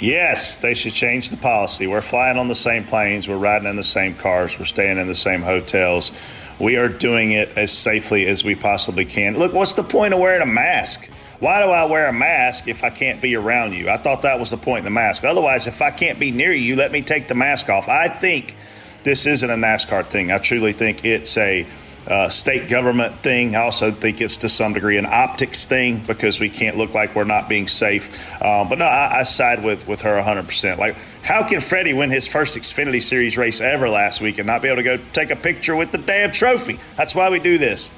Yes, 0.00 0.56
they 0.56 0.74
should 0.74 0.92
change 0.92 1.30
the 1.30 1.36
policy. 1.36 1.86
We're 1.86 2.02
flying 2.02 2.36
on 2.36 2.48
the 2.48 2.54
same 2.56 2.84
planes, 2.84 3.28
we're 3.28 3.36
riding 3.36 3.68
in 3.68 3.76
the 3.76 3.84
same 3.84 4.16
cars, 4.16 4.58
we're 4.58 4.64
staying 4.64 4.98
in 4.98 5.06
the 5.06 5.14
same 5.14 5.40
hotels. 5.40 6.10
We 6.58 6.76
are 6.76 6.88
doing 6.88 7.32
it 7.32 7.56
as 7.56 7.70
safely 7.70 8.26
as 8.26 8.42
we 8.42 8.56
possibly 8.56 9.04
can. 9.04 9.38
Look, 9.38 9.52
what's 9.52 9.74
the 9.74 9.84
point 9.84 10.14
of 10.14 10.20
wearing 10.20 10.42
a 10.42 10.46
mask? 10.46 11.08
Why 11.42 11.60
do 11.60 11.72
I 11.72 11.86
wear 11.86 12.06
a 12.06 12.12
mask 12.12 12.68
if 12.68 12.84
I 12.84 12.90
can't 12.90 13.20
be 13.20 13.34
around 13.34 13.72
you? 13.72 13.90
I 13.90 13.96
thought 13.96 14.22
that 14.22 14.38
was 14.38 14.50
the 14.50 14.56
point 14.56 14.78
of 14.78 14.84
the 14.84 14.90
mask. 14.90 15.24
Otherwise, 15.24 15.66
if 15.66 15.82
I 15.82 15.90
can't 15.90 16.20
be 16.20 16.30
near 16.30 16.52
you, 16.52 16.76
let 16.76 16.92
me 16.92 17.02
take 17.02 17.26
the 17.26 17.34
mask 17.34 17.68
off. 17.68 17.88
I 17.88 18.06
think 18.06 18.54
this 19.02 19.26
isn't 19.26 19.50
a 19.50 19.56
NASCAR 19.56 20.06
thing. 20.06 20.30
I 20.30 20.38
truly 20.38 20.72
think 20.72 21.04
it's 21.04 21.36
a 21.36 21.66
uh, 22.06 22.28
state 22.28 22.68
government 22.68 23.16
thing. 23.22 23.56
I 23.56 23.62
also 23.62 23.90
think 23.90 24.20
it's 24.20 24.36
to 24.36 24.48
some 24.48 24.72
degree 24.72 24.98
an 24.98 25.06
optics 25.06 25.64
thing 25.64 25.98
because 26.06 26.38
we 26.38 26.48
can't 26.48 26.78
look 26.78 26.94
like 26.94 27.16
we're 27.16 27.24
not 27.24 27.48
being 27.48 27.66
safe. 27.66 28.40
Uh, 28.40 28.64
but 28.68 28.78
no, 28.78 28.84
I, 28.84 29.18
I 29.18 29.22
side 29.24 29.64
with 29.64 29.88
with 29.88 30.02
her 30.02 30.22
100%. 30.22 30.78
Like, 30.78 30.96
how 31.24 31.42
can 31.48 31.60
Freddie 31.60 31.92
win 31.92 32.10
his 32.10 32.28
first 32.28 32.54
Xfinity 32.54 33.02
Series 33.02 33.36
race 33.36 33.60
ever 33.60 33.88
last 33.88 34.20
week 34.20 34.38
and 34.38 34.46
not 34.46 34.62
be 34.62 34.68
able 34.68 34.76
to 34.76 34.84
go 34.84 34.96
take 35.12 35.32
a 35.32 35.36
picture 35.36 35.74
with 35.74 35.90
the 35.90 35.98
damn 35.98 36.30
trophy? 36.30 36.78
That's 36.96 37.16
why 37.16 37.30
we 37.30 37.40
do 37.40 37.58
this. 37.58 37.90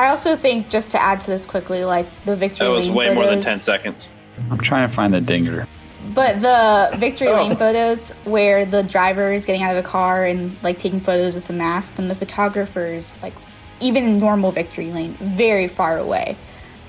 I 0.00 0.08
also 0.10 0.36
think, 0.36 0.68
just 0.70 0.90
to 0.92 1.00
add 1.00 1.20
to 1.22 1.26
this 1.30 1.46
quickly, 1.46 1.84
like 1.84 2.06
the 2.24 2.34
victory 2.36 2.66
Lane. 2.66 2.72
That 2.72 2.76
was 2.78 2.86
lane 2.88 2.96
way 2.96 3.14
more 3.14 3.26
than 3.26 3.42
10 3.42 3.58
seconds. 3.58 4.08
I'm 4.50 4.58
trying 4.58 4.88
to 4.88 4.94
find 4.94 5.12
the 5.12 5.20
dinger. 5.20 5.66
But 6.14 6.40
the 6.40 6.96
victory 6.96 7.28
Oh. 7.28 7.36
lane 7.36 7.56
photos 7.56 8.10
where 8.24 8.64
the 8.64 8.82
driver 8.82 9.32
is 9.32 9.44
getting 9.44 9.62
out 9.62 9.76
of 9.76 9.82
the 9.82 9.88
car 9.88 10.24
and 10.24 10.56
like 10.62 10.78
taking 10.78 11.00
photos 11.00 11.34
with 11.34 11.46
the 11.46 11.52
mask, 11.52 11.94
and 11.98 12.10
the 12.10 12.14
photographers, 12.14 13.14
like 13.22 13.34
even 13.80 14.04
in 14.04 14.18
normal 14.18 14.50
victory 14.52 14.90
lane, 14.92 15.14
very 15.20 15.68
far 15.68 15.98
away. 15.98 16.36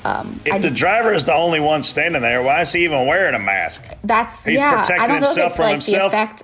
Um, 0.03 0.39
If 0.45 0.53
I 0.53 0.57
the 0.59 0.71
driver 0.71 1.13
is 1.13 1.25
the 1.25 1.33
only 1.33 1.59
one 1.59 1.83
standing 1.83 2.21
there, 2.21 2.41
why 2.41 2.61
is 2.61 2.71
he 2.71 2.83
even 2.85 3.05
wearing 3.05 3.35
a 3.35 3.39
mask? 3.39 3.83
That's 4.03 4.45
He's 4.45 4.55
yeah. 4.55 4.79
protecting 4.81 5.03
I 5.03 5.07
don't 5.07 5.21
know 5.21 5.29
if 5.29 5.35
himself 5.35 5.47
it's 5.51 5.55
from 5.57 5.63
like 5.65 5.73
himself. 5.73 6.11
the 6.11 6.17
effect. 6.17 6.43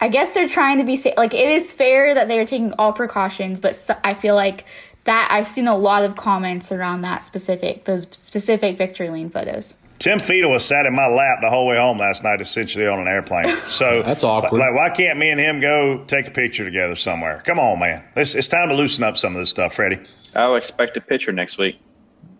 I 0.00 0.08
guess 0.08 0.32
they're 0.32 0.48
trying 0.48 0.78
to 0.78 0.84
be 0.84 0.96
safe. 0.96 1.14
Like 1.16 1.32
it 1.34 1.48
is 1.48 1.70
fair 1.72 2.14
that 2.14 2.26
they 2.28 2.38
are 2.40 2.44
taking 2.44 2.72
all 2.78 2.92
precautions, 2.92 3.60
but 3.60 3.74
so, 3.76 3.94
I 4.02 4.14
feel 4.14 4.34
like 4.34 4.64
that 5.04 5.28
I've 5.30 5.48
seen 5.48 5.68
a 5.68 5.76
lot 5.76 6.04
of 6.04 6.16
comments 6.16 6.72
around 6.72 7.02
that 7.02 7.22
specific 7.22 7.84
those 7.84 8.06
specific 8.10 8.76
victory 8.78 9.10
lane 9.10 9.30
photos. 9.30 9.76
Tim 9.98 10.18
Fiedel 10.18 10.50
was 10.50 10.64
sat 10.64 10.86
in 10.86 10.94
my 10.94 11.06
lap 11.06 11.38
the 11.40 11.48
whole 11.48 11.66
way 11.66 11.78
home 11.78 11.98
last 11.98 12.22
night, 12.24 12.40
essentially 12.40 12.86
on 12.86 12.98
an 12.98 13.08
airplane. 13.08 13.56
So 13.68 14.02
That's 14.02 14.22
awkward. 14.22 14.58
Like, 14.58 14.74
why 14.74 14.90
can't 14.90 15.18
me 15.18 15.30
and 15.30 15.40
him 15.40 15.60
go 15.60 16.04
take 16.06 16.28
a 16.28 16.30
picture 16.30 16.64
together 16.64 16.94
somewhere? 16.94 17.42
Come 17.46 17.58
on, 17.58 17.78
man. 17.78 18.04
It's, 18.14 18.34
it's 18.34 18.48
time 18.48 18.68
to 18.68 18.74
loosen 18.74 19.02
up 19.02 19.16
some 19.16 19.34
of 19.34 19.40
this 19.40 19.50
stuff, 19.50 19.74
Freddie. 19.74 20.00
I'll 20.34 20.56
expect 20.56 20.96
a 20.96 21.00
picture 21.00 21.32
next 21.32 21.58
week. 21.58 21.78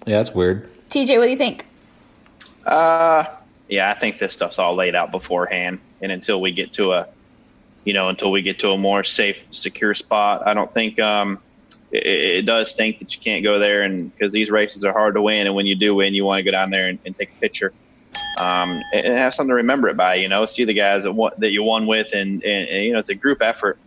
Yeah, 0.07 0.19
that's 0.19 0.35
weird. 0.35 0.69
TJ, 0.91 1.19
what 1.19 1.25
do 1.25 1.31
you 1.31 1.39
think? 1.39 1.65
Uh, 2.67 3.25
yeah, 3.69 3.91
I 3.91 3.99
think 3.99 4.19
this 4.19 4.33
stuff's 4.33 4.59
all 4.59 4.75
laid 4.75 4.95
out 4.95 5.11
beforehand, 5.11 5.79
and 6.03 6.13
until 6.13 6.41
we 6.41 6.53
get 6.53 6.73
to 6.75 6.93
a, 6.93 7.09
you 7.85 7.95
know, 7.95 8.09
until 8.09 8.31
we 8.31 8.43
get 8.43 8.59
to 8.61 8.71
a 8.71 8.79
more 8.79 9.05
safe, 9.05 9.39
secure 9.53 9.95
spot, 9.95 10.47
I 10.47 10.55
don't 10.55 10.73
think 10.75 10.99
um, 11.01 11.41
it, 11.95 12.39
it 12.39 12.43
does 12.43 12.71
stink 12.71 12.99
that 12.99 13.15
you 13.15 13.21
can't 13.21 13.43
go 13.45 13.59
there, 13.59 13.83
and 13.83 14.13
because 14.13 14.33
these 14.33 14.51
races 14.51 14.85
are 14.85 14.93
hard 14.93 15.15
to 15.15 15.23
win, 15.23 15.47
and 15.47 15.55
when 15.55 15.67
you 15.67 15.77
do 15.77 15.95
win, 15.95 16.15
you 16.15 16.25
want 16.25 16.41
to 16.41 16.43
go 16.43 16.51
down 16.51 16.71
there 16.71 16.89
and, 16.89 16.99
and 17.07 17.17
take 17.17 17.31
a 17.31 17.41
picture, 17.41 17.73
um, 18.41 18.83
and, 18.93 19.07
and 19.07 19.19
have 19.19 19.33
something 19.33 19.51
to 19.51 19.55
remember 19.55 19.89
it 19.89 19.97
by. 19.97 20.17
You 20.17 20.29
know, 20.29 20.45
see 20.47 20.65
the 20.65 20.75
guys 20.75 21.05
that 21.05 21.13
won, 21.13 21.33
that 21.39 21.51
you 21.51 21.63
won 21.63 21.87
with, 21.87 22.13
and, 22.13 22.43
and, 22.43 22.69
and 22.69 22.85
you 22.85 22.93
know, 22.93 22.99
it's 22.99 23.09
a 23.09 23.15
group 23.15 23.41
effort. 23.41 23.79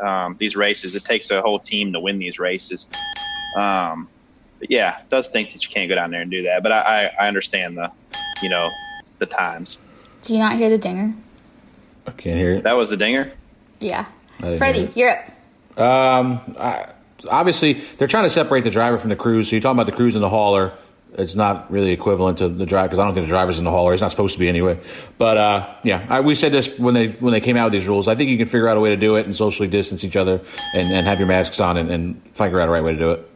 Um, 0.00 0.36
these 0.38 0.54
races, 0.56 0.94
it 0.94 1.04
takes 1.04 1.30
a 1.30 1.40
whole 1.40 1.58
team 1.58 1.92
to 1.92 2.00
win 2.00 2.18
these 2.18 2.38
races. 2.38 2.86
Um, 3.56 4.08
but 4.58 4.70
yeah, 4.70 5.00
it 5.00 5.10
does 5.10 5.28
think 5.28 5.52
that 5.52 5.64
you 5.64 5.70
can't 5.70 5.88
go 5.88 5.94
down 5.94 6.10
there 6.10 6.20
and 6.20 6.30
do 6.30 6.42
that, 6.44 6.62
but 6.62 6.72
I, 6.72 7.10
I, 7.18 7.24
I 7.24 7.28
understand 7.28 7.76
the, 7.76 7.90
you 8.42 8.50
know, 8.50 8.70
the 9.18 9.26
times. 9.26 9.78
Do 10.22 10.34
you 10.34 10.38
not 10.38 10.56
hear 10.56 10.68
the 10.68 10.78
dinger? 10.78 11.14
I 12.06 12.10
can't 12.12 12.36
hear 12.38 12.52
it. 12.54 12.64
That 12.64 12.74
was 12.74 12.90
the 12.90 12.96
dinger. 12.96 13.32
Yeah. 13.80 14.06
Freddie, 14.38 14.86
hear 14.86 15.08
it. 15.08 15.26
you're 15.76 15.78
up. 15.78 15.78
Um, 15.78 16.56
I, 16.58 16.88
obviously, 17.28 17.74
they're 17.98 18.08
trying 18.08 18.24
to 18.24 18.30
separate 18.30 18.64
the 18.64 18.70
driver 18.70 18.98
from 18.98 19.10
the 19.10 19.16
crews. 19.16 19.48
So 19.48 19.56
you're 19.56 19.62
talking 19.62 19.76
about 19.76 19.86
the 19.86 19.96
crews 19.96 20.14
and 20.14 20.22
the 20.24 20.28
hauler. 20.28 20.72
It's 21.18 21.34
not 21.34 21.70
really 21.70 21.92
equivalent 21.92 22.38
to 22.38 22.48
the 22.48 22.66
driver 22.66 22.88
because 22.88 22.98
I 22.98 23.04
don't 23.04 23.14
think 23.14 23.26
the 23.26 23.30
driver's 23.30 23.58
in 23.58 23.64
the 23.64 23.70
hauler. 23.70 23.94
It's 23.94 24.02
not 24.02 24.10
supposed 24.10 24.34
to 24.34 24.40
be 24.40 24.48
anyway. 24.48 24.78
But 25.16 25.38
uh, 25.38 25.74
yeah, 25.82 26.06
I, 26.10 26.20
we 26.20 26.34
said 26.34 26.52
this 26.52 26.78
when 26.78 26.92
they 26.92 27.08
when 27.08 27.32
they 27.32 27.40
came 27.40 27.56
out 27.56 27.64
with 27.64 27.80
these 27.80 27.88
rules. 27.88 28.06
I 28.06 28.14
think 28.14 28.28
you 28.28 28.36
can 28.36 28.46
figure 28.46 28.68
out 28.68 28.76
a 28.76 28.80
way 28.80 28.90
to 28.90 28.96
do 28.96 29.16
it 29.16 29.24
and 29.24 29.34
socially 29.34 29.68
distance 29.68 30.04
each 30.04 30.16
other 30.16 30.42
and, 30.74 30.92
and 30.92 31.06
have 31.06 31.18
your 31.18 31.28
masks 31.28 31.58
on 31.58 31.78
and, 31.78 31.90
and 31.90 32.22
figure 32.34 32.60
out 32.60 32.68
a 32.68 32.72
right 32.72 32.84
way 32.84 32.92
to 32.92 32.98
do 32.98 33.10
it. 33.12 33.30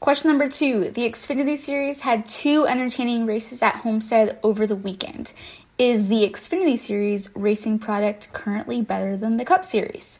Question 0.00 0.30
number 0.30 0.48
two. 0.48 0.90
The 0.90 1.02
Xfinity 1.02 1.58
Series 1.58 2.00
had 2.00 2.26
two 2.26 2.66
entertaining 2.66 3.26
races 3.26 3.62
at 3.62 3.76
Homestead 3.76 4.38
over 4.42 4.66
the 4.66 4.74
weekend. 4.74 5.32
Is 5.78 6.08
the 6.08 6.28
Xfinity 6.28 6.78
Series 6.78 7.28
racing 7.36 7.78
product 7.78 8.32
currently 8.32 8.82
better 8.82 9.16
than 9.16 9.36
the 9.36 9.44
Cup 9.44 9.64
Series? 9.64 10.18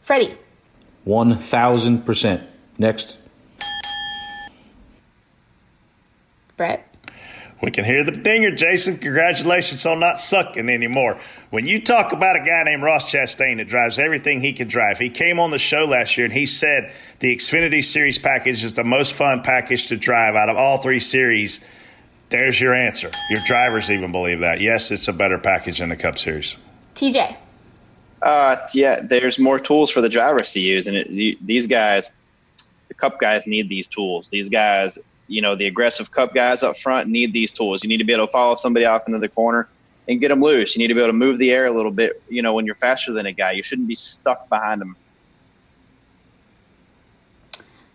Freddie, 0.00 0.36
One 1.04 1.36
thousand 1.38 2.06
percent. 2.06 2.46
Next. 2.78 3.18
Brett, 6.56 6.86
We 7.62 7.70
can 7.70 7.84
hear 7.84 8.04
the 8.04 8.12
dinger, 8.12 8.50
Jason. 8.52 8.98
Congratulations 8.98 9.84
on 9.86 10.00
not 10.00 10.18
sucking 10.18 10.68
anymore. 10.68 11.20
When 11.50 11.66
you 11.66 11.80
talk 11.82 12.12
about 12.12 12.36
a 12.36 12.40
guy 12.40 12.62
named 12.64 12.82
Ross 12.82 13.10
Chastain 13.10 13.56
that 13.56 13.68
drives 13.68 13.98
everything 13.98 14.40
he 14.40 14.52
can 14.52 14.68
drive, 14.68 14.98
he 14.98 15.10
came 15.10 15.40
on 15.40 15.50
the 15.50 15.58
show 15.58 15.84
last 15.84 16.16
year 16.16 16.24
and 16.26 16.32
he 16.32 16.46
said 16.46 16.92
the 17.20 17.34
Xfinity 17.34 17.82
Series 17.82 18.18
package 18.18 18.64
is 18.64 18.74
the 18.74 18.84
most 18.84 19.12
fun 19.14 19.42
package 19.42 19.86
to 19.88 19.96
drive 19.96 20.34
out 20.34 20.48
of 20.48 20.56
all 20.56 20.78
three 20.78 21.00
series. 21.00 21.64
There's 22.28 22.60
your 22.60 22.74
answer. 22.74 23.10
Your 23.28 23.40
drivers 23.46 23.90
even 23.90 24.12
believe 24.12 24.40
that. 24.40 24.60
Yes, 24.60 24.90
it's 24.90 25.08
a 25.08 25.12
better 25.12 25.38
package 25.38 25.78
than 25.80 25.88
the 25.90 25.96
Cup 25.96 26.18
Series. 26.18 26.56
TJ, 26.94 27.36
Uh, 28.22 28.56
yeah, 28.72 29.00
there's 29.02 29.38
more 29.38 29.58
tools 29.58 29.90
for 29.90 30.00
the 30.00 30.08
drivers 30.08 30.52
to 30.52 30.60
use, 30.60 30.86
and 30.86 30.96
it, 30.96 31.44
these 31.44 31.66
guys, 31.66 32.08
the 32.88 32.94
Cup 32.94 33.18
guys, 33.18 33.46
need 33.46 33.68
these 33.68 33.88
tools. 33.88 34.28
These 34.28 34.48
guys, 34.48 34.96
you 35.26 35.42
know, 35.42 35.56
the 35.56 35.66
aggressive 35.66 36.12
Cup 36.12 36.32
guys 36.32 36.62
up 36.62 36.76
front 36.76 37.08
need 37.08 37.32
these 37.32 37.50
tools. 37.50 37.82
You 37.82 37.88
need 37.88 37.96
to 37.96 38.04
be 38.04 38.12
able 38.12 38.26
to 38.26 38.32
follow 38.32 38.54
somebody 38.54 38.84
off 38.84 39.08
into 39.08 39.18
the 39.18 39.28
corner 39.28 39.68
and 40.06 40.20
get 40.20 40.28
them 40.28 40.40
loose. 40.40 40.76
You 40.76 40.80
need 40.80 40.88
to 40.88 40.94
be 40.94 41.00
able 41.00 41.08
to 41.08 41.14
move 41.14 41.38
the 41.38 41.50
air 41.50 41.66
a 41.66 41.72
little 41.72 41.90
bit. 41.90 42.22
You 42.28 42.42
know, 42.42 42.54
when 42.54 42.64
you're 42.64 42.76
faster 42.76 43.12
than 43.12 43.26
a 43.26 43.32
guy, 43.32 43.52
you 43.52 43.64
shouldn't 43.64 43.88
be 43.88 43.96
stuck 43.96 44.48
behind 44.48 44.80
them. 44.80 44.96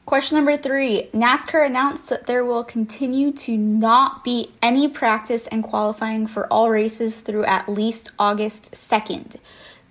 Question 0.05 0.37
number 0.37 0.57
three 0.57 1.09
NASCAR 1.13 1.65
announced 1.65 2.09
that 2.09 2.27
there 2.27 2.45
will 2.45 2.63
continue 2.63 3.31
to 3.33 3.57
not 3.57 4.23
be 4.23 4.51
any 4.61 4.87
practice 4.87 5.47
and 5.47 5.63
qualifying 5.63 6.27
for 6.27 6.47
all 6.47 6.69
races 6.69 7.19
through 7.19 7.43
at 7.43 7.67
least 7.67 8.11
August 8.17 8.71
2nd. 8.71 9.35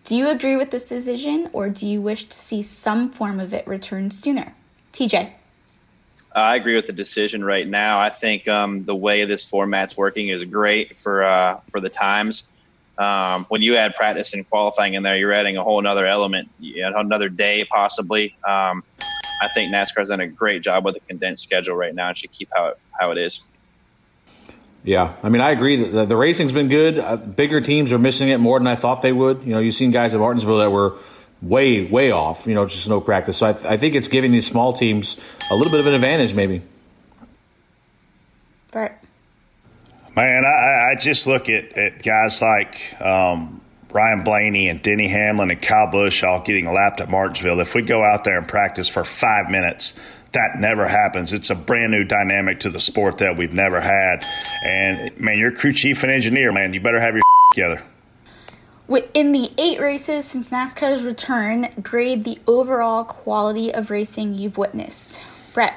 Do 0.06 0.14
you 0.14 0.28
agree 0.28 0.54
with 0.54 0.70
this 0.70 0.84
decision 0.84 1.50
or 1.52 1.68
do 1.68 1.84
you 1.84 2.00
wish 2.00 2.28
to 2.28 2.38
see 2.38 2.62
some 2.62 3.10
form 3.10 3.40
of 3.40 3.52
it 3.52 3.66
return 3.66 4.12
sooner? 4.12 4.54
TJ. 4.92 5.32
I 6.32 6.54
agree 6.54 6.76
with 6.76 6.86
the 6.86 6.92
decision 6.92 7.42
right 7.42 7.66
now. 7.66 7.98
I 7.98 8.10
think 8.10 8.46
um, 8.46 8.84
the 8.84 8.94
way 8.94 9.24
this 9.24 9.44
format's 9.44 9.96
working 9.96 10.28
is 10.28 10.44
great 10.44 10.96
for 11.00 11.24
uh, 11.24 11.58
for 11.72 11.80
the 11.80 11.88
times. 11.88 12.48
Um, 12.98 13.46
when 13.48 13.62
you 13.62 13.74
add 13.74 13.96
practice 13.96 14.32
and 14.32 14.48
qualifying 14.48 14.94
in 14.94 15.02
there, 15.02 15.16
you're 15.16 15.32
adding 15.32 15.56
a 15.56 15.64
whole 15.64 15.80
another 15.80 16.06
element, 16.06 16.50
another 16.62 17.28
day 17.28 17.66
possibly. 17.68 18.36
Um, 18.46 18.84
I 19.42 19.48
think 19.54 19.74
NASCAR's 19.74 20.10
done 20.10 20.20
a 20.20 20.28
great 20.28 20.62
job 20.62 20.84
with 20.84 20.94
the 20.94 21.00
condensed 21.00 21.42
schedule 21.42 21.74
right 21.74 21.94
now 21.94 22.10
and 22.10 22.16
should 22.16 22.30
keep 22.30 22.48
how 22.54 22.68
it, 22.68 22.78
how 22.92 23.10
it 23.10 23.18
is. 23.18 23.42
Yeah, 24.86 25.14
I 25.20 25.30
mean, 25.30 25.42
I 25.42 25.50
agree. 25.50 25.76
that 25.82 25.90
The, 25.90 26.04
the 26.06 26.16
racing's 26.16 26.52
been 26.52 26.68
good. 26.68 27.00
Uh, 27.00 27.16
bigger 27.16 27.60
teams 27.60 27.92
are 27.92 27.98
missing 27.98 28.28
it 28.28 28.38
more 28.38 28.60
than 28.60 28.68
I 28.68 28.76
thought 28.76 29.02
they 29.02 29.12
would. 29.12 29.42
You 29.42 29.52
know, 29.54 29.58
you've 29.58 29.74
seen 29.74 29.90
guys 29.90 30.14
at 30.14 30.20
Martinsville 30.20 30.58
that 30.58 30.70
were 30.70 30.94
way, 31.42 31.84
way 31.84 32.12
off. 32.12 32.46
You 32.46 32.54
know, 32.54 32.66
just 32.66 32.88
no 32.88 33.00
practice. 33.00 33.36
So 33.38 33.48
I, 33.48 33.52
th- 33.52 33.64
I 33.64 33.76
think 33.78 33.96
it's 33.96 34.06
giving 34.06 34.30
these 34.30 34.46
small 34.46 34.72
teams 34.72 35.16
a 35.50 35.56
little 35.56 35.72
bit 35.72 35.80
of 35.80 35.86
an 35.88 35.94
advantage, 35.94 36.34
maybe. 36.34 36.62
Brett. 38.70 39.02
Man, 40.14 40.44
I, 40.44 40.48
I- 40.48 40.90
I 40.92 40.94
just 41.00 41.26
look 41.26 41.48
at, 41.48 41.76
at 41.76 42.02
guys 42.04 42.40
like 42.40 42.94
um, 43.02 43.60
Ryan 43.90 44.22
Blaney 44.22 44.68
and 44.68 44.80
Denny 44.82 45.08
Hamlin 45.08 45.50
and 45.50 45.60
Kyle 45.60 45.90
Busch 45.90 46.22
all 46.22 46.42
getting 46.42 46.72
lapped 46.72 47.00
at 47.00 47.10
Martinsville. 47.10 47.58
If 47.58 47.74
we 47.74 47.82
go 47.82 48.04
out 48.04 48.22
there 48.22 48.38
and 48.38 48.46
practice 48.46 48.88
for 48.88 49.02
five 49.04 49.50
minutes, 49.50 49.94
that 50.36 50.60
never 50.60 50.86
happens. 50.86 51.32
It's 51.32 51.48
a 51.48 51.54
brand 51.54 51.92
new 51.92 52.04
dynamic 52.04 52.60
to 52.60 52.68
the 52.68 52.78
sport 52.78 53.18
that 53.18 53.38
we've 53.38 53.54
never 53.54 53.80
had. 53.80 54.22
And 54.62 55.18
man, 55.18 55.38
you're 55.38 55.50
crew 55.50 55.72
chief 55.72 56.02
and 56.02 56.12
engineer, 56.12 56.52
man. 56.52 56.74
You 56.74 56.80
better 56.80 57.00
have 57.00 57.14
your 57.14 57.22
together. 57.54 57.82
Within 58.86 59.32
the 59.32 59.50
eight 59.56 59.80
races 59.80 60.26
since 60.26 60.50
NASCAR's 60.50 61.02
return, 61.02 61.68
grade 61.82 62.24
the 62.24 62.38
overall 62.46 63.02
quality 63.02 63.72
of 63.72 63.90
racing 63.90 64.34
you've 64.34 64.58
witnessed. 64.58 65.22
Brett. 65.54 65.74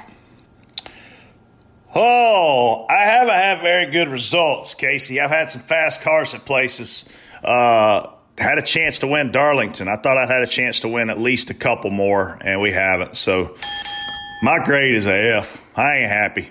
Oh, 1.94 2.86
I 2.88 3.04
haven't 3.04 3.34
had 3.34 3.62
very 3.62 3.90
good 3.90 4.08
results, 4.08 4.74
Casey. 4.74 5.20
I've 5.20 5.30
had 5.30 5.48
some 5.48 5.62
fast 5.62 6.02
cars 6.02 6.34
at 6.34 6.44
places. 6.44 7.06
Uh, 7.42 8.10
had 8.36 8.58
a 8.58 8.62
chance 8.62 8.98
to 8.98 9.06
win 9.06 9.32
Darlington. 9.32 9.88
I 9.88 9.96
thought 9.96 10.18
I'd 10.18 10.28
had 10.28 10.42
a 10.42 10.46
chance 10.46 10.80
to 10.80 10.88
win 10.88 11.08
at 11.08 11.18
least 11.18 11.48
a 11.48 11.54
couple 11.54 11.90
more, 11.90 12.38
and 12.42 12.60
we 12.60 12.72
haven't. 12.72 13.16
So 13.16 13.56
my 14.42 14.58
grade 14.64 14.94
is 14.94 15.06
a 15.06 15.36
F. 15.38 15.64
I 15.76 15.98
ain't 15.98 16.10
happy. 16.10 16.50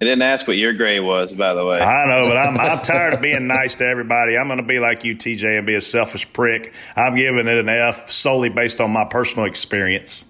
I 0.00 0.04
didn't 0.04 0.22
ask 0.22 0.46
what 0.46 0.56
your 0.56 0.72
grade 0.74 1.02
was, 1.02 1.34
by 1.34 1.54
the 1.54 1.64
way. 1.64 1.80
I 1.80 2.06
know, 2.06 2.28
but 2.28 2.36
I'm, 2.36 2.56
I'm 2.60 2.80
tired 2.82 3.14
of 3.14 3.20
being 3.20 3.48
nice 3.48 3.74
to 3.76 3.84
everybody. 3.84 4.36
I'm 4.36 4.46
going 4.46 4.58
to 4.58 4.66
be 4.66 4.78
like 4.78 5.04
you, 5.04 5.16
TJ, 5.16 5.58
and 5.58 5.66
be 5.66 5.74
a 5.74 5.80
selfish 5.80 6.32
prick. 6.32 6.72
I'm 6.94 7.16
giving 7.16 7.48
it 7.48 7.58
an 7.58 7.68
F 7.68 8.10
solely 8.10 8.48
based 8.48 8.80
on 8.80 8.92
my 8.92 9.04
personal 9.10 9.46
experience. 9.46 10.24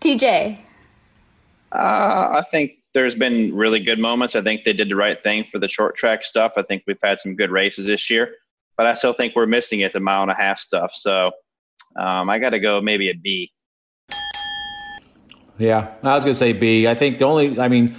TJ. 0.00 0.58
Uh, 1.72 2.40
I 2.40 2.44
think 2.50 2.78
there's 2.94 3.14
been 3.14 3.54
really 3.54 3.80
good 3.80 3.98
moments. 3.98 4.34
I 4.34 4.40
think 4.40 4.64
they 4.64 4.72
did 4.72 4.88
the 4.88 4.96
right 4.96 5.22
thing 5.22 5.44
for 5.52 5.58
the 5.58 5.68
short 5.68 5.96
track 5.96 6.24
stuff. 6.24 6.52
I 6.56 6.62
think 6.62 6.84
we've 6.86 6.96
had 7.02 7.18
some 7.18 7.36
good 7.36 7.50
races 7.50 7.86
this 7.86 8.08
year, 8.08 8.36
but 8.78 8.86
I 8.86 8.94
still 8.94 9.12
think 9.12 9.36
we're 9.36 9.46
missing 9.46 9.80
it 9.80 9.92
the 9.92 10.00
mile 10.00 10.22
and 10.22 10.30
a 10.30 10.34
half 10.34 10.58
stuff. 10.58 10.92
So 10.94 11.32
um, 11.96 12.30
I 12.30 12.38
got 12.38 12.50
to 12.50 12.58
go 12.58 12.80
maybe 12.80 13.10
a 13.10 13.14
B. 13.14 13.52
Yeah, 15.58 15.94
I 16.02 16.14
was 16.14 16.22
going 16.24 16.34
to 16.34 16.38
say 16.38 16.52
B. 16.52 16.86
I 16.86 16.94
think 16.94 17.18
the 17.18 17.24
only, 17.24 17.58
I 17.58 17.68
mean, 17.68 17.96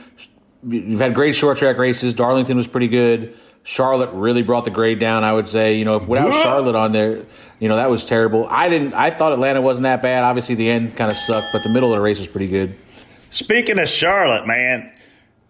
you've 0.67 0.99
had 0.99 1.15
great 1.15 1.35
short 1.35 1.57
track 1.57 1.77
races. 1.77 2.13
Darlington 2.13 2.55
was 2.57 2.67
pretty 2.67 2.87
good. 2.87 3.35
Charlotte 3.63 4.11
really 4.13 4.43
brought 4.43 4.63
the 4.63 4.71
grade 4.71 4.99
down. 4.99 5.23
I 5.23 5.33
would 5.33 5.47
say, 5.47 5.73
you 5.73 5.83
know, 5.83 5.97
if 5.97 6.07
without 6.07 6.31
Charlotte 6.43 6.75
on 6.75 6.93
there, 6.93 7.25
you 7.59 7.67
know, 7.67 7.75
that 7.75 7.89
was 7.89 8.05
terrible. 8.05 8.47
I 8.49 8.69
didn't. 8.69 8.93
I 8.93 9.11
thought 9.11 9.33
Atlanta 9.33 9.61
wasn't 9.61 9.83
that 9.83 10.01
bad. 10.01 10.23
Obviously, 10.23 10.55
the 10.55 10.69
end 10.69 10.95
kind 10.95 11.11
of 11.11 11.17
sucked, 11.17 11.47
but 11.51 11.63
the 11.63 11.69
middle 11.69 11.91
of 11.91 11.97
the 11.97 12.01
race 12.01 12.17
was 12.17 12.27
pretty 12.27 12.47
good. 12.47 12.77
Speaking 13.29 13.77
of 13.77 13.89
Charlotte, 13.89 14.47
man, 14.47 14.89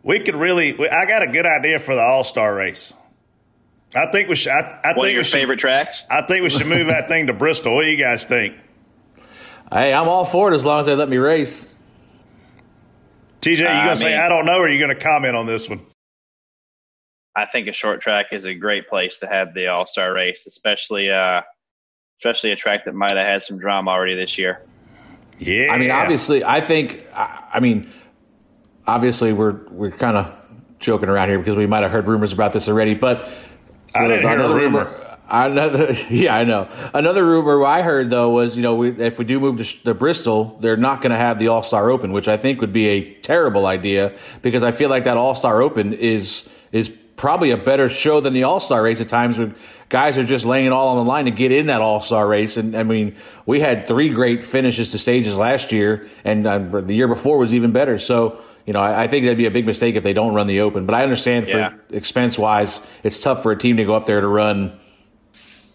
we 0.02 0.20
could 0.22 0.36
really. 0.36 0.74
I 0.90 1.06
got 1.06 1.22
a 1.22 1.28
good 1.28 1.46
idea 1.46 1.78
for 1.78 1.94
the 1.94 2.02
All 2.02 2.24
Star 2.24 2.56
race. 2.56 2.92
I 3.94 4.08
think 4.08 4.30
we 4.30 4.36
should. 4.36 4.52
I, 4.52 4.80
I 4.84 4.88
One 4.94 4.96
think 4.96 5.06
of 5.10 5.14
your 5.14 5.24
should, 5.24 5.34
favorite 5.34 5.60
tracks? 5.60 6.04
I 6.10 6.22
think 6.24 6.42
we 6.42 6.50
should 6.50 6.68
move 6.68 6.88
that 6.88 7.08
thing 7.08 7.28
to 7.28 7.34
Bristol. 7.34 7.76
What 7.76 7.84
do 7.84 7.90
you 7.90 8.04
guys 8.04 8.26
think? 8.26 8.56
Hey, 9.72 9.94
I'm 9.94 10.08
all 10.08 10.26
for 10.26 10.52
it 10.52 10.56
as 10.56 10.66
long 10.66 10.80
as 10.80 10.86
they 10.88 10.96
let 10.96 11.10
me 11.10 11.18
race. 11.18 11.72
TJ, 13.42 13.58
you 13.60 13.64
gonna 13.66 13.92
I 13.92 13.94
say 13.94 14.10
mean- 14.12 14.20
I 14.20 14.30
don't 14.30 14.46
know, 14.46 14.58
or 14.60 14.66
are 14.66 14.70
you 14.70 14.80
gonna 14.80 14.96
comment 14.96 15.36
on 15.36 15.46
this 15.46 15.70
one? 15.70 15.80
I 17.36 17.46
think 17.46 17.68
a 17.68 17.74
short 17.74 18.02
track 18.02 18.28
is 18.32 18.46
a 18.46 18.54
great 18.56 18.90
place 18.90 19.20
to 19.20 19.28
have 19.28 19.54
the 19.54 19.68
All 19.68 19.86
Star 19.86 20.12
race, 20.14 20.48
especially 20.48 21.12
uh, 21.12 21.42
especially 22.20 22.52
a 22.52 22.56
track 22.56 22.86
that 22.86 22.96
might 22.96 23.16
have 23.16 23.28
had 23.28 23.44
some 23.44 23.60
drama 23.60 23.92
already 23.92 24.16
this 24.16 24.38
year. 24.40 24.62
Yeah, 25.38 25.72
I 25.72 25.78
mean, 25.78 25.92
obviously, 25.92 26.44
I 26.44 26.62
think. 26.62 27.06
I, 27.14 27.44
I 27.54 27.60
mean, 27.60 27.92
obviously, 28.88 29.34
we're 29.34 29.60
we're 29.70 29.92
kind 29.92 30.18
of 30.18 30.34
joking 30.80 31.10
around 31.10 31.30
here 31.30 31.38
because 31.38 31.56
we 31.56 31.68
might 31.68 31.84
have 31.84 31.92
heard 31.92 32.08
rumors 32.08 32.34
about 32.34 32.54
this 32.54 32.68
already. 32.68 32.96
But 32.96 33.30
I 33.94 34.08
didn't 34.08 34.22
hear 34.24 34.32
a 34.32 34.34
another 34.34 34.56
rumor. 34.56 35.07
Another, 35.30 35.94
yeah, 36.10 36.36
I 36.36 36.44
know. 36.44 36.70
Another 36.94 37.26
rumor 37.26 37.64
I 37.66 37.82
heard 37.82 38.10
though 38.10 38.30
was, 38.32 38.56
you 38.56 38.64
know, 38.64 38.76
we, 38.76 38.90
if 38.92 39.20
we 39.20 39.26
do 39.26 39.40
move 39.40 39.58
to, 39.58 39.84
to 39.84 39.94
Bristol, 39.94 40.58
they're 40.62 40.78
not 40.78 41.02
going 41.02 41.12
to 41.12 41.18
have 41.18 41.40
the 41.40 41.50
All 41.50 41.64
Star 41.64 41.90
Open, 41.90 42.12
which 42.12 42.28
I 42.28 42.38
think 42.38 42.62
would 42.62 42.74
be 42.74 42.88
a 42.88 43.14
terrible 43.16 43.66
idea 43.66 44.16
because 44.42 44.64
I 44.64 44.72
feel 44.72 44.90
like 44.90 45.04
that 45.06 45.18
All 45.18 45.36
Star 45.36 45.62
Open 45.62 45.94
is 45.94 46.48
is 46.72 46.90
probably 47.16 47.50
a 47.52 47.58
better 47.58 47.90
show 47.90 48.20
than 48.22 48.34
the 48.34 48.44
All 48.44 48.60
Star 48.60 48.84
race 48.84 49.02
at 49.02 49.10
times 49.10 49.40
when 49.40 49.56
guys 49.90 50.18
are 50.18 50.24
just 50.24 50.46
laying 50.46 50.66
it 50.68 50.72
all 50.72 50.90
on 50.98 51.04
the 51.06 51.10
line 51.10 51.26
to 51.26 51.32
get 51.32 51.52
in 51.52 51.66
that 51.68 51.82
All 51.82 52.00
Star 52.02 52.28
race. 52.28 52.56
And 52.58 52.76
I 52.76 52.84
mean, 52.84 53.16
we 53.46 53.60
had 53.60 53.88
three 53.88 54.10
great 54.10 54.44
finishes 54.44 54.92
to 54.92 54.98
stages 54.98 55.36
last 55.36 55.72
year, 55.72 56.08
and 56.24 56.46
uh, 56.48 56.60
the 56.82 56.94
year 56.94 57.08
before 57.08 57.38
was 57.38 57.54
even 57.54 57.72
better. 57.72 58.00
So. 58.00 58.40
You 58.66 58.74
know, 58.74 58.82
I, 58.82 59.04
I 59.04 59.08
think 59.08 59.24
that'd 59.24 59.38
be 59.38 59.46
a 59.46 59.50
big 59.50 59.66
mistake 59.66 59.96
if 59.96 60.04
they 60.04 60.12
don't 60.12 60.34
run 60.34 60.46
the 60.48 60.60
open. 60.60 60.86
But 60.86 60.94
I 60.94 61.04
understand 61.04 61.46
for 61.46 61.58
Yeah. 61.58 61.72
expense 61.90 62.38
wise, 62.38 62.82
it's 63.02 63.22
tough 63.22 63.42
for 63.42 63.54
a 63.54 63.58
team 63.58 63.78
to 63.78 63.86
go 63.86 63.96
up 63.96 64.06
there 64.06 64.20
to 64.20 64.28
run 64.28 64.78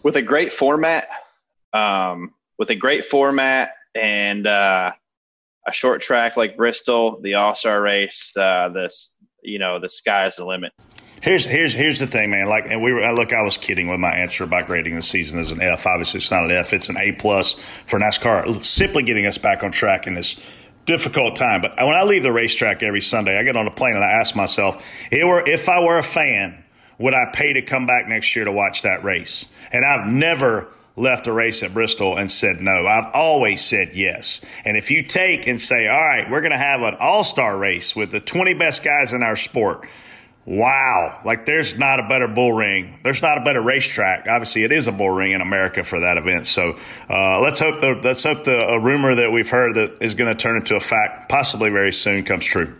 with 0.02 0.16
a 0.16 0.22
great 0.22 0.52
format, 0.52 1.06
um, 1.72 2.34
with 2.58 2.70
a 2.70 2.74
great 2.74 3.04
format 3.04 3.70
and 3.94 4.46
uh, 4.46 4.92
a 5.66 5.72
short 5.72 6.00
track 6.00 6.36
like 6.36 6.56
Bristol, 6.56 7.20
the 7.22 7.34
All 7.34 7.54
Star 7.54 7.80
race, 7.80 8.36
uh, 8.36 8.68
this 8.68 9.12
you 9.42 9.58
know 9.58 9.78
the 9.78 9.88
sky's 9.88 10.36
the 10.36 10.44
limit. 10.44 10.72
Here's 11.22 11.44
here's 11.44 11.72
here's 11.72 12.00
the 12.00 12.06
thing, 12.06 12.30
man. 12.30 12.48
Like, 12.48 12.66
and 12.68 12.82
we 12.82 12.92
were 12.92 13.08
look. 13.12 13.32
I 13.32 13.42
was 13.42 13.56
kidding 13.56 13.88
with 13.88 14.00
my 14.00 14.12
answer 14.12 14.44
about 14.44 14.66
grading 14.66 14.96
the 14.96 15.02
season 15.02 15.38
as 15.38 15.50
an 15.52 15.62
F. 15.62 15.86
Obviously, 15.86 16.18
it's 16.18 16.30
not 16.30 16.44
an 16.44 16.50
F. 16.50 16.72
It's 16.72 16.88
an 16.88 16.96
A 16.96 17.12
plus 17.12 17.54
for 17.86 18.00
NASCAR. 18.00 18.62
Simply 18.64 19.04
getting 19.04 19.26
us 19.26 19.38
back 19.38 19.62
on 19.62 19.70
track 19.70 20.06
in 20.06 20.14
this 20.14 20.36
difficult 20.84 21.36
time. 21.36 21.60
But 21.60 21.76
when 21.76 21.94
I 21.94 22.02
leave 22.02 22.24
the 22.24 22.32
racetrack 22.32 22.82
every 22.82 23.00
Sunday, 23.00 23.38
I 23.38 23.44
get 23.44 23.56
on 23.56 23.68
a 23.68 23.70
plane 23.70 23.94
and 23.94 24.04
I 24.04 24.10
ask 24.10 24.34
myself, 24.34 24.84
if 25.12 25.68
I 25.68 25.80
were 25.80 25.98
a 25.98 26.02
fan, 26.02 26.61
would 27.02 27.14
I 27.14 27.26
pay 27.32 27.54
to 27.54 27.62
come 27.62 27.84
back 27.84 28.06
next 28.08 28.34
year 28.36 28.44
to 28.44 28.52
watch 28.52 28.82
that 28.82 29.02
race? 29.02 29.44
And 29.72 29.84
I've 29.84 30.06
never 30.06 30.68
left 30.94 31.26
a 31.26 31.32
race 31.32 31.62
at 31.62 31.74
Bristol 31.74 32.16
and 32.16 32.30
said 32.30 32.60
no. 32.60 32.86
I've 32.86 33.10
always 33.12 33.64
said 33.64 33.90
yes. 33.94 34.40
And 34.64 34.76
if 34.76 34.90
you 34.90 35.02
take 35.02 35.46
and 35.48 35.60
say, 35.60 35.88
all 35.88 35.98
right, 35.98 36.30
we're 36.30 36.42
going 36.42 36.52
to 36.52 36.58
have 36.58 36.82
an 36.82 36.96
all 37.00 37.24
star 37.24 37.56
race 37.56 37.96
with 37.96 38.10
the 38.10 38.20
20 38.20 38.54
best 38.54 38.84
guys 38.84 39.12
in 39.12 39.22
our 39.22 39.36
sport. 39.36 39.88
Wow. 40.44 41.20
Like 41.24 41.46
there's 41.46 41.78
not 41.78 41.98
a 41.98 42.08
better 42.08 42.28
bull 42.28 42.52
ring. 42.52 42.98
There's 43.02 43.22
not 43.22 43.38
a 43.38 43.40
better 43.42 43.62
racetrack. 43.62 44.28
Obviously 44.28 44.64
it 44.64 44.72
is 44.72 44.86
a 44.86 44.92
bull 44.92 45.10
ring 45.10 45.32
in 45.32 45.40
America 45.40 45.82
for 45.82 46.00
that 46.00 46.18
event. 46.18 46.46
So, 46.46 46.78
uh, 47.08 47.40
let's 47.40 47.60
hope 47.60 47.80
the, 47.80 48.00
let's 48.02 48.24
hope 48.24 48.44
the 48.44 48.78
rumor 48.80 49.14
that 49.16 49.32
we've 49.32 49.48
heard 49.48 49.76
that 49.76 49.98
is 50.00 50.14
going 50.14 50.28
to 50.28 50.40
turn 50.40 50.56
into 50.56 50.76
a 50.76 50.80
fact 50.80 51.28
possibly 51.28 51.70
very 51.70 51.92
soon 51.92 52.24
comes 52.24 52.44
true. 52.44 52.76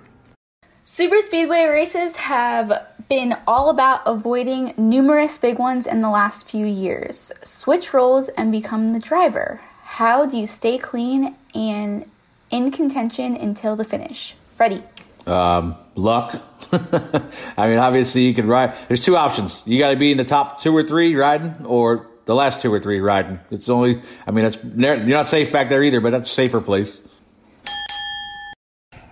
Super 0.94 1.23
Speedway 1.23 1.64
races 1.64 2.16
have 2.16 2.86
been 3.09 3.35
all 3.47 3.70
about 3.70 4.02
avoiding 4.05 4.74
numerous 4.77 5.39
big 5.39 5.59
ones 5.59 5.86
in 5.86 6.02
the 6.02 6.10
last 6.10 6.51
few 6.51 6.66
years. 6.66 7.32
Switch 7.43 7.94
roles 7.94 8.28
and 8.28 8.52
become 8.52 8.93
the 8.93 8.98
driver. 8.98 9.62
How 9.85 10.27
do 10.27 10.39
you 10.39 10.47
stay 10.47 10.77
clean 10.77 11.35
and 11.55 12.05
in 12.51 12.70
contention 12.70 13.35
until 13.35 13.74
the 13.74 13.86
finish? 13.86 14.36
Freddie. 14.55 14.85
Um, 15.27 15.77
luck. 15.94 16.43
I 16.73 17.69
mean, 17.69 17.78
obviously, 17.78 18.27
you 18.27 18.35
can 18.35 18.47
ride. 18.47 18.74
There's 18.89 19.02
two 19.02 19.16
options. 19.16 19.62
You 19.64 19.78
got 19.78 19.93
to 19.93 19.97
be 19.97 20.12
in 20.12 20.19
the 20.19 20.24
top 20.24 20.60
two 20.60 20.77
or 20.77 20.86
three 20.86 21.14
riding, 21.16 21.55
or 21.64 22.06
the 22.27 22.35
last 22.35 22.60
two 22.60 22.70
or 22.70 22.81
three 22.81 23.01
riding. 23.01 23.40
It's 23.51 23.70
only. 23.70 24.02
I 24.27 24.31
mean, 24.31 24.44
it's 24.44 24.59
you're 24.62 24.98
not 24.98 25.27
safe 25.27 25.51
back 25.51 25.70
there 25.70 25.82
either, 25.82 26.02
but 26.02 26.10
that's 26.10 26.31
a 26.31 26.35
safer 26.35 26.60
place. 26.60 27.01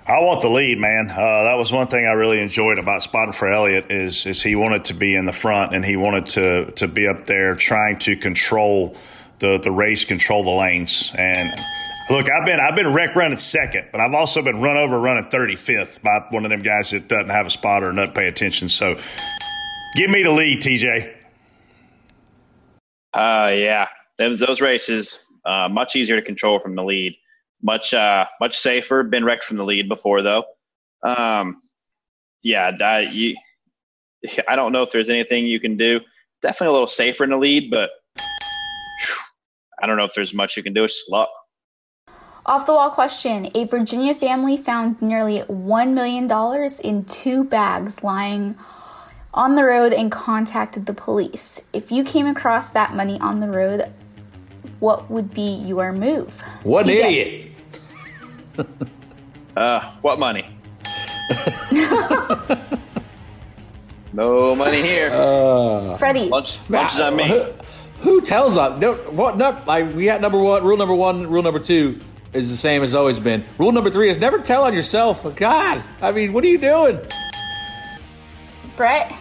I 0.06 0.20
want 0.20 0.40
the 0.42 0.48
lead, 0.48 0.78
man. 0.78 1.10
Uh, 1.10 1.44
that 1.44 1.54
was 1.56 1.72
one 1.72 1.86
thing 1.86 2.06
I 2.06 2.12
really 2.12 2.40
enjoyed 2.40 2.78
about 2.78 3.02
spotting 3.02 3.32
for 3.32 3.48
Elliott 3.48 3.90
is 3.90 4.26
is 4.26 4.42
he 4.42 4.56
wanted 4.56 4.86
to 4.86 4.94
be 4.94 5.14
in 5.14 5.26
the 5.26 5.32
front 5.32 5.74
and 5.74 5.84
he 5.84 5.96
wanted 5.96 6.26
to 6.26 6.72
to 6.72 6.88
be 6.88 7.06
up 7.06 7.26
there 7.26 7.54
trying 7.54 7.98
to 8.00 8.16
control 8.16 8.96
the 9.40 9.58
the 9.58 9.70
race, 9.70 10.04
control 10.04 10.42
the 10.42 10.50
lanes. 10.50 11.12
And 11.16 11.50
look, 12.08 12.30
I've 12.30 12.46
been 12.46 12.60
I've 12.60 12.76
been 12.76 12.92
wreck 12.92 13.14
running 13.14 13.38
second, 13.38 13.88
but 13.92 14.00
I've 14.00 14.14
also 14.14 14.42
been 14.42 14.60
run 14.60 14.76
over 14.76 14.98
running 14.98 15.30
thirty 15.30 15.56
fifth 15.56 16.02
by 16.02 16.24
one 16.30 16.44
of 16.44 16.50
them 16.50 16.62
guys 16.62 16.90
that 16.90 17.08
doesn't 17.08 17.30
have 17.30 17.46
a 17.46 17.50
spotter 17.50 17.88
and 17.88 17.96
doesn't 17.96 18.14
pay 18.14 18.26
attention. 18.26 18.68
So, 18.68 18.98
give 19.96 20.10
me 20.10 20.22
the 20.22 20.32
lead, 20.32 20.60
TJ. 20.60 21.14
Uh, 23.12 23.52
yeah, 23.54 23.88
those 24.18 24.40
those 24.40 24.60
races 24.60 25.18
uh, 25.44 25.68
much 25.68 25.94
easier 25.94 26.16
to 26.16 26.22
control 26.22 26.58
from 26.58 26.74
the 26.74 26.84
lead. 26.84 27.16
Much 27.62 27.92
uh, 27.94 28.26
much 28.40 28.58
safer. 28.58 29.02
Been 29.02 29.24
wrecked 29.24 29.44
from 29.44 29.56
the 29.56 29.64
lead 29.64 29.88
before 29.88 30.22
though. 30.22 30.44
Um, 31.02 31.62
yeah, 32.42 32.72
I, 32.80 33.00
you, 33.00 33.36
I 34.48 34.56
don't 34.56 34.72
know 34.72 34.82
if 34.82 34.92
there's 34.92 35.10
anything 35.10 35.46
you 35.46 35.60
can 35.60 35.76
do. 35.76 36.00
Definitely 36.42 36.68
a 36.68 36.72
little 36.72 36.88
safer 36.88 37.24
in 37.24 37.30
the 37.30 37.36
lead, 37.36 37.70
but 37.70 37.90
I 39.82 39.86
don't 39.86 39.96
know 39.96 40.04
if 40.04 40.14
there's 40.14 40.34
much 40.34 40.56
you 40.56 40.62
can 40.62 40.72
do. 40.72 40.84
It's 40.84 40.96
just 40.96 41.10
luck. 41.10 41.30
Off 42.46 42.66
the 42.66 42.72
wall 42.72 42.90
question 42.90 43.50
A 43.54 43.64
Virginia 43.64 44.14
family 44.14 44.56
found 44.56 45.00
nearly 45.02 45.40
$1 45.42 45.92
million 45.92 46.70
in 46.82 47.04
two 47.04 47.44
bags 47.44 48.02
lying 48.02 48.56
on 49.32 49.54
the 49.54 49.64
road 49.64 49.92
and 49.92 50.10
contacted 50.10 50.86
the 50.86 50.94
police. 50.94 51.60
If 51.72 51.92
you 51.92 52.02
came 52.02 52.26
across 52.26 52.70
that 52.70 52.94
money 52.94 53.20
on 53.20 53.40
the 53.40 53.48
road, 53.48 53.92
what 54.80 55.10
would 55.10 55.32
be 55.32 55.54
your 55.66 55.92
move? 55.92 56.40
What 56.62 56.86
TJ. 56.86 56.94
idiot! 56.94 57.49
Uh, 59.56 59.92
what 60.00 60.18
money? 60.20 60.46
no 64.12 64.54
money 64.54 64.80
here. 64.80 65.10
Uh, 65.12 65.96
Freddie. 65.98 66.28
Lunch, 66.28 66.58
lunch 66.68 66.94
is 66.94 67.00
on 67.00 67.16
me. 67.16 67.52
Who 68.00 68.20
tells 68.22 68.56
us? 68.56 68.80
No, 68.80 68.94
what? 68.94 69.36
No, 69.36 69.60
like 69.66 69.92
we 69.94 70.04
got 70.04 70.20
number 70.20 70.38
one. 70.38 70.64
Rule 70.64 70.76
number 70.76 70.94
one. 70.94 71.28
Rule 71.28 71.42
number 71.42 71.58
two 71.58 71.98
is 72.32 72.48
the 72.48 72.56
same 72.56 72.82
as 72.82 72.94
always 72.94 73.18
been. 73.18 73.44
Rule 73.58 73.72
number 73.72 73.90
three 73.90 74.08
is 74.08 74.18
never 74.18 74.38
tell 74.38 74.62
on 74.64 74.72
yourself. 74.72 75.24
God, 75.36 75.82
I 76.00 76.12
mean, 76.12 76.32
what 76.32 76.44
are 76.44 76.48
you 76.48 76.58
doing? 76.58 77.00
Brett, 78.76 79.12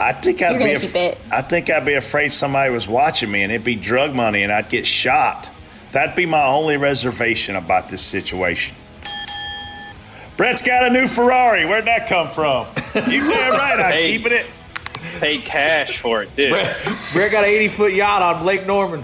I 0.00 0.12
think 0.12 0.42
I'd 0.42 0.58
be. 0.58 0.58
gonna 0.58 0.74
af- 0.74 1.32
I 1.32 1.40
think 1.40 1.70
I'd 1.70 1.86
be 1.86 1.94
afraid 1.94 2.32
somebody 2.32 2.70
was 2.72 2.86
watching 2.88 3.30
me, 3.30 3.42
and 3.42 3.52
it'd 3.52 3.64
be 3.64 3.76
drug 3.76 4.14
money, 4.14 4.42
and 4.42 4.52
I'd 4.52 4.68
get 4.68 4.86
shot. 4.86 5.50
That'd 5.92 6.14
be 6.14 6.26
my 6.26 6.44
only 6.46 6.76
reservation 6.76 7.56
about 7.56 7.88
this 7.88 8.02
situation. 8.02 8.74
Brett's 10.36 10.62
got 10.62 10.84
a 10.84 10.90
new 10.90 11.08
Ferrari. 11.08 11.64
Where'd 11.66 11.86
that 11.86 12.08
come 12.08 12.28
from? 12.28 12.66
You 13.10 13.28
damn 13.28 13.52
right. 13.52 13.80
I'm 13.80 13.92
Hey. 13.92 14.16
keeping 14.16 14.32
it. 14.32 14.46
Paid 15.20 15.44
cash 15.44 15.98
for 15.98 16.22
it 16.22 16.34
too. 16.34 16.50
Brett 17.12 17.30
got 17.32 17.44
an 17.44 17.50
80 17.50 17.68
foot 17.68 17.92
yacht 17.94 18.20
on 18.20 18.44
Lake 18.44 18.66
Norman. 18.66 19.02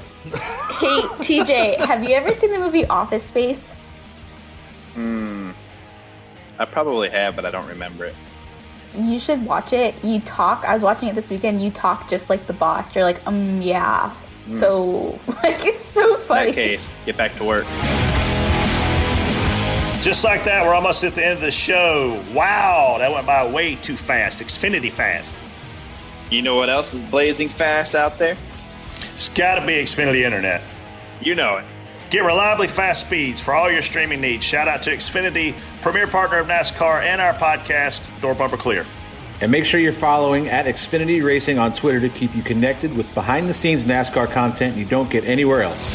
hey 0.78 1.00
TJ, 1.22 1.76
have 1.86 2.02
you 2.02 2.10
ever 2.14 2.32
seen 2.32 2.50
the 2.52 2.58
movie 2.58 2.84
Office 2.86 3.22
Space? 3.22 3.72
Hmm. 4.94 5.50
I 6.58 6.64
probably 6.64 7.10
have, 7.10 7.34
but 7.36 7.44
I 7.46 7.50
don't 7.50 7.66
remember 7.68 8.04
it. 8.06 8.14
You 8.96 9.18
should 9.18 9.44
watch 9.44 9.72
it. 9.72 9.94
You 10.04 10.20
talk. 10.20 10.64
I 10.64 10.74
was 10.74 10.82
watching 10.82 11.08
it 11.08 11.14
this 11.16 11.30
weekend. 11.30 11.60
You 11.60 11.70
talk 11.70 12.08
just 12.08 12.28
like 12.30 12.46
the 12.46 12.52
boss. 12.52 12.94
You're 12.94 13.04
like, 13.04 13.24
um, 13.26 13.60
yeah. 13.62 14.14
Hmm. 14.46 14.58
So 14.58 15.18
like 15.42 15.64
it's 15.64 15.84
so 15.84 16.14
In 16.14 16.20
funny. 16.22 16.46
that 16.50 16.54
case, 16.54 16.90
get 17.06 17.16
back 17.16 17.34
to 17.36 17.44
work. 17.44 17.64
Just 20.02 20.22
like 20.22 20.44
that, 20.44 20.62
we're 20.66 20.74
almost 20.74 21.02
at 21.02 21.14
the 21.14 21.24
end 21.24 21.34
of 21.36 21.40
the 21.40 21.50
show. 21.50 22.22
Wow, 22.34 22.96
that 22.98 23.10
went 23.10 23.26
by 23.26 23.50
way 23.50 23.74
too 23.76 23.96
fast. 23.96 24.40
Xfinity 24.40 24.92
fast. 24.92 25.42
You 26.30 26.42
know 26.42 26.56
what 26.56 26.68
else 26.68 26.92
is 26.92 27.00
blazing 27.00 27.48
fast 27.48 27.94
out 27.94 28.18
there? 28.18 28.36
It's 29.14 29.30
got 29.30 29.54
to 29.54 29.66
be 29.66 29.72
Xfinity 29.74 30.20
Internet. 30.22 30.60
You 31.22 31.34
know 31.34 31.56
it. 31.56 31.64
Get 32.10 32.22
reliably 32.22 32.66
fast 32.68 33.06
speeds 33.06 33.40
for 33.40 33.54
all 33.54 33.70
your 33.72 33.80
streaming 33.80 34.20
needs. 34.20 34.44
Shout 34.44 34.68
out 34.68 34.82
to 34.82 34.90
Xfinity, 34.90 35.54
premier 35.80 36.06
partner 36.06 36.38
of 36.38 36.48
NASCAR 36.48 37.02
and 37.02 37.20
our 37.20 37.32
podcast, 37.34 38.10
Door 38.20 38.34
Bumper 38.34 38.58
Clear. 38.58 38.84
And 39.44 39.52
make 39.52 39.66
sure 39.66 39.78
you're 39.78 39.92
following 39.92 40.48
at 40.48 40.64
Xfinity 40.64 41.22
Racing 41.22 41.58
on 41.58 41.74
Twitter 41.74 42.00
to 42.00 42.08
keep 42.08 42.34
you 42.34 42.40
connected 42.42 42.96
with 42.96 43.14
behind 43.14 43.46
the 43.46 43.52
scenes 43.52 43.84
NASCAR 43.84 44.32
content 44.32 44.74
you 44.74 44.86
don't 44.86 45.10
get 45.10 45.22
anywhere 45.26 45.60
else. 45.60 45.90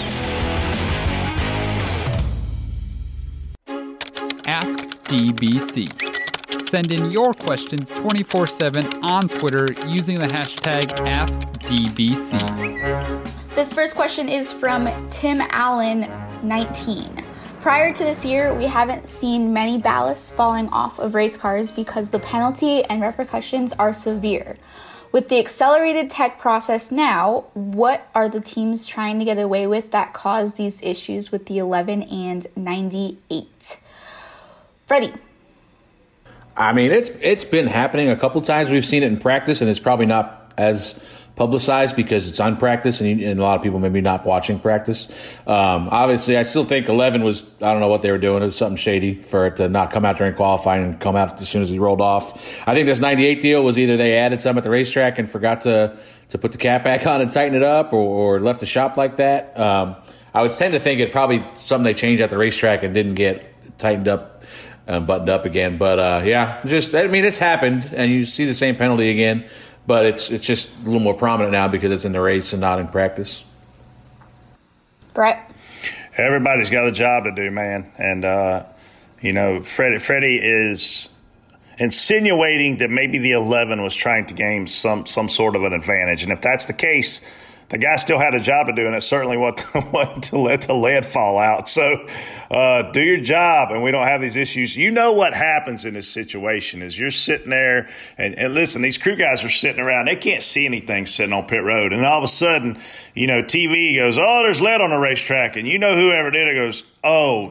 Ask 4.46 4.78
DBC. 5.06 6.70
Send 6.70 6.92
in 6.92 7.10
your 7.10 7.34
questions 7.34 7.90
24 7.90 8.46
7 8.46 8.86
on 9.04 9.28
Twitter 9.28 9.66
using 9.88 10.20
the 10.20 10.28
hashtag 10.28 10.96
AskDBC. 11.08 12.36
This 13.56 13.74
first 13.74 13.96
question 13.96 14.30
is 14.30 14.54
from 14.54 15.10
Tim 15.10 15.42
Allen, 15.50 16.02
19. 16.44 17.29
Prior 17.62 17.94
to 17.94 18.04
this 18.06 18.24
year, 18.24 18.54
we 18.56 18.68
haven't 18.68 19.06
seen 19.06 19.52
many 19.52 19.82
ballasts 19.82 20.32
falling 20.32 20.70
off 20.70 20.98
of 20.98 21.14
race 21.14 21.36
cars 21.36 21.72
because 21.72 22.08
the 22.08 22.20
penalty 22.20 22.86
and 22.86 23.02
repercussions 23.02 23.74
are 23.74 23.94
severe. 23.94 24.58
With 25.12 25.28
the 25.28 25.40
accelerated 25.40 26.10
tech 26.10 26.40
process 26.40 26.90
now, 26.90 27.48
what 27.54 28.08
are 28.16 28.30
the 28.30 28.40
teams 28.40 28.86
trying 28.86 29.20
to 29.20 29.26
get 29.26 29.38
away 29.38 29.68
with 29.68 29.92
that 29.92 30.14
caused 30.14 30.56
these 30.56 30.82
issues 30.82 31.34
with 31.34 31.48
the 31.48 31.58
11 31.58 32.04
and 32.04 32.48
98? 32.56 33.82
Freddie. 34.88 35.14
I 36.56 36.72
mean, 36.72 36.92
it's 36.92 37.10
it's 37.22 37.46
been 37.46 37.68
happening 37.68 38.10
a 38.10 38.16
couple 38.16 38.42
times. 38.42 38.72
We've 38.72 38.86
seen 38.86 39.04
it 39.04 39.08
in 39.08 39.20
practice, 39.20 39.60
and 39.60 39.70
it's 39.70 39.80
probably 39.80 40.06
not 40.06 40.54
as 40.58 41.04
publicized 41.40 41.96
because 41.96 42.28
it's 42.28 42.42
on 42.42 42.58
practice, 42.58 43.00
and, 43.00 43.22
and 43.22 43.40
a 43.40 43.42
lot 43.42 43.56
of 43.56 43.64
people 43.64 43.80
maybe 43.80 44.02
not 44.02 44.26
watching 44.26 44.60
practice. 44.60 45.08
Um, 45.48 45.88
obviously, 45.90 46.36
I 46.36 46.44
still 46.44 46.66
think 46.66 46.90
11 46.90 47.24
was 47.24 47.46
I 47.62 47.72
don't 47.72 47.80
know 47.80 47.88
what 47.88 48.02
they 48.02 48.12
were 48.12 48.18
doing. 48.18 48.44
It 48.44 48.48
was 48.48 48.58
something 48.58 48.76
shady 48.76 49.16
for 49.16 49.48
it 49.48 49.56
to 49.56 49.70
not 49.70 49.92
come 49.92 50.04
out 50.04 50.18
during 50.18 50.36
qualifying 50.36 50.84
and 50.84 51.00
come 51.00 51.16
out 51.16 51.40
as 51.42 51.48
soon 51.48 51.64
as 51.64 51.70
he 51.70 51.80
rolled 51.80 52.02
off. 52.02 52.46
I 52.68 52.76
think 52.76 52.88
this 52.88 53.00
98 53.00 53.40
deal 53.42 53.64
was 53.64 53.80
either 53.80 53.96
they 53.96 54.18
added 54.18 54.42
some 54.42 54.58
at 54.58 54.66
the 54.66 54.70
racetrack 54.70 55.18
and 55.18 55.32
forgot 55.32 55.62
to 55.62 55.98
to 56.28 56.38
put 56.38 56.52
the 56.52 56.58
cap 56.58 56.84
back 56.84 57.08
on 57.12 57.22
and 57.22 57.32
tighten 57.32 57.56
it 57.56 57.64
up, 57.64 57.94
or, 57.94 58.36
or 58.36 58.40
left 58.42 58.60
the 58.60 58.66
shop 58.66 58.98
like 58.98 59.16
that. 59.16 59.58
Um, 59.58 59.96
I 60.34 60.42
would 60.42 60.58
tend 60.58 60.74
to 60.74 60.80
think 60.82 61.00
it 61.00 61.14
probably 61.14 61.44
something 61.56 61.86
they 61.86 61.94
changed 61.94 62.22
at 62.22 62.30
the 62.30 62.38
racetrack 62.38 62.84
and 62.84 62.94
didn't 62.94 63.16
get 63.16 63.78
tightened 63.80 64.10
up 64.10 64.44
um, 64.90 65.06
buttoned 65.06 65.30
up 65.30 65.46
again. 65.46 65.78
But 65.78 66.00
uh, 66.00 66.22
yeah, 66.26 66.62
just 66.66 66.94
I 66.94 67.08
mean, 67.08 67.24
it's 67.24 67.38
happened, 67.38 67.90
and 67.94 68.12
you 68.12 68.26
see 68.26 68.46
the 68.46 68.54
same 68.54 68.76
penalty 68.76 69.10
again, 69.10 69.48
but 69.90 70.06
it's 70.06 70.30
it's 70.30 70.46
just 70.46 70.70
a 70.84 70.86
little 70.86 71.00
more 71.00 71.16
prominent 71.16 71.52
now 71.52 71.68
because 71.68 71.92
it's 71.92 72.06
in 72.06 72.12
the 72.12 72.22
race 72.22 72.54
and 72.54 72.62
not 72.62 72.78
in 72.78 72.88
practice. 72.88 73.44
Brett. 75.16 75.52
Everybody's 76.16 76.70
got 76.70 76.86
a 76.86 76.92
job 76.92 77.24
to 77.24 77.32
do, 77.34 77.50
man. 77.50 77.92
And, 77.98 78.24
uh, 78.24 78.66
you 79.20 79.34
know, 79.34 79.64
Freddie, 79.64 79.98
Freddie 79.98 80.38
is 80.38 81.10
insinuating 81.80 82.78
that 82.78 82.92
maybe 82.92 83.18
the 83.18 83.32
11 83.32 83.82
was 83.82 83.96
trying 83.96 84.28
to 84.28 84.36
gain 84.36 84.68
some, 84.68 85.08
some 85.08 85.28
sort 85.28 85.56
of 85.56 85.64
an 85.64 85.74
advantage. 85.74 86.22
And 86.22 86.32
if 86.32 86.42
that's 86.42 86.66
the 86.66 86.74
case, 86.74 87.22
the 87.70 87.78
guy 87.78 87.96
still 87.98 88.18
had 88.18 88.34
a 88.34 88.40
job 88.40 88.68
to 88.68 88.74
do, 88.74 88.88
and 88.88 88.96
it 88.96 89.02
certainly 89.02 89.38
wasn't, 89.38 90.24
to 90.24 90.38
let 90.38 90.62
the 90.62 90.74
lead 90.74 91.06
fall 91.06 91.38
out. 91.38 91.70
So 91.70 92.08
uh, 92.50 92.92
do 92.92 93.02
your 93.02 93.22
job, 93.22 93.72
and 93.72 93.84
we 93.84 93.92
don't 93.92 94.08
have 94.08 94.22
these 94.22 94.36
issues. 94.36 94.76
You 94.76 94.90
know 94.90 95.14
what 95.14 95.34
happens 95.34 95.86
in 95.86 95.94
this 95.94 96.10
situation 96.10 96.82
is 96.82 97.00
you're 97.00 97.12
sitting 97.12 97.52
there, 97.52 97.88
and, 98.18 98.38
and 98.38 98.54
listen, 98.56 98.82
these 98.82 98.98
crew 98.98 99.16
guys 99.16 99.44
are 99.44 99.50
sitting 99.50 99.80
around. 99.80 100.08
They 100.08 100.16
can't 100.16 100.42
see 100.42 100.66
anything 100.66 101.06
sitting 101.06 101.32
on 101.32 101.46
pit 101.46 101.64
road. 101.64 101.94
And 101.94 102.04
all 102.06 102.18
of 102.18 102.24
a 102.24 102.28
sudden, 102.28 102.80
you 103.14 103.28
know, 103.28 103.44
TV 103.44 103.96
goes, 103.96 104.18
oh, 104.18 104.42
there's 104.44 104.62
lead 104.62 104.82
on 104.82 104.90
the 104.90 104.98
racetrack. 104.98 105.56
And 105.56 105.68
you 105.68 105.78
know 105.78 105.96
whoever 105.96 106.32
did 106.32 106.48
it 106.48 106.56
goes, 106.56 106.84
oh, 107.04 107.50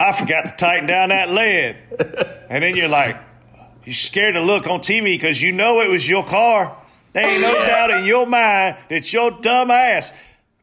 I 0.00 0.12
forgot 0.12 0.46
to 0.46 0.54
tighten 0.56 0.86
down 0.86 1.10
that 1.10 1.30
lead. 1.30 1.76
And 2.50 2.64
then 2.64 2.74
you're 2.74 2.88
like, 2.88 3.20
you're 3.84 3.94
scared 3.94 4.34
to 4.34 4.40
look 4.40 4.66
on 4.66 4.80
TV 4.80 5.04
because 5.04 5.40
you 5.40 5.52
know 5.52 5.80
it 5.80 5.88
was 5.88 6.08
your 6.08 6.24
car. 6.24 6.76
There 7.16 7.26
ain't 7.26 7.40
no 7.40 7.54
doubt 7.66 7.90
in 7.92 8.04
your 8.04 8.26
mind 8.26 8.76
that 8.90 9.10
your 9.10 9.30
dumb 9.30 9.70
ass 9.70 10.12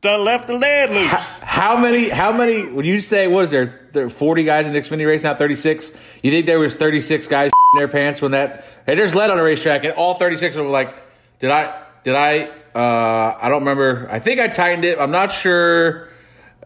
done 0.01 0.23
left 0.23 0.45
the 0.45 0.53
lead 0.53 0.91
loose. 0.91 1.39
How 1.39 1.75
many? 1.75 2.09
How 2.09 2.31
many? 2.31 2.63
Would 2.63 2.85
you 2.85 2.99
say? 2.99 3.25
What 3.27 3.45
is 3.45 3.49
there? 3.49 3.87
There 3.91 4.05
are 4.05 4.09
forty 4.09 4.43
guys 4.43 4.67
in 4.67 4.73
the 4.73 4.79
Xfinity 4.79 5.07
race 5.07 5.23
now. 5.23 5.33
Thirty 5.33 5.55
six. 5.55 5.91
You 6.21 6.29
think 6.29 6.45
there 6.45 6.59
was 6.59 6.75
thirty 6.75 7.01
six 7.01 7.27
guys 7.27 7.49
in 7.73 7.79
their 7.79 7.87
pants 7.87 8.21
when 8.21 8.31
that? 8.31 8.65
Hey, 8.85 8.93
there's 8.93 9.15
lead 9.15 9.31
on 9.31 9.37
the 9.37 9.43
racetrack, 9.43 9.83
and 9.83 9.93
all 9.93 10.13
thirty 10.13 10.37
six 10.37 10.53
of 10.55 10.57
them 10.57 10.65
were 10.67 10.71
like, 10.71 10.93
"Did 11.39 11.49
I? 11.49 11.81
Did 12.03 12.13
I? 12.13 12.51
Uh, 12.75 13.35
I 13.41 13.49
don't 13.49 13.61
remember. 13.61 14.07
I 14.11 14.19
think 14.19 14.39
I 14.39 14.47
tightened 14.47 14.85
it. 14.85 14.99
I'm 14.99 15.11
not 15.11 15.31
sure." 15.31 16.09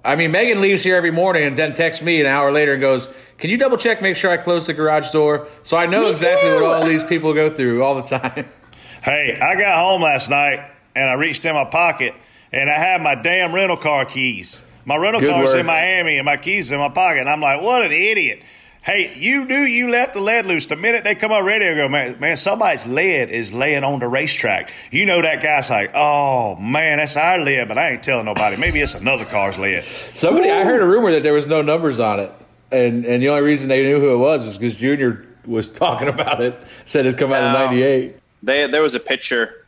I 0.04 0.18
mean, 0.18 0.32
Megan 0.32 0.60
leaves 0.60 0.84
here 0.84 0.98
every 0.98 1.12
morning 1.12 1.44
and 1.44 1.58
then 1.58 1.76
texts 1.76 2.04
me 2.04 2.20
an 2.20 2.28
hour 2.28 2.52
later 2.52 2.74
and 2.74 2.82
goes, 2.82 3.08
"Can 3.38 3.50
you 3.50 3.58
double 3.58 3.78
check, 3.78 4.02
make 4.02 4.18
sure 4.18 4.32
I 4.32 4.36
closed 4.36 4.68
the 4.68 4.74
garage 4.74 5.12
door?" 5.12 5.48
So 5.64 5.78
I 5.78 5.86
know 5.86 6.02
Me 6.02 6.10
exactly 6.10 6.52
what 6.52 6.64
all 6.64 6.86
these 6.86 7.06
people 7.06 7.34
go 7.34 7.50
through 7.50 7.84
all 7.86 8.02
the 8.02 8.18
time. 8.18 8.50
Hey, 9.04 9.38
I 9.42 9.56
got 9.56 9.78
home 9.78 10.02
last 10.02 10.30
night 10.30 10.70
and 10.96 11.10
I 11.10 11.14
reached 11.14 11.46
in 11.46 11.54
my 11.54 11.66
pocket 11.66 12.14
and 12.52 12.70
I 12.70 12.78
had 12.78 13.02
my 13.02 13.16
damn 13.16 13.54
rental 13.54 13.78
car 13.78 14.06
keys. 14.06 14.64
My 14.86 14.96
rental 14.96 15.22
Good 15.22 15.30
car's 15.30 15.50
work. 15.50 15.60
in 15.60 15.66
Miami 15.66 16.18
and 16.18 16.26
my 16.26 16.38
keys 16.38 16.72
in 16.72 16.80
my 16.80 16.90
pocket. 16.90 17.20
And 17.22 17.30
I'm 17.30 17.42
like, 17.42 17.62
what 17.62 17.84
an 17.84 17.92
idiot. 17.92 18.42
Hey, 18.82 19.14
you 19.18 19.44
knew 19.44 19.64
you 19.64 19.90
left 19.90 20.14
the 20.14 20.22
lead 20.22 20.46
loose. 20.46 20.68
The 20.68 20.78
minute 20.78 21.04
they 21.04 21.14
come 21.14 21.34
on 21.34 21.44
radio, 21.44 21.76
go, 21.76 21.90
man, 21.90 22.18
man, 22.22 22.38
somebody's 22.38 22.88
lead 22.88 23.30
is 23.30 23.52
laying 23.52 23.84
on 23.84 24.00
the 24.00 24.08
racetrack. 24.08 24.72
You 24.92 25.06
know 25.06 25.22
that 25.22 25.44
guy's 25.44 25.70
like, 25.70 25.92
oh 25.94 26.56
man, 26.56 27.00
that's 27.00 27.18
our 27.18 27.40
lead, 27.40 27.68
but 27.68 27.78
I 27.78 27.92
ain't 27.92 28.04
telling 28.04 28.24
nobody. 28.24 28.56
Maybe 28.56 28.80
it's 28.80 28.96
another 28.96 29.26
car's 29.26 29.60
lead. 29.60 29.84
Somebody, 30.14 30.50
I 30.50 30.64
heard 30.64 30.82
a 30.82 30.86
rumor 30.86 31.12
that 31.12 31.22
there 31.22 31.34
was 31.34 31.48
no 31.48 31.62
numbers 31.62 32.00
on 32.00 32.22
it, 32.22 32.32
and 32.72 33.04
and 33.06 33.22
the 33.22 33.28
only 33.28 33.42
reason 33.42 33.68
they 33.68 33.84
knew 33.84 34.00
who 34.00 34.14
it 34.14 34.18
was 34.20 34.46
was 34.46 34.58
because 34.58 34.78
Junior 34.78 35.26
was 35.46 35.68
talking 35.68 36.08
about 36.08 36.42
it. 36.42 36.58
Said 36.86 37.06
it'd 37.06 37.20
come 37.20 37.34
out 37.34 37.44
in 37.44 37.78
'98. 37.78 38.16
They 38.44 38.68
there 38.68 38.82
was 38.82 38.96
a 38.96 39.00
picture. 39.00 39.66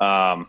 Um, 0.00 0.46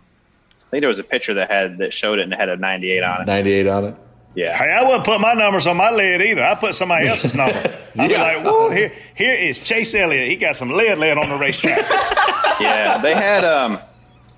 I 0.67 0.69
think 0.71 0.81
there 0.81 0.89
was 0.89 0.99
a 0.99 1.03
picture 1.03 1.35
that 1.35 1.51
had 1.51 1.77
that 1.79 1.93
showed 1.93 2.19
it 2.19 2.23
and 2.23 2.33
it 2.33 2.39
had 2.39 2.49
a 2.49 2.57
98 2.57 3.03
on 3.03 3.21
it. 3.21 3.25
'98 3.25 3.67
on 3.67 3.85
it. 3.85 3.95
Yeah. 4.35 4.57
Hey, 4.57 4.71
I 4.71 4.83
wouldn't 4.83 5.03
put 5.03 5.21
my 5.21 5.33
numbers 5.33 5.67
on 5.67 5.77
my 5.77 5.91
lead 5.91 6.21
either. 6.21 6.43
I 6.43 6.55
put 6.55 6.73
somebody 6.73 7.07
else's 7.07 7.35
number. 7.35 7.77
I'd 7.97 8.07
be 8.07 8.17
like, 8.17 8.43
whoa, 8.43 8.71
here, 8.71 8.91
here 9.15 9.33
is 9.35 9.59
Chase 9.61 9.93
Elliott. 9.93 10.27
He 10.27 10.37
got 10.37 10.55
some 10.55 10.71
lead 10.71 10.97
lead 10.97 11.17
on 11.17 11.29
the 11.29 11.37
racetrack. 11.37 11.87
yeah, 12.59 12.99
they 12.99 13.13
had 13.13 13.45
um, 13.45 13.79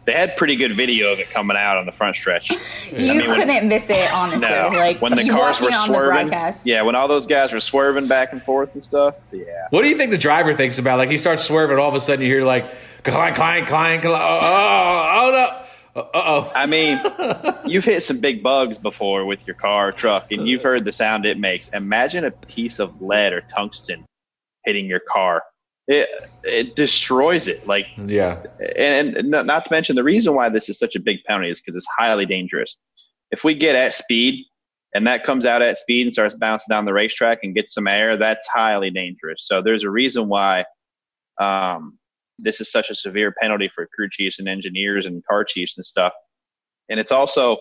they 0.05 0.13
had 0.13 0.37
pretty 0.37 0.55
good 0.55 0.75
video 0.75 1.11
of 1.11 1.19
it 1.19 1.29
coming 1.29 1.57
out 1.57 1.77
on 1.77 1.85
the 1.85 1.91
front 1.91 2.15
stretch. 2.15 2.51
You 2.91 3.13
mean, 3.15 3.27
couldn't 3.27 3.67
miss 3.67 3.89
it, 3.89 4.13
honestly. 4.13 4.47
No, 4.47 4.69
Like 4.73 5.01
when 5.01 5.15
the 5.15 5.23
you 5.25 5.33
cars 5.33 5.59
were 5.59 5.69
watching 5.69 5.95
on 5.95 6.27
the 6.27 6.29
swerving, 6.31 6.59
yeah, 6.63 6.81
when 6.83 6.95
all 6.95 7.07
those 7.07 7.25
guys 7.25 7.51
were 7.51 7.59
swerving 7.59 8.07
back 8.07 8.31
and 8.31 8.41
forth 8.43 8.73
and 8.73 8.83
stuff, 8.83 9.15
yeah. 9.31 9.67
What 9.71 9.81
do 9.81 9.89
you 9.89 9.97
think 9.97 10.11
the 10.11 10.17
driver 10.17 10.53
thinks 10.53 10.77
about? 10.77 10.99
Like 10.99 11.09
he 11.09 11.17
starts 11.17 11.43
swerving, 11.43 11.77
all 11.77 11.89
of 11.89 11.95
a 11.95 11.99
sudden 11.99 12.23
you 12.23 12.31
hear 12.31 12.43
like 12.45 12.63
clank, 13.03 13.35
clank, 13.35 13.67
clank. 13.67 14.03
clank, 14.03 14.05
Oh, 14.05 14.39
oh, 14.41 15.11
oh 15.15 15.31
no. 15.31 16.01
Uh 16.01 16.07
oh. 16.13 16.51
I 16.53 16.65
mean, 16.65 17.01
you've 17.65 17.85
hit 17.85 18.03
some 18.03 18.19
big 18.19 18.43
bugs 18.43 18.77
before 18.77 19.25
with 19.25 19.45
your 19.47 19.55
car 19.55 19.89
or 19.89 19.91
truck, 19.91 20.31
and 20.31 20.47
you've 20.47 20.61
heard 20.63 20.85
the 20.85 20.91
sound 20.91 21.25
it 21.25 21.39
makes. 21.39 21.69
Imagine 21.69 22.25
a 22.25 22.31
piece 22.31 22.79
of 22.79 23.01
lead 23.01 23.33
or 23.33 23.41
tungsten 23.41 24.05
hitting 24.65 24.85
your 24.85 24.99
car. 24.99 25.43
It 25.87 26.09
it 26.43 26.75
destroys 26.75 27.47
it. 27.47 27.65
Like 27.67 27.87
Yeah. 27.97 28.43
and, 28.77 29.15
and 29.15 29.29
not 29.29 29.65
to 29.65 29.71
mention 29.71 29.95
the 29.95 30.03
reason 30.03 30.35
why 30.35 30.49
this 30.49 30.69
is 30.69 30.77
such 30.77 30.95
a 30.95 30.99
big 30.99 31.23
penalty 31.25 31.51
is 31.51 31.61
because 31.61 31.75
it's 31.75 31.87
highly 31.97 32.25
dangerous. 32.25 32.77
If 33.31 33.43
we 33.43 33.55
get 33.55 33.75
at 33.75 33.93
speed 33.93 34.45
and 34.93 35.05
that 35.07 35.23
comes 35.23 35.45
out 35.45 35.61
at 35.61 35.77
speed 35.77 36.03
and 36.03 36.13
starts 36.13 36.35
bouncing 36.35 36.67
down 36.69 36.85
the 36.85 36.93
racetrack 36.93 37.39
and 37.43 37.55
gets 37.55 37.73
some 37.73 37.87
air, 37.87 38.17
that's 38.17 38.47
highly 38.47 38.91
dangerous. 38.91 39.47
So 39.47 39.61
there's 39.61 39.83
a 39.83 39.89
reason 39.89 40.27
why 40.27 40.65
um, 41.39 41.97
this 42.39 42.61
is 42.61 42.71
such 42.71 42.89
a 42.89 42.95
severe 42.95 43.33
penalty 43.41 43.69
for 43.73 43.87
crew 43.93 44.09
chiefs 44.09 44.39
and 44.39 44.47
engineers 44.47 45.05
and 45.05 45.25
car 45.25 45.43
chiefs 45.43 45.77
and 45.77 45.85
stuff. 45.85 46.13
And 46.89 46.99
it's 46.99 47.11
also 47.11 47.57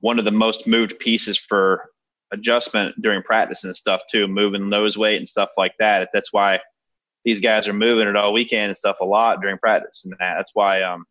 one 0.00 0.18
of 0.18 0.24
the 0.24 0.32
most 0.32 0.66
moved 0.66 0.98
pieces 0.98 1.38
for 1.38 1.84
adjustment 2.32 2.94
during 3.02 3.22
practice 3.22 3.64
and 3.64 3.74
stuff 3.74 4.02
too, 4.10 4.26
moving 4.28 4.68
nose 4.68 4.96
weight 4.98 5.16
and 5.16 5.28
stuff 5.28 5.50
like 5.56 5.72
that. 5.78 6.08
That's 6.12 6.32
why 6.32 6.60
these 7.24 7.40
guys 7.40 7.68
are 7.68 7.72
moving 7.72 8.08
it 8.08 8.16
all 8.16 8.32
weekend 8.32 8.68
and 8.68 8.78
stuff 8.78 8.96
a 9.00 9.04
lot 9.04 9.40
during 9.40 9.58
practice 9.58 10.04
and 10.04 10.14
that. 10.18 10.34
That's 10.36 10.50
why 10.54 10.82
um, 10.82 11.04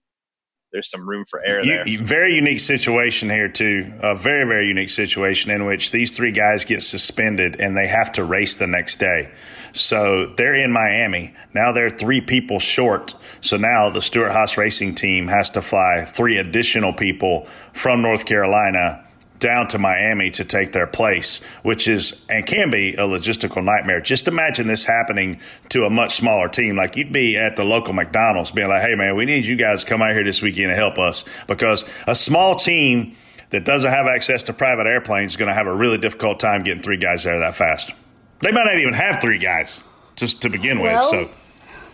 there's 0.72 0.90
some 0.90 1.08
room 1.08 1.26
for 1.30 1.44
error 1.44 1.64
there. 1.64 1.88
You, 1.88 2.04
very 2.04 2.36
unique 2.36 2.60
situation 2.60 3.30
here 3.30 3.50
too. 3.50 3.92
A 4.02 4.16
very 4.16 4.46
very 4.46 4.68
unique 4.68 4.90
situation 4.90 5.52
in 5.52 5.66
which 5.66 5.92
these 5.92 6.12
three 6.12 6.32
guys 6.32 6.66
get 6.66 6.84
suspended 6.84 7.60
and 7.60 7.76
they 7.76 7.88
have 7.88 8.12
to 8.14 8.24
race 8.24 8.56
the 8.56 8.68
next 8.68 8.98
day. 8.98 9.32
So 9.72 10.28
they're 10.38 10.56
in 10.56 10.72
Miami 10.72 11.34
now. 11.54 11.72
They're 11.72 11.90
three 11.90 12.22
people 12.22 12.60
short. 12.60 13.16
So 13.42 13.58
now 13.58 13.90
the 13.90 14.02
Stewart 14.02 14.32
Haas 14.32 14.58
Racing 14.58 14.96
team 14.96 15.28
has 15.28 15.50
to 15.52 15.62
fly 15.62 16.06
three 16.06 16.38
additional 16.38 16.94
people 16.94 17.48
from 17.74 18.02
North 18.02 18.26
Carolina 18.26 19.06
down 19.40 19.68
to 19.70 19.78
Miami 19.78 20.30
to 20.32 20.46
take 20.46 20.74
their 20.74 20.88
place, 20.88 21.42
which 21.64 21.88
is 21.88 22.26
and 22.30 22.46
can 22.46 22.70
be 22.70 22.94
a 22.94 23.02
logistical 23.02 23.64
nightmare. 23.64 24.02
Just 24.02 24.28
imagine 24.28 24.68
this 24.68 24.86
happening 24.86 25.40
to 25.70 25.86
a 25.86 25.90
much 25.90 26.16
smaller 26.16 26.50
team. 26.50 26.76
Like 26.76 26.96
you'd 26.96 27.12
be 27.12 27.38
at 27.38 27.56
the 27.56 27.64
local 27.64 27.94
McDonald's 27.94 28.52
being 28.52 28.68
like, 28.68 28.82
hey, 28.82 28.96
man, 28.96 29.16
we 29.16 29.26
need 29.26 29.46
you 29.46 29.56
guys 29.56 29.84
to 29.84 29.90
come 29.90 30.02
out 30.02 30.12
here 30.12 30.24
this 30.24 30.42
weekend 30.42 30.70
to 30.70 30.76
help 30.76 30.98
us 30.98 31.26
because 31.48 31.86
a 32.08 32.16
small 32.16 32.56
team 32.56 33.16
that 33.50 33.66
doesn't 33.66 33.90
have 33.90 34.08
access 34.08 34.44
to 34.44 34.54
private 34.54 34.86
airplanes 34.86 35.32
is 35.32 35.38
going 35.38 35.48
to 35.48 35.54
have 35.56 35.68
a 35.68 35.74
really 35.74 35.98
difficult 35.98 36.40
time 36.40 36.64
getting 36.64 36.84
three 36.84 36.98
guys 36.98 37.24
there 37.24 37.40
that 37.40 37.56
fast. 37.56 37.94
They 38.42 38.52
might 38.52 38.66
not 38.66 38.78
even 38.78 38.94
have 38.94 39.22
three 39.22 39.40
guys 39.40 39.84
just 40.16 40.42
to 40.42 40.50
begin 40.50 40.80
with. 40.80 41.02
So 41.04 41.30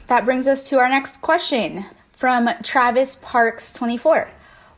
That 0.07 0.25
brings 0.25 0.47
us 0.47 0.67
to 0.69 0.79
our 0.79 0.89
next 0.89 1.21
question 1.21 1.85
from 2.13 2.49
Travis 2.63 3.17
Parks 3.21 3.71
24. 3.73 4.29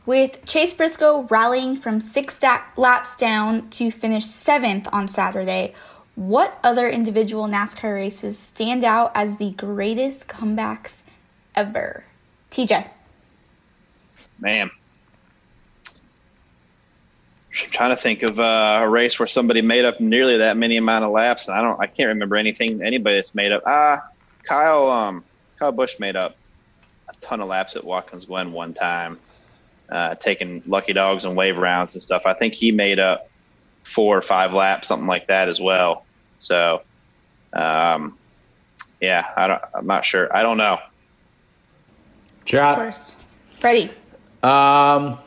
With 0.08 0.46
Chase 0.46 0.72
Briscoe 0.72 1.26
rallying 1.28 1.76
from 1.76 2.00
six 2.00 2.38
laps 2.78 3.14
down 3.16 3.68
to 3.68 3.90
finish 3.90 4.24
seventh 4.24 4.88
on 4.90 5.06
Saturday, 5.06 5.74
what 6.14 6.58
other 6.64 6.88
individual 6.88 7.46
NASCAR 7.46 7.94
races 7.94 8.38
stand 8.38 8.84
out 8.84 9.12
as 9.14 9.36
the 9.36 9.50
greatest 9.50 10.26
comebacks 10.26 11.02
ever? 11.54 12.04
TJ. 12.50 12.88
Man. 14.40 14.70
I'm 17.62 17.70
trying 17.70 17.94
to 17.94 18.00
think 18.00 18.22
of 18.22 18.40
uh, 18.40 18.80
a 18.84 18.88
race 18.88 19.18
where 19.18 19.26
somebody 19.26 19.60
made 19.60 19.84
up 19.84 20.00
nearly 20.00 20.38
that 20.38 20.56
many 20.56 20.78
amount 20.78 21.04
of 21.04 21.10
laps. 21.10 21.48
And 21.48 21.58
I 21.58 21.60
don't, 21.60 21.78
I 21.78 21.86
can't 21.86 22.08
remember 22.08 22.36
anything 22.36 22.82
anybody 22.82 23.16
that's 23.16 23.34
made 23.34 23.52
up. 23.52 23.62
Ah, 23.66 24.08
Kyle, 24.42 24.90
um, 24.90 25.22
Kyle 25.58 25.70
Busch 25.70 25.98
made 25.98 26.16
up 26.16 26.34
a 27.10 27.14
ton 27.20 27.42
of 27.42 27.48
laps 27.48 27.76
at 27.76 27.84
Watkins 27.84 28.24
Glen 28.24 28.52
one 28.52 28.72
time, 28.72 29.18
uh, 29.88 30.14
taking 30.16 30.62
lucky 30.66 30.92
dogs 30.92 31.24
and 31.24 31.36
wave 31.36 31.56
rounds 31.56 31.94
and 31.94 32.02
stuff. 32.02 32.22
I 32.26 32.34
think 32.34 32.54
he 32.54 32.72
made 32.72 32.98
up 32.98 33.28
four 33.82 34.16
or 34.16 34.22
five 34.22 34.52
laps, 34.52 34.88
something 34.88 35.06
like 35.06 35.28
that 35.28 35.48
as 35.48 35.60
well. 35.60 36.04
So, 36.38 36.82
um, 37.52 38.18
yeah, 39.00 39.26
I 39.36 39.46
don't, 39.46 39.62
I'm 39.74 39.86
not 39.86 40.04
sure. 40.04 40.34
I 40.34 40.42
don't 40.42 40.58
know. 40.58 40.78
Shot. 42.44 42.76
First. 42.76 43.16
Freddie. 43.52 43.90
Um, 44.42 45.18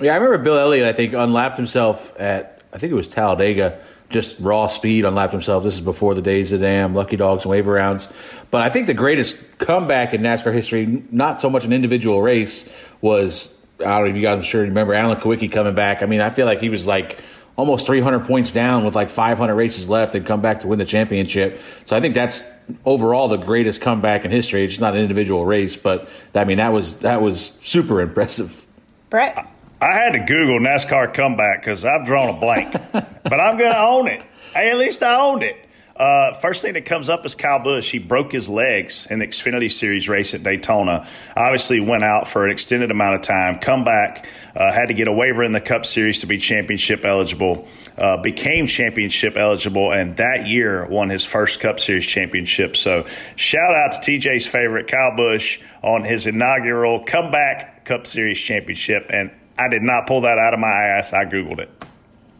yeah, 0.00 0.12
I 0.12 0.16
remember 0.16 0.38
Bill 0.38 0.58
Elliott. 0.58 0.86
I 0.86 0.92
think 0.92 1.14
unlapped 1.14 1.56
himself 1.56 2.18
at 2.20 2.62
I 2.72 2.78
think 2.78 2.92
it 2.92 2.96
was 2.96 3.08
Talladega, 3.08 3.80
just 4.10 4.38
raw 4.40 4.66
speed 4.66 5.04
unlapped 5.04 5.32
himself. 5.32 5.64
This 5.64 5.74
is 5.74 5.80
before 5.80 6.14
the 6.14 6.22
days 6.22 6.52
of 6.52 6.60
damn 6.60 6.94
lucky 6.94 7.16
dogs 7.16 7.44
and 7.44 7.50
wave 7.50 7.66
rounds. 7.66 8.08
But 8.50 8.62
I 8.62 8.70
think 8.70 8.86
the 8.86 8.94
greatest 8.94 9.58
comeback 9.58 10.14
in 10.14 10.20
NASCAR 10.22 10.52
history, 10.52 11.04
not 11.10 11.40
so 11.40 11.50
much 11.50 11.64
an 11.64 11.72
individual 11.72 12.22
race, 12.22 12.68
was 13.00 13.56
I 13.80 13.98
don't 13.98 14.04
know 14.04 14.10
if 14.10 14.16
you 14.16 14.22
guys 14.22 14.36
I'm 14.36 14.42
sure 14.42 14.62
you 14.62 14.68
remember 14.68 14.94
Alan 14.94 15.18
Kulwicki 15.18 15.50
coming 15.50 15.74
back. 15.74 16.02
I 16.02 16.06
mean, 16.06 16.20
I 16.20 16.30
feel 16.30 16.46
like 16.46 16.60
he 16.60 16.68
was 16.68 16.86
like 16.86 17.18
almost 17.56 17.86
300 17.86 18.20
points 18.26 18.52
down 18.52 18.84
with 18.84 18.94
like 18.94 19.10
500 19.10 19.54
races 19.54 19.88
left 19.88 20.14
and 20.14 20.24
come 20.24 20.40
back 20.40 20.60
to 20.60 20.66
win 20.66 20.78
the 20.78 20.84
championship. 20.84 21.60
So 21.84 21.96
I 21.96 22.00
think 22.00 22.14
that's 22.14 22.42
overall 22.84 23.28
the 23.28 23.36
greatest 23.36 23.80
comeback 23.80 24.24
in 24.24 24.30
history. 24.30 24.64
It's 24.64 24.80
not 24.80 24.94
an 24.94 25.00
individual 25.00 25.44
race, 25.44 25.76
but 25.76 26.08
I 26.34 26.44
mean 26.44 26.58
that 26.58 26.72
was 26.72 26.96
that 26.96 27.22
was 27.22 27.58
super 27.60 28.00
impressive. 28.06 28.66
Brett. 29.10 29.46
I 29.82 29.94
had 29.94 30.12
to 30.12 30.18
Google 30.18 30.58
NASCAR 30.58 31.14
comeback 31.14 31.62
because 31.62 31.86
I've 31.86 32.04
drawn 32.04 32.28
a 32.28 32.38
blank, 32.38 32.72
but 32.92 33.40
I'm 33.40 33.56
going 33.56 33.72
to 33.72 33.80
own 33.80 34.08
it. 34.08 34.20
Hey, 34.52 34.70
at 34.70 34.76
least 34.76 35.02
I 35.02 35.18
owned 35.18 35.42
it. 35.42 35.56
Uh, 36.00 36.32
first 36.32 36.62
thing 36.62 36.72
that 36.72 36.86
comes 36.86 37.10
up 37.10 37.26
is 37.26 37.34
Kyle 37.34 37.58
Busch. 37.58 37.90
He 37.90 37.98
broke 37.98 38.32
his 38.32 38.48
legs 38.48 39.06
in 39.10 39.18
the 39.18 39.26
Xfinity 39.26 39.70
Series 39.70 40.08
race 40.08 40.32
at 40.32 40.42
Daytona. 40.42 41.06
Obviously, 41.36 41.78
went 41.78 42.04
out 42.04 42.26
for 42.26 42.46
an 42.46 42.50
extended 42.50 42.90
amount 42.90 43.16
of 43.16 43.20
time. 43.20 43.58
Come 43.58 43.84
back, 43.84 44.26
uh, 44.56 44.72
had 44.72 44.86
to 44.86 44.94
get 44.94 45.08
a 45.08 45.12
waiver 45.12 45.44
in 45.44 45.52
the 45.52 45.60
Cup 45.60 45.84
Series 45.84 46.20
to 46.20 46.26
be 46.26 46.38
championship 46.38 47.04
eligible. 47.04 47.68
Uh, 47.98 48.16
became 48.16 48.66
championship 48.66 49.36
eligible, 49.36 49.92
and 49.92 50.16
that 50.16 50.46
year 50.46 50.86
won 50.86 51.10
his 51.10 51.26
first 51.26 51.60
Cup 51.60 51.78
Series 51.78 52.06
championship. 52.06 52.78
So, 52.78 53.04
shout 53.36 53.74
out 53.74 53.92
to 53.92 53.98
TJ's 54.00 54.46
favorite 54.46 54.86
Kyle 54.88 55.14
Busch 55.14 55.60
on 55.82 56.02
his 56.02 56.26
inaugural 56.26 57.04
comeback 57.04 57.84
Cup 57.84 58.06
Series 58.06 58.40
championship. 58.40 59.04
And 59.10 59.30
I 59.58 59.68
did 59.68 59.82
not 59.82 60.06
pull 60.06 60.22
that 60.22 60.38
out 60.38 60.54
of 60.54 60.60
my 60.60 60.70
ass. 60.70 61.12
I 61.12 61.26
googled 61.26 61.58
it. 61.58 61.68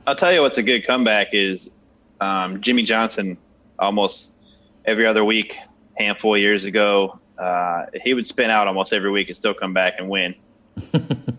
I'll 0.07 0.17
tell 0.17 0.33
you 0.33 0.41
what's 0.41 0.57
a 0.57 0.63
good 0.63 0.87
comeback 0.87 1.35
is 1.35 1.69
um, 2.23 2.63
Jimmie 2.63 2.85
Johnson. 2.85 3.37
Almost 3.81 4.37
every 4.85 5.07
other 5.07 5.25
week, 5.25 5.57
handful 5.97 6.35
of 6.35 6.41
years 6.41 6.65
ago, 6.67 7.19
uh, 7.39 7.87
he 8.05 8.15
would 8.15 8.27
spin 8.27 8.51
out 8.51 8.67
almost 8.67 8.93
every 8.93 9.11
week 9.11 9.29
and 9.29 9.37
still 9.37 9.55
come 9.55 9.73
back 9.73 9.95
and 9.99 10.09
win. 10.09 10.35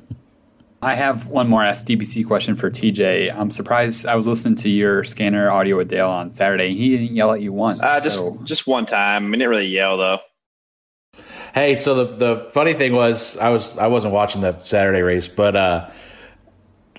I 0.84 0.96
have 0.96 1.28
one 1.28 1.48
more 1.48 1.62
AskDBC 1.62 2.26
question 2.26 2.56
for 2.56 2.72
TJ. 2.72 3.32
I'm 3.38 3.52
surprised 3.52 4.08
I 4.08 4.16
was 4.16 4.28
listening 4.28 4.56
to 4.56 4.70
your 4.70 5.04
scanner 5.04 5.52
audio 5.52 5.78
with 5.78 5.90
Dale 5.90 6.10
on 6.10 6.32
Saturday. 6.32 6.74
He 6.74 6.98
didn't 6.98 7.16
yell 7.16 7.32
at 7.34 7.42
you 7.42 7.54
once. 7.54 7.82
Uh, 7.84 8.00
just 8.02 8.18
so 8.18 8.40
just 8.44 8.66
one 8.66 8.88
time. 8.88 9.26
I 9.26 9.28
mean, 9.28 9.40
didn't 9.40 9.50
really 9.50 9.68
yell 9.68 9.98
though. 9.98 10.20
Hey, 11.54 11.76
so 11.76 12.04
the 12.04 12.16
the 12.16 12.50
funny 12.52 12.74
thing 12.74 12.94
was, 12.94 13.38
I 13.38 13.50
was 13.50 13.78
I 13.78 13.88
wasn't 13.88 14.16
watching 14.16 14.42
the 14.42 14.58
Saturday 14.60 15.02
race, 15.02 15.28
but 15.28 15.56
uh, 15.56 15.92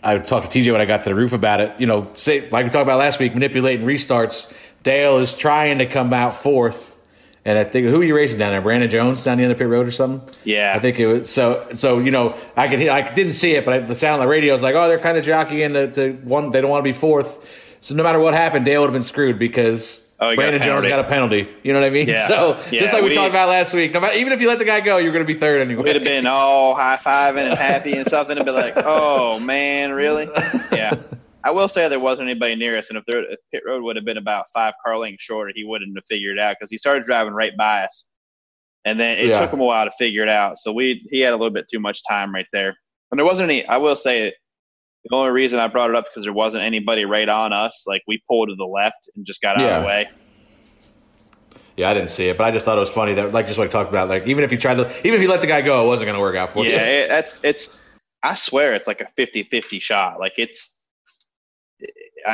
I 0.01 0.19
talked 0.19 0.53
to 0.53 0.59
TJ 0.61 0.71
when 0.71 0.81
I 0.81 0.85
got 0.85 1.03
to 1.03 1.09
the 1.09 1.17
roof 1.17 1.33
about 1.33 1.61
it. 1.61 1.81
You 1.81 1.87
know, 1.87 2.09
say, 2.15 2.49
like 2.51 2.65
we 2.65 2.71
talked 2.71 2.83
about 2.83 3.01
last 3.01 3.19
week, 3.19 3.35
manipulating 3.35 3.85
restarts. 3.85 4.53
Dale 4.83 5.19
is 5.19 5.37
trying 5.37 5.79
to 5.79 5.87
come 5.87 6.13
out 6.13 6.35
fourth, 6.37 6.97
and 7.45 7.59
I 7.59 7.65
think 7.65 7.87
who 7.89 8.01
are 8.01 8.05
you 8.05 8.15
racing 8.17 8.39
down 8.39 8.53
there? 8.53 8.61
Brandon 8.61 8.89
Jones 8.91 9.23
down 9.25 9.39
the 9.39 9.45
end 9.45 9.53
of 9.53 9.59
pit 9.59 9.69
road 9.69 9.87
or 9.87 9.91
something? 9.93 10.29
Yeah, 10.45 10.73
I 10.75 10.79
think 10.81 10.99
it 10.99 11.07
was. 11.07 11.31
So 11.31 11.69
so 11.75 11.99
you 11.99 12.11
know, 12.11 12.37
I 12.57 12.69
could 12.69 12.79
hear, 12.79 12.91
I 12.93 13.13
didn't 13.15 13.35
see 13.35 13.53
it, 13.55 13.65
but 13.65 13.75
I, 13.75 13.79
the 13.81 13.95
sound 13.95 14.15
on 14.15 14.27
the 14.27 14.31
radio 14.31 14.53
was 14.53 14.63
like, 14.63 14.75
oh, 14.75 14.89
they're 14.89 14.99
kind 14.99 15.17
of 15.19 15.25
jockeying 15.25 15.73
to, 15.75 15.91
to 15.93 16.13
one. 16.25 16.51
They 16.51 16.61
don't 16.61 16.71
want 16.71 16.81
to 16.85 16.89
be 16.93 16.97
fourth. 16.99 17.47
So 17.81 17.95
no 17.95 18.03
matter 18.03 18.21
what 18.21 18.35
happened, 18.35 18.65
Dale 18.65 18.81
would 18.81 18.87
have 18.89 18.93
been 18.93 19.03
screwed 19.03 19.39
because 19.39 20.01
Oh, 20.21 20.31
he 20.31 20.37
got 20.37 20.43
Brandon 20.43 20.63
Jones 20.63 20.87
got 20.87 21.01
a 21.01 21.05
penalty. 21.05 21.49
You 21.65 21.73
know 21.73 21.81
what 21.81 21.87
I 21.87 21.91
mean? 21.91 22.07
Yeah. 22.13 22.29
So 22.29 22.61
Yeah, 22.71 22.79
just 22.79 22.93
like 22.93 23.03
we, 23.03 23.09
we- 23.09 23.15
talked 23.17 23.31
about 23.31 23.49
last 23.49 23.75
week, 23.75 23.93
no 23.93 23.99
matter, 23.99 24.17
even 24.19 24.33
if 24.33 24.41
you 24.41 24.47
let 24.47 24.61
the 24.61 24.65
guy 24.65 24.81
go, 24.81 24.99
you're 24.99 25.11
going 25.13 25.27
to 25.27 25.33
be 25.33 25.37
third 25.37 25.61
anyway. 25.61 25.83
We'd 25.83 25.97
have 25.97 26.05
been 26.05 26.29
all 26.29 26.77
high 26.77 26.97
fiving 26.97 27.49
and 27.51 27.59
happy 27.59 27.95
and 27.95 28.07
something, 28.09 28.37
and 28.37 28.47
be 28.47 28.53
like, 28.53 28.75
"Oh 28.85 29.41
man, 29.41 29.91
really?" 29.93 30.29
Yeah. 30.71 30.95
I 31.45 31.51
will 31.51 31.69
say 31.69 31.89
there 31.89 31.99
wasn't 32.01 32.29
anybody 32.29 32.55
near 32.55 32.77
us, 32.79 32.89
and 32.89 32.99
if, 32.99 33.05
there, 33.07 33.23
if 33.31 33.39
pit 33.53 33.63
road 33.67 33.83
would 33.83 33.97
have 33.97 34.05
been 34.05 34.17
about 34.17 34.47
five 34.55 34.75
car 34.85 34.99
lengths 34.99 35.25
shorter, 35.25 35.53
he 35.55 35.65
wouldn't 35.65 35.97
have 35.97 36.05
figured 36.09 36.39
it 36.39 36.41
out 36.41 36.57
because 36.59 36.71
he 36.71 36.79
started 36.79 37.05
driving 37.05 37.33
right 37.33 37.57
by 37.57 37.85
us, 37.85 38.09
and 38.85 38.99
then 38.99 39.19
it 39.19 39.27
Yeah. 39.29 39.41
took 39.41 39.53
him 39.53 39.61
a 39.61 39.65
while 39.65 39.85
to 39.85 39.93
figure 39.99 40.23
it 40.23 40.29
out. 40.29 40.59
So 40.59 40.73
we 40.73 41.07
he 41.11 41.21
had 41.21 41.33
a 41.33 41.37
little 41.37 41.53
bit 41.53 41.67
too 41.71 41.81
much 41.81 42.01
time 42.09 42.33
right 42.35 42.47
there, 42.53 42.77
and 43.11 43.19
there 43.19 43.27
wasn't 43.27 43.51
any. 43.51 43.67
I 43.67 43.79
will 43.79 43.97
say 43.97 44.33
the 45.05 45.17
only 45.17 45.33
reason 45.33 45.59
I 45.59 45.67
brought 45.67 45.91
it 45.91 45.97
up 45.97 46.05
because 46.05 46.25
there 46.25 46.33
wasn't 46.33 46.63
anybody 46.63 47.05
right 47.05 47.29
on 47.29 47.53
us. 47.53 47.85
Like 47.87 48.03
we 48.07 48.23
pulled 48.29 48.51
to 48.51 48.55
the 48.55 48.65
left 48.65 49.09
and 49.17 49.27
just 49.27 49.41
got 49.41 49.57
out 49.57 49.69
of 49.69 49.83
the 49.83 49.87
way. 49.87 50.09
Yeah, 51.77 51.91
I 51.91 51.95
didn't 51.95 52.11
see 52.11 52.29
it, 52.29 52.37
but 52.37 52.45
I 52.45 52.51
just 52.51 52.65
thought 52.67 52.77
it 52.77 52.81
was 52.81 52.91
funny 52.91 53.15
that, 53.15 53.33
like, 53.33 53.47
just 53.47 53.59
what 53.59 53.67
I 53.67 53.71
talked 53.71 53.89
about, 53.89 54.07
like, 54.11 54.27
even 54.27 54.45
if 54.45 54.53
you 54.53 54.59
tried 54.59 54.75
to, 54.75 54.91
even 55.07 55.15
if 55.15 55.23
you 55.23 55.29
let 55.29 55.41
the 55.41 55.47
guy 55.47 55.63
go, 55.63 55.85
it 55.85 55.89
wasn't 55.89 56.07
going 56.07 56.17
to 56.17 56.21
work 56.21 56.37
out 56.37 56.51
for 56.51 56.65
you. 56.65 56.71
Yeah, 56.71 56.85
it, 56.85 57.09
that's 57.09 57.41
it's. 57.43 57.69
I 58.23 58.35
swear 58.35 58.75
it's 58.75 58.87
like 58.87 59.01
a 59.01 59.09
50-50 59.19 59.81
shot. 59.81 60.21
Like 60.21 60.35
it's 60.37 60.71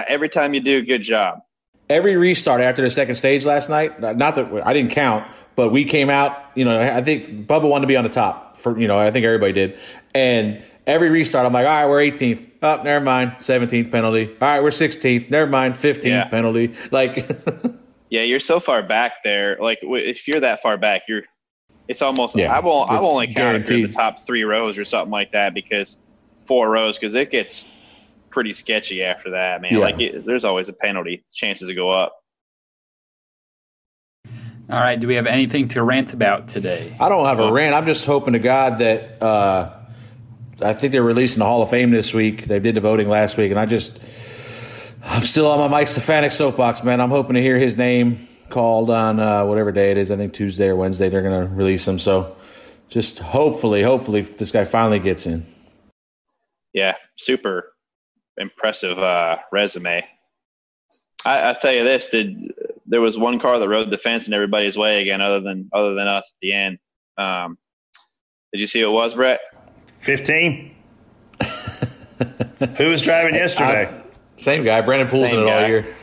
every 0.09 0.29
time 0.29 0.55
you 0.55 0.61
do 0.61 0.79
a 0.79 0.83
good 0.83 1.03
job. 1.03 1.41
Every 1.89 2.17
restart 2.17 2.61
after 2.61 2.83
the 2.83 2.91
second 2.91 3.17
stage 3.17 3.45
last 3.47 3.69
night, 3.71 4.01
not 4.01 4.35
that 4.35 4.63
I 4.67 4.73
didn't 4.73 4.91
count, 4.93 5.27
but 5.57 5.71
we 5.71 5.85
came 5.85 6.11
out, 6.11 6.37
you 6.55 6.65
know, 6.65 6.79
I 6.79 7.03
think 7.03 7.47
Bubba 7.47 7.69
wanted 7.69 7.83
to 7.83 7.87
be 7.89 7.97
on 7.97 8.05
the 8.05 8.11
top 8.11 8.59
for, 8.59 8.79
you 8.79 8.87
know, 8.89 8.99
I 8.99 9.11
think 9.11 9.25
everybody 9.25 9.53
did. 9.55 9.79
And 10.15 10.63
every 10.87 11.09
restart, 11.09 11.47
I'm 11.47 11.53
like, 11.53 11.67
all 11.67 11.73
right, 11.73 11.87
we're 11.87 12.03
18th. 12.03 12.47
Oh, 12.63 12.83
never 12.83 13.03
mind. 13.05 13.33
17th 13.39 13.91
penalty. 13.91 14.27
All 14.41 14.49
right, 14.49 14.63
we're 14.63 14.69
16th. 14.71 15.31
Never 15.31 15.51
mind. 15.51 15.75
15th 15.77 16.05
Yeah. 16.05 16.25
penalty. 16.27 16.75
Like, 16.91 17.27
Yeah, 18.11 18.23
you're 18.23 18.41
so 18.41 18.59
far 18.61 18.83
back 18.83 19.23
there. 19.23 19.57
Like 19.61 19.79
if 19.83 20.27
you're 20.27 20.41
that 20.41 20.63
far 20.63 20.77
back, 20.79 21.03
you're. 21.09 21.23
It's 21.89 22.03
almost. 22.03 22.37
Yeah, 22.37 22.55
I 22.55 22.61
won't. 22.61 22.91
I 22.91 23.01
will 23.01 23.09
only 23.09 23.33
count 23.33 23.57
if 23.57 23.69
you're 23.71 23.79
in 23.81 23.87
the 23.87 23.93
top 23.93 24.27
three 24.27 24.45
rows 24.45 24.77
or 24.79 24.85
something 24.85 25.11
like 25.11 25.33
that 25.33 25.55
because 25.55 25.97
four 26.47 26.71
rows 26.71 26.99
because 26.99 27.15
it 27.15 27.31
gets 27.31 27.67
pretty 28.31 28.53
sketchy 28.53 29.03
after 29.03 29.31
that, 29.31 29.63
man. 29.63 29.75
Yeah. 29.75 29.79
Like 29.79 30.01
it, 30.01 30.25
there's 30.25 30.45
always 30.45 30.69
a 30.69 30.73
penalty. 30.73 31.25
Chances 31.33 31.69
to 31.69 31.75
go 31.75 31.91
up. 31.91 32.15
All 34.71 34.81
right. 34.81 35.01
Do 35.01 35.09
we 35.09 35.15
have 35.15 35.27
anything 35.27 35.69
to 35.69 35.83
rant 35.83 36.13
about 36.13 36.49
today? 36.49 36.95
I 37.01 37.09
don't 37.09 37.25
have 37.25 37.39
a 37.39 37.51
rant. 37.51 37.75
I'm 37.75 37.87
just 37.87 38.05
hoping 38.05 38.35
to 38.35 38.39
God 38.39 38.79
that 38.79 39.23
uh, 39.23 39.75
I 40.61 40.75
think 40.75 40.93
they're 40.93 41.03
releasing 41.03 41.39
the 41.39 41.47
Hall 41.47 41.63
of 41.63 41.71
Fame 41.71 41.91
this 41.91 42.13
week. 42.13 42.45
They 42.45 42.61
did 42.61 42.75
the 42.75 42.81
voting 42.81 43.09
last 43.09 43.37
week, 43.39 43.51
and 43.51 43.59
I 43.59 43.65
just 43.65 43.99
I'm 45.03 45.25
still 45.25 45.51
on 45.51 45.59
my 45.59 45.69
Mike 45.69 45.89
Stefanik 45.89 46.33
soapbox, 46.33 46.85
man. 46.85 47.01
I'm 47.01 47.11
hoping 47.11 47.35
to 47.35 47.41
hear 47.41 47.59
his 47.59 47.77
name 47.77 48.29
called 48.51 48.91
on 48.91 49.21
uh, 49.21 49.45
whatever 49.47 49.73
day 49.73 49.91
it 49.91 49.97
is. 49.97 50.11
I 50.11 50.17
think 50.17 50.35
Tuesday 50.35 50.69
or 50.69 50.77
Wednesday 50.77 51.09
they're 51.09 51.23
going 51.23 51.49
to 51.49 51.55
release 51.55 51.87
him. 51.89 51.99
So 51.99 52.37
just 52.89 53.21
hopefully, 53.21 53.83
hopefully 53.83 54.21
this 54.21 54.51
guy 54.51 54.65
finally 54.65 54.99
gets 54.99 55.27
in. 55.27 55.47
Yeah, 56.75 56.97
super 57.17 57.73
impressive 58.39 58.99
uh, 58.99 59.39
resume. 59.53 60.05
I, 61.25 61.51
I 61.51 61.53
tell 61.55 61.73
you 61.73 61.85
this: 61.85 62.07
did 62.07 62.53
there 62.87 63.01
was 63.01 63.19
one 63.19 63.39
car 63.39 63.59
that 63.59 63.69
rode 63.69 63.91
the 63.91 63.99
fence 63.99 64.27
in 64.27 64.33
everybody's 64.33 64.77
way 64.77 65.03
again, 65.03 65.21
other 65.21 65.41
than 65.41 65.69
other 65.73 65.95
than 65.95 66.09
us 66.09 66.33
at 66.35 66.41
the 66.41 66.53
end. 66.53 66.79
Um, 67.17 67.59
did 68.53 68.61
you 68.61 68.67
see 68.67 68.81
who 68.81 68.89
it 68.89 68.93
was, 68.93 69.15
Brett? 69.15 69.41
15. 69.99 70.75
Who 72.77 72.89
was 72.89 73.03
driving 73.03 73.35
yesterday? 73.35 73.95
Same 74.39 74.65
guy, 74.65 74.81
Brennan 74.81 75.09
Poole's 75.09 75.33
in 75.33 75.41
it 75.41 75.49
all 75.49 75.69
year. 75.69 75.95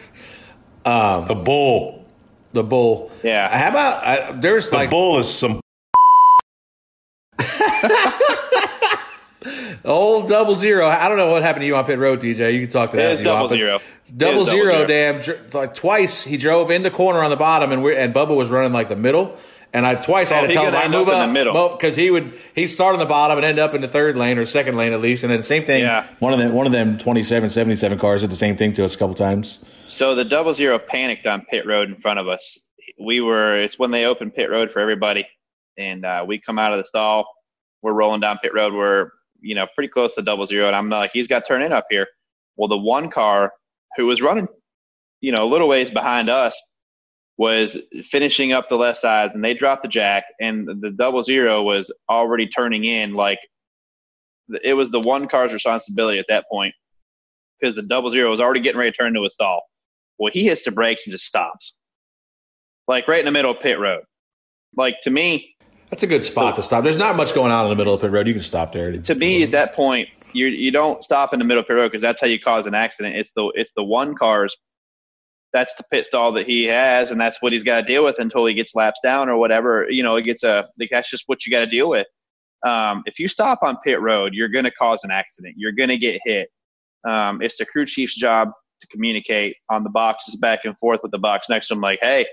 Um, 0.86 1.26
the 1.26 1.36
bull. 1.36 2.06
The 2.54 2.64
bull. 2.64 3.12
Yeah. 3.24 3.50
How 3.58 3.70
about 3.70 4.04
I, 4.04 4.32
there's 4.34 4.70
The 4.70 4.76
like 4.78 4.90
bull 4.90 5.18
is 5.20 5.34
some. 5.34 5.60
Old 9.84 10.30
double 10.30 10.56
zero. 10.56 10.88
I 10.88 11.08
don't 11.08 11.18
know 11.18 11.32
what 11.32 11.44
happened 11.44 11.62
to 11.64 11.68
you 11.68 11.76
on 11.76 11.86
pit 11.86 12.00
road, 12.00 12.22
TJ. 12.22 12.54
You 12.54 12.62
can 12.62 12.70
talk 12.72 12.92
to 12.92 12.98
that. 12.98 13.04
that. 13.04 13.12
is 13.14 13.20
if 13.20 13.26
you 13.26 13.32
want, 13.32 13.38
double 13.42 13.48
zero. 13.50 13.80
Double 14.16 14.40
It 14.40 14.42
is 14.42 14.48
double 14.48 14.62
zero, 14.64 14.72
zero. 14.74 14.86
damn. 14.88 15.22
dr- 15.22 15.54
Like 15.54 15.74
twice, 15.76 16.24
he 16.24 16.38
drove 16.38 16.72
in 16.72 16.84
the 16.84 16.92
corner 16.92 17.24
on 17.24 17.30
the 17.30 17.36
bottom, 17.36 17.72
and 17.72 17.84
we 17.84 17.96
and 17.96 18.14
Bubba 18.14 18.36
was 18.36 18.50
running 18.50 18.74
like 18.74 18.90
the 18.90 18.96
middle. 18.96 19.38
And 19.74 19.86
I 19.86 19.96
twice 19.96 20.32
Oh, 20.32 20.36
had 20.36 20.48
to 20.48 20.54
tell 20.54 20.68
him 20.68 20.74
I 20.76 20.88
move 20.88 21.10
up 21.10 21.16
in 21.22 21.28
the 21.28 21.34
middle. 21.34 21.70
because 21.76 21.96
he 21.98 22.10
would 22.10 22.34
he 22.54 22.66
start 22.66 22.94
on 22.94 23.00
the 23.00 23.06
bottom 23.06 23.38
and 23.38 23.46
end 23.46 23.60
up 23.60 23.74
in 23.74 23.82
the 23.82 23.90
third 23.90 24.16
lane 24.16 24.38
or 24.38 24.46
second 24.46 24.78
lane 24.78 24.94
at 24.94 25.02
least. 25.02 25.24
And 25.26 25.32
then 25.32 25.40
the 25.40 25.46
same 25.46 25.66
thing. 25.66 25.82
Yeah. 25.82 26.08
One 26.20 26.32
of 26.32 26.40
them 26.40 26.54
one 26.54 26.66
of 26.66 26.72
them 26.72 26.98
27, 26.98 27.50
77 27.50 28.00
cars 28.00 28.22
did 28.22 28.32
the 28.32 28.38
same 28.38 28.56
thing 28.56 28.72
to 28.76 28.86
us 28.86 28.96
a 28.96 28.98
couple 28.98 29.16
times. 29.16 29.60
So 29.90 30.16
the 30.16 30.24
double 30.24 30.54
zero 30.54 30.80
panicked 30.80 31.28
on 31.28 31.42
pit 31.50 31.66
road 31.66 31.90
in 31.90 32.00
front 32.00 32.20
of 32.20 32.28
us. 32.30 32.58
We 32.98 33.20
were. 33.20 33.58
It's 33.60 33.78
when 33.78 33.92
they 33.92 34.06
opened 34.06 34.34
pit 34.34 34.50
road 34.50 34.72
for 34.72 34.80
everybody, 34.80 35.28
and 35.78 36.06
uh, 36.06 36.24
we 36.26 36.40
come 36.40 36.58
out 36.58 36.72
of 36.72 36.78
the 36.78 36.86
stall. 36.86 37.26
We're 37.82 37.92
rolling 37.92 38.22
down 38.22 38.38
pit 38.42 38.54
road. 38.54 38.74
We're 38.74 39.10
you 39.46 39.54
know 39.56 39.68
pretty 39.76 39.90
close 39.90 40.16
to 40.16 40.22
double 40.22 40.46
zero, 40.46 40.68
and 40.68 40.76
I'm 40.76 40.90
like, 40.90 41.12
he's 41.14 41.28
got 41.28 41.42
to 41.42 41.48
turn 41.48 41.62
in 41.62 41.72
up 41.72 41.86
here. 41.90 42.08
Well, 42.58 42.68
the 42.68 42.78
one 42.78 43.10
car 43.10 43.54
who 43.96 44.08
was 44.08 44.22
running, 44.22 44.48
you 45.22 45.32
know, 45.32 45.44
a 45.44 45.46
little 45.46 45.68
ways 45.68 45.92
behind 45.92 46.30
us, 46.30 46.60
was 47.38 47.78
finishing 48.04 48.54
up 48.54 48.70
the 48.70 48.78
left 48.78 48.98
sides, 48.98 49.34
and 49.36 49.44
they 49.44 49.54
dropped 49.54 49.84
the 49.84 49.90
jack, 49.90 50.26
and 50.42 50.68
the 50.82 50.92
double 50.92 51.22
zero 51.22 51.62
was 51.62 51.94
already 52.10 52.48
turning 52.48 52.86
in. 52.86 53.14
Like 53.14 53.40
it 54.64 54.74
was 54.74 54.90
the 54.90 55.02
one 55.02 55.28
car's 55.28 55.54
responsibility 55.54 56.20
at 56.20 56.26
that 56.30 56.46
point 56.52 56.74
because 57.60 57.76
the 57.76 57.84
double 57.84 58.10
zero 58.10 58.32
was 58.32 58.42
already 58.42 58.62
getting 58.62 58.80
ready 58.80 58.92
to 58.92 58.98
turn 58.98 59.08
into 59.08 59.26
a 59.26 59.30
stall. 59.30 59.62
Well, 60.18 60.32
he 60.34 60.46
hits 60.46 60.64
the 60.64 60.72
brakes 60.72 61.06
and 61.06 61.12
just 61.12 61.26
stops, 61.26 61.78
like 62.88 63.08
right 63.08 63.20
in 63.20 63.26
the 63.26 63.32
middle 63.32 63.52
of 63.52 63.60
pit 63.60 63.80
road. 63.80 64.04
Like 64.76 64.96
to 65.04 65.12
me, 65.12 65.55
That's 65.90 66.04
a 66.04 66.08
good 66.08 66.24
spot 66.24 66.56
to 66.56 66.64
stop. 66.64 66.84
There's 66.84 66.98
not 66.98 67.16
much 67.16 67.34
going 67.34 67.52
on 67.52 67.66
in 67.66 67.70
the 67.70 67.76
middle 67.76 67.94
of 67.94 68.02
pit 68.02 68.12
road. 68.12 68.28
You 68.28 68.34
can 68.34 68.44
stop 68.44 68.72
there. 68.72 68.98
to 68.98 69.16
me 69.16 69.44
at 69.44 69.52
that 69.52 69.74
point, 69.74 70.10
you 70.34 70.48
you 70.48 70.72
don't 70.72 71.04
stop 71.04 71.32
in 71.34 71.40
the 71.40 71.46
middle 71.46 71.62
of 71.62 71.68
pit 71.68 71.76
road 71.76 71.90
because 71.90 72.02
that's 72.02 72.20
how 72.20 72.28
you 72.28 72.40
cause 72.40 72.66
an 72.66 72.74
accident. 72.74 73.16
It's 73.16 73.32
the 73.34 73.52
it's 73.56 73.72
the 73.76 73.84
one 73.84 74.16
cars. 74.16 74.56
That's 75.54 75.74
the 75.76 75.84
pit 75.90 76.06
stall 76.06 76.34
that 76.34 76.46
he 76.46 76.66
has, 76.66 77.12
and 77.12 77.22
that's 77.22 77.42
what 77.42 77.54
he's 77.54 77.64
got 77.64 77.82
to 77.82 77.88
deal 77.88 78.04
with 78.04 78.20
until 78.20 78.46
he 78.46 78.54
gets 78.54 78.76
laps 78.76 79.00
down 79.02 79.30
or 79.30 79.38
whatever. 79.38 79.90
You 79.90 80.04
know, 80.04 80.18
it 80.18 80.24
gets 80.24 80.44
a. 80.44 80.68
like, 80.78 80.90
That's 80.92 81.10
just 81.10 81.24
what 81.28 81.46
you 81.46 81.52
got 81.52 81.62
to 81.62 81.70
deal 81.70 81.90
with. 81.90 82.08
Um, 82.66 83.04
if 83.06 83.20
you 83.20 83.28
stop 83.28 83.60
on 83.62 83.78
pit 83.84 84.02
road, 84.02 84.34
you're 84.34 84.50
going 84.50 84.66
to 84.66 84.72
cause 84.72 85.04
an 85.04 85.12
accident. 85.12 85.56
You're 85.58 85.72
going 85.72 85.90
to 85.90 85.98
get 85.98 86.20
hit. 86.26 86.50
Um, 87.08 87.42
it's 87.42 87.58
the 87.58 87.66
crew 87.66 87.86
chief's 87.86 88.16
job 88.16 88.50
to 88.82 88.88
communicate 88.88 89.56
on 89.70 89.84
the 89.84 89.90
boxes 89.90 90.36
back 90.36 90.62
and 90.66 90.78
forth 90.78 91.00
with 91.04 91.12
the 91.12 91.20
box 91.20 91.48
next 91.48 91.68
to 91.68 91.76
him, 91.76 91.82
like, 91.82 92.00
"Hey, 92.02 92.26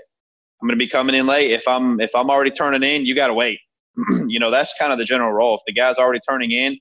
I'm 0.62 0.68
going 0.68 0.78
to 0.78 0.84
be 0.84 0.88
coming 0.88 1.16
in 1.16 1.26
late. 1.26 1.50
If 1.50 1.66
I'm 1.66 2.00
if 2.00 2.14
I'm 2.14 2.30
already 2.30 2.52
turning 2.52 2.84
in, 2.84 3.04
you 3.04 3.14
got 3.14 3.26
to 3.26 3.34
wait." 3.34 3.58
you 4.26 4.38
know, 4.38 4.50
that's 4.50 4.72
kind 4.78 4.92
of 4.92 4.98
the 4.98 5.04
general 5.04 5.32
rule. 5.32 5.56
If 5.56 5.60
the 5.66 5.72
guy's 5.72 5.96
already 5.96 6.20
turning 6.26 6.52
in, 6.52 6.78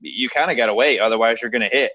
you 0.00 0.28
kind 0.28 0.50
of 0.50 0.56
got 0.56 0.66
to 0.66 0.74
wait, 0.74 1.00
otherwise 1.00 1.40
you're 1.42 1.50
going 1.50 1.68
to 1.68 1.74
hit. 1.74 1.92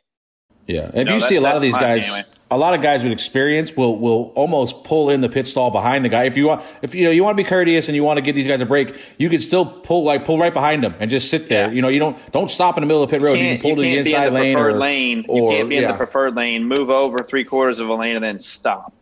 Yeah, 0.67 0.89
and 0.93 0.99
if 0.99 1.07
No, 1.07 1.15
you 1.15 1.21
see 1.21 1.35
a 1.35 1.41
lot 1.41 1.55
of 1.55 1.61
these 1.61 1.75
guys, 1.75 2.07
opinion. 2.07 2.25
a 2.51 2.57
lot 2.57 2.73
of 2.73 2.81
guys 2.81 3.03
with 3.03 3.11
experience 3.11 3.75
will 3.75 3.97
will 3.97 4.31
almost 4.35 4.83
pull 4.83 5.09
in 5.09 5.21
the 5.21 5.29
pit 5.29 5.47
stall 5.47 5.71
behind 5.71 6.05
the 6.05 6.09
guy. 6.09 6.25
If 6.25 6.37
you 6.37 6.47
want, 6.47 6.63
if 6.81 6.93
you 6.93 7.05
know 7.05 7.11
you 7.11 7.23
want 7.23 7.37
to 7.37 7.43
be 7.43 7.47
courteous 7.47 7.87
and 7.87 7.95
you 7.95 8.03
want 8.03 8.17
to 8.17 8.21
give 8.21 8.35
these 8.35 8.47
guys 8.47 8.61
a 8.61 8.65
break, 8.65 8.99
you 9.17 9.29
can 9.29 9.41
still 9.41 9.65
pull 9.65 10.03
like 10.03 10.23
pull 10.23 10.37
right 10.37 10.53
behind 10.53 10.83
them 10.83 10.93
and 10.99 11.09
just 11.09 11.29
sit 11.29 11.49
there. 11.49 11.73
You 11.73 11.81
know, 11.81 11.89
you 11.89 11.99
don't 11.99 12.17
don't 12.31 12.49
stop 12.49 12.77
in 12.77 12.81
the 12.81 12.87
middle 12.87 13.03
of 13.03 13.09
the 13.09 13.15
pit 13.15 13.21
road. 13.21 13.33
You, 13.33 13.55
can 13.55 13.61
pull 13.61 13.75
to 13.75 13.81
the 13.81 13.95
can't 13.95 14.05
be 14.05 14.11
in 14.11 14.15
inside 14.15 14.27
the 14.27 14.31
lane 14.31 14.53
preferred 14.53 14.75
or 14.75 14.77
lane. 14.77 15.25
You 15.27 15.43
or- 15.43 15.51
can't 15.51 15.69
be 15.69 15.77
in 15.77 15.83
yeah. 15.83 15.91
the 15.91 15.97
preferred 15.97 16.35
lane. 16.35 16.65
Move 16.65 16.89
over 16.89 17.17
three 17.19 17.43
quarters 17.43 17.79
of 17.79 17.89
a 17.89 17.93
lane 17.95 18.15
and 18.15 18.23
then 18.23 18.39
stop. 18.39 18.93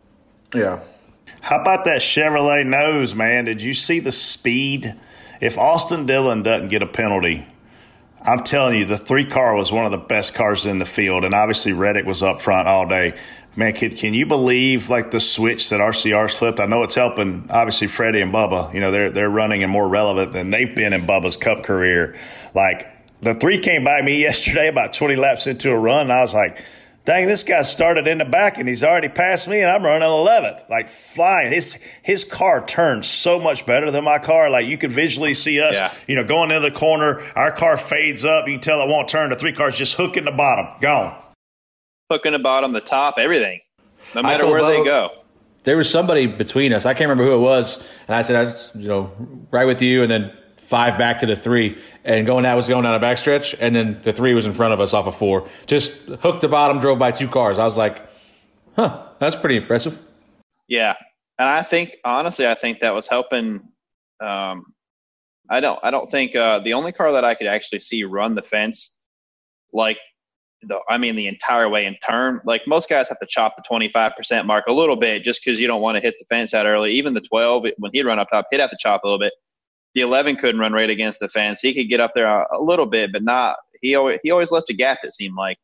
Yeah. 0.54 0.80
How 1.40 1.60
about 1.60 1.84
that 1.84 2.00
Chevrolet 2.00 2.66
nose, 2.66 3.14
man? 3.14 3.46
Did 3.46 3.62
you 3.62 3.74
see 3.74 4.00
the 4.00 4.12
speed? 4.12 4.94
If 5.40 5.56
Austin 5.56 6.04
Dillon 6.06 6.42
doesn't 6.42 6.68
get 6.68 6.82
a 6.82 6.86
penalty, 6.86 7.46
I'm 8.22 8.40
telling 8.40 8.78
you, 8.78 8.84
the 8.84 8.98
three 8.98 9.24
car 9.24 9.54
was 9.54 9.72
one 9.72 9.86
of 9.86 9.90
the 9.90 9.98
best 9.98 10.34
cars 10.34 10.66
in 10.66 10.78
the 10.78 10.84
field, 10.84 11.24
and 11.24 11.34
obviously 11.34 11.72
Reddick 11.72 12.04
was 12.04 12.22
up 12.22 12.40
front 12.40 12.68
all 12.68 12.86
day. 12.86 13.18
Man, 13.56 13.72
can, 13.72 13.96
can 13.96 14.14
you 14.14 14.26
believe 14.26 14.90
like 14.90 15.10
the 15.10 15.20
switch 15.20 15.70
that 15.70 15.80
RCR's 15.80 16.36
flipped? 16.36 16.60
I 16.60 16.66
know 16.66 16.82
it's 16.82 16.94
helping 16.94 17.46
obviously 17.50 17.86
Freddie 17.86 18.20
and 18.20 18.32
Bubba. 18.32 18.72
You 18.74 18.80
know 18.80 18.90
they're 18.90 19.10
they're 19.10 19.30
running 19.30 19.62
and 19.62 19.72
more 19.72 19.88
relevant 19.88 20.32
than 20.32 20.50
they've 20.50 20.74
been 20.74 20.92
in 20.92 21.02
Bubba's 21.02 21.36
Cup 21.36 21.64
career. 21.64 22.16
Like 22.54 22.86
the 23.22 23.34
three 23.34 23.58
came 23.58 23.82
by 23.82 24.02
me 24.02 24.20
yesterday 24.20 24.68
about 24.68 24.92
20 24.92 25.16
laps 25.16 25.46
into 25.46 25.70
a 25.70 25.78
run, 25.78 26.10
I 26.10 26.20
was 26.20 26.34
like, 26.34 26.62
dang, 27.04 27.26
this 27.26 27.42
guy 27.42 27.62
started 27.62 28.06
in 28.06 28.18
the 28.18 28.24
back 28.24 28.58
and 28.58 28.68
he's 28.68 28.82
already 28.84 29.08
passed 29.08 29.48
me, 29.48 29.60
and 29.60 29.70
I'm 29.70 29.82
running 29.84 30.08
11th, 30.08 30.68
like 30.68 30.88
flying. 30.88 31.52
His 31.52 31.78
his 32.02 32.24
car 32.24 32.64
turns 32.64 33.06
so 33.08 33.38
much 33.38 33.66
better 33.66 33.90
than 33.90 34.04
my 34.04 34.18
car. 34.18 34.50
Like 34.50 34.66
you 34.66 34.78
could 34.78 34.92
visually 34.92 35.34
see 35.34 35.60
us, 35.60 35.76
Yeah. 35.76 35.92
you 36.06 36.14
know, 36.16 36.24
going 36.24 36.50
into 36.50 36.68
the 36.68 36.74
corner. 36.76 37.20
Our 37.36 37.52
car 37.52 37.76
fades 37.76 38.24
up. 38.24 38.46
You 38.46 38.54
can 38.54 38.60
tell 38.60 38.80
it 38.82 38.88
won't 38.88 39.08
turn. 39.08 39.30
The 39.30 39.36
three 39.36 39.52
cars 39.52 39.76
just 39.76 39.94
hooking 39.94 40.24
the 40.24 40.30
bottom, 40.32 40.66
gone. 40.80 41.16
Hooking 42.10 42.32
the 42.32 42.38
bottom, 42.38 42.72
the 42.72 42.80
top, 42.80 43.14
everything. 43.18 43.60
No 44.14 44.22
matter 44.22 44.40
told 44.40 44.52
where 44.52 44.62
they 44.64 44.82
go. 44.84 45.10
There 45.62 45.76
was 45.76 45.90
somebody 45.90 46.26
between 46.26 46.72
us. 46.72 46.86
I 46.86 46.94
can't 46.94 47.10
remember 47.10 47.24
who 47.30 47.36
it 47.36 47.40
was, 47.40 47.84
and 48.08 48.16
I 48.16 48.22
said, 48.22 48.36
"I 48.36 48.50
just, 48.50 48.74
you 48.74 48.88
know, 48.88 49.12
right 49.50 49.66
with 49.66 49.82
you," 49.82 50.02
and 50.02 50.10
then 50.10 50.32
five 50.70 50.96
back 50.96 51.18
to 51.18 51.26
the 51.26 51.34
three, 51.34 51.76
and 52.04 52.24
going 52.24 52.44
that 52.44 52.54
was 52.54 52.68
going 52.68 52.84
down 52.84 52.94
a 52.94 53.00
backstretch, 53.00 53.56
and 53.60 53.74
then 53.74 54.00
the 54.04 54.12
three 54.12 54.34
was 54.34 54.46
in 54.46 54.54
front 54.54 54.72
of 54.72 54.78
us 54.78 54.94
off 54.94 55.06
of 55.08 55.16
four. 55.16 55.48
Just 55.66 55.90
hooked 56.22 56.40
the 56.40 56.48
bottom, 56.48 56.78
drove 56.78 56.98
by 56.98 57.10
two 57.10 57.26
cars. 57.26 57.58
I 57.58 57.64
was 57.64 57.76
like, 57.76 58.00
"Huh, 58.76 59.08
that's 59.18 59.34
pretty 59.34 59.56
impressive." 59.56 60.00
Yeah, 60.68 60.94
and 61.38 61.48
I 61.48 61.64
think 61.64 61.96
honestly, 62.04 62.46
I 62.46 62.54
think 62.54 62.80
that 62.80 62.94
was 62.94 63.08
helping. 63.08 63.60
Um, 64.20 64.72
I 65.50 65.58
don't. 65.58 65.80
I 65.82 65.90
don't 65.90 66.08
think 66.08 66.36
uh, 66.36 66.60
the 66.60 66.74
only 66.74 66.92
car 66.92 67.10
that 67.12 67.24
I 67.24 67.34
could 67.34 67.48
actually 67.48 67.80
see 67.80 68.04
run 68.04 68.36
the 68.36 68.42
fence, 68.42 68.94
like, 69.72 69.98
the, 70.62 70.78
I 70.88 70.98
mean, 70.98 71.16
the 71.16 71.26
entire 71.26 71.68
way 71.68 71.84
in 71.84 71.96
turn. 72.06 72.40
Like 72.44 72.62
most 72.68 72.88
guys 72.88 73.08
have 73.08 73.18
to 73.18 73.26
chop 73.28 73.56
the 73.56 73.62
twenty 73.66 73.90
five 73.92 74.12
percent 74.16 74.46
mark 74.46 74.66
a 74.68 74.72
little 74.72 74.94
bit 74.94 75.24
just 75.24 75.40
because 75.44 75.58
you 75.58 75.66
don't 75.66 75.82
want 75.82 75.96
to 75.96 76.00
hit 76.00 76.14
the 76.20 76.26
fence 76.26 76.54
out 76.54 76.66
early. 76.66 76.92
Even 76.92 77.14
the 77.14 77.20
twelve, 77.20 77.64
when 77.78 77.90
he'd 77.92 78.06
run 78.06 78.20
up 78.20 78.28
top, 78.30 78.46
he'd 78.52 78.60
have 78.60 78.70
to 78.70 78.78
chop 78.78 79.02
a 79.02 79.06
little 79.08 79.18
bit. 79.18 79.32
The 79.94 80.02
eleven 80.02 80.36
couldn't 80.36 80.60
run 80.60 80.72
right 80.72 80.90
against 80.90 81.20
the 81.20 81.28
fence. 81.28 81.60
He 81.60 81.74
could 81.74 81.88
get 81.88 82.00
up 82.00 82.12
there 82.14 82.26
a, 82.26 82.46
a 82.52 82.62
little 82.62 82.86
bit, 82.86 83.12
but 83.12 83.22
not. 83.22 83.56
He 83.80 83.94
always 83.94 84.18
he 84.22 84.30
always 84.30 84.52
left 84.52 84.70
a 84.70 84.74
gap. 84.74 84.98
It 85.02 85.14
seemed 85.14 85.34
like. 85.36 85.58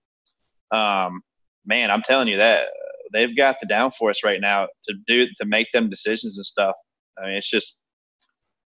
Um, 0.73 1.21
man, 1.65 1.91
I'm 1.91 2.03
telling 2.03 2.29
you 2.29 2.39
that 2.39 2.67
they've 3.13 3.37
got 3.37 3.57
the 3.61 3.67
downforce 3.67 4.25
right 4.25 4.41
now 4.41 4.67
to 4.85 4.95
do 5.07 5.27
to 5.41 5.47
make 5.47 5.69
them 5.73 5.91
decisions 5.91 6.37
and 6.37 6.45
stuff. 6.45 6.75
I 7.19 7.27
mean, 7.27 7.35
it's 7.37 7.51
just 7.51 7.77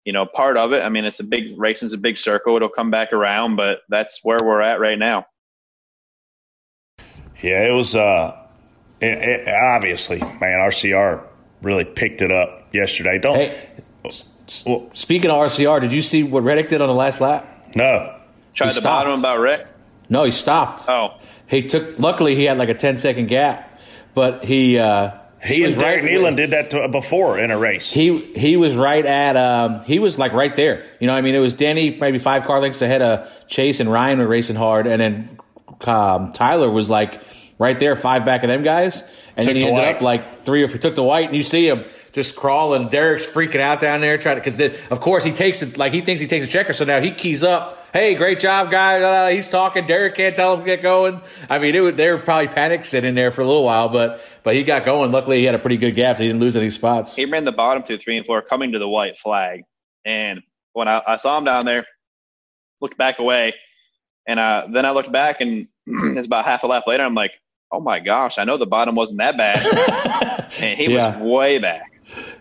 you 0.04 0.12
know 0.12 0.26
part 0.26 0.56
of 0.56 0.72
it. 0.72 0.82
I 0.82 0.88
mean, 0.88 1.04
it's 1.04 1.20
a 1.20 1.24
big 1.24 1.58
racing's 1.58 1.92
a 1.92 1.98
big 1.98 2.18
circle. 2.18 2.56
It'll 2.56 2.68
come 2.68 2.90
back 2.90 3.12
around, 3.12 3.56
but 3.56 3.80
that's 3.88 4.20
where 4.22 4.38
we're 4.42 4.62
at 4.62 4.80
right 4.80 4.98
now. 4.98 5.26
Yeah, 7.42 7.68
it 7.68 7.74
was 7.74 7.94
uh, 7.94 8.36
it, 9.00 9.18
it, 9.18 9.48
obviously, 9.48 10.18
man. 10.18 10.60
RCR 10.60 11.24
really 11.62 11.84
picked 11.84 12.22
it 12.22 12.32
up 12.32 12.68
yesterday. 12.72 13.18
Don't 13.18 13.36
Hey, 13.36 13.68
speaking 14.48 15.30
of 15.30 15.36
RCR, 15.36 15.80
did 15.80 15.92
you 15.92 16.02
see 16.02 16.22
what 16.22 16.42
Reddick 16.42 16.68
did 16.68 16.80
on 16.80 16.88
the 16.88 16.94
last 16.94 17.20
lap? 17.20 17.46
no. 17.76 18.14
Tried 18.54 18.70
He 18.70 18.74
to 18.74 18.80
bottom 18.82 19.16
stopped. 19.16 19.20
about 19.36 19.38
Rick. 19.40 19.66
No, 20.08 20.24
he 20.24 20.32
stopped. 20.32 20.88
Oh, 20.88 21.14
He 21.46 21.62
took. 21.62 21.98
Luckily, 22.00 22.34
he 22.34 22.44
had 22.44 22.58
like 22.58 22.68
a 22.70 22.74
10 22.74 22.98
second 22.98 23.28
gap, 23.28 23.78
but 24.14 24.44
he 24.44 24.76
uh, 24.78 25.12
He 25.44 25.62
was 25.62 25.74
and 25.74 25.80
Derek 25.80 26.02
right- 26.02 26.10
Nealon 26.12 26.34
did 26.34 26.50
that 26.50 26.70
to, 26.70 26.88
before 26.88 27.38
in 27.38 27.52
a 27.52 27.58
race. 27.58 27.92
He 27.92 28.32
he 28.34 28.56
was 28.56 28.74
right 28.74 29.04
at 29.06 29.36
um, 29.36 29.84
he 29.84 30.00
was 30.00 30.18
like 30.18 30.32
right 30.32 30.56
there. 30.56 30.84
You 30.98 31.06
know, 31.06 31.12
I 31.12 31.20
mean, 31.20 31.36
it 31.36 31.38
was 31.38 31.54
Danny 31.54 31.96
maybe 32.00 32.18
five 32.18 32.44
car 32.46 32.60
lengths 32.60 32.82
ahead 32.82 33.00
of 33.00 33.30
Chase 33.46 33.78
and 33.78 33.92
Ryan 33.92 34.18
were 34.18 34.26
racing 34.26 34.56
hard, 34.56 34.88
and 34.88 35.00
then 35.00 35.38
um, 35.86 36.32
Tyler 36.32 36.68
was 36.68 36.90
like 36.90 37.22
right 37.60 37.78
there, 37.78 37.94
five 37.94 38.24
back 38.24 38.42
of 38.42 38.48
them 38.48 38.64
guys, 38.64 39.02
and 39.36 39.44
Took 39.44 39.44
then 39.44 39.54
he 39.56 39.60
the 39.62 39.68
ended 39.68 39.84
white. 39.84 39.96
up 39.96 40.02
like 40.02 40.44
three 40.44 40.64
or 40.64 40.68
four, 40.68 40.78
took 40.78 40.96
the 40.96 41.04
white, 41.04 41.26
and 41.26 41.36
you 41.36 41.44
see 41.44 41.68
him 41.68 41.84
just 42.12 42.36
crawling. 42.36 42.88
Derek's 42.88 43.26
freaking 43.26 43.60
out 43.60 43.80
down 43.80 44.00
there 44.00 44.18
trying 44.18 44.40
to 44.40 44.50
because 44.50 44.76
of 44.90 45.00
course 45.00 45.24
he 45.24 45.32
takes 45.32 45.62
it 45.62 45.76
like 45.76 45.92
he 45.92 46.00
thinks 46.00 46.20
he 46.20 46.26
takes 46.26 46.44
a 46.46 46.48
checker, 46.48 46.72
so 46.72 46.84
now 46.84 47.00
he 47.00 47.10
keys 47.12 47.42
up. 47.42 47.76
Hey, 47.92 48.14
great 48.16 48.38
job, 48.38 48.70
guys! 48.70 49.02
Uh, 49.02 49.34
he's 49.34 49.48
talking. 49.48 49.86
Derek 49.86 50.14
can't 50.14 50.36
tell 50.36 50.52
him 50.54 50.60
to 50.60 50.66
get 50.66 50.82
going. 50.82 51.20
I 51.48 51.58
mean, 51.58 51.74
it 51.74 51.80
was, 51.80 51.94
they 51.94 52.10
were 52.10 52.18
probably 52.18 52.48
panic 52.48 52.84
sitting 52.84 53.14
there 53.14 53.32
for 53.32 53.40
a 53.40 53.46
little 53.46 53.64
while, 53.64 53.88
but 53.88 54.20
but 54.42 54.54
he 54.54 54.62
got 54.62 54.84
going. 54.84 55.10
Luckily, 55.10 55.38
he 55.38 55.44
had 55.44 55.54
a 55.54 55.58
pretty 55.58 55.78
good 55.78 55.94
gap. 55.94 56.18
He 56.18 56.26
didn't 56.26 56.40
lose 56.40 56.54
any 56.54 56.68
spots. 56.70 57.16
He 57.16 57.24
ran 57.24 57.44
the 57.46 57.52
bottom 57.52 57.82
two, 57.82 57.96
three 57.96 58.16
and 58.18 58.26
four, 58.26 58.42
coming 58.42 58.72
to 58.72 58.78
the 58.78 58.88
white 58.88 59.18
flag. 59.18 59.62
And 60.04 60.42
when 60.74 60.86
I, 60.86 61.02
I 61.06 61.16
saw 61.16 61.38
him 61.38 61.44
down 61.44 61.64
there, 61.64 61.86
looked 62.82 62.98
back 62.98 63.18
away, 63.20 63.54
and 64.26 64.38
uh, 64.38 64.66
then 64.70 64.84
I 64.84 64.90
looked 64.90 65.10
back, 65.10 65.40
and 65.40 65.66
it's 65.86 66.26
about 66.26 66.44
half 66.44 66.62
a 66.64 66.66
lap 66.66 66.84
later. 66.86 67.04
I'm 67.04 67.14
like, 67.14 67.32
oh 67.72 67.80
my 67.80 68.00
gosh, 68.00 68.38
I 68.38 68.44
know 68.44 68.58
the 68.58 68.66
bottom 68.66 68.96
wasn't 68.96 69.18
that 69.20 69.36
bad, 69.38 70.52
and 70.58 70.78
he 70.78 70.92
Yeah. 70.92 71.18
was 71.18 71.26
way 71.30 71.58
back. 71.58 71.90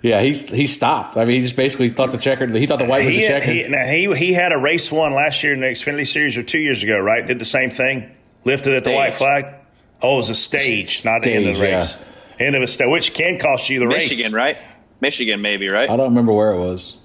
Yeah, 0.01 0.21
he 0.21 0.33
he 0.33 0.67
stopped. 0.67 1.17
I 1.17 1.25
mean, 1.25 1.37
he 1.37 1.41
just 1.41 1.55
basically 1.55 1.89
thought 1.89 2.11
the 2.11 2.17
checker. 2.17 2.47
He 2.47 2.67
thought 2.67 2.79
the 2.79 2.85
white 2.85 3.05
was 3.05 3.15
he, 3.15 3.25
a 3.25 3.27
checker. 3.27 3.51
he, 3.51 3.67
now 3.67 3.85
he 3.85 4.13
he 4.15 4.33
had 4.33 4.51
a 4.51 4.57
race 4.57 4.91
one 4.91 5.13
last 5.13 5.43
year 5.43 5.53
in 5.53 5.59
the 5.59 5.67
Xfinity 5.67 6.07
Series 6.07 6.37
or 6.37 6.43
two 6.43 6.59
years 6.59 6.83
ago, 6.83 6.99
right? 6.99 7.25
Did 7.25 7.39
the 7.39 7.45
same 7.45 7.69
thing, 7.69 8.15
lifted 8.43 8.73
at 8.75 8.83
the 8.83 8.93
white 8.93 9.13
flag. 9.15 9.53
Oh, 10.01 10.13
it 10.13 10.17
was 10.17 10.29
a 10.29 10.35
stage, 10.35 11.03
not 11.03 11.23
the 11.23 11.31
end 11.31 11.47
of 11.47 11.53
the 11.53 11.57
Stage, 11.57 11.73
race. 11.73 11.97
End 12.39 12.55
of 12.55 12.61
a 12.61 12.67
stage, 12.67 12.87
which 12.89 13.13
can 13.15 13.39
cost 13.39 13.69
you 13.69 13.79
the 13.79 13.85
Michigan, 13.87 14.01
race. 14.05 14.09
Michigan, 14.19 14.33
right? 14.33 14.57
Michigan, 15.01 15.41
maybe, 15.41 15.69
right? 15.69 15.89
I 15.89 15.97
don't 15.97 16.09
remember 16.09 16.33
where 16.33 16.51
it 16.51 16.59
was, 16.59 16.97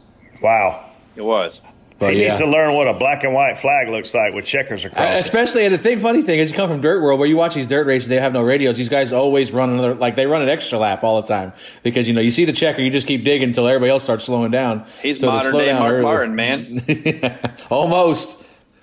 Wow, 0.42 0.90
It 1.16 1.22
was. 1.22 1.62
But 2.02 2.14
he 2.14 2.20
yeah. 2.20 2.28
needs 2.28 2.38
to 2.40 2.46
learn 2.46 2.74
what 2.74 2.86
a 2.88 2.92
black 2.94 3.24
and 3.24 3.32
white 3.34 3.56
flag 3.58 3.88
looks 3.88 4.14
like 4.14 4.34
with 4.34 4.44
checkers 4.44 4.84
Uh, 4.84 4.88
across. 4.88 5.18
it. 5.18 5.20
Especially, 5.20 5.64
and 5.64 5.72
the 5.74 5.78
thing, 5.78 5.98
funny 5.98 6.22
thing 6.22 6.38
is, 6.38 6.50
you 6.50 6.56
come 6.56 6.68
from 6.68 6.80
dirt 6.80 7.02
world 7.02 7.18
where 7.18 7.28
you 7.28 7.36
watch 7.36 7.54
these 7.54 7.66
dirt 7.66 7.86
races. 7.86 8.08
They 8.08 8.20
have 8.20 8.32
no 8.32 8.42
radios. 8.42 8.76
These 8.76 8.88
guys 8.88 9.12
always 9.12 9.52
run 9.52 9.70
another, 9.70 9.94
like 9.94 10.16
they 10.16 10.26
run 10.26 10.42
an 10.42 10.48
extra 10.48 10.78
lap 10.78 11.02
all 11.04 11.20
the 11.22 11.28
time 11.28 11.52
because 11.82 12.06
you 12.08 12.14
know 12.14 12.20
you 12.20 12.30
see 12.30 12.44
the 12.44 12.52
checker, 12.52 12.82
you 12.82 12.90
just 12.90 13.06
keep 13.06 13.24
digging 13.24 13.48
until 13.48 13.66
everybody 13.68 13.90
else 13.90 14.02
starts 14.02 14.24
slowing 14.24 14.50
down. 14.50 14.84
He's 15.02 15.20
So 15.20 15.26
modern 15.28 15.50
slow 15.52 15.60
day 15.60 15.66
down 15.66 15.78
Mark 15.80 15.92
early- 15.94 16.02
Martin, 16.02 16.34
man. 16.34 17.38
Almost. 17.70 18.42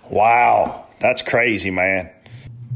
Wow, 0.10 0.88
that's 1.00 1.22
crazy, 1.22 1.70
man. 1.72 2.10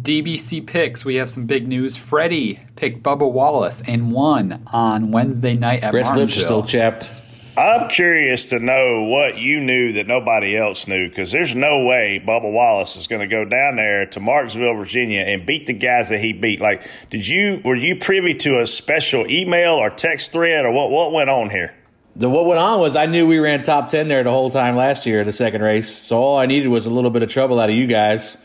DBC 0.01 0.67
picks. 0.67 1.05
We 1.05 1.15
have 1.15 1.29
some 1.29 1.45
big 1.45 1.65
news. 1.67 1.95
Freddie 1.95 2.59
picked 2.75 3.03
Bubba 3.03 3.31
Wallace 3.31 3.81
and 3.87 4.11
won 4.11 4.67
on 4.73 5.11
Wednesday 5.11 5.55
night 5.55 5.81
at 5.81 5.91
Brett's 5.91 6.13
lips 6.13 6.35
are 6.37 6.41
still 6.41 6.63
chapped. 6.63 7.09
I'm 7.55 7.87
curious 7.87 8.45
to 8.45 8.59
know 8.59 9.03
what 9.03 9.37
you 9.37 9.59
knew 9.59 9.93
that 9.93 10.07
nobody 10.07 10.57
else 10.57 10.87
knew 10.87 11.07
because 11.07 11.31
there's 11.31 11.53
no 11.53 11.83
way 11.85 12.23
Bubba 12.25 12.51
Wallace 12.51 12.95
is 12.95 13.05
going 13.05 13.21
to 13.21 13.27
go 13.27 13.45
down 13.45 13.75
there 13.75 14.07
to 14.07 14.19
Martinsville, 14.19 14.73
Virginia 14.73 15.21
and 15.21 15.45
beat 15.45 15.67
the 15.67 15.73
guys 15.73 16.09
that 16.09 16.19
he 16.19 16.33
beat. 16.33 16.59
Like, 16.59 16.87
did 17.11 17.27
you 17.27 17.61
were 17.63 17.75
you 17.75 17.97
privy 17.97 18.33
to 18.35 18.59
a 18.59 18.65
special 18.65 19.29
email 19.29 19.73
or 19.73 19.91
text 19.91 20.31
thread 20.31 20.65
or 20.65 20.71
what 20.71 20.89
what 20.89 21.11
went 21.11 21.29
on 21.29 21.51
here? 21.51 21.75
The, 22.15 22.27
what 22.27 22.45
went 22.45 22.59
on 22.59 22.79
was 22.79 22.95
I 22.95 23.05
knew 23.05 23.27
we 23.27 23.37
ran 23.37 23.61
top 23.61 23.89
10 23.89 24.07
there 24.07 24.23
the 24.23 24.31
whole 24.31 24.51
time 24.51 24.75
last 24.75 25.05
year, 25.05 25.21
in 25.21 25.27
the 25.27 25.33
second 25.33 25.61
race. 25.61 25.95
So 25.95 26.21
all 26.21 26.37
I 26.37 26.45
needed 26.47 26.69
was 26.69 26.85
a 26.85 26.91
little 26.91 27.09
bit 27.09 27.23
of 27.23 27.29
trouble 27.29 27.59
out 27.59 27.69
of 27.69 27.75
you 27.75 27.87
guys. 27.87 28.37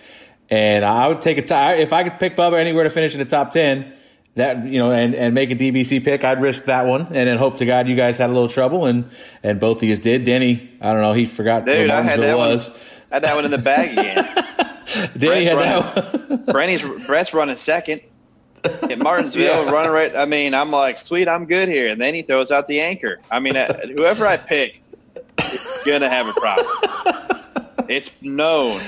And 0.50 0.84
I 0.84 1.08
would 1.08 1.20
take 1.20 1.36
a 1.36 1.42
tie. 1.42 1.74
If 1.74 1.92
I 1.92 2.04
could 2.04 2.18
pick 2.18 2.36
Bubba 2.36 2.58
anywhere 2.58 2.84
to 2.84 2.90
finish 2.90 3.12
in 3.12 3.18
the 3.18 3.26
top 3.26 3.52
10, 3.52 3.92
that, 4.38 4.64
you 4.66 4.78
know, 4.78 4.90
and, 4.90 5.14
and 5.14 5.34
make 5.34 5.50
a 5.50 5.54
DBC 5.54 6.02
pick, 6.02 6.24
I'd 6.24 6.40
risk 6.40 6.64
that 6.64 6.86
one. 6.86 7.02
And 7.06 7.28
then 7.28 7.38
hope 7.38 7.58
to 7.58 7.66
God 7.66 7.86
you 7.88 7.94
guys 7.96 8.16
had 8.16 8.30
a 8.30 8.32
little 8.32 8.48
trouble. 8.48 8.86
And, 8.86 9.10
and 9.42 9.60
both 9.60 9.78
of 9.78 9.82
you 9.84 9.96
did. 9.96 10.24
Denny, 10.24 10.70
I 10.80 10.92
don't 10.92 11.02
know, 11.02 11.12
he 11.12 11.26
forgot 11.26 11.64
Dude, 11.66 11.90
I 11.90 12.02
had 12.02 12.20
that 12.20 12.36
one. 12.38 12.48
was. 12.50 12.70
I 13.10 13.16
had 13.16 13.24
that 13.24 13.34
one 13.36 13.44
in 13.44 13.50
the 13.50 13.58
bag 13.58 13.92
again. 13.98 14.24
Denny 15.18 15.44
Brett's 15.44 15.48
had 15.48 15.56
running, 15.56 15.94
that 15.94 16.30
one. 16.46 16.96
Brett's 17.06 17.34
running 17.34 17.56
second. 17.56 18.00
At 18.64 18.98
Martinsville, 18.98 19.42
Yeah. 19.64 19.70
running 19.70 19.92
right. 19.92 20.14
I 20.16 20.24
mean, 20.24 20.52
I'm 20.52 20.70
like, 20.70 20.98
sweet, 20.98 21.28
I'm 21.28 21.46
good 21.46 21.68
here. 21.68 21.88
And 21.88 22.00
then 22.00 22.14
he 22.14 22.22
throws 22.22 22.50
out 22.50 22.66
the 22.66 22.80
anchor. 22.80 23.20
I 23.30 23.38
mean, 23.38 23.56
uh, 23.56 23.86
whoever 23.94 24.26
I 24.26 24.36
pick 24.36 24.82
is 25.52 25.60
gonna 25.86 26.08
have 26.08 26.26
a 26.26 26.32
problem. 26.32 26.66
It's 27.88 28.10
known. 28.20 28.82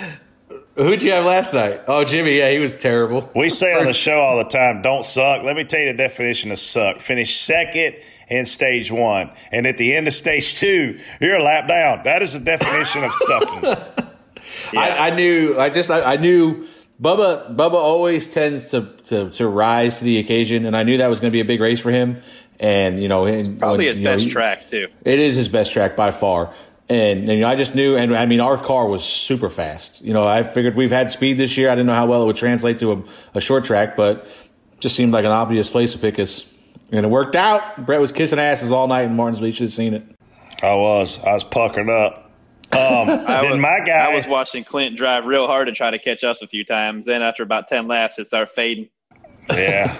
Who'd 0.80 1.02
you 1.02 1.10
have 1.12 1.24
last 1.26 1.52
night? 1.52 1.82
Oh, 1.86 2.04
Jimmie. 2.04 2.38
Yeah, 2.38 2.50
he 2.50 2.58
was 2.58 2.72
terrible. 2.74 3.30
We 3.34 3.50
say 3.50 3.74
on 3.78 3.84
the 3.84 3.92
show 3.92 4.18
all 4.18 4.38
the 4.38 4.44
time, 4.44 4.80
don't 4.80 5.04
suck. 5.04 5.42
Let 5.42 5.54
me 5.54 5.64
tell 5.64 5.80
you 5.80 5.92
the 5.92 5.98
definition 5.98 6.50
of 6.52 6.58
suck. 6.58 7.00
Finish 7.00 7.36
second 7.36 7.96
in 8.28 8.46
stage 8.46 8.90
one. 8.90 9.30
And 9.52 9.66
at 9.66 9.76
the 9.76 9.94
end 9.94 10.08
of 10.08 10.14
stage 10.14 10.54
two, 10.54 10.98
you're 11.20 11.36
a 11.36 11.42
lap 11.42 11.68
down. 11.68 12.02
That 12.04 12.22
is 12.22 12.32
the 12.32 12.40
definition 12.40 13.04
of 13.04 13.12
sucking. 13.12 13.64
I, 14.78 15.08
I 15.08 15.16
knew. 15.16 15.58
I 15.58 15.68
just. 15.68 15.90
I, 15.90 16.14
I 16.14 16.16
knew. 16.16 16.66
Bubba. 17.00 17.54
Bubba 17.54 17.74
always 17.74 18.28
tends 18.28 18.70
to, 18.70 18.82
to 19.08 19.30
to 19.32 19.48
rise 19.48 19.98
to 19.98 20.04
the 20.04 20.18
occasion, 20.18 20.64
and 20.64 20.76
I 20.76 20.82
knew 20.82 20.96
that 20.98 21.08
was 21.08 21.20
going 21.20 21.30
to 21.30 21.36
be 21.36 21.40
a 21.40 21.44
big 21.44 21.60
race 21.60 21.80
for 21.80 21.90
him. 21.90 22.22
And 22.58 23.02
you 23.02 23.08
know, 23.08 23.26
and 23.26 23.58
Probably 23.58 23.78
when, 23.78 23.88
his 23.88 23.98
you 23.98 24.04
know, 24.04 24.14
best 24.14 24.24
he- 24.24 24.30
track 24.30 24.68
too. 24.68 24.88
It 25.04 25.18
is 25.18 25.36
his 25.36 25.48
best 25.48 25.72
track 25.72 25.96
by 25.96 26.10
far. 26.10 26.54
And, 26.90 27.20
and 27.20 27.28
you 27.28 27.40
know, 27.40 27.48
I 27.48 27.54
just 27.54 27.76
knew, 27.76 27.96
and 27.96 28.14
I 28.16 28.26
mean, 28.26 28.40
our 28.40 28.58
car 28.62 28.88
was 28.88 29.04
super 29.04 29.48
fast. 29.48 30.02
You 30.02 30.12
know, 30.12 30.26
I 30.26 30.42
figured 30.42 30.74
we've 30.74 30.90
had 30.90 31.08
speed 31.10 31.38
this 31.38 31.56
year. 31.56 31.70
I 31.70 31.74
didn't 31.76 31.86
know 31.86 31.94
how 31.94 32.06
well 32.06 32.22
it 32.24 32.26
would 32.26 32.36
translate 32.36 32.80
to 32.80 32.92
a, 32.92 33.04
a 33.36 33.40
short 33.40 33.64
track, 33.64 33.96
but 33.96 34.26
just 34.80 34.96
seemed 34.96 35.12
like 35.12 35.24
an 35.24 35.30
obvious 35.30 35.70
place 35.70 35.92
to 35.92 35.98
pick 35.98 36.18
us. 36.18 36.52
And 36.90 37.06
it 37.06 37.08
worked 37.08 37.36
out. 37.36 37.86
Brett 37.86 38.00
was 38.00 38.10
kissing 38.10 38.40
asses 38.40 38.72
all 38.72 38.88
night 38.88 39.02
in 39.04 39.14
Martinsville. 39.14 39.46
You 39.46 39.54
should 39.54 39.64
have 39.64 39.72
seen 39.72 39.94
it. 39.94 40.02
I 40.64 40.74
was. 40.74 41.22
I 41.22 41.32
was 41.32 41.44
puckered 41.44 41.88
up. 41.88 42.28
Um, 42.72 42.78
I 42.80 43.40
then 43.42 43.52
was, 43.52 43.60
my 43.60 43.80
guy. 43.86 44.10
I 44.10 44.14
was 44.14 44.26
watching 44.26 44.64
Clint 44.64 44.96
drive 44.96 45.26
real 45.26 45.46
hard 45.46 45.68
to 45.68 45.72
try 45.72 45.92
to 45.92 45.98
catch 46.00 46.24
us 46.24 46.42
a 46.42 46.48
few 46.48 46.64
times. 46.64 47.06
Then 47.06 47.22
after 47.22 47.44
about 47.44 47.68
ten 47.68 47.86
laps, 47.86 48.18
it 48.18 48.26
started 48.26 48.50
fading. 48.50 48.88
yeah, 49.48 49.94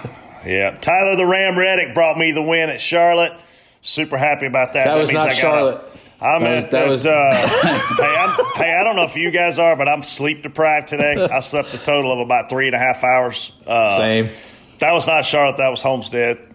yeah. 0.45 0.71
Tyler 0.81 1.15
the 1.15 1.25
Ram 1.25 1.57
Reddick 1.57 1.93
brought 1.93 2.17
me 2.17 2.33
the 2.33 2.41
win 2.41 2.69
at 2.69 2.81
Charlotte. 2.81 3.33
Super 3.79 4.17
happy 4.17 4.45
about 4.45 4.73
that. 4.73 4.85
That 4.85 4.95
was 4.99 5.11
not 5.11 5.21
I 5.21 5.29
got 5.29 5.33
a- 5.33 5.35
Charlotte. 5.39 5.90
I'm 6.21 6.43
That 6.43 6.55
was- 6.55 6.63
at 6.65 6.71
that 6.71 6.87
was- 6.89 7.05
uh, 7.07 7.31
hey, 7.97 8.15
I'm, 8.15 8.45
hey, 8.55 8.77
I 8.79 8.83
don't 8.83 8.95
know 8.95 9.03
if 9.03 9.15
you 9.15 9.31
guys 9.31 9.57
are, 9.59 9.75
but 9.75 9.87
I'm 9.87 10.03
sleep 10.03 10.43
deprived 10.43 10.87
today. 10.87 11.27
I 11.31 11.39
slept 11.39 11.73
a 11.73 11.77
total 11.77 12.11
of 12.11 12.19
about 12.19 12.49
three 12.49 12.67
and 12.67 12.75
a 12.75 12.79
half 12.79 13.03
hours. 13.03 13.51
Uh, 13.65 13.97
Same. 13.97 14.29
That 14.79 14.93
was 14.93 15.07
not 15.07 15.25
Charlotte. 15.25 15.57
That 15.57 15.69
was 15.69 15.81
Homestead, 15.81 16.47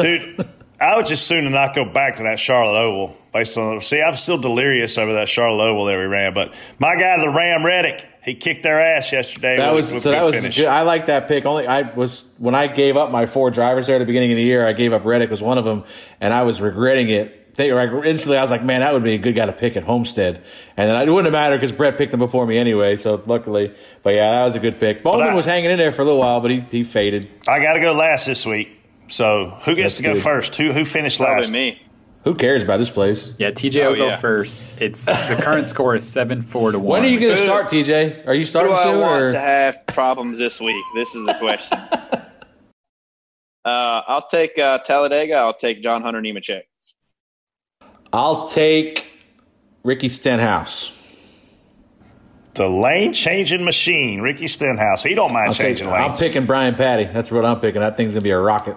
dude. 0.00 0.48
I 0.80 0.96
would 0.96 1.06
just 1.06 1.28
soon 1.28 1.50
not 1.52 1.74
go 1.74 1.84
back 1.84 2.16
to 2.16 2.24
that 2.24 2.40
Charlotte 2.40 2.78
Oval. 2.78 3.16
Based 3.32 3.56
on 3.56 3.80
see, 3.80 4.02
I'm 4.02 4.14
still 4.16 4.36
delirious 4.38 4.98
over 4.98 5.14
that 5.14 5.28
Charlotte 5.28 5.64
Oval 5.70 5.86
that 5.86 5.98
we 5.98 6.04
ran. 6.04 6.34
But 6.34 6.52
my 6.78 6.96
guy, 6.96 7.18
the 7.18 7.30
Ram 7.30 7.64
Reddick, 7.64 8.04
he 8.22 8.34
kicked 8.34 8.62
their 8.62 8.78
ass 8.80 9.10
yesterday. 9.10 9.56
That 9.56 9.68
with, 9.68 9.86
was 9.86 9.94
with 9.94 10.02
so. 10.02 10.10
That 10.10 10.24
was. 10.24 10.34
finish. 10.34 10.56
Good. 10.58 10.66
I 10.66 10.82
like 10.82 11.06
that 11.06 11.28
pick. 11.28 11.46
Only 11.46 11.66
I 11.66 11.92
was 11.94 12.24
when 12.38 12.54
I 12.54 12.66
gave 12.66 12.96
up 12.96 13.10
my 13.10 13.26
four 13.26 13.50
drivers 13.50 13.86
there 13.86 13.96
at 13.96 14.00
the 14.00 14.04
beginning 14.04 14.32
of 14.32 14.36
the 14.36 14.42
year. 14.44 14.66
I 14.66 14.74
gave 14.74 14.92
up 14.92 15.04
Reddick 15.04 15.30
was 15.30 15.40
one 15.42 15.56
of 15.56 15.64
them, 15.64 15.84
and 16.20 16.34
I 16.34 16.42
was 16.42 16.60
regretting 16.60 17.08
it. 17.08 17.41
They, 17.54 17.72
like, 17.72 17.90
instantly, 18.06 18.38
I 18.38 18.42
was 18.42 18.50
like, 18.50 18.64
"Man, 18.64 18.80
that 18.80 18.92
would 18.94 19.04
be 19.04 19.12
a 19.14 19.18
good 19.18 19.34
guy 19.34 19.44
to 19.46 19.52
pick 19.52 19.76
at 19.76 19.82
Homestead." 19.84 20.42
And 20.76 20.88
then 20.90 20.96
it 20.96 21.10
wouldn't 21.10 21.26
have 21.26 21.32
mattered 21.32 21.58
because 21.58 21.72
Brett 21.72 21.98
picked 21.98 22.14
him 22.14 22.20
before 22.20 22.46
me 22.46 22.56
anyway. 22.56 22.96
So 22.96 23.22
luckily, 23.26 23.74
but 24.02 24.14
yeah, 24.14 24.30
that 24.30 24.44
was 24.46 24.54
a 24.54 24.58
good 24.58 24.80
pick. 24.80 25.02
Bowman 25.02 25.28
I- 25.28 25.34
was 25.34 25.44
hanging 25.44 25.70
in 25.70 25.76
there 25.78 25.92
for 25.92 26.02
a 26.02 26.04
little 26.06 26.20
while, 26.20 26.40
but 26.40 26.50
he 26.50 26.60
he 26.60 26.82
faded. 26.84 27.28
I 27.48 27.60
got 27.60 27.74
to 27.74 27.80
go 27.80 27.92
last 27.92 28.24
this 28.26 28.46
week. 28.46 28.78
So 29.08 29.50
who 29.64 29.74
gets 29.74 29.94
That's 29.94 29.96
to 29.96 30.02
go 30.02 30.14
good. 30.14 30.22
first? 30.22 30.56
Who 30.56 30.72
who 30.72 30.84
finished 30.86 31.18
Probably 31.18 31.42
last? 31.42 31.52
me. 31.52 31.78
Who 32.24 32.34
cares 32.36 32.62
about 32.62 32.76
this 32.78 32.88
place? 32.88 33.32
Yeah, 33.36 33.50
TJ 33.50 33.82
Oh, 33.84 33.90
will 33.90 33.96
go 33.96 34.06
yeah. 34.06 34.16
first. 34.16 34.70
It's 34.80 35.04
the 35.28 35.38
current 35.42 35.66
score 35.68 35.94
is 35.96 36.08
seven 36.08 36.40
four 36.40 36.70
to 36.72 36.78
one. 36.78 37.00
When 37.00 37.02
are 37.04 37.08
you 37.12 37.18
going 37.20 37.36
to 37.36 37.42
start, 37.42 37.68
TJ? 37.68 38.26
Are 38.28 38.32
you 38.32 38.40
Who 38.40 38.44
do 38.44 38.44
starting 38.44 38.72
I 38.72 38.96
want 38.96 39.24
Or? 39.24 39.30
to 39.32 39.38
have 39.40 39.84
problems 39.88 40.38
this 40.38 40.60
week? 40.60 40.82
This 40.94 41.14
is 41.16 41.26
the 41.26 41.34
question. 41.34 41.76
uh, 41.90 42.22
I'll 43.64 44.26
take 44.28 44.58
uh, 44.58 44.78
Talladega. 44.78 45.34
I'll 45.34 45.52
take 45.58 45.82
John 45.82 46.02
Hunter 46.02 46.20
Nemechek. 46.20 46.62
I'll 48.12 48.48
take 48.48 49.06
Ricky 49.84 50.08
Stenhouse. 50.08 50.92
The 52.54 52.68
lane 52.68 53.14
changing 53.14 53.64
machine, 53.64 54.20
Ricky 54.20 54.46
Stenhouse. 54.46 55.02
He 55.02 55.14
don't 55.14 55.32
mind 55.32 55.48
I'll 55.48 55.52
take, 55.54 55.78
changing 55.78 55.88
I'm 55.88 56.14
picking 56.14 56.44
Brian 56.44 56.74
Patty. 56.74 57.04
That's 57.04 57.30
what 57.30 57.46
I'm 57.46 57.60
picking. 57.60 57.80
That 57.80 57.96
thing's 57.96 58.10
going 58.10 58.20
to 58.20 58.24
be 58.24 58.30
a 58.30 58.38
rocket. 58.38 58.76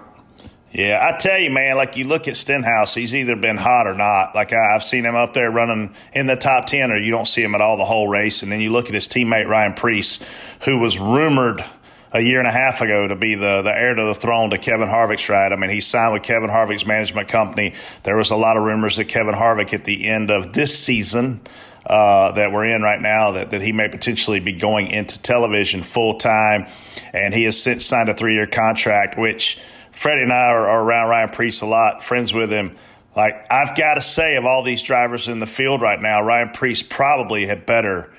Yeah, 0.72 0.98
I 1.00 1.16
tell 1.16 1.38
you, 1.38 1.50
man, 1.50 1.76
like 1.76 1.96
you 1.96 2.04
look 2.04 2.28
at 2.28 2.36
Stenhouse, 2.36 2.94
he's 2.94 3.14
either 3.14 3.36
been 3.36 3.56
hot 3.56 3.86
or 3.86 3.94
not. 3.94 4.34
Like 4.34 4.52
I, 4.52 4.74
I've 4.74 4.82
seen 4.82 5.04
him 5.04 5.14
up 5.14 5.32
there 5.32 5.50
running 5.50 5.94
in 6.12 6.26
the 6.26 6.36
top 6.36 6.66
10, 6.66 6.90
or 6.90 6.96
you 6.96 7.10
don't 7.10 7.28
see 7.28 7.42
him 7.42 7.54
at 7.54 7.60
all 7.60 7.76
the 7.76 7.84
whole 7.84 8.08
race. 8.08 8.42
And 8.42 8.50
then 8.50 8.60
you 8.60 8.70
look 8.70 8.86
at 8.88 8.94
his 8.94 9.08
teammate, 9.08 9.48
Ryan 9.48 9.74
Preece, 9.74 10.20
who 10.64 10.78
was 10.78 10.98
rumored 10.98 11.64
a 12.12 12.20
year 12.20 12.38
and 12.38 12.48
a 12.48 12.52
half 12.52 12.80
ago 12.80 13.08
to 13.08 13.16
be 13.16 13.34
the, 13.34 13.62
the 13.62 13.76
heir 13.76 13.94
to 13.94 14.04
the 14.04 14.14
throne 14.14 14.50
to 14.50 14.58
Kevin 14.58 14.88
Harvick's 14.88 15.28
ride. 15.28 15.52
I 15.52 15.56
mean, 15.56 15.70
he 15.70 15.80
signed 15.80 16.12
with 16.12 16.22
Kevin 16.22 16.48
Harvick's 16.50 16.86
management 16.86 17.28
company. 17.28 17.74
There 18.04 18.16
was 18.16 18.30
a 18.30 18.36
lot 18.36 18.56
of 18.56 18.62
rumors 18.62 18.96
that 18.96 19.06
Kevin 19.06 19.34
Harvick 19.34 19.74
at 19.74 19.84
the 19.84 20.08
end 20.08 20.30
of 20.30 20.52
this 20.52 20.78
season 20.78 21.40
uh, 21.86 22.32
that 22.32 22.52
we're 22.52 22.66
in 22.66 22.82
right 22.82 23.00
now 23.00 23.32
that, 23.32 23.50
that 23.50 23.62
he 23.62 23.72
may 23.72 23.88
potentially 23.88 24.40
be 24.40 24.52
going 24.52 24.88
into 24.88 25.20
television 25.22 25.82
full 25.82 26.18
time. 26.18 26.66
And 27.12 27.32
he 27.32 27.44
has 27.44 27.60
since 27.60 27.84
signed 27.84 28.08
a 28.08 28.14
three 28.14 28.34
year 28.34 28.46
contract, 28.46 29.18
which 29.18 29.60
Freddie 29.92 30.22
and 30.22 30.32
I 30.32 30.48
are, 30.48 30.68
are 30.68 30.82
around 30.82 31.08
Ryan 31.08 31.28
Preece 31.30 31.60
a 31.60 31.66
lot, 31.66 32.02
friends 32.02 32.34
with 32.34 32.50
him. 32.50 32.76
Like 33.14 33.50
I've 33.50 33.76
got 33.76 33.94
to 33.94 34.02
say, 34.02 34.36
of 34.36 34.44
all 34.44 34.62
these 34.62 34.82
drivers 34.82 35.28
in 35.28 35.38
the 35.40 35.46
field 35.46 35.80
right 35.80 36.00
now, 36.00 36.22
Ryan 36.22 36.50
Preece 36.50 36.82
probably 36.82 37.46
had 37.46 37.64
better 37.64 38.12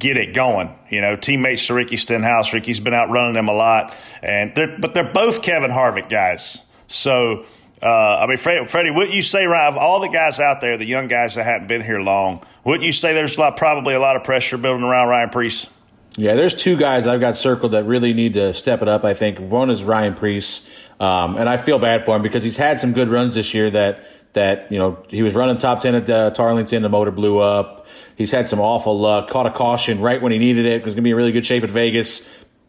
get 0.00 0.16
it 0.16 0.34
going. 0.34 0.74
You 0.88 1.00
know, 1.00 1.14
teammates 1.14 1.66
to 1.68 1.74
Ricky 1.74 1.96
Stenhouse. 1.96 2.52
Ricky's 2.52 2.80
been 2.80 2.94
out 2.94 3.10
running 3.10 3.34
them 3.34 3.48
a 3.48 3.52
lot, 3.52 3.94
and 4.22 4.52
they're, 4.56 4.76
but 4.78 4.94
they're 4.94 5.12
both 5.12 5.42
Kevin 5.42 5.70
Harvick 5.70 6.08
guys. 6.08 6.62
So, 6.88 7.44
uh, 7.80 8.18
I 8.18 8.26
mean, 8.26 8.38
Freddie, 8.38 8.66
Freddie, 8.66 8.90
wouldn't 8.90 9.14
you 9.14 9.22
say, 9.22 9.46
Ryan, 9.46 9.74
of 9.74 9.78
all 9.78 10.00
the 10.00 10.08
guys 10.08 10.40
out 10.40 10.60
there, 10.60 10.76
the 10.76 10.84
young 10.84 11.06
guys 11.06 11.36
that 11.36 11.44
haven't 11.44 11.68
been 11.68 11.82
here 11.82 12.00
long, 12.00 12.44
wouldn't 12.64 12.84
you 12.84 12.92
say 12.92 13.14
there's 13.14 13.36
a 13.36 13.40
lot, 13.40 13.56
probably 13.56 13.94
a 13.94 14.00
lot 14.00 14.16
of 14.16 14.24
pressure 14.24 14.58
building 14.58 14.84
around 14.84 15.08
Ryan 15.08 15.30
Preece? 15.30 15.68
Yeah, 16.16 16.34
there's 16.34 16.54
two 16.54 16.76
guys 16.76 17.06
I've 17.06 17.20
got 17.20 17.36
circled 17.36 17.72
that 17.72 17.84
really 17.84 18.12
need 18.12 18.34
to 18.34 18.52
step 18.52 18.82
it 18.82 18.88
up. 18.88 19.04
I 19.04 19.14
think 19.14 19.38
one 19.38 19.70
is 19.70 19.84
Ryan 19.84 20.14
Preece, 20.14 20.66
um, 20.98 21.36
and 21.36 21.48
I 21.48 21.56
feel 21.56 21.78
bad 21.78 22.04
for 22.04 22.16
him 22.16 22.22
because 22.22 22.42
he's 22.42 22.56
had 22.56 22.80
some 22.80 22.92
good 22.92 23.08
runs 23.08 23.34
this 23.34 23.54
year 23.54 23.70
that 23.70 24.04
that 24.32 24.70
you 24.70 24.78
know 24.78 24.98
he 25.08 25.22
was 25.22 25.34
running 25.34 25.56
top 25.56 25.80
ten 25.80 25.94
at 25.94 26.10
uh, 26.10 26.30
Darlington, 26.30 26.82
the 26.82 26.88
motor 26.88 27.10
blew 27.10 27.38
up. 27.38 27.86
He's 28.20 28.30
had 28.30 28.48
some 28.48 28.60
awful 28.60 29.00
luck. 29.00 29.30
Caught 29.30 29.46
a 29.46 29.50
caution 29.50 30.02
right 30.02 30.20
when 30.20 30.30
he 30.30 30.36
needed 30.36 30.66
it. 30.66 30.84
Was 30.84 30.92
going 30.92 30.96
to 30.96 31.02
be 31.04 31.12
in 31.12 31.16
really 31.16 31.32
good 31.32 31.46
shape 31.46 31.64
at 31.64 31.70
Vegas. 31.70 32.20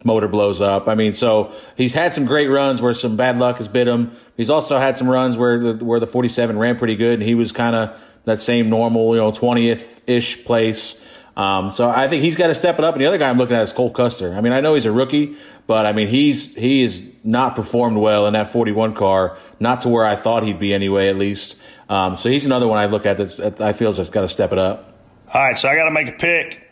Motor 0.01 0.29
blows 0.29 0.61
up. 0.61 0.87
I 0.87 0.95
mean, 0.95 1.11
so 1.11 1.51
he's 1.75 1.93
had 1.93 2.13
some 2.13 2.25
great 2.25 2.47
runs 2.47 2.81
where 2.81 2.93
some 2.93 3.17
bad 3.17 3.37
luck 3.37 3.57
has 3.57 3.67
bit 3.67 3.85
him. 3.85 4.13
He's 4.37 4.49
also 4.49 4.79
had 4.79 4.97
some 4.97 5.09
runs 5.09 5.37
where 5.37 5.73
the, 5.73 5.83
where 5.83 5.99
the 5.99 6.07
47 6.07 6.57
ran 6.57 6.77
pretty 6.77 6.95
good, 6.95 7.15
and 7.15 7.23
he 7.23 7.35
was 7.35 7.51
kind 7.51 7.75
of 7.75 8.01
that 8.23 8.39
same 8.39 8.69
normal, 8.69 9.13
you 9.13 9.19
know, 9.19 9.29
20th 9.33 9.99
ish 10.07 10.41
place. 10.45 10.97
Um, 11.35 11.73
so 11.73 11.89
I 11.89 12.07
think 12.07 12.23
he's 12.23 12.37
got 12.37 12.47
to 12.47 12.55
step 12.55 12.79
it 12.79 12.85
up. 12.85 12.95
And 12.95 13.01
the 13.01 13.07
other 13.07 13.17
guy 13.17 13.29
I'm 13.29 13.37
looking 13.37 13.57
at 13.57 13.63
is 13.63 13.73
Cole 13.73 13.91
Custer. 13.91 14.33
I 14.33 14.39
mean, 14.39 14.53
I 14.53 14.61
know 14.61 14.75
he's 14.75 14.85
a 14.85 14.91
rookie, 14.93 15.35
but 15.67 15.85
I 15.85 15.91
mean 15.91 16.07
he's 16.07 16.55
he 16.55 16.81
is 16.81 17.11
not 17.25 17.57
performed 17.57 17.97
well 17.97 18.25
in 18.25 18.35
that 18.35 18.47
41 18.53 18.93
car, 18.93 19.37
not 19.59 19.81
to 19.81 19.89
where 19.89 20.05
I 20.05 20.15
thought 20.15 20.43
he'd 20.43 20.59
be 20.59 20.73
anyway, 20.73 21.09
at 21.09 21.17
least. 21.17 21.57
Um, 21.89 22.15
so 22.15 22.29
he's 22.29 22.45
another 22.45 22.69
one 22.69 22.77
I 22.77 22.85
look 22.85 23.05
at 23.05 23.17
that 23.17 23.59
I 23.59 23.73
feel 23.73 23.91
has 23.91 24.09
got 24.09 24.21
to 24.21 24.29
step 24.29 24.53
it 24.53 24.57
up. 24.57 24.90
All 25.33 25.41
right, 25.41 25.57
so 25.57 25.69
I 25.69 25.75
got 25.75 25.85
to 25.85 25.91
make 25.91 26.07
a 26.07 26.13
pick. 26.13 26.67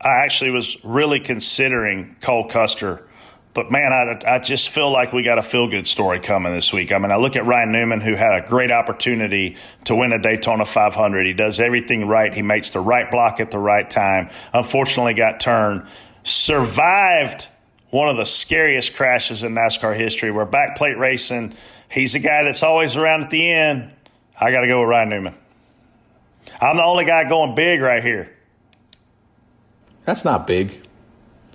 I 0.00 0.24
actually 0.24 0.50
was 0.50 0.82
really 0.84 1.20
considering 1.20 2.16
Cole 2.20 2.48
Custer 2.48 3.06
but 3.52 3.70
man, 3.70 3.92
I, 3.92 4.36
I 4.36 4.38
just 4.38 4.68
feel 4.68 4.90
like 4.90 5.12
we 5.12 5.22
got 5.22 5.38
a 5.38 5.42
feel 5.42 5.68
good 5.68 5.88
story 5.88 6.20
coming 6.20 6.52
this 6.52 6.72
week. 6.72 6.92
I 6.92 6.98
mean, 6.98 7.10
I 7.10 7.16
look 7.16 7.34
at 7.34 7.44
Ryan 7.44 7.72
Newman, 7.72 8.00
who 8.00 8.14
had 8.14 8.44
a 8.44 8.46
great 8.46 8.70
opportunity 8.70 9.56
to 9.84 9.94
win 9.94 10.12
a 10.12 10.18
Daytona 10.20 10.64
500. 10.64 11.26
He 11.26 11.32
does 11.32 11.58
everything 11.58 12.06
right. 12.06 12.32
He 12.32 12.42
makes 12.42 12.70
the 12.70 12.80
right 12.80 13.10
block 13.10 13.40
at 13.40 13.50
the 13.50 13.58
right 13.58 13.90
time. 13.90 14.30
Unfortunately, 14.52 15.14
got 15.14 15.40
turned. 15.40 15.86
Survived 16.22 17.48
one 17.90 18.08
of 18.08 18.16
the 18.16 18.24
scariest 18.24 18.94
crashes 18.94 19.42
in 19.42 19.54
NASCAR 19.54 19.96
history. 19.96 20.30
We're 20.30 20.46
backplate 20.46 20.98
racing. 20.98 21.54
He's 21.90 22.14
a 22.14 22.20
guy 22.20 22.44
that's 22.44 22.62
always 22.62 22.96
around 22.96 23.24
at 23.24 23.30
the 23.30 23.50
end. 23.50 23.90
I 24.40 24.52
got 24.52 24.60
to 24.60 24.68
go 24.68 24.80
with 24.80 24.90
Ryan 24.90 25.08
Newman. 25.08 25.34
I'm 26.60 26.76
the 26.76 26.84
only 26.84 27.04
guy 27.04 27.28
going 27.28 27.54
big 27.54 27.80
right 27.80 28.02
here. 28.02 28.36
That's 30.04 30.24
not 30.24 30.46
big. 30.46 30.80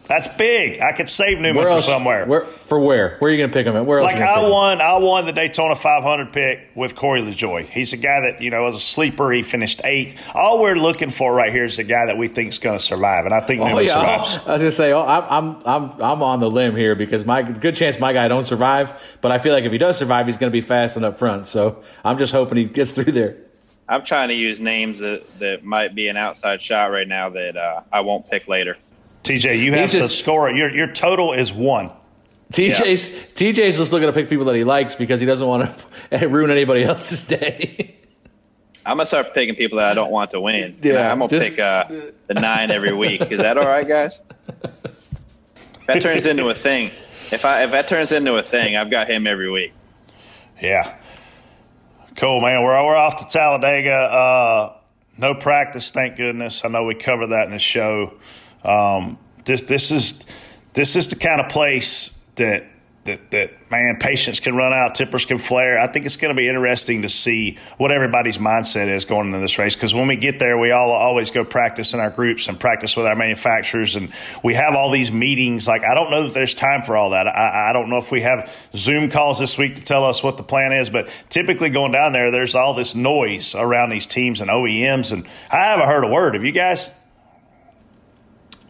That's 0.08 0.28
big. 0.28 0.82
I 0.82 0.92
could 0.92 1.10
save 1.10 1.40
Newman 1.40 1.64
Where 1.64 1.76
for 1.76 1.82
somewhere. 1.82 2.26
Where 2.26 2.46
for 2.68 2.80
where? 2.80 3.18
Where 3.18 3.30
are 3.30 3.32
you 3.34 3.40
going 3.40 3.50
to 3.50 3.54
pick 3.54 3.66
him 3.66 3.76
at? 3.76 3.86
Where 3.86 4.00
else? 4.00 4.12
Like 4.12 4.22
I 4.22 4.48
won, 4.48 4.80
I 4.80 4.98
won 5.00 5.26
the 5.26 5.34
Daytona 5.34 5.76
500 5.76 6.32
pick 6.32 6.70
with 6.76 6.96
Corey 6.96 7.22
LaJoie. 7.22 7.66
He's 7.66 7.94
a 7.94 7.98
guy 7.98 8.22
that 8.22 8.42
you 8.42 8.52
know 8.52 8.64
was 8.64 8.76
a 8.76 8.80
sleeper. 8.80 9.32
He 9.32 9.42
finished 9.42 9.82
eighth. 9.84 10.30
All 10.36 10.62
we're 10.62 10.76
looking 10.76 11.10
for 11.10 11.34
right 11.34 11.52
here 11.52 11.66
is 11.66 11.78
the 11.78 11.84
guy 11.84 12.06
that 12.06 12.18
we 12.18 12.28
think 12.28 12.50
is 12.50 12.60
going 12.60 12.78
to 12.78 12.84
survive, 12.84 13.26
and 13.26 13.34
I 13.34 13.40
think 13.42 13.62
Oh 13.62 13.68
Newman 13.68 13.86
yeah, 13.86 13.94
survives. 13.94 14.48
I 14.48 14.54
was 14.54 14.62
gonna 14.62 14.72
say, 14.72 14.92
oh, 14.92 15.02
I'm 15.02 15.24
I'm 15.24 15.62
I'm 15.66 16.02
I'm 16.02 16.24
on 16.24 16.40
the 16.40 16.52
limb 16.52 16.76
here 16.76 16.96
because 16.96 17.26
my 17.26 17.42
good 17.42 17.76
chance 17.76 18.00
my 18.00 18.14
guy 18.14 18.28
don't 18.28 18.46
survive, 18.46 19.18
but 19.22 19.32
I 19.32 19.40
feel 19.40 19.54
like 19.54 19.64
if 19.64 19.72
he 19.72 19.80
does 19.80 19.98
survive, 19.98 20.28
he's 20.28 20.38
gonna 20.38 20.52
be 20.52 20.62
fast 20.62 20.98
and 20.98 21.06
up 21.06 21.18
front. 21.18 21.48
So 21.48 21.84
I'm 22.04 22.20
just 22.20 22.32
hoping 22.32 22.60
he 22.60 22.66
gets 22.66 22.92
through 22.94 23.12
there. 23.12 23.38
I'm 23.88 24.04
trying 24.04 24.30
to 24.30 24.34
use 24.36 24.60
names 24.60 25.00
that, 25.00 25.24
that 25.40 25.64
might 25.64 25.94
be 25.94 26.08
an 26.08 26.18
outside 26.18 26.62
shot 26.62 26.86
right 26.92 27.08
now 27.08 27.30
that 27.30 27.56
uh, 27.56 27.82
I 27.92 28.02
won't 28.02 28.30
pick 28.30 28.48
later. 28.48 28.78
TJ, 29.24 29.60
you 29.62 29.72
have 29.74 29.82
He's 29.82 29.92
the 29.94 30.00
just- 30.00 30.20
score. 30.20 30.50
Your 30.52 30.74
your 30.74 30.88
total 30.92 31.34
is 31.34 31.52
one. 31.54 31.92
TJ's 32.54 33.10
TJ's 33.34 33.76
just 33.78 33.92
looking 33.92 34.08
to 34.08 34.14
pick 34.14 34.30
people 34.30 34.46
that 34.46 34.56
he 34.56 34.64
likes 34.64 34.94
because 34.96 35.20
he 35.20 35.26
doesn't 35.26 35.48
want 35.48 35.72
to 36.12 36.28
ruin 36.28 36.52
anybody 36.52 36.84
else's 36.84 37.24
day. 37.24 37.98
I'm 38.88 38.98
gonna 38.98 39.08
start 39.08 39.34
picking 39.34 39.56
people 39.56 39.80
that 39.80 39.88
I 39.90 39.94
don't 39.96 40.12
want 40.12 40.30
to 40.32 40.40
win. 40.42 40.78
Yeah, 40.84 40.94
Yeah, 40.94 41.12
I'm 41.12 41.18
gonna 41.20 41.30
just- 41.30 41.48
pick 41.50 41.60
uh, 41.60 41.86
the 42.28 42.36
nine 42.36 42.70
every 42.70 42.94
week. 42.94 43.22
Is 43.32 43.40
that 43.40 43.58
all 43.58 43.66
right, 43.66 43.88
guys? 43.88 44.22
If 44.64 45.86
that 45.88 46.02
turns 46.04 46.26
into 46.28 46.50
a 46.50 46.56
thing. 46.56 46.92
If 47.32 47.46
I 47.46 47.64
if 47.64 47.72
that 47.72 47.88
turns 47.88 48.12
into 48.12 48.36
a 48.36 48.44
thing, 48.44 48.76
I've 48.78 48.92
got 48.92 49.10
him 49.10 49.26
every 49.26 49.50
week. 49.50 49.74
Yeah. 50.62 50.96
Cool, 52.16 52.40
man. 52.40 52.64
We're, 52.64 52.82
we're 52.86 52.96
off 52.96 53.18
to 53.18 53.26
Talladega. 53.26 53.92
Uh, 53.92 54.78
no 55.18 55.36
practice, 55.36 55.92
thank 55.92 56.16
goodness. 56.16 56.64
I 56.64 56.70
know 56.70 56.86
we 56.86 56.96
covered 56.96 57.28
that 57.28 57.46
in 57.46 57.52
the 57.52 57.60
show. 57.60 58.14
Um, 58.64 59.18
this 59.44 59.62
this 59.62 59.92
is 59.92 60.26
this 60.74 60.96
is 60.96 61.10
the 61.10 61.18
kind 61.18 61.42
of 61.42 61.50
place 61.50 62.18
that 62.36 62.66
that 63.06 63.30
that 63.32 63.72
man 63.72 63.98
patience 64.00 64.40
can 64.40 64.56
run 64.56 64.74
out, 64.74 64.96
tippers 64.96 65.26
can 65.26 65.38
flare. 65.38 65.80
I 65.80 65.88
think 65.88 66.08
it's 66.08 66.18
going 66.18 66.34
to 66.34 66.38
be 66.38 66.48
interesting 66.48 67.04
to 67.04 67.10
see 67.10 67.58
what 67.78 67.92
everybody's 67.92 68.40
mindset 68.40 68.88
is 68.88 69.06
going 69.06 69.28
into 69.28 69.40
this 69.40 69.60
race 69.60 69.76
because 69.76 69.94
when 69.94 70.08
we 70.08 70.16
get 70.16 70.40
there, 70.40 70.58
we 70.58 70.72
all 70.72 70.92
always 70.92 71.30
go 71.30 71.46
practice 71.46 71.94
in 71.94 72.00
our 72.00 72.10
groups 72.10 72.48
and 72.48 72.60
practice 72.60 72.98
with 72.98 73.06
our 73.06 73.16
manufacturers, 73.16 73.96
and 73.96 74.12
we 74.44 74.56
have 74.56 74.74
all 74.74 74.90
these 74.90 75.12
meetings. 75.12 75.68
Like 75.68 75.84
I 75.84 75.94
don't 75.94 76.10
know 76.10 76.24
that 76.24 76.34
there's 76.34 76.56
time 76.56 76.82
for 76.82 76.98
all 76.98 77.12
that. 77.12 77.28
I, 77.28 77.70
I 77.70 77.74
don't 77.74 77.90
know 77.90 77.98
if 77.98 78.12
we 78.12 78.22
have 78.22 78.52
Zoom 78.76 79.10
calls 79.10 79.40
this 79.40 79.58
week 79.58 79.76
to 79.76 79.84
tell 79.84 80.04
us 80.04 80.24
what 80.24 80.38
the 80.38 80.44
plan 80.44 80.72
is, 80.72 80.90
but 80.90 81.08
typically 81.30 81.70
going 81.70 81.92
down 81.92 82.12
there, 82.12 82.32
there's 82.32 82.56
all 82.56 82.74
this 82.74 82.96
noise 82.96 83.54
around 83.54 83.92
these 83.92 84.08
teams 84.08 84.42
and 84.42 84.50
OEMs, 84.50 85.12
and 85.12 85.28
I 85.52 85.58
haven't 85.58 85.86
heard 85.88 86.04
a 86.04 86.10
word. 86.10 86.34
Have 86.34 86.44
you 86.44 86.52
guys? 86.52 86.90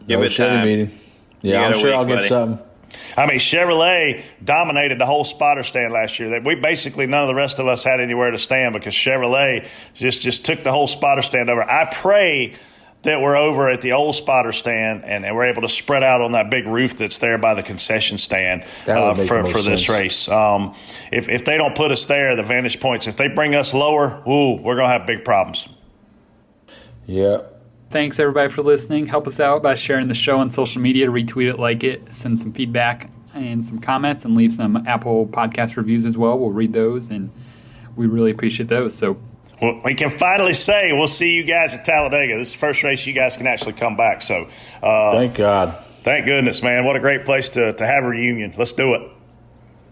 Give 0.06 0.20
no 0.20 0.26
it 0.26 0.30
Chevy 0.30 0.54
time. 0.54 0.66
meeting. 0.66 1.00
Yeah, 1.40 1.66
I'm 1.66 1.72
sure 1.74 1.86
week, 1.86 1.94
I'll 1.94 2.04
get 2.04 2.16
buddy. 2.16 2.28
something. 2.28 2.65
I 3.16 3.26
mean, 3.26 3.38
Chevrolet 3.38 4.22
dominated 4.44 4.98
the 4.98 5.06
whole 5.06 5.24
spotter 5.24 5.62
stand 5.62 5.92
last 5.92 6.18
year. 6.18 6.30
That 6.30 6.44
we 6.44 6.54
basically 6.54 7.06
none 7.06 7.22
of 7.22 7.28
the 7.28 7.34
rest 7.34 7.58
of 7.58 7.66
us 7.66 7.82
had 7.84 8.00
anywhere 8.00 8.30
to 8.30 8.38
stand 8.38 8.74
because 8.74 8.94
Chevrolet 8.94 9.66
just 9.94 10.22
just 10.22 10.44
took 10.44 10.62
the 10.62 10.72
whole 10.72 10.86
spotter 10.86 11.22
stand 11.22 11.50
over. 11.50 11.62
I 11.62 11.86
pray 11.92 12.56
that 13.02 13.20
we're 13.20 13.36
over 13.36 13.70
at 13.70 13.80
the 13.82 13.92
old 13.92 14.14
spotter 14.14 14.52
stand 14.52 15.04
and, 15.04 15.24
and 15.24 15.34
we're 15.34 15.46
able 15.46 15.62
to 15.62 15.68
spread 15.68 16.02
out 16.02 16.20
on 16.20 16.32
that 16.32 16.50
big 16.50 16.66
roof 16.66 16.96
that's 16.96 17.18
there 17.18 17.38
by 17.38 17.54
the 17.54 17.62
concession 17.62 18.18
stand 18.18 18.64
uh, 18.86 19.14
for, 19.14 19.44
for 19.46 19.62
this 19.62 19.86
sense. 19.86 19.88
race. 19.88 20.28
Um, 20.28 20.74
if 21.12 21.28
if 21.28 21.44
they 21.44 21.56
don't 21.56 21.74
put 21.74 21.92
us 21.92 22.04
there, 22.04 22.36
the 22.36 22.42
vantage 22.42 22.80
points. 22.80 23.06
If 23.06 23.16
they 23.16 23.28
bring 23.28 23.54
us 23.54 23.72
lower, 23.72 24.22
ooh, 24.28 24.60
we're 24.60 24.76
gonna 24.76 24.88
have 24.88 25.06
big 25.06 25.24
problems. 25.24 25.68
Yeah. 27.06 27.42
Thanks 27.88 28.18
everybody 28.18 28.52
for 28.52 28.62
listening. 28.62 29.06
Help 29.06 29.26
us 29.26 29.38
out 29.38 29.62
by 29.62 29.74
sharing 29.76 30.08
the 30.08 30.14
show 30.14 30.38
on 30.38 30.50
social 30.50 30.82
media, 30.82 31.06
retweet 31.06 31.50
it, 31.50 31.58
like 31.58 31.84
it, 31.84 32.12
send 32.12 32.38
some 32.38 32.52
feedback 32.52 33.10
and 33.32 33.64
some 33.64 33.78
comments, 33.78 34.24
and 34.24 34.34
leave 34.34 34.52
some 34.52 34.84
Apple 34.88 35.26
podcast 35.26 35.76
reviews 35.76 36.04
as 36.04 36.18
well. 36.18 36.38
We'll 36.38 36.50
read 36.50 36.72
those, 36.72 37.10
and 37.10 37.30
we 37.94 38.06
really 38.06 38.30
appreciate 38.32 38.68
those. 38.68 38.94
So 38.94 39.16
Well, 39.62 39.80
we 39.84 39.94
can 39.94 40.10
finally 40.10 40.52
say 40.54 40.92
we'll 40.92 41.06
see 41.06 41.34
you 41.36 41.44
guys 41.44 41.74
at 41.74 41.84
Talladega. 41.84 42.36
This 42.38 42.48
is 42.48 42.54
the 42.54 42.58
first 42.58 42.82
race 42.82 43.06
you 43.06 43.12
guys 43.12 43.36
can 43.36 43.46
actually 43.46 43.74
come 43.74 43.96
back. 43.96 44.20
So, 44.20 44.48
uh, 44.82 45.12
Thank 45.12 45.36
God. 45.36 45.76
Thank 46.02 46.24
goodness, 46.24 46.62
man. 46.62 46.84
What 46.84 46.96
a 46.96 47.00
great 47.00 47.24
place 47.24 47.48
to, 47.50 47.72
to 47.72 47.86
have 47.86 48.04
a 48.04 48.08
reunion. 48.08 48.52
Let's 48.56 48.72
do 48.72 48.94
it. 48.94 49.10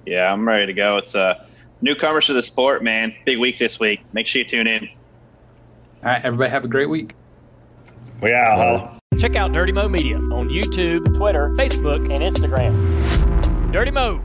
Yeah, 0.06 0.32
I'm 0.32 0.46
ready 0.46 0.66
to 0.66 0.72
go. 0.72 0.96
It's 0.98 1.14
uh, 1.14 1.46
newcomers 1.80 2.26
to 2.26 2.32
the 2.32 2.42
sport, 2.42 2.82
man. 2.82 3.14
Big 3.24 3.38
week 3.38 3.58
this 3.58 3.78
week. 3.80 4.00
Make 4.12 4.26
sure 4.26 4.42
you 4.42 4.48
tune 4.48 4.66
in. 4.66 4.84
all 4.84 6.10
right, 6.10 6.24
everybody 6.24 6.50
have 6.50 6.64
a 6.64 6.68
great 6.68 6.88
week. 6.88 7.14
We 8.20 8.32
out, 8.32 8.56
holla. 8.56 8.98
Check 9.18 9.36
out 9.36 9.52
Dirty 9.52 9.72
Mo 9.72 9.88
Media 9.88 10.16
on 10.16 10.48
YouTube, 10.48 11.16
Twitter, 11.16 11.48
Facebook, 11.50 12.12
and 12.12 12.22
Instagram. 12.22 13.72
Dirty 13.72 13.90
Mo. 13.90 14.20